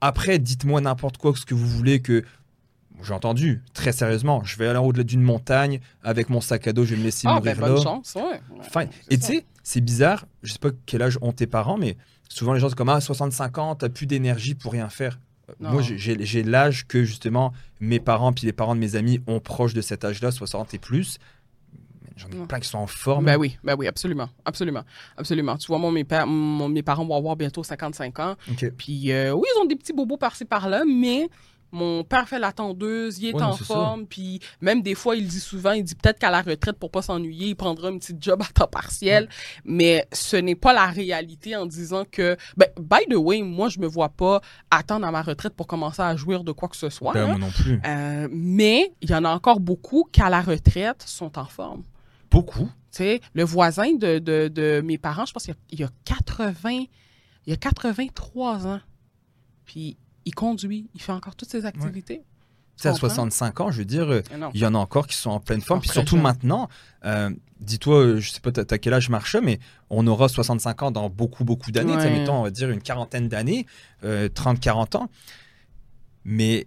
Après, 0.00 0.38
dites-moi 0.38 0.80
n'importe 0.80 1.18
quoi, 1.18 1.34
ce 1.36 1.46
que 1.46 1.54
vous 1.54 1.68
voulez 1.68 2.00
que. 2.00 2.24
J'ai 3.04 3.12
entendu, 3.12 3.62
très 3.74 3.92
sérieusement, 3.92 4.42
je 4.44 4.56
vais 4.56 4.66
aller 4.66 4.78
en 4.78 4.84
haut 4.84 4.92
d'une 4.92 5.22
montagne 5.22 5.80
avec 6.02 6.30
mon 6.30 6.40
sac 6.40 6.66
à 6.66 6.72
dos, 6.72 6.84
je 6.84 6.94
vais 6.94 7.00
me 7.00 7.04
laisser 7.04 7.26
ah, 7.28 7.34
mourir 7.34 7.56
ben, 7.56 7.68
bonne 7.68 7.82
chance, 7.82 8.14
ouais. 8.16 8.40
Fine. 8.62 8.88
Et 9.10 9.18
tu 9.18 9.26
sais, 9.26 9.44
c'est 9.62 9.80
bizarre, 9.80 10.26
je 10.42 10.52
sais 10.52 10.58
pas 10.58 10.70
quel 10.86 11.02
âge 11.02 11.18
ont 11.20 11.32
tes 11.32 11.46
parents, 11.46 11.76
mais 11.76 11.96
souvent 12.28 12.54
les 12.54 12.60
gens 12.60 12.68
sont 12.68 12.74
comme 12.74 12.88
Ah, 12.88 13.00
65 13.00 13.58
ans, 13.58 13.74
t'as 13.74 13.88
plus 13.88 14.06
d'énergie 14.06 14.54
pour 14.54 14.72
rien 14.72 14.88
faire. 14.88 15.18
Moi, 15.60 15.82
j'ai 15.82 16.42
l'âge 16.42 16.86
que 16.86 17.04
justement 17.04 17.52
mes 17.80 18.00
parents 18.00 18.32
puis 18.32 18.46
les 18.46 18.52
parents 18.52 18.74
de 18.74 18.80
mes 18.80 18.96
amis 18.96 19.20
ont 19.26 19.40
proche 19.40 19.74
de 19.74 19.82
cet 19.82 20.04
âge-là, 20.04 20.30
60 20.30 20.74
et 20.74 20.78
plus. 20.78 21.18
J'en 22.16 22.28
ai 22.28 22.46
plein 22.46 22.60
qui 22.60 22.68
sont 22.68 22.78
en 22.78 22.86
forme. 22.86 23.24
Ben 23.24 23.36
oui, 23.36 23.58
ben 23.64 23.74
oui, 23.76 23.88
absolument, 23.88 24.28
absolument, 24.44 24.84
absolument. 25.16 25.56
Tu 25.56 25.66
vois, 25.66 25.78
moi, 25.78 25.90
mes, 25.90 26.06
mes 26.68 26.82
parents 26.82 27.04
vont 27.04 27.16
avoir 27.16 27.34
bientôt 27.34 27.64
55 27.64 28.18
ans. 28.20 28.36
Puis 28.78 29.10
euh, 29.10 29.32
oui, 29.32 29.46
ils 29.54 29.60
ont 29.60 29.64
des 29.64 29.74
petits 29.74 29.92
bobos 29.92 30.16
par-ci 30.16 30.44
par-là, 30.44 30.84
mais 30.86 31.28
mon 31.74 32.04
père 32.04 32.28
fait 32.28 32.38
la 32.38 32.52
tondeuse, 32.52 33.18
il 33.18 33.30
est 33.30 33.42
en 33.42 33.56
forme, 33.56 34.06
puis 34.06 34.40
même 34.60 34.80
des 34.80 34.94
fois, 34.94 35.16
il 35.16 35.26
dit 35.26 35.40
souvent, 35.40 35.72
il 35.72 35.82
dit 35.82 35.96
peut-être 35.96 36.18
qu'à 36.18 36.30
la 36.30 36.40
retraite, 36.40 36.78
pour 36.78 36.90
pas 36.90 37.02
s'ennuyer, 37.02 37.48
il 37.48 37.56
prendra 37.56 37.88
un 37.88 37.98
petit 37.98 38.14
job 38.18 38.40
à 38.42 38.46
temps 38.46 38.68
partiel, 38.68 39.28
mais 39.64 40.06
ce 40.12 40.36
n'est 40.36 40.54
pas 40.54 40.72
la 40.72 40.86
réalité 40.86 41.56
en 41.56 41.66
disant 41.66 42.04
que, 42.10 42.36
ben, 42.56 42.68
by 42.78 43.06
the 43.10 43.16
way, 43.16 43.42
moi, 43.42 43.68
je 43.68 43.80
me 43.80 43.86
vois 43.86 44.08
pas 44.08 44.40
attendre 44.70 45.04
à 45.06 45.10
ma 45.10 45.22
retraite 45.22 45.54
pour 45.54 45.66
commencer 45.66 46.00
à 46.00 46.14
jouir 46.14 46.44
de 46.44 46.52
quoi 46.52 46.68
que 46.68 46.76
ce 46.76 46.88
soit. 46.90 47.12
Ben, 47.12 47.26
moi 47.26 47.38
non 47.38 47.50
plus. 47.50 47.80
Euh, 47.84 48.28
mais 48.30 48.92
il 49.00 49.10
y 49.10 49.14
en 49.14 49.24
a 49.24 49.30
encore 49.30 49.58
beaucoup 49.58 50.08
qui, 50.12 50.22
à 50.22 50.30
la 50.30 50.42
retraite, 50.42 51.02
sont 51.04 51.36
en 51.38 51.46
forme. 51.46 51.82
Beaucoup. 52.30 52.70
Tu 52.92 52.98
sais, 52.98 53.20
le 53.34 53.42
voisin 53.42 53.94
de, 53.94 54.20
de, 54.20 54.46
de, 54.46 54.80
mes 54.84 54.98
parents, 54.98 55.26
je 55.26 55.32
pense 55.32 55.44
qu'il 55.44 55.80
y, 55.80 55.82
a 55.82 55.90
80, 56.04 56.52
il 56.70 56.88
y 57.48 57.52
a 57.52 57.56
83 57.56 58.66
ans. 58.68 58.80
Puis 59.64 59.96
il 60.24 60.34
conduit, 60.34 60.88
il 60.94 61.00
fait 61.00 61.12
encore 61.12 61.36
toutes 61.36 61.50
ses 61.50 61.66
activités. 61.66 62.22
C'est 62.76 62.88
à 62.88 62.94
65 62.94 63.60
ans, 63.60 63.70
je 63.70 63.78
veux 63.78 63.84
dire, 63.84 64.22
il 64.52 64.60
y 64.60 64.66
en 64.66 64.74
a 64.74 64.78
encore 64.78 65.06
qui 65.06 65.16
sont 65.16 65.30
en 65.30 65.40
pleine 65.40 65.60
forme. 65.60 65.80
Puis 65.80 65.90
surtout 65.90 66.16
maintenant, 66.16 66.68
euh, 67.04 67.30
dis-toi, 67.60 67.98
euh, 67.98 68.20
je 68.20 68.30
sais 68.32 68.40
pas, 68.40 68.50
t'as 68.50 68.78
quel 68.78 68.92
âge 68.94 69.08
marche, 69.10 69.36
mais 69.36 69.60
on 69.90 70.06
aura 70.06 70.28
65 70.28 70.82
ans 70.82 70.90
dans 70.90 71.08
beaucoup, 71.08 71.44
beaucoup 71.44 71.70
d'années. 71.70 71.94
Ouais. 71.94 72.10
Mettons, 72.10 72.34
on 72.34 72.42
va 72.42 72.50
dire 72.50 72.70
une 72.70 72.82
quarantaine 72.82 73.28
d'années, 73.28 73.66
30-40 74.02 74.96
ans. 74.96 75.08
Mais 76.24 76.66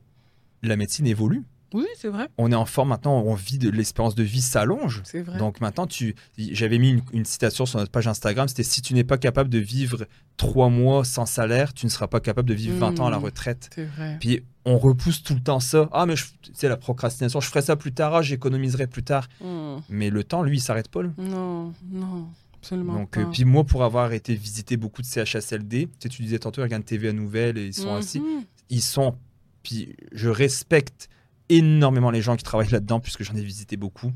la 0.64 0.78
médecine 0.78 1.08
évolue. 1.08 1.44
Oui, 1.74 1.86
c'est 1.98 2.08
vrai. 2.08 2.30
On 2.38 2.52
est 2.52 2.56
en 2.56 2.66
forme 2.66 2.90
maintenant, 2.90 3.20
on 3.20 3.34
vit 3.34 3.58
de 3.58 3.70
l'espérance 3.70 4.16
de 4.16 4.24
vie 4.24 4.42
s'allonge. 4.42 5.02
C'est 5.04 5.22
vrai. 5.22 5.38
Donc 5.38 5.60
maintenant, 5.60 5.86
tu, 5.86 6.16
j'avais 6.38 6.78
mis 6.78 7.02
une, 7.12 7.26
citation 7.26 7.66
sur 7.66 7.80
notre 7.80 7.92
page 7.92 8.08
Instagram, 8.08 8.48
c'était 8.48 8.64
si 8.64 8.82
tu 8.82 8.94
n'es 8.94 9.04
pas 9.04 9.18
capable 9.18 9.50
de 9.50 9.60
vivre 9.60 10.08
trois 10.38 10.70
mois 10.70 11.04
sans 11.04 11.26
salaire, 11.26 11.74
tu 11.74 11.86
ne 11.86 11.92
seras 11.92 12.08
pas 12.08 12.20
capable 12.20 12.48
de 12.48 12.54
vivre 12.54 12.78
20 12.78 13.00
ans 13.00 13.08
à 13.08 13.12
la 13.12 13.20
mmh. 13.20 13.24
retraite. 13.24 13.70
C'est 13.76 13.86
vrai. 13.86 14.18
Puis 14.20 14.44
on 14.66 14.78
repousse 14.78 15.24
tout 15.24 15.34
le 15.34 15.42
temps 15.42 15.60
ça. 15.60 15.90
Ah 15.92 16.06
mais 16.06 16.16
c'est 16.54 16.70
la 16.70 16.78
procrastination, 16.78 17.42
je 17.42 17.48
ferai 17.48 17.62
ça 17.62 17.76
plus 17.76 17.94
tard, 17.94 18.16
ah, 18.16 18.22
j'économiserai 18.22 18.88
plus 18.88 19.04
tard. 19.04 19.28
Mmh. 19.42 19.78
Mais 19.90 20.10
le 20.10 20.24
temps, 20.24 20.44
lui, 20.44 20.58
il 20.58 20.62
s'arrête 20.62 20.88
pas. 20.88 21.04
Non, 21.18 21.74
non. 21.92 22.28
Absolument 22.60 22.94
Donc, 22.94 23.18
euh, 23.18 23.26
puis 23.32 23.46
moi, 23.46 23.64
pour 23.64 23.84
avoir 23.84 24.14
été 24.14 24.34
visiter 24.34 24.78
beaucoup 24.78 25.02
de 25.02 25.08
CHSLD, 25.08 25.86
tu, 25.86 25.92
sais, 26.00 26.10
tu 26.10 26.22
disais 26.24 26.40
tantôt, 26.40 26.62
regarde 26.62 26.84
TVA 26.84 27.14
Nouvelle 27.14 27.58
et 27.58 27.68
ils 27.68 27.74
sont 27.74 27.94
assis. 27.94 28.20
Mmh. 28.20 28.46
Ils 28.70 28.82
sont. 28.82 29.16
Puis 29.64 29.96
je 30.12 30.30
respecte 30.30 31.10
énormément 31.50 32.12
les 32.12 32.22
gens 32.22 32.36
qui 32.36 32.44
travaillent 32.44 32.70
là-dedans, 32.70 33.00
puisque 33.00 33.24
j'en 33.24 33.36
ai 33.36 33.44
visité 33.44 33.78
beaucoup. 33.78 34.12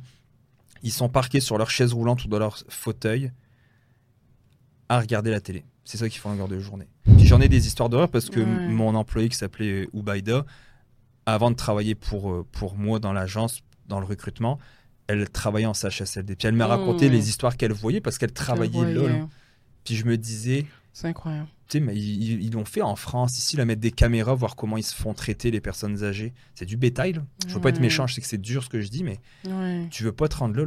Ils 0.83 0.91
sont 0.91 1.09
parqués 1.09 1.39
sur 1.39 1.57
leur 1.57 1.69
chaise 1.69 1.93
roulante 1.93 2.25
ou 2.25 2.27
dans 2.27 2.39
leur 2.39 2.57
fauteuil 2.69 3.31
à 4.89 4.99
regarder 4.99 5.31
la 5.31 5.39
télé. 5.39 5.63
C'est 5.83 5.97
ça 5.97 6.09
qu'ils 6.09 6.19
font 6.19 6.29
en 6.29 6.33
longueur 6.33 6.47
de 6.47 6.59
journée. 6.59 6.87
J'en 7.19 7.39
ai 7.41 7.49
des 7.49 7.67
histoires 7.67 7.89
d'horreur 7.89 8.09
parce 8.09 8.29
que 8.29 8.39
mon 8.39 8.95
employé 8.95 9.29
qui 9.29 9.37
s'appelait 9.37 9.87
Ubaida, 9.93 10.45
avant 11.25 11.51
de 11.51 11.55
travailler 11.55 11.95
pour, 11.95 12.31
euh, 12.31 12.45
pour 12.51 12.75
moi 12.75 12.99
dans 12.99 13.13
l'agence, 13.13 13.61
dans 13.87 13.99
le 13.99 14.05
recrutement, 14.05 14.59
elle 15.07 15.29
travaillait 15.29 15.67
en 15.67 15.73
CHSLD. 15.73 16.35
Puis 16.35 16.47
elle 16.47 16.55
m'a 16.55 16.67
raconté 16.67 17.09
mmh. 17.09 17.11
les 17.11 17.29
histoires 17.29 17.57
qu'elle 17.57 17.73
voyait 17.73 18.01
parce 18.01 18.17
qu'elle 18.17 18.33
travaillait 18.33 18.93
là. 18.93 19.27
Puis 19.83 19.95
je 19.95 20.05
me 20.05 20.17
disais. 20.17 20.65
C'est 20.93 21.07
incroyable 21.07 21.47
mais 21.79 21.95
ils 21.95 22.51
l'ont 22.51 22.65
fait 22.65 22.81
en 22.81 22.95
France, 22.95 23.37
ici, 23.37 23.55
la 23.55 23.65
mettre 23.65 23.81
des 23.81 23.91
caméras, 23.91 24.33
voir 24.33 24.55
comment 24.55 24.77
ils 24.77 24.83
se 24.83 24.95
font 24.95 25.13
traiter 25.13 25.51
les 25.51 25.61
personnes 25.61 26.03
âgées. 26.03 26.33
C'est 26.55 26.65
du 26.65 26.77
bétail, 26.77 27.13
là. 27.13 27.21
Je 27.47 27.53
veux 27.53 27.61
pas 27.61 27.69
être 27.69 27.79
méchant, 27.79 28.07
je 28.07 28.15
sais 28.15 28.21
que 28.21 28.27
c'est 28.27 28.41
dur 28.41 28.63
ce 28.63 28.69
que 28.69 28.81
je 28.81 28.89
dis, 28.89 29.03
mais 29.03 29.19
tu 29.89 30.03
veux 30.03 30.11
pas 30.11 30.27
te 30.27 30.35
rendre 30.35 30.55
là, 30.55 30.65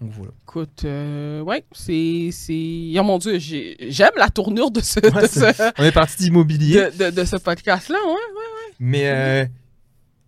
Donc 0.00 0.12
voilà. 0.12 0.32
Écoute, 0.42 0.82
euh, 0.84 1.40
ouais, 1.40 1.64
c'est. 1.72 2.30
Oh 2.98 3.02
mon 3.02 3.18
Dieu, 3.18 3.38
j'aime 3.38 4.12
la 4.16 4.28
tournure 4.28 4.70
de 4.70 4.80
ce. 4.80 5.00
de 5.00 5.26
ce... 5.26 5.72
On 5.80 5.84
est 5.84 5.92
parti 5.92 6.24
d'immobilier. 6.24 6.90
De, 6.98 7.10
de, 7.10 7.24
ce 7.24 7.36
podcast-là, 7.36 7.98
ouais, 7.98 8.10
ouais, 8.10 8.14
ouais. 8.14 8.74
Mais 8.78 9.08
euh, 9.08 9.46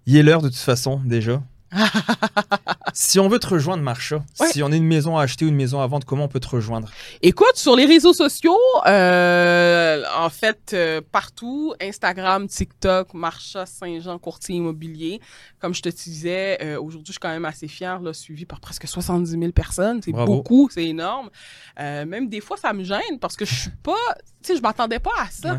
il 0.07 0.17
est 0.17 0.23
l'heure 0.23 0.43
de 0.43 0.49
toute 0.49 0.59
façon, 0.59 1.01
déjà. 1.05 1.43
si 2.93 3.21
on 3.21 3.29
veut 3.29 3.39
te 3.39 3.47
rejoindre, 3.47 3.83
Marcha, 3.83 4.23
si 4.35 4.63
on 4.63 4.71
a 4.73 4.77
une 4.77 4.87
maison 4.87 5.17
à 5.17 5.23
acheter 5.23 5.45
ou 5.45 5.49
une 5.49 5.57
maison 5.57 5.81
à 5.81 5.87
vendre, 5.87 6.07
comment 6.07 6.25
on 6.25 6.29
peut 6.29 6.41
te 6.41 6.49
rejoindre? 6.49 6.91
Écoute, 7.23 7.57
sur 7.57 7.77
les 7.77 7.87
réseaux 7.87 8.13
sociaux, 8.13 8.59
euh, 8.87 10.03
en 10.17 10.31
fait, 10.31 10.73
euh, 10.73 11.01
partout, 11.13 11.75
Instagram, 11.81 12.47
TikTok, 12.47 13.15
Marcha 13.15 13.67
Saint-Jean, 13.67 14.19
courtier 14.19 14.57
immobilier. 14.57 15.21
Comme 15.61 15.75
je 15.75 15.83
te 15.83 15.89
disais, 15.89 16.59
euh, 16.63 16.81
aujourd'hui, 16.81 17.09
je 17.09 17.13
suis 17.13 17.21
quand 17.21 17.29
même 17.29 17.45
assez 17.45 17.69
fière, 17.69 18.01
là, 18.01 18.13
suivi 18.13 18.45
par 18.45 18.61
presque 18.61 18.87
70 18.87 19.31
000 19.31 19.53
personnes. 19.53 20.01
C'est 20.03 20.13
beaucoup, 20.13 20.69
c'est 20.73 20.87
énorme. 20.87 21.31
même 21.79 22.29
des 22.29 22.41
fois, 22.41 22.57
ça 22.57 22.73
me 22.73 22.85
gêne 22.85 23.19
parce 23.21 23.37
que 23.37 23.45
je 23.45 23.55
suis 23.55 23.71
pas, 23.83 23.97
tu 24.43 24.49
sais, 24.49 24.57
je 24.57 24.63
m'attendais 24.63 24.99
pas 24.99 25.13
à 25.19 25.31
ça 25.31 25.59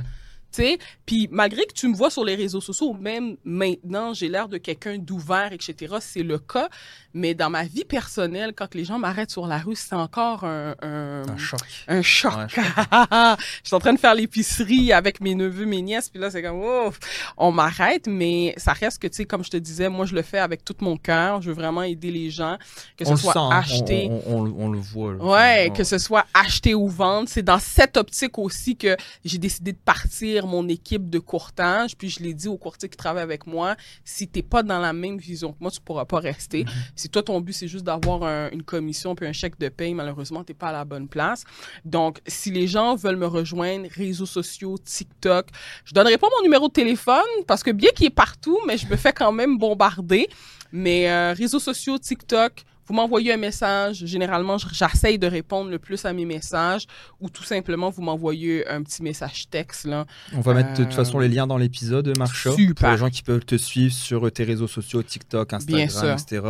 sais. 0.55 0.77
Puis 1.05 1.27
malgré 1.31 1.65
que 1.65 1.73
tu 1.73 1.88
me 1.88 1.95
vois 1.95 2.09
sur 2.09 2.23
les 2.23 2.35
réseaux 2.35 2.61
sociaux, 2.61 2.93
même 2.93 3.38
maintenant, 3.43 4.13
j'ai 4.13 4.30
l'air 4.30 4.47
de 4.47 4.57
quelqu'un 4.57 4.97
d'ouvert, 4.97 5.51
etc. 5.51 5.95
C'est 5.99 6.23
le 6.23 6.39
cas. 6.39 6.69
Mais 7.13 7.35
dans 7.35 7.51
ma 7.51 7.63
vie 7.63 7.85
personnelle, 7.85 8.53
quand 8.55 8.73
les 8.73 8.85
gens 8.85 8.97
m'arrêtent 8.97 9.30
sur 9.30 9.45
la 9.45 9.59
rue, 9.59 9.75
c'est 9.75 9.93
encore 9.93 10.43
un, 10.45 10.73
un, 10.81 11.38
choc. 11.38 11.59
Un 11.88 12.01
choc. 12.01 12.34
je 12.55 13.35
suis 13.63 13.75
en 13.75 13.80
train 13.80 13.93
de 13.93 13.99
faire 13.99 14.15
l'épicerie 14.15 14.91
avec 14.91 15.21
mes 15.21 15.35
neveux, 15.35 15.65
mes 15.65 15.81
nièces, 15.84 16.09
puis 16.09 16.19
là, 16.19 16.31
c'est 16.31 16.41
comme, 16.41 16.61
oh, 16.63 16.89
on 17.38 17.51
m'arrête, 17.51 18.07
mais 18.07 18.55
ça 18.57 18.73
reste 18.73 18.99
que, 18.99 19.07
tu 19.07 19.17
sais, 19.17 19.25
comme 19.25 19.43
je 19.43 19.51
te 19.51 19.57
disais, 19.57 19.89
moi, 19.89 20.05
je 20.05 20.15
le 20.15 20.23
fais 20.23 20.39
avec 20.39 20.65
tout 20.65 20.75
mon 20.81 20.97
cœur. 20.97 21.41
Je 21.41 21.49
veux 21.49 21.55
vraiment 21.55 21.84
aider 21.84 22.11
les 22.11 22.30
gens, 22.30 22.57
que 22.97 23.05
ce 23.05 23.15
soit 23.15 23.38
hein. 23.38 23.49
acheté. 23.51 24.09
On, 24.25 24.43
le 24.43 24.80
voit. 24.80 25.13
Ouais, 25.13 25.71
que 25.75 25.84
ce 25.84 25.97
soit 25.97 26.25
acheter 26.34 26.73
ou 26.73 26.88
vendre. 26.88 27.30
C'est 27.30 27.43
dans 27.43 27.59
cette 27.59 27.97
optique 27.97 28.38
aussi 28.38 28.75
que 28.75 28.97
j'ai 29.23 29.38
décidé 29.38 29.73
de 29.73 29.77
partir 29.77 30.43
mon 30.48 30.68
équipe 30.68 31.10
de 31.10 31.20
courtage, 31.20 31.98
puis 31.98 32.10
je 32.10 32.22
l'ai 32.22 32.34
dit 32.34 32.48
aux 32.48 32.57
courtiers 32.57 32.90
qui 32.90 32.98
travaillent 32.98 33.24
avec 33.24 33.48
moi, 33.48 33.76
si 34.03 34.28
t'es 34.28 34.41
pas 34.41 34.64
dans 34.64 34.80
la 34.80 34.94
même 34.94 35.18
vision 35.18 35.52
que 35.52 35.57
moi, 35.60 35.72
tu 35.72 35.82
pourras 35.82 36.06
pas 36.06 36.20
rester. 36.20 36.64
Mm-hmm. 36.64 36.91
Si 36.95 37.10
toi, 37.10 37.24
ton 37.24 37.41
but, 37.41 37.53
c'est 37.53 37.68
juste 37.68 37.86
d'avoir 37.86 38.24
une 38.52 38.64
commission 38.64 39.15
puis 39.15 39.28
un 39.28 39.34
chèque 39.34 39.60
de 39.60 39.70
paye, 39.70 39.94
malheureusement, 39.94 40.44
t'es 40.44 40.53
pas 40.53 40.70
à 40.70 40.72
la 40.72 40.86
bonne 40.86 41.07
place. 41.07 41.44
Donc, 41.86 42.22
si 42.28 42.52
les 42.52 42.68
gens 42.68 42.95
veulent 42.95 43.18
me 43.18 43.28
rejoindre, 43.28 43.88
réseaux 43.95 44.26
sociaux, 44.26 44.78
TikTok, 44.78 45.48
je 45.86 45.94
donnerai 45.94 46.18
pas 46.18 46.28
mon 46.38 46.44
numéro 46.44 46.68
de 46.68 46.74
téléphone 46.74 47.22
parce 47.48 47.64
que 47.64 47.72
bien 47.72 47.90
qu'il 47.95 48.07
est 48.07 48.10
partout, 48.10 48.60
mais 48.68 48.78
je 48.78 48.88
me 48.88 48.95
fais 48.95 49.14
quand 49.14 49.32
même 49.32 49.57
bombarder. 49.57 50.28
Mais 50.72 51.10
euh, 51.10 51.34
réseaux 51.34 51.60
sociaux, 51.60 51.99
TikTok, 51.99 52.64
vous 52.85 52.93
m'envoyez 52.93 53.34
un 53.34 53.38
message. 53.38 54.05
Généralement, 54.05 54.57
j'essaye 54.57 55.18
de 55.19 55.27
répondre 55.27 55.69
le 55.69 55.80
plus 55.80 56.05
à 56.05 56.14
mes 56.14 56.26
messages 56.26 56.88
ou 57.19 57.30
tout 57.30 57.43
simplement, 57.43 57.89
vous 57.89 58.01
m'envoyez 58.01 58.68
un 58.68 58.84
petit 58.84 59.03
message 59.03 59.49
texte. 59.49 59.85
Là. 59.85 60.05
On 60.34 60.41
va 60.41 60.53
mettre 60.53 60.73
de 60.73 60.84
toute 60.84 60.93
façon 60.93 61.19
les 61.19 61.30
liens 61.30 61.47
dans 61.47 61.57
l'épisode, 61.57 62.18
Marcha. 62.18 62.51
Pour 62.51 62.89
les 62.89 62.97
gens 62.97 63.10
qui 63.10 63.23
peuvent 63.23 63.45
te 63.45 63.55
suivre 63.55 63.93
sur 63.93 64.31
tes 64.31 64.43
réseaux 64.43 64.68
sociaux, 64.68 65.03
TikTok, 65.03 65.53
Instagram, 65.53 66.18
etc. 66.18 66.41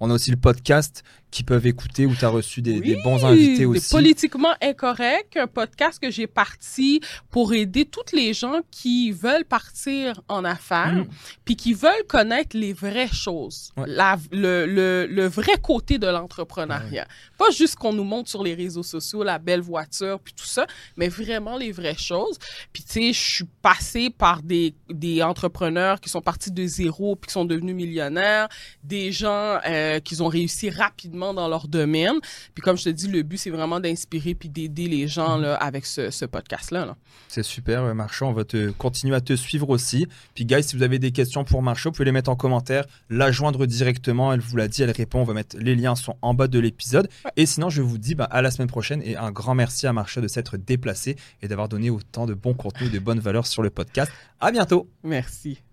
On 0.00 0.10
a 0.10 0.14
aussi 0.14 0.30
le 0.30 0.36
podcast 0.36 1.02
qui 1.30 1.42
peuvent 1.42 1.66
écouter 1.66 2.06
où 2.06 2.14
tu 2.14 2.24
as 2.24 2.28
reçu 2.28 2.62
des, 2.62 2.96
bons 3.04 3.24
invités 3.24 3.66
aussi. 3.66 3.90
Politiquement 3.90 4.54
incorrect, 4.62 5.36
un 5.36 5.46
podcast 5.46 5.98
que 6.00 6.10
j'ai 6.10 6.26
parti 6.26 7.00
pour 7.30 7.52
aider 7.52 7.84
toutes 7.84 8.12
les 8.12 8.32
gens 8.32 8.60
qui 8.70 9.12
veulent 9.12 9.44
partir 9.44 10.22
en 10.28 10.44
affaires, 10.44 10.94
mm. 10.94 11.08
puis 11.44 11.56
qui 11.56 11.74
veulent 11.74 12.06
connaître 12.08 12.56
les 12.56 12.72
vraies 12.72 13.12
choses, 13.12 13.72
la, 13.76 14.18
le, 14.32 14.66
le, 14.66 15.06
le, 15.06 15.26
vrai 15.26 15.58
côté 15.60 15.98
de 15.98 16.06
l'entrepreneuriat. 16.06 17.06
Pas 17.36 17.50
juste 17.50 17.76
qu'on 17.76 17.92
nous 17.92 18.04
montre 18.04 18.30
sur 18.30 18.42
les 18.42 18.54
réseaux 18.54 18.82
sociaux 18.82 19.22
la 19.22 19.38
belle 19.38 19.60
voiture, 19.60 20.18
puis 20.20 20.32
tout 20.34 20.46
ça, 20.46 20.66
mais 20.96 21.08
vraiment 21.08 21.58
les 21.58 21.72
vraies 21.72 21.98
choses. 21.98 22.38
Puis 22.72 22.82
tu 22.82 22.92
sais, 22.92 23.12
je 23.12 23.34
suis 23.34 23.44
passée 23.60 24.10
par 24.10 24.42
des, 24.42 24.74
des 24.88 25.22
entrepreneurs 25.22 26.00
qui 26.00 26.08
sont 26.08 26.22
partis 26.22 26.50
de 26.50 26.66
zéro, 26.66 27.16
puis 27.16 27.28
qui 27.28 27.32
sont 27.34 27.44
devenus 27.44 27.74
millionnaires, 27.74 28.48
des 28.82 29.12
gens 29.12 29.58
euh, 29.66 30.00
qui 30.00 30.20
ont 30.22 30.28
réussi 30.28 30.70
rapidement 30.70 31.17
dans 31.18 31.48
leur 31.48 31.68
domaine. 31.68 32.14
Puis 32.54 32.62
comme 32.62 32.76
je 32.76 32.84
te 32.84 32.88
dis, 32.88 33.08
le 33.08 33.22
but, 33.22 33.38
c'est 33.38 33.50
vraiment 33.50 33.80
d'inspirer 33.80 34.34
puis 34.34 34.48
d'aider 34.48 34.88
les 34.88 35.08
gens 35.08 35.36
là, 35.36 35.54
avec 35.56 35.86
ce, 35.86 36.24
podcast-là. 36.24 36.96
C'est 37.28 37.42
super, 37.42 37.94
Marchand. 37.94 38.28
On 38.30 38.32
va 38.32 38.44
te 38.44 38.70
continuer 38.70 39.14
à 39.14 39.20
te 39.20 39.34
suivre 39.34 39.70
aussi. 39.70 40.06
Puis, 40.34 40.44
guys, 40.44 40.62
si 40.62 40.76
vous 40.76 40.82
avez 40.82 40.98
des 40.98 41.12
questions 41.12 41.44
pour 41.44 41.62
Marchand, 41.62 41.90
vous 41.90 41.94
pouvez 41.94 42.04
les 42.04 42.12
mettre 42.12 42.30
en 42.30 42.36
commentaire, 42.36 42.84
la 43.08 43.30
joindre 43.30 43.66
directement. 43.66 44.32
Elle 44.32 44.40
vous 44.40 44.56
l'a 44.56 44.68
dit, 44.68 44.82
elle 44.82 44.90
répond. 44.90 45.20
On 45.20 45.24
va 45.24 45.34
mettre 45.34 45.56
les 45.58 45.74
liens 45.74 45.94
sont 45.94 46.16
en 46.22 46.34
bas 46.34 46.48
de 46.48 46.58
l'épisode. 46.58 47.08
Et 47.36 47.46
sinon, 47.46 47.70
je 47.70 47.82
vous 47.82 47.98
dis 47.98 48.14
bah, 48.14 48.24
à 48.24 48.42
la 48.42 48.50
semaine 48.50 48.68
prochaine 48.68 49.02
et 49.04 49.16
un 49.16 49.30
grand 49.30 49.54
merci 49.54 49.86
à 49.86 49.92
Marchand 49.92 50.20
de 50.20 50.28
s'être 50.28 50.56
déplacé 50.56 51.16
et 51.42 51.48
d'avoir 51.48 51.68
donné 51.68 51.90
autant 51.90 52.26
de 52.26 52.34
bons 52.34 52.54
contenus, 52.54 52.90
de 52.90 52.98
bonnes 52.98 53.20
valeurs 53.20 53.46
sur 53.46 53.62
le 53.62 53.70
podcast. 53.70 54.12
À 54.40 54.50
bientôt. 54.50 54.88
Merci. 55.02 55.67